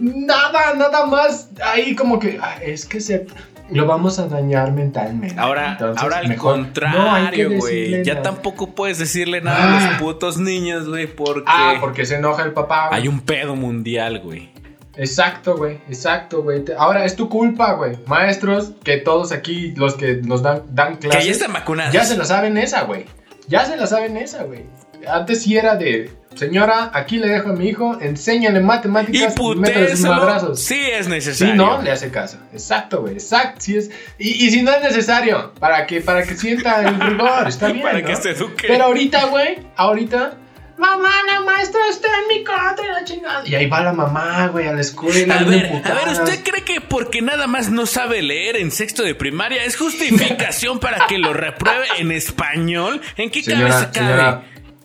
Nada, 0.00 0.74
nada 0.74 1.06
más. 1.06 1.50
Ahí 1.62 1.94
como 1.94 2.18
que. 2.18 2.38
ah, 2.40 2.56
Es 2.62 2.86
que 2.86 3.00
se. 3.00 3.26
Lo 3.70 3.86
vamos 3.86 4.18
a 4.18 4.26
dañar 4.26 4.72
mentalmente. 4.72 5.38
Ahora, 5.38 5.72
Entonces, 5.72 6.02
ahora 6.02 6.18
al 6.18 6.28
mejor 6.28 6.54
que 6.56 6.60
contrario, 6.62 7.50
güey. 7.58 8.02
ya 8.02 8.14
nada. 8.14 8.24
tampoco 8.24 8.74
puedes 8.74 8.98
decirle 8.98 9.40
nada 9.42 9.58
a 9.62 9.76
Ah. 9.86 9.90
los 9.92 10.00
putos 10.00 10.38
niños, 10.38 10.88
güey, 10.88 11.06
porque, 11.06 11.44
Ah, 11.46 11.76
porque 11.78 12.04
se 12.04 12.16
enoja 12.16 12.42
el 12.42 12.52
papá. 12.52 12.88
güey. 12.88 13.02
hay 13.02 13.06
un 13.08 13.20
pedo 13.20 13.54
mundial, 13.54 14.18
güey. 14.24 14.50
Exacto, 14.96 15.56
güey, 15.56 15.78
exacto, 15.88 16.42
güey. 16.42 16.64
Ahora 16.76 17.04
es 17.04 17.14
tu 17.14 17.28
culpa, 17.28 17.74
güey. 17.74 17.96
Maestros, 18.06 18.72
que 18.82 18.96
todos 18.96 19.30
aquí, 19.30 19.72
los 19.76 19.94
que 19.94 20.16
nos 20.16 20.42
dan, 20.42 20.62
dan 20.70 20.94
Que 20.96 21.06
clases, 21.08 21.26
ya 21.26 21.30
están 21.32 21.52
vacunados. 21.52 21.92
ya 21.92 22.04
se 22.04 22.16
la 22.16 22.24
saben 22.24 22.56
esa, 22.58 22.82
güey. 22.82 23.06
Ya 23.50 23.64
se 23.66 23.76
la 23.76 23.86
saben 23.86 24.16
esa, 24.16 24.44
güey. 24.44 24.64
Antes 25.08 25.42
sí 25.42 25.56
era 25.56 25.76
de, 25.76 26.10
señora, 26.36 26.90
aquí 26.92 27.16
le 27.18 27.26
dejo 27.28 27.48
a 27.50 27.52
mi 27.54 27.68
hijo, 27.68 27.98
enséñale 28.00 28.60
Y 28.60 28.62
matemáticas 28.62 29.34
y 29.36 29.56
métele 29.56 29.88
sus 29.88 30.00
putéselo. 30.00 30.14
madrazos. 30.14 30.60
Sí 30.60 30.78
es 30.78 31.06
Si 31.06 31.10
necesario. 31.10 31.54
no, 31.56 31.82
le 31.82 31.90
hace 31.90 32.10
caso. 32.10 32.36
Exacto, 32.52 33.00
güey. 33.00 33.14
Exacto, 33.14 33.60
sí 33.60 33.76
es. 33.78 33.90
Y, 34.18 34.46
y 34.46 34.50
si 34.50 34.62
no 34.62 34.70
es 34.72 34.82
necesario, 34.82 35.52
para 35.58 35.86
que, 35.86 36.00
para 36.00 36.22
que 36.22 36.36
sienta 36.36 36.82
el 36.86 37.00
rigor, 37.00 37.48
está 37.48 37.68
bien. 37.72 37.82
Para 37.82 38.00
¿no? 38.00 38.06
que 38.06 38.16
se 38.16 38.30
eduque. 38.30 38.66
Pero 38.68 38.84
ahorita, 38.84 39.26
güey, 39.26 39.58
ahorita. 39.76 40.34
Mamá, 40.80 41.10
la 41.26 41.40
maestra 41.40 41.78
está 41.90 42.08
en 42.08 42.38
mi 42.38 42.42
contra 42.42 42.86
y 42.86 42.88
la 42.88 43.04
chingada. 43.04 43.42
Y 43.46 43.54
ahí 43.54 43.66
va 43.66 43.82
la 43.82 43.92
mamá, 43.92 44.46
güey, 44.46 44.66
a 44.66 44.72
la 44.72 44.80
escuela. 44.80 45.38
A 45.38 45.42
ver, 45.44 45.82
a 45.84 45.94
ver, 45.94 46.08
¿usted 46.08 46.42
cree 46.42 46.64
que 46.64 46.80
porque 46.80 47.20
nada 47.20 47.46
más 47.46 47.68
no 47.68 47.84
sabe 47.84 48.22
leer 48.22 48.56
en 48.56 48.70
sexto 48.70 49.02
de 49.02 49.14
primaria 49.14 49.62
es 49.64 49.76
justificación 49.76 50.80
para 50.80 51.06
que 51.06 51.18
lo 51.18 51.34
repruebe 51.34 51.86
en 51.98 52.10
español? 52.12 53.02
¿En 53.18 53.30
qué 53.30 53.44
cabeza 53.44 53.90
cabe? 53.92 54.06
señora. 54.06 54.42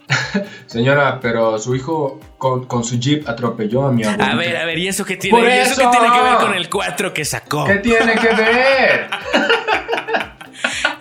Señora, 0.68 1.20
pero 1.20 1.58
su 1.58 1.76
hijo 1.76 2.20
con, 2.38 2.66
con 2.66 2.84
su 2.84 3.00
jeep 3.00 3.28
atropelló 3.28 3.88
a 3.88 3.92
mi 3.92 4.04
abuelo. 4.04 4.24
A 4.24 4.36
ver, 4.36 4.58
a 4.58 4.66
ver, 4.66 4.78
¿y 4.78 4.88
eso 4.88 5.06
qué 5.06 5.16
tiene? 5.18 5.40
¿Y 5.40 5.60
eso 5.60 5.72
eso. 5.72 5.82
qué 5.82 5.98
tiene 5.98 6.14
que 6.14 6.22
ver 6.22 6.36
con 6.36 6.54
el 6.54 6.70
4 6.70 7.14
que 7.14 7.26
sacó? 7.26 7.66
¿Qué 7.66 7.78
tiene 7.78 8.16
que 8.16 8.28
ver? 8.28 9.10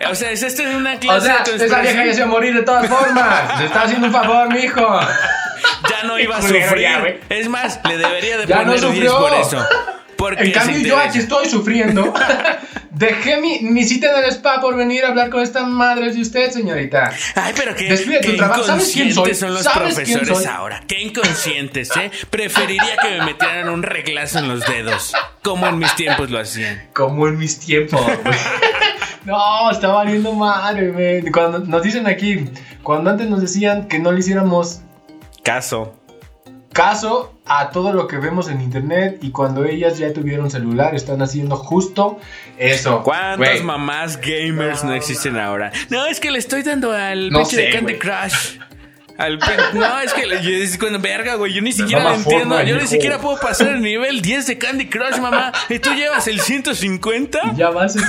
O 0.09 0.15
sea, 0.15 0.31
¿es 0.31 0.43
esto 0.43 0.63
una 0.63 0.95
O 0.95 0.99
clase 0.99 1.25
sea, 1.25 1.43
de 1.43 1.57
tu 1.57 1.63
esa 1.63 1.79
vieja 1.81 2.05
ya 2.05 2.13
se 2.13 2.19
va 2.21 2.25
a 2.25 2.29
morir 2.29 2.53
de 2.53 2.63
todas 2.63 2.87
formas. 2.87 3.59
Le 3.59 3.65
está 3.65 3.83
haciendo 3.83 4.07
un 4.07 4.13
favor, 4.13 4.53
mijo. 4.53 4.99
Ya 5.89 6.03
no 6.07 6.19
iba 6.19 6.37
a 6.37 6.41
sufrir. 6.41 6.79
ya, 6.79 7.03
es 7.29 7.47
más, 7.49 7.79
le 7.87 7.97
debería 7.97 8.37
de 8.37 8.45
Ya 8.45 8.57
no 8.57 8.63
poner 8.73 8.79
10 8.79 8.91
sufrió. 8.93 9.17
por 9.19 9.33
eso. 9.33 9.65
Porque 10.17 10.43
En 10.43 10.51
cambio, 10.51 10.77
se 10.79 10.83
yo 10.85 10.97
aquí 10.97 11.19
estoy 11.19 11.49
sufriendo. 11.49 12.13
Dejé 12.91 13.41
mi, 13.41 13.59
mi 13.59 13.83
cita 13.83 14.17
en 14.17 14.23
el 14.23 14.29
spa 14.31 14.61
por 14.61 14.77
venir 14.77 15.03
a 15.03 15.09
hablar 15.09 15.29
con 15.29 15.41
estas 15.43 15.67
madres 15.67 16.15
de 16.15 16.21
usted, 16.21 16.49
señorita. 16.51 17.11
Ay, 17.35 17.53
pero 17.57 17.75
qué, 17.75 17.89
Descuida 17.89 18.21
tu 18.21 18.31
qué 18.31 18.37
trabajo. 18.37 18.63
¿Sabes 18.63 18.91
quién 18.93 19.13
soy? 19.13 19.31
inconscientes 19.31 19.39
son 19.39 19.53
los 19.53 19.63
¿Sabes 19.63 19.95
quién 19.95 20.19
profesores 20.19 20.37
soy? 20.37 20.45
ahora. 20.45 20.81
Qué 20.87 21.01
inconscientes, 21.01 21.89
¿eh? 21.97 22.09
Preferiría 22.29 22.95
que 23.01 23.09
me 23.09 23.25
metieran 23.25 23.67
un 23.67 23.83
reglazo 23.83 24.39
en 24.39 24.47
los 24.47 24.65
dedos. 24.65 25.13
Como 25.43 25.67
en 25.67 25.77
mis 25.77 25.93
tiempos 25.97 26.31
lo 26.31 26.39
hacían. 26.39 26.87
Como 26.93 27.27
en 27.27 27.37
mis 27.37 27.59
tiempos. 27.59 27.99
No, 29.25 29.71
está 29.71 29.87
valiendo 29.89 30.33
madre, 30.33 30.91
güey. 30.91 31.31
Cuando 31.31 31.59
nos 31.59 31.81
dicen 31.83 32.07
aquí, 32.07 32.45
cuando 32.83 33.09
antes 33.09 33.27
nos 33.29 33.41
decían 33.41 33.87
que 33.87 33.99
no 33.99 34.11
le 34.11 34.19
hiciéramos 34.19 34.81
Caso. 35.43 35.93
caso 36.73 37.33
a 37.45 37.69
todo 37.69 37.93
lo 37.93 38.07
que 38.07 38.17
vemos 38.17 38.49
en 38.49 38.59
internet 38.61 39.19
y 39.21 39.31
cuando 39.31 39.63
ellas 39.65 39.97
ya 39.97 40.11
tuvieron 40.13 40.49
celular 40.49 40.95
están 40.95 41.21
haciendo 41.21 41.55
justo 41.57 42.19
eso. 42.57 43.01
¿Cuántas 43.03 43.37
Güey, 43.37 43.63
mamás 43.63 44.19
gamers 44.19 44.83
no 44.83 44.93
existen 44.93 45.37
ahora? 45.37 45.71
No, 45.89 46.05
es 46.07 46.19
que 46.19 46.31
le 46.31 46.39
estoy 46.39 46.63
dando 46.63 46.91
al 46.91 47.29
No 47.29 47.39
pinche 47.39 47.57
de 47.57 47.69
Candy. 47.71 47.95
Crush. 47.95 48.57
Al 49.17 49.39
no, 49.73 49.99
es 50.01 50.13
que 50.13 50.25
le- 50.25 50.41
yo 50.43 50.49
es 50.49 50.77
cuando 50.77 50.99
verga, 50.99 51.35
güey. 51.35 51.53
Yo 51.53 51.61
ni 51.61 51.71
siquiera 51.71 52.03
lo 52.03 52.15
entiendo. 52.15 52.49
Fortnite, 52.55 52.69
Yo 52.69 52.75
ni 52.75 52.81
hijo. 52.81 52.91
siquiera 52.91 53.17
puedo 53.19 53.39
pasar 53.39 53.69
el 53.69 53.81
nivel 53.81 54.21
10 54.21 54.45
de 54.47 54.57
Candy 54.57 54.89
Crush, 54.89 55.19
mamá. 55.19 55.53
¿Y 55.69 55.79
tú 55.79 55.93
llevas 55.93 56.27
el 56.27 56.41
150? 56.41 57.53
Ya 57.55 57.69
vas 57.69 57.95
a 57.95 58.01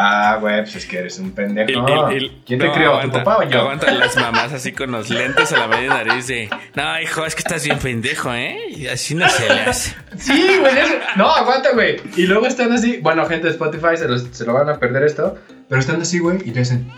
Ah, 0.00 0.36
güey, 0.40 0.62
pues 0.62 0.74
es 0.76 0.86
que 0.86 0.98
eres 0.98 1.18
un 1.20 1.30
pendejo. 1.32 1.86
El- 1.86 2.16
el- 2.16 2.24
el- 2.24 2.32
¿Quién 2.44 2.58
te 2.58 2.66
no, 2.66 2.72
crió? 2.72 2.88
aguanta, 2.94 3.18
¿Tu 3.18 3.24
papá 3.24 3.44
o 3.44 3.48
yo? 3.48 3.60
Aguanta 3.60 3.90
las 3.92 4.16
mamás 4.16 4.52
así 4.52 4.72
con 4.72 4.90
los 4.90 5.08
lentes 5.08 5.52
a 5.52 5.56
la 5.58 5.68
media 5.68 5.88
nariz 5.90 6.26
de. 6.26 6.50
No, 6.74 7.00
hijo, 7.00 7.24
es 7.24 7.34
que 7.36 7.40
estás 7.42 7.64
bien 7.64 7.78
pendejo, 7.78 8.34
¿eh? 8.34 8.58
Y 8.70 8.86
así 8.88 9.14
no 9.14 9.28
se 9.28 9.48
le 9.54 9.60
hace. 9.62 9.94
Sí, 10.18 10.56
güey. 10.60 10.78
es- 10.78 10.96
No, 11.16 11.30
aguanta, 11.30 11.70
güey. 11.74 12.00
Y 12.16 12.26
luego 12.26 12.46
están 12.46 12.72
así. 12.72 12.96
Bueno, 13.00 13.24
gente 13.26 13.46
de 13.46 13.52
Spotify 13.52 13.96
se, 13.96 14.08
los- 14.08 14.26
se 14.32 14.44
lo 14.44 14.52
van 14.54 14.68
a 14.68 14.78
perder 14.80 15.04
esto. 15.04 15.38
Pero 15.68 15.80
están 15.80 16.00
así, 16.02 16.18
güey, 16.18 16.38
y 16.44 16.50
le 16.52 16.62
hacen. 16.62 16.90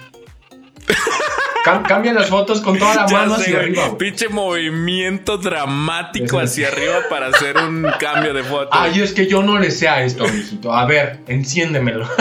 Cam- 1.65 1.83
cambian 1.87 2.15
las 2.15 2.29
fotos 2.29 2.61
con 2.61 2.79
toda 2.79 2.95
la 2.95 3.07
Ya 3.11 3.17
mano 3.19 3.37
sé, 3.37 3.43
hacia 3.43 3.55
güey. 3.55 3.65
arriba, 3.67 3.87
güey. 3.89 3.99
Pinche 3.99 4.29
movimiento 4.29 5.37
dramático 5.39 6.39
hacia 6.39 6.69
arriba 6.69 6.95
para 7.11 7.27
hacer 7.29 7.57
un 7.57 7.87
cambio 7.99 8.33
de 8.35 8.43
foto. 8.43 8.69
Ay, 8.73 9.01
es 9.01 9.13
que 9.13 9.27
yo 9.27 9.43
no 9.43 9.59
le 9.59 9.71
sé 9.71 9.89
a 9.89 10.03
esto, 10.03 10.25
mijito. 10.25 10.73
A 10.73 10.87
ver, 10.87 11.21
enciéndemelo. 11.27 12.09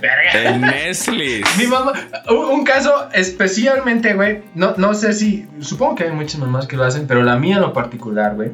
Verga. 0.00 0.32
El 0.32 0.60
Nestle. 0.60 1.42
Mi 1.56 1.66
mamá, 1.66 1.92
un, 2.30 2.36
un 2.46 2.64
caso 2.64 3.08
especialmente, 3.12 4.14
güey. 4.14 4.42
No, 4.54 4.74
no 4.76 4.94
sé 4.94 5.12
si. 5.12 5.46
Supongo 5.60 5.96
que 5.96 6.04
hay 6.04 6.10
muchas 6.12 6.38
mamás 6.38 6.66
que 6.66 6.76
lo 6.76 6.84
hacen, 6.84 7.06
pero 7.06 7.22
la 7.22 7.36
mía 7.36 7.56
en 7.56 7.62
lo 7.62 7.72
particular, 7.72 8.34
güey. 8.34 8.50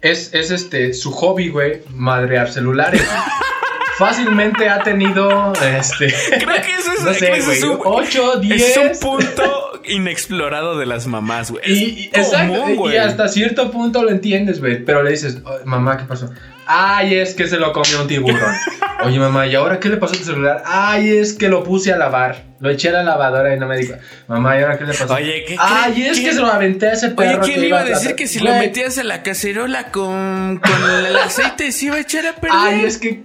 Es, 0.00 0.32
es 0.34 0.50
este, 0.50 0.94
su 0.94 1.10
hobby, 1.12 1.48
güey, 1.48 1.82
madrear 1.94 2.50
celulares. 2.50 3.02
Fácilmente 4.00 4.66
ha 4.66 4.82
tenido, 4.82 5.52
este. 5.52 6.06
Creo 6.38 6.62
que 6.62 6.72
eso 6.72 6.92
es, 6.96 7.02
No 7.04 7.12
sé, 7.12 7.32
ese 7.36 7.52
es 7.52 7.62
un, 7.64 7.78
ocho, 7.84 8.40
ese 8.40 8.40
diez. 8.40 8.76
es 8.76 9.02
un 9.02 9.10
punto 9.10 9.72
inexplorado 9.84 10.78
de 10.78 10.86
las 10.86 11.06
mamás, 11.06 11.50
güey. 11.50 11.62
Y, 11.70 12.04
exacto, 12.12 12.60
común, 12.62 12.90
y 12.92 12.96
hasta 12.96 13.28
cierto 13.28 13.70
punto 13.70 14.02
lo 14.02 14.10
entiendes, 14.10 14.58
güey. 14.60 14.82
Pero 14.84 15.02
le 15.02 15.10
dices, 15.10 15.38
"Oh, 15.44 15.54
mamá, 15.66 15.98
¿qué 15.98 16.04
pasó? 16.04 16.30
Ay, 16.66 17.16
es 17.16 17.34
que 17.34 17.46
se 17.46 17.58
lo 17.58 17.72
comió 17.74 18.00
un 18.00 18.08
tiburón. 18.08 18.38
Oye, 19.04 19.18
mamá, 19.18 19.46
¿y 19.46 19.54
ahora 19.54 19.78
qué 19.80 19.88
le 19.88 19.96
pasó 19.96 20.14
a 20.14 20.18
tu 20.18 20.24
celular? 20.24 20.62
Ay, 20.66 21.16
es 21.18 21.32
que 21.34 21.48
lo 21.48 21.62
puse 21.64 21.92
a 21.92 21.96
lavar. 21.96 22.44
Lo 22.60 22.68
eché 22.68 22.90
a 22.90 22.92
la 22.92 23.02
lavadora 23.02 23.54
y 23.54 23.58
no 23.58 23.66
me 23.66 23.76
dijo. 23.78 23.94
Mamá, 24.28 24.58
¿y 24.58 24.62
ahora 24.62 24.76
qué 24.78 24.84
le 24.84 24.92
pasó? 24.92 25.14
Oye, 25.14 25.44
¿qué- 25.48 25.56
Ay, 25.58 25.94
qué- 25.94 26.10
es 26.10 26.18
qué- 26.18 26.24
que 26.26 26.32
se 26.34 26.40
lo 26.40 26.46
aventé 26.48 26.88
a 26.88 26.92
ese 26.92 27.06
Oye, 27.06 27.14
perro. 27.16 27.42
¿quién 27.42 27.60
que 27.60 27.66
iba 27.68 27.80
a 27.80 27.84
decir 27.84 28.14
que 28.14 28.26
si 28.26 28.38
lo 28.40 28.52
metías 28.54 28.98
en 28.98 29.08
la 29.08 29.22
cacerola 29.22 29.84
con, 29.90 30.58
con 30.62 30.90
el 31.06 31.16
aceite 31.24 31.72
se 31.72 31.86
iba 31.86 31.96
a 31.96 32.00
echar 32.00 32.26
a 32.26 32.34
perder? 32.34 32.58
Ay, 32.60 32.84
es 32.84 32.98
que. 32.98 33.22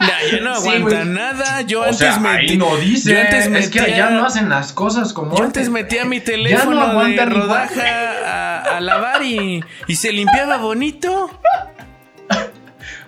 Ya, 0.00 0.36
ya 0.36 0.40
no 0.42 0.54
Sí, 0.60 0.68
aguanta 0.68 0.96
güey. 0.96 1.08
nada. 1.08 1.60
Yo 1.62 1.80
o 1.80 1.84
antes 1.84 1.98
sea, 1.98 2.18
metí. 2.18 2.50
ahí 2.52 2.56
no 2.58 2.76
dice. 2.76 3.10
Yo 3.12 3.18
antes 3.20 3.46
es 3.46 3.70
que 3.70 3.80
metía- 3.80 3.94
allá 3.94 4.10
no 4.10 4.26
hacen 4.26 4.48
las 4.50 4.72
cosas 4.74 5.12
como. 5.14 5.36
Yo 5.36 5.44
antes 5.44 5.70
metía 5.70 6.04
mi 6.04 6.18
Ya 6.20 6.24
teléfono 6.24 6.76
no 6.80 6.82
aguantan 6.82 7.28
de 7.30 7.34
rodaja 7.34 7.82
a, 8.26 8.76
a 8.76 8.80
lavar 8.82 9.22
y, 9.22 9.64
y 9.86 9.96
se 9.96 10.12
limpiaba 10.12 10.58
bonito. 10.58 11.30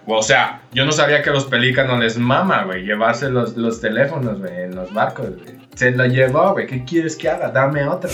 O 0.06 0.22
sea, 0.22 0.62
yo 0.72 0.84
no 0.84 0.92
sabía 0.92 1.20
que 1.22 1.30
a 1.30 1.32
los 1.32 1.46
pelícanos 1.46 1.98
les 1.98 2.16
mama, 2.16 2.64
güey, 2.64 2.84
llevarse 2.84 3.28
los, 3.28 3.56
los 3.56 3.80
teléfonos, 3.80 4.38
güey, 4.38 4.62
en 4.62 4.76
los 4.76 4.92
barcos, 4.92 5.30
güey. 5.36 5.56
Se 5.74 5.90
lo 5.90 6.06
llevó, 6.06 6.52
güey, 6.52 6.66
¿qué 6.66 6.84
quieres 6.84 7.16
que 7.16 7.28
haga? 7.28 7.50
Dame 7.50 7.84
otro. 7.86 8.08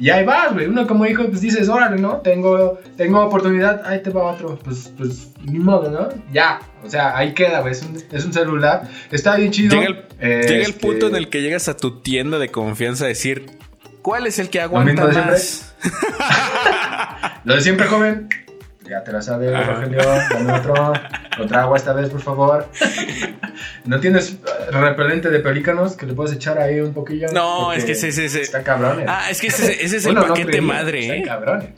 Y 0.00 0.10
ahí 0.10 0.24
vas, 0.24 0.52
güey. 0.52 0.66
Uno 0.66 0.86
como 0.86 1.06
hijo, 1.06 1.24
pues 1.26 1.42
dices, 1.42 1.68
órale, 1.68 2.00
¿no? 2.00 2.16
Tengo, 2.16 2.80
tengo 2.96 3.24
oportunidad, 3.24 3.82
ahí 3.86 4.02
te 4.02 4.10
va 4.10 4.32
otro. 4.32 4.58
Pues, 4.58 4.92
pues, 4.96 5.30
ni 5.44 5.60
modo, 5.60 5.90
¿no? 5.90 6.08
Ya. 6.32 6.60
O 6.82 6.90
sea, 6.90 7.16
ahí 7.16 7.32
queda, 7.32 7.60
güey. 7.60 7.72
Es 7.72 7.82
un, 7.82 8.02
es 8.10 8.24
un 8.24 8.32
celular. 8.32 8.88
Está 9.12 9.36
bien 9.36 9.52
chido. 9.52 9.76
Llega 9.76 9.86
el, 9.86 10.40
llega 10.42 10.54
el 10.54 10.60
Este, 10.62 10.80
punto 10.80 11.06
en 11.06 11.14
el 11.14 11.28
que 11.28 11.42
llegas 11.42 11.68
a 11.68 11.76
tu 11.76 12.00
tienda 12.00 12.40
de 12.40 12.48
confianza 12.48 13.04
a 13.04 13.08
decir, 13.08 13.46
¿cuál 14.02 14.26
es 14.26 14.40
el 14.40 14.50
que 14.50 14.60
aguanta 14.60 15.06
de 15.06 15.14
más? 15.14 15.76
Lo 17.44 17.54
de 17.54 17.60
siempre, 17.60 17.86
joven. 17.86 18.28
Ya 18.88 19.02
te 19.02 19.12
la 19.12 19.22
sabes. 19.22 19.66
Rogelio. 19.66 20.00
Dame 20.30 20.52
otro. 20.52 20.92
Otra 21.42 21.62
agua 21.62 21.76
esta 21.76 21.92
vez, 21.92 22.10
por 22.10 22.20
favor. 22.20 22.68
¿No 23.84 23.98
tienes 23.98 24.34
eh, 24.34 24.70
repelente 24.70 25.30
de 25.30 25.40
pelícanos 25.40 25.96
que 25.96 26.06
le 26.06 26.14
puedes 26.14 26.32
echar 26.32 26.58
ahí 26.58 26.78
un 26.78 26.94
poquillo? 26.94 27.26
No, 27.32 27.62
Porque 27.64 27.78
es 27.78 27.84
que 27.86 27.92
ese- 27.92 28.08
ese- 28.08 28.24
ese- 28.26 28.42
Está 28.42 28.62
cabrones. 28.62 29.06
Ah, 29.08 29.28
es 29.30 29.40
que 29.40 29.48
ese, 29.48 29.84
ese 29.84 29.96
es 29.96 30.06
el 30.06 30.12
Bueno, 30.14 30.28
no 30.28 30.34
paquete 30.34 30.50
creí, 30.52 30.60
madre, 30.60 31.18
¿eh? 31.18 31.22
cabrones. 31.26 31.70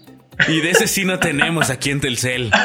Y 0.49 0.61
de 0.61 0.73
ese 0.73 0.87
sí 0.87 1.07
no 1.07 1.19
tenemos 1.19 1.70
aquí 1.70 1.91
en 1.91 2.01
Telcel. 2.03 2.51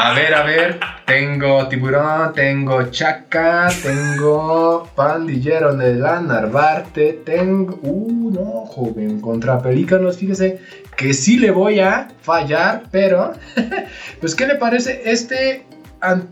A 0.00 0.12
ver, 0.12 0.32
a 0.32 0.44
ver. 0.44 0.78
Tengo 1.06 1.66
tiburón, 1.68 2.32
tengo 2.32 2.84
chaca, 2.90 3.68
tengo 3.82 4.88
pandillero 4.94 5.74
de 5.74 5.94
la 5.96 6.20
Narvarte, 6.20 7.20
tengo. 7.26 7.80
Uh, 7.82 8.30
no, 8.30 8.44
joven. 8.66 9.20
Contra 9.20 9.60
pelícanos, 9.60 10.18
fíjese 10.18 10.60
que 10.98 11.14
sí 11.14 11.38
le 11.38 11.50
voy 11.50 11.80
a 11.80 12.08
fallar, 12.20 12.82
pero. 12.90 13.32
pues, 14.20 14.34
¿qué 14.34 14.46
le 14.46 14.56
parece 14.56 15.00
este. 15.06 15.64
an- 16.02 16.28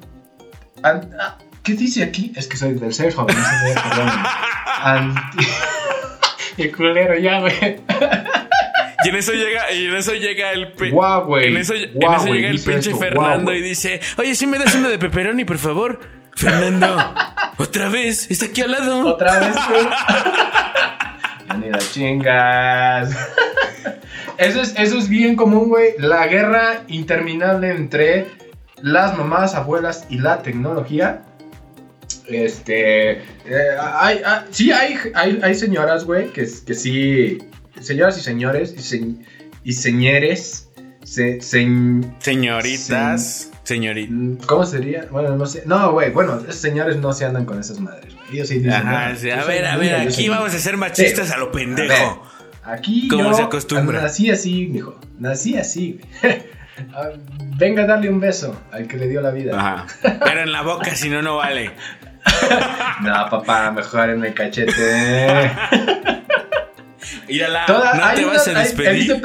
an- 0.83 1.11
ah, 1.19 1.39
¿Qué 1.63 1.73
dice 1.75 2.03
aquí? 2.03 2.33
Es 2.37 2.47
que 2.49 2.57
soy 2.59 2.75
del 2.75 2.93
ser, 2.93 3.15
joven. 3.15 3.35
perdón. 3.35 4.11
Anti. 4.83 5.47
Qué 6.57 6.73
culero 6.73 7.19
ya, 7.19 7.41
güey. 7.41 7.81
Y 9.05 9.09
en 9.11 9.15
eso 9.17 9.33
llega, 9.33 9.71
y 9.73 9.87
en 9.87 9.95
eso 9.97 10.15
llega 10.15 10.53
el 10.53 10.73
Huawei. 10.93 11.49
En 11.49 11.57
eso, 11.59 11.75
en 11.75 11.91
Huawei, 11.95 12.17
eso 12.17 12.35
llega 12.35 12.49
el 12.49 12.61
pinche 12.61 12.91
esto, 12.91 12.99
Fernando 12.99 13.51
Huawei. 13.51 13.59
y 13.59 13.63
dice, 13.63 14.01
oye, 14.17 14.35
si 14.35 14.47
me 14.47 14.59
das 14.59 14.75
uno 14.75 14.89
de 14.89 14.99
pepperoni, 14.99 15.45
por 15.45 15.59
favor. 15.59 16.01
Fernando, 16.35 16.97
otra 17.59 17.89
vez, 17.89 18.31
está 18.31 18.47
aquí 18.47 18.63
al 18.63 18.71
lado. 18.73 19.07
Otra 19.07 19.39
vez, 19.39 19.57
güey. 19.69 19.87
Ni 21.61 21.71
chingas. 21.93 23.11
Eso 24.39 24.61
es, 24.61 24.75
eso 24.77 24.99
es 24.99 25.09
bien 25.09 25.35
común, 25.35 25.69
güey. 25.71 25.95
La 25.99 26.27
guerra 26.27 26.83
interminable 26.89 27.71
entre 27.71 28.27
las 28.83 29.17
mamás, 29.17 29.55
abuelas 29.55 30.05
y 30.11 30.19
la 30.19 30.43
tecnología. 30.43 31.23
Este. 32.29 33.13
eh, 33.13 33.23
hay, 33.81 34.21
hay- 34.25 34.41
sí, 34.51 34.73
hay, 34.73 34.97
hay, 35.15 35.41
hay 35.43 35.55
señoras, 35.55 36.05
güey, 36.05 36.33
que, 36.33 36.47
que 36.67 36.75
sí. 36.75 37.39
Señoras 37.81 38.19
y 38.19 38.21
señores 38.21 38.75
y, 38.77 38.83
se- 38.83 39.15
y 39.65 39.73
señores. 39.73 40.69
Se, 41.05 41.41
se- 41.41 41.67
Señoritas, 42.19 43.51
señorita. 43.67 44.13
Mm, 44.13 44.37
¿Cómo 44.47 44.65
sería? 44.65 45.07
Bueno, 45.11 45.37
no 45.37 45.45
sé. 45.47 45.63
No, 45.67 45.93
güey, 45.93 46.11
bueno, 46.11 46.39
esos 46.41 46.57
señores 46.57 46.97
no 46.97 47.13
se 47.13 47.25
andan 47.25 47.45
con 47.45 47.59
esas 47.61 47.81
madres, 47.81 48.15
güey. 48.15 48.27
Ellos 48.35 48.49
sí 48.49 48.55
dicen. 48.59 48.73
Ajá, 48.73 49.11
"No, 49.11 49.17
sí, 49.19 49.31
a 49.31 49.45
ver, 49.45 49.67
a 49.67 49.77
ver, 49.77 49.95
aquí 49.97 50.29
vamos 50.29 50.47
niña". 50.49 50.59
a 50.59 50.63
ser 50.63 50.77
machistas 50.77 51.29
Sí. 51.29 51.33
a 51.35 51.39
lo 51.39 51.47
A 51.47 51.53
pendejo. 51.53 51.89
ver, 51.89 52.37
Aquí 52.79 53.07
Como 53.09 53.31
yo 53.31 53.35
se 53.35 53.43
acostumbra. 53.43 54.03
nací 54.03 54.29
así, 54.31 54.67
mijo. 54.67 54.99
Nací 55.19 55.57
así, 55.57 56.01
güey. 56.23 56.43
Ah, 56.95 57.09
Venga 57.57 57.85
a 57.85 57.87
darle 57.87 58.11
un 58.11 58.21
beso 58.21 58.55
al 58.71 58.87
que 58.87 58.99
le 58.99 59.09
dio 59.09 59.23
la 59.23 59.31
vida. 59.31 59.59
Ajá. 59.59 59.87
Pero 60.03 60.41
en 60.43 60.53
la 60.53 60.61
boca, 60.61 60.95
si 60.95 61.09
no, 61.09 61.23
no 61.23 61.37
vale. 61.37 61.71
No, 63.03 63.13
papá, 63.31 63.71
mejor 63.71 64.11
en 64.11 64.25
el 64.25 64.35
cachete. 64.35 64.73
Mírala, 67.29 67.65
Toda- 67.67 67.95
no 67.95 68.15
te 68.15 68.25
vas 68.25 68.49
a 68.49 68.59
despedir. 68.61 69.17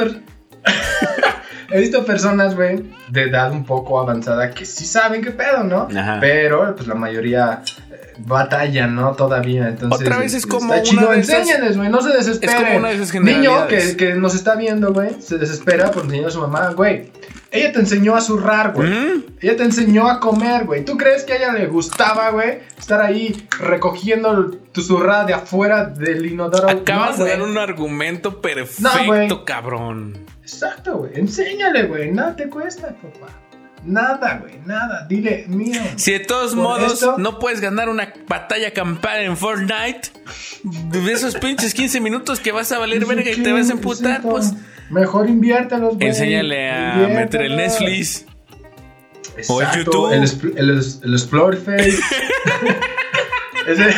He 1.71 1.79
visto 1.79 2.05
personas, 2.05 2.55
güey, 2.55 2.83
de 3.09 3.23
edad 3.23 3.51
un 3.51 3.65
poco 3.65 3.99
avanzada 3.99 4.51
que 4.51 4.65
sí 4.65 4.85
saben 4.85 5.21
qué 5.21 5.31
pedo, 5.31 5.63
¿no? 5.63 5.87
Ajá. 5.95 6.17
Pero, 6.19 6.75
pues 6.75 6.87
la 6.87 6.95
mayoría 6.95 7.61
eh, 7.91 8.13
batalla, 8.19 8.87
¿no? 8.87 9.13
Todavía. 9.13 9.69
Entonces, 9.69 10.01
Otra 10.01 10.17
vez 10.17 10.33
es 10.33 10.43
este, 10.43 10.49
como 10.49 10.73
Está 10.73 10.91
una 10.91 11.11
de 11.11 11.19
esas- 11.21 11.77
güey, 11.77 11.89
no 11.89 12.01
se 12.01 12.09
desesperen. 12.09 12.55
Es 12.55 12.63
como 12.63 12.77
una 12.77 12.89
de 12.89 12.95
esas 12.95 13.13
Niño 13.13 13.67
que, 13.67 13.95
que 13.97 14.13
nos 14.15 14.35
está 14.35 14.55
viendo, 14.55 14.93
güey, 14.93 15.21
se 15.21 15.37
desespera 15.37 15.91
por 15.91 16.03
enseñar 16.05 16.27
a 16.27 16.31
su 16.31 16.41
mamá, 16.41 16.69
güey. 16.73 17.11
Ella 17.53 17.73
te 17.73 17.79
enseñó 17.79 18.15
a 18.15 18.21
zurrar, 18.21 18.71
güey. 18.71 18.89
¿Mm? 18.89 19.23
Ella 19.41 19.57
te 19.57 19.63
enseñó 19.63 20.07
a 20.07 20.21
comer, 20.21 20.63
güey. 20.63 20.85
¿Tú 20.85 20.97
crees 20.97 21.23
que 21.23 21.33
a 21.33 21.35
ella 21.35 21.51
le 21.51 21.67
gustaba, 21.67 22.29
güey, 22.29 22.59
estar 22.79 23.01
ahí 23.01 23.45
recogiendo 23.59 24.51
tu 24.71 24.81
zurrada 24.81 25.25
de 25.25 25.33
afuera 25.33 25.83
del 25.85 26.25
inodoro? 26.25 26.69
Acabas 26.69 27.19
No, 27.19 27.25
de 27.25 27.31
dar 27.31 27.41
un 27.41 27.57
argumento 27.57 28.39
perfecto, 28.39 29.27
No, 29.27 29.43
cabrón. 29.43 30.17
Exacto, 30.53 30.97
güey. 30.97 31.11
Enséñale, 31.15 31.83
güey. 31.83 32.11
Nada 32.11 32.35
te 32.35 32.49
cuesta, 32.49 32.89
papá. 32.89 33.27
Nada, 33.83 34.37
güey. 34.41 34.59
Nada. 34.65 35.05
Dile, 35.07 35.45
mío. 35.47 35.81
Si 35.95 36.11
de 36.11 36.19
todos 36.19 36.53
modos 36.55 36.93
esto- 36.93 37.15
no 37.17 37.39
puedes 37.39 37.61
ganar 37.61 37.89
una 37.89 38.13
batalla 38.27 38.71
campal 38.71 39.21
en 39.21 39.35
Fortnite, 39.37 40.09
de 40.63 41.11
esos 41.11 41.35
pinches 41.35 41.73
15 41.73 41.99
minutos 41.99 42.39
que 42.39 42.51
vas 42.51 42.71
a 42.71 42.77
valer 42.77 43.05
verga 43.05 43.31
y 43.31 43.41
te 43.41 43.51
vas 43.51 43.69
a 43.69 43.73
emputar, 43.73 44.21
pues 44.21 44.53
Mejor 44.91 45.29
inviértelos, 45.29 45.95
güey. 45.95 46.09
enséñale 46.09 46.69
a 46.69 46.95
meter 47.07 47.41
el. 47.43 47.55
Netflix. 47.55 48.25
Exacto, 49.37 49.53
O 49.53 49.61
el 49.61 49.67
YouTube. 49.71 50.11
El, 50.11 50.69
el, 50.69 50.81
el 51.03 51.13
Explore 51.13 51.57
Face. 51.57 51.97
Ese. 53.67 53.95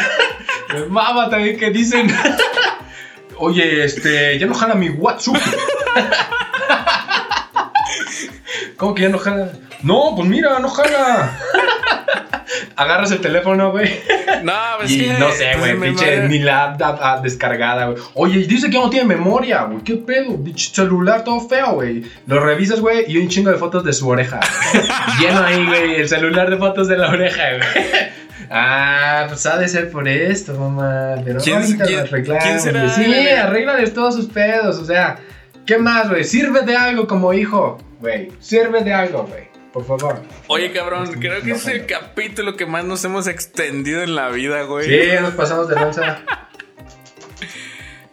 Me 0.74 0.86
mama 0.88 1.30
también 1.30 1.58
que 1.58 1.72
dicen. 1.72 2.08
Oye, 3.38 3.84
este. 3.84 4.38
Ya 4.40 4.46
no 4.46 4.54
jala 4.54 4.76
mi 4.76 4.90
WhatsApp. 4.90 5.36
¿Cómo 8.84 8.96
que 8.96 9.04
ya 9.04 9.08
no 9.10 9.18
jala? 9.18 9.50
No, 9.82 10.12
pues 10.14 10.28
mira, 10.28 10.60
no 10.60 10.68
jala. 10.68 11.40
Agarras 12.76 13.12
el 13.12 13.22
teléfono, 13.22 13.72
güey. 13.72 13.90
No, 14.44 14.52
pues 14.78 14.92
Y 14.92 15.06
que- 15.06 15.14
no 15.14 15.32
sé, 15.32 15.56
güey, 15.58 15.80
pinche 15.80 16.28
ni 16.28 16.40
la 16.40 16.64
app 16.74 16.82
ah, 17.02 17.22
descargada, 17.24 17.86
güey. 17.86 18.04
Oye, 18.16 18.40
dice 18.40 18.70
que 18.70 18.78
no 18.78 18.90
tiene 18.90 19.06
memoria, 19.08 19.64
güey. 19.64 19.82
¿Qué 19.86 19.96
pedo? 19.96 20.36
Pinche 20.44 20.74
celular 20.74 21.24
todo 21.24 21.40
feo, 21.48 21.76
güey. 21.76 22.04
Lo 22.28 22.42
revisas, 22.42 22.82
güey, 22.82 23.06
y 23.10 23.20
un 23.20 23.30
chingo 23.30 23.52
de 23.52 23.58
fotos 23.58 23.86
de 23.86 23.94
su 23.94 24.06
oreja. 24.10 24.42
Lleno 25.22 25.46
ahí, 25.46 25.66
güey, 25.66 25.96
el 26.02 26.10
celular 26.10 26.50
de 26.50 26.58
fotos 26.58 26.90
de 26.90 26.98
la 26.98 27.08
oreja, 27.10 27.42
güey. 27.56 27.86
Ah, 28.52 29.28
pues 29.30 29.46
ha 29.46 29.58
de 29.60 29.70
ser 29.70 29.92
por 29.92 30.10
esto, 30.10 30.56
mamá. 30.60 31.16
Pero 31.24 31.40
¿Quién- 31.40 31.62
ahorita 31.62 31.86
quién- 31.86 32.00
lo 32.00 32.04
arreglamos, 32.04 32.64
quién. 32.64 32.90
Sí, 32.90 33.30
arréglales 33.30 33.94
todos 33.94 34.14
sus 34.16 34.26
pedos, 34.26 34.78
o 34.78 34.84
sea. 34.84 35.20
¿Qué 35.66 35.78
más, 35.78 36.10
güey? 36.10 36.26
Sirve 36.26 36.64
de 36.64 36.76
algo 36.76 37.08
como 37.08 37.32
hijo, 37.32 37.78
güey. 38.04 38.32
Sirve 38.40 38.84
de 38.84 38.94
algo, 38.94 39.24
güey. 39.26 39.48
Por 39.72 39.86
favor. 39.86 40.22
Oye, 40.48 40.72
cabrón, 40.72 41.10
No, 41.14 41.20
creo 41.20 41.42
que 41.42 41.52
es 41.54 41.66
el 41.68 41.88
capítulo 41.88 42.56
que 42.56 42.68
más 42.68 42.86
nos 42.86 43.04
hemos 43.06 43.26
extendido 43.28 44.04
en 44.04 44.14
la 44.16 44.30
vida, 44.30 44.64
güey. 44.64 44.86
Sí, 44.88 45.08
ya 45.08 45.22
nos 45.22 45.34
pasamos 45.34 45.68
de 45.68 45.76
lanza. 45.76 46.20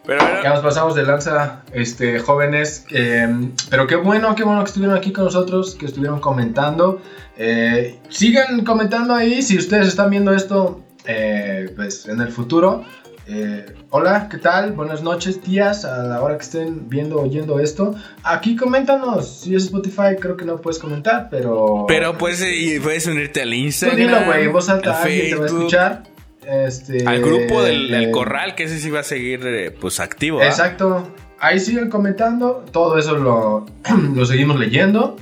Pero 0.03 0.23
bueno, 0.23 0.41
Ya 0.43 0.49
nos 0.49 0.61
pasamos 0.61 0.95
de 0.95 1.03
lanza, 1.03 1.61
este, 1.73 2.19
jóvenes. 2.19 2.85
eh, 2.89 3.27
pero 3.69 3.85
qué 3.85 3.95
bueno, 3.97 4.33
qué 4.35 4.43
bueno 4.43 4.63
que 4.63 4.69
estuvieron 4.69 4.97
aquí 4.97 5.11
con 5.11 5.25
nosotros, 5.25 5.75
que 5.75 5.85
estuvieron 5.85 6.19
comentando. 6.19 7.01
Eh, 7.37 7.99
sigan 8.09 8.65
comentando 8.65 9.13
ahí 9.13 9.43
si 9.43 9.57
ustedes 9.57 9.87
están 9.87 10.09
viendo 10.09 10.33
esto 10.33 10.83
eh, 11.05 11.71
pues, 11.75 12.07
en 12.07 12.19
el 12.21 12.29
futuro. 12.31 12.83
Eh, 13.33 13.65
hola, 13.91 14.27
¿qué 14.29 14.37
tal? 14.37 14.73
Buenas 14.73 15.03
noches, 15.03 15.41
días, 15.41 15.85
a 15.85 16.03
la 16.03 16.21
hora 16.21 16.35
que 16.37 16.43
estén 16.43 16.89
viendo 16.89 17.15
o 17.17 17.23
oyendo 17.23 17.61
esto. 17.61 17.95
Aquí 18.23 18.57
coméntanos. 18.57 19.25
Si 19.25 19.55
es 19.55 19.63
Spotify, 19.63 20.17
creo 20.19 20.35
que 20.35 20.43
no 20.43 20.59
puedes 20.59 20.79
comentar, 20.79 21.29
pero. 21.31 21.85
pero 21.87 22.17
pues 22.17 22.45
y 22.45 22.77
puedes 22.81 23.07
unirte 23.07 23.41
al 23.43 23.51
Tú 23.51 23.55
Instagram. 23.55 23.97
dilo, 23.97 24.25
güey, 24.25 24.43
en 24.43 24.51
voz 24.51 24.67
alta, 24.67 24.97
al 24.97 25.03
alguien 25.03 25.29
te 25.29 25.35
va 25.35 25.43
a 25.43 25.47
escuchar. 25.47 26.03
Este, 26.45 27.07
Al 27.07 27.21
grupo 27.21 27.61
del, 27.61 27.89
del 27.89 28.03
eh, 28.05 28.11
corral, 28.11 28.53
que 28.55 28.63
ese 28.63 28.79
sí 28.79 28.89
va 28.89 28.99
a 28.99 29.03
seguir 29.03 29.39
eh, 29.45 29.71
pues 29.71 30.01
activo. 30.01 30.41
Exacto. 30.41 31.07
Ahí 31.39 31.61
siguen 31.61 31.89
comentando. 31.89 32.65
Todo 32.73 32.97
eso 32.97 33.15
lo, 33.15 33.65
lo 34.13 34.25
seguimos 34.25 34.59
leyendo. 34.59 35.15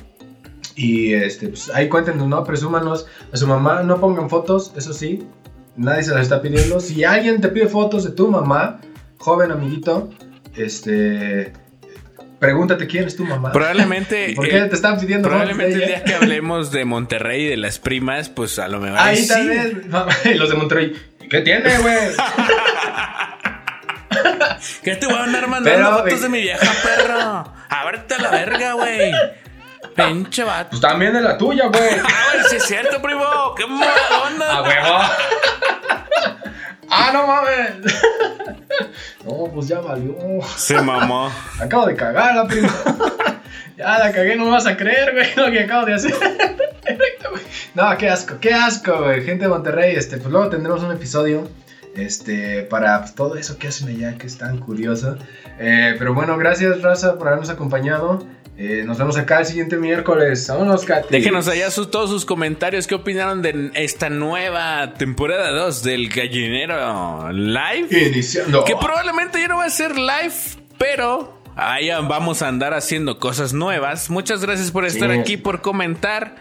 Y 0.75 1.13
este, 1.13 1.49
pues 1.49 1.69
ahí 1.75 1.89
cuéntenos, 1.89 2.27
¿no? 2.27 2.43
Presúmanos 2.43 3.05
a 3.31 3.37
su 3.37 3.45
mamá. 3.45 3.83
No 3.83 3.99
pongan 3.99 4.31
fotos, 4.31 4.73
eso 4.75 4.93
sí. 4.93 5.27
Nadie 5.79 6.03
se 6.03 6.11
las 6.13 6.23
está 6.23 6.41
pidiendo. 6.41 6.81
Si 6.81 7.05
alguien 7.05 7.39
te 7.39 7.47
pide 7.47 7.67
fotos 7.67 8.03
de 8.03 8.11
tu 8.11 8.27
mamá, 8.27 8.81
joven 9.17 9.51
amiguito, 9.51 10.09
este. 10.55 11.53
Pregúntate 12.37 12.85
quién 12.85 13.05
es 13.05 13.15
tu 13.15 13.23
mamá. 13.23 13.53
Probablemente. 13.53 14.31
¿Y 14.31 14.35
¿Por 14.35 14.49
qué 14.49 14.57
eh, 14.57 14.65
te 14.65 14.75
están 14.75 14.99
pidiendo 14.99 15.29
Probablemente 15.29 15.75
el 15.75 15.87
día 15.87 16.03
que 16.03 16.15
hablemos 16.15 16.71
de 16.71 16.83
Monterrey 16.83 17.45
y 17.45 17.47
de 17.47 17.55
las 17.57 17.79
primas, 17.79 18.27
pues 18.27 18.59
a 18.59 18.67
lo 18.67 18.81
mejor. 18.81 18.99
Ahí 18.99 19.25
tal 19.25 19.47
vez. 19.47 19.73
Los 20.35 20.49
de 20.49 20.55
Monterrey. 20.55 20.93
¿Qué 21.29 21.41
tiene, 21.41 21.77
güey? 21.77 21.95
¿Qué 24.83 24.97
te 24.97 25.05
voy 25.05 25.15
a 25.15 25.23
andar 25.23 25.47
mandando 25.47 25.79
Pero, 25.79 25.97
fotos 25.97 26.19
eh, 26.19 26.23
de 26.23 26.29
mi 26.29 26.41
vieja 26.41 26.73
perro? 26.83 27.53
Ábrete 27.69 28.15
a 28.15 28.21
la 28.21 28.31
verga, 28.31 28.73
güey. 28.73 29.13
Pinche 30.07 30.43
vato. 30.43 30.69
Pues 30.71 30.81
también 30.81 31.13
de 31.13 31.21
la 31.21 31.37
tuya, 31.37 31.67
güey. 31.67 31.99
Ah, 32.03 32.31
güey, 32.33 32.45
sí 32.49 32.55
es 32.55 32.63
cierto, 32.63 33.01
primo. 33.01 33.23
Qué 33.55 33.67
mala 33.67 33.91
onda. 34.25 34.57
¡A 34.57 34.61
huevo! 34.63 34.99
¡Ah, 36.89 37.11
no 37.13 37.27
mames! 37.27 37.93
No, 39.25 39.51
pues 39.53 39.67
ya 39.67 39.79
valió. 39.79 40.15
Se 40.55 40.81
mamó. 40.81 41.31
Acabo 41.59 41.85
de 41.85 41.95
cagar 41.95 42.35
la 42.35 42.47
prima. 42.47 42.73
Ya 43.77 43.97
la 43.97 44.11
cagué, 44.11 44.35
no 44.35 44.45
me 44.45 44.51
vas 44.51 44.65
a 44.65 44.75
creer, 44.75 45.13
güey, 45.13 45.35
lo 45.35 45.51
que 45.51 45.61
acabo 45.61 45.85
de 45.85 45.93
hacer. 45.93 46.13
No, 47.75 47.97
qué 47.97 48.09
asco, 48.09 48.37
qué 48.41 48.53
asco, 48.53 49.03
güey. 49.03 49.23
Gente 49.23 49.43
de 49.43 49.49
Monterrey, 49.49 49.95
este, 49.95 50.17
pues 50.17 50.31
luego 50.31 50.49
tendremos 50.49 50.83
un 50.83 50.91
episodio. 50.91 51.47
Este, 51.95 52.63
para 52.63 52.99
pues, 52.99 53.15
todo 53.15 53.35
eso 53.35 53.57
que 53.57 53.67
hacen 53.67 53.89
allá, 53.89 54.17
que 54.17 54.27
es 54.27 54.37
tan 54.37 54.59
curioso. 54.59 55.17
Eh, 55.59 55.95
pero 55.97 56.13
bueno, 56.13 56.37
gracias, 56.37 56.81
Raza, 56.81 57.17
por 57.17 57.27
habernos 57.27 57.49
acompañado. 57.49 58.25
Eh, 58.61 58.83
nos 58.85 58.97
vemos 58.97 59.15
acá 59.15 59.39
el 59.39 59.45
siguiente 59.45 59.77
miércoles. 59.77 60.45
Vámonos, 60.49 60.83
Katy. 60.83 61.07
Déjenos 61.09 61.47
allá 61.47 61.71
sus, 61.71 61.89
todos 61.89 62.09
sus 62.09 62.25
comentarios. 62.25 62.87
¿Qué 62.87 62.95
opinaron 62.95 63.41
de 63.41 63.71
esta 63.75 64.09
nueva 64.09 64.95
temporada 64.95 65.51
2 65.51 65.81
del 65.83 66.09
Gallinero 66.09 67.31
Live? 67.31 67.87
Iniciando. 68.09 68.65
Que 68.65 68.75
probablemente 68.75 69.39
ya 69.39 69.47
no 69.47 69.57
va 69.57 69.63
a 69.65 69.69
ser 69.69 69.97
live, 69.97 70.33
pero 70.77 71.41
ahí 71.55 71.87
vamos 71.89 72.41
a 72.41 72.49
andar 72.49 72.73
haciendo 72.73 73.17
cosas 73.17 73.53
nuevas. 73.53 74.09
Muchas 74.09 74.41
gracias 74.41 74.71
por 74.71 74.83
estar 74.85 75.09
Sí. 75.13 75.17
aquí, 75.19 75.37
por 75.37 75.61
comentar. 75.61 76.35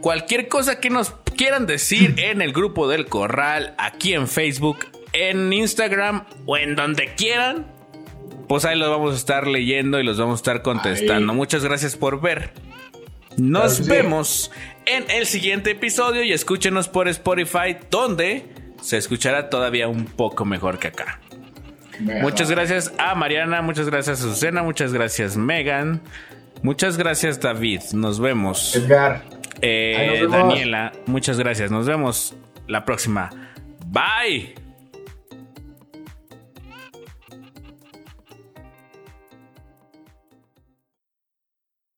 Cualquier 0.00 0.48
cosa 0.48 0.80
que 0.80 0.90
nos 0.90 1.12
quieran 1.36 1.66
decir 1.66 2.14
en 2.18 2.42
el 2.42 2.52
grupo 2.52 2.88
del 2.88 3.06
Corral, 3.06 3.74
aquí 3.78 4.14
en 4.14 4.26
Facebook, 4.26 4.78
en 5.12 5.52
Instagram 5.52 6.24
o 6.46 6.56
en 6.56 6.74
donde 6.74 7.14
quieran, 7.14 7.66
pues 8.50 8.64
ahí 8.64 8.76
los 8.76 8.90
vamos 8.90 9.14
a 9.14 9.16
estar 9.16 9.46
leyendo 9.46 10.00
y 10.00 10.02
los 10.02 10.18
vamos 10.18 10.32
a 10.32 10.42
estar 10.42 10.62
contestando. 10.62 11.30
Ahí. 11.30 11.38
Muchas 11.38 11.62
gracias 11.62 11.94
por 11.94 12.20
ver. 12.20 12.50
Nos 13.36 13.86
vemos 13.86 14.50
en 14.86 15.08
el 15.08 15.26
siguiente 15.26 15.70
episodio 15.70 16.24
y 16.24 16.32
escúchenos 16.32 16.88
por 16.88 17.06
Spotify, 17.06 17.76
donde 17.92 18.48
se 18.82 18.96
escuchará 18.96 19.50
todavía 19.50 19.86
un 19.86 20.04
poco 20.04 20.44
mejor 20.44 20.80
que 20.80 20.88
acá. 20.88 21.20
Muchas 22.00 22.50
gracias 22.50 22.92
a 22.98 23.14
Mariana, 23.14 23.62
muchas 23.62 23.88
gracias 23.88 24.18
a 24.18 24.22
Susana, 24.24 24.64
muchas 24.64 24.92
gracias 24.92 25.36
Megan, 25.36 26.02
muchas 26.64 26.98
gracias 26.98 27.38
David, 27.38 27.82
nos 27.92 28.18
vemos. 28.18 28.74
Edgar. 28.74 29.22
Eh, 29.62 29.94
Ahí 29.96 30.08
nos 30.08 30.32
vemos. 30.32 30.48
Daniela, 30.48 30.90
muchas 31.06 31.38
gracias, 31.38 31.70
nos 31.70 31.86
vemos 31.86 32.34
la 32.66 32.84
próxima. 32.84 33.30
Bye. 33.86 34.59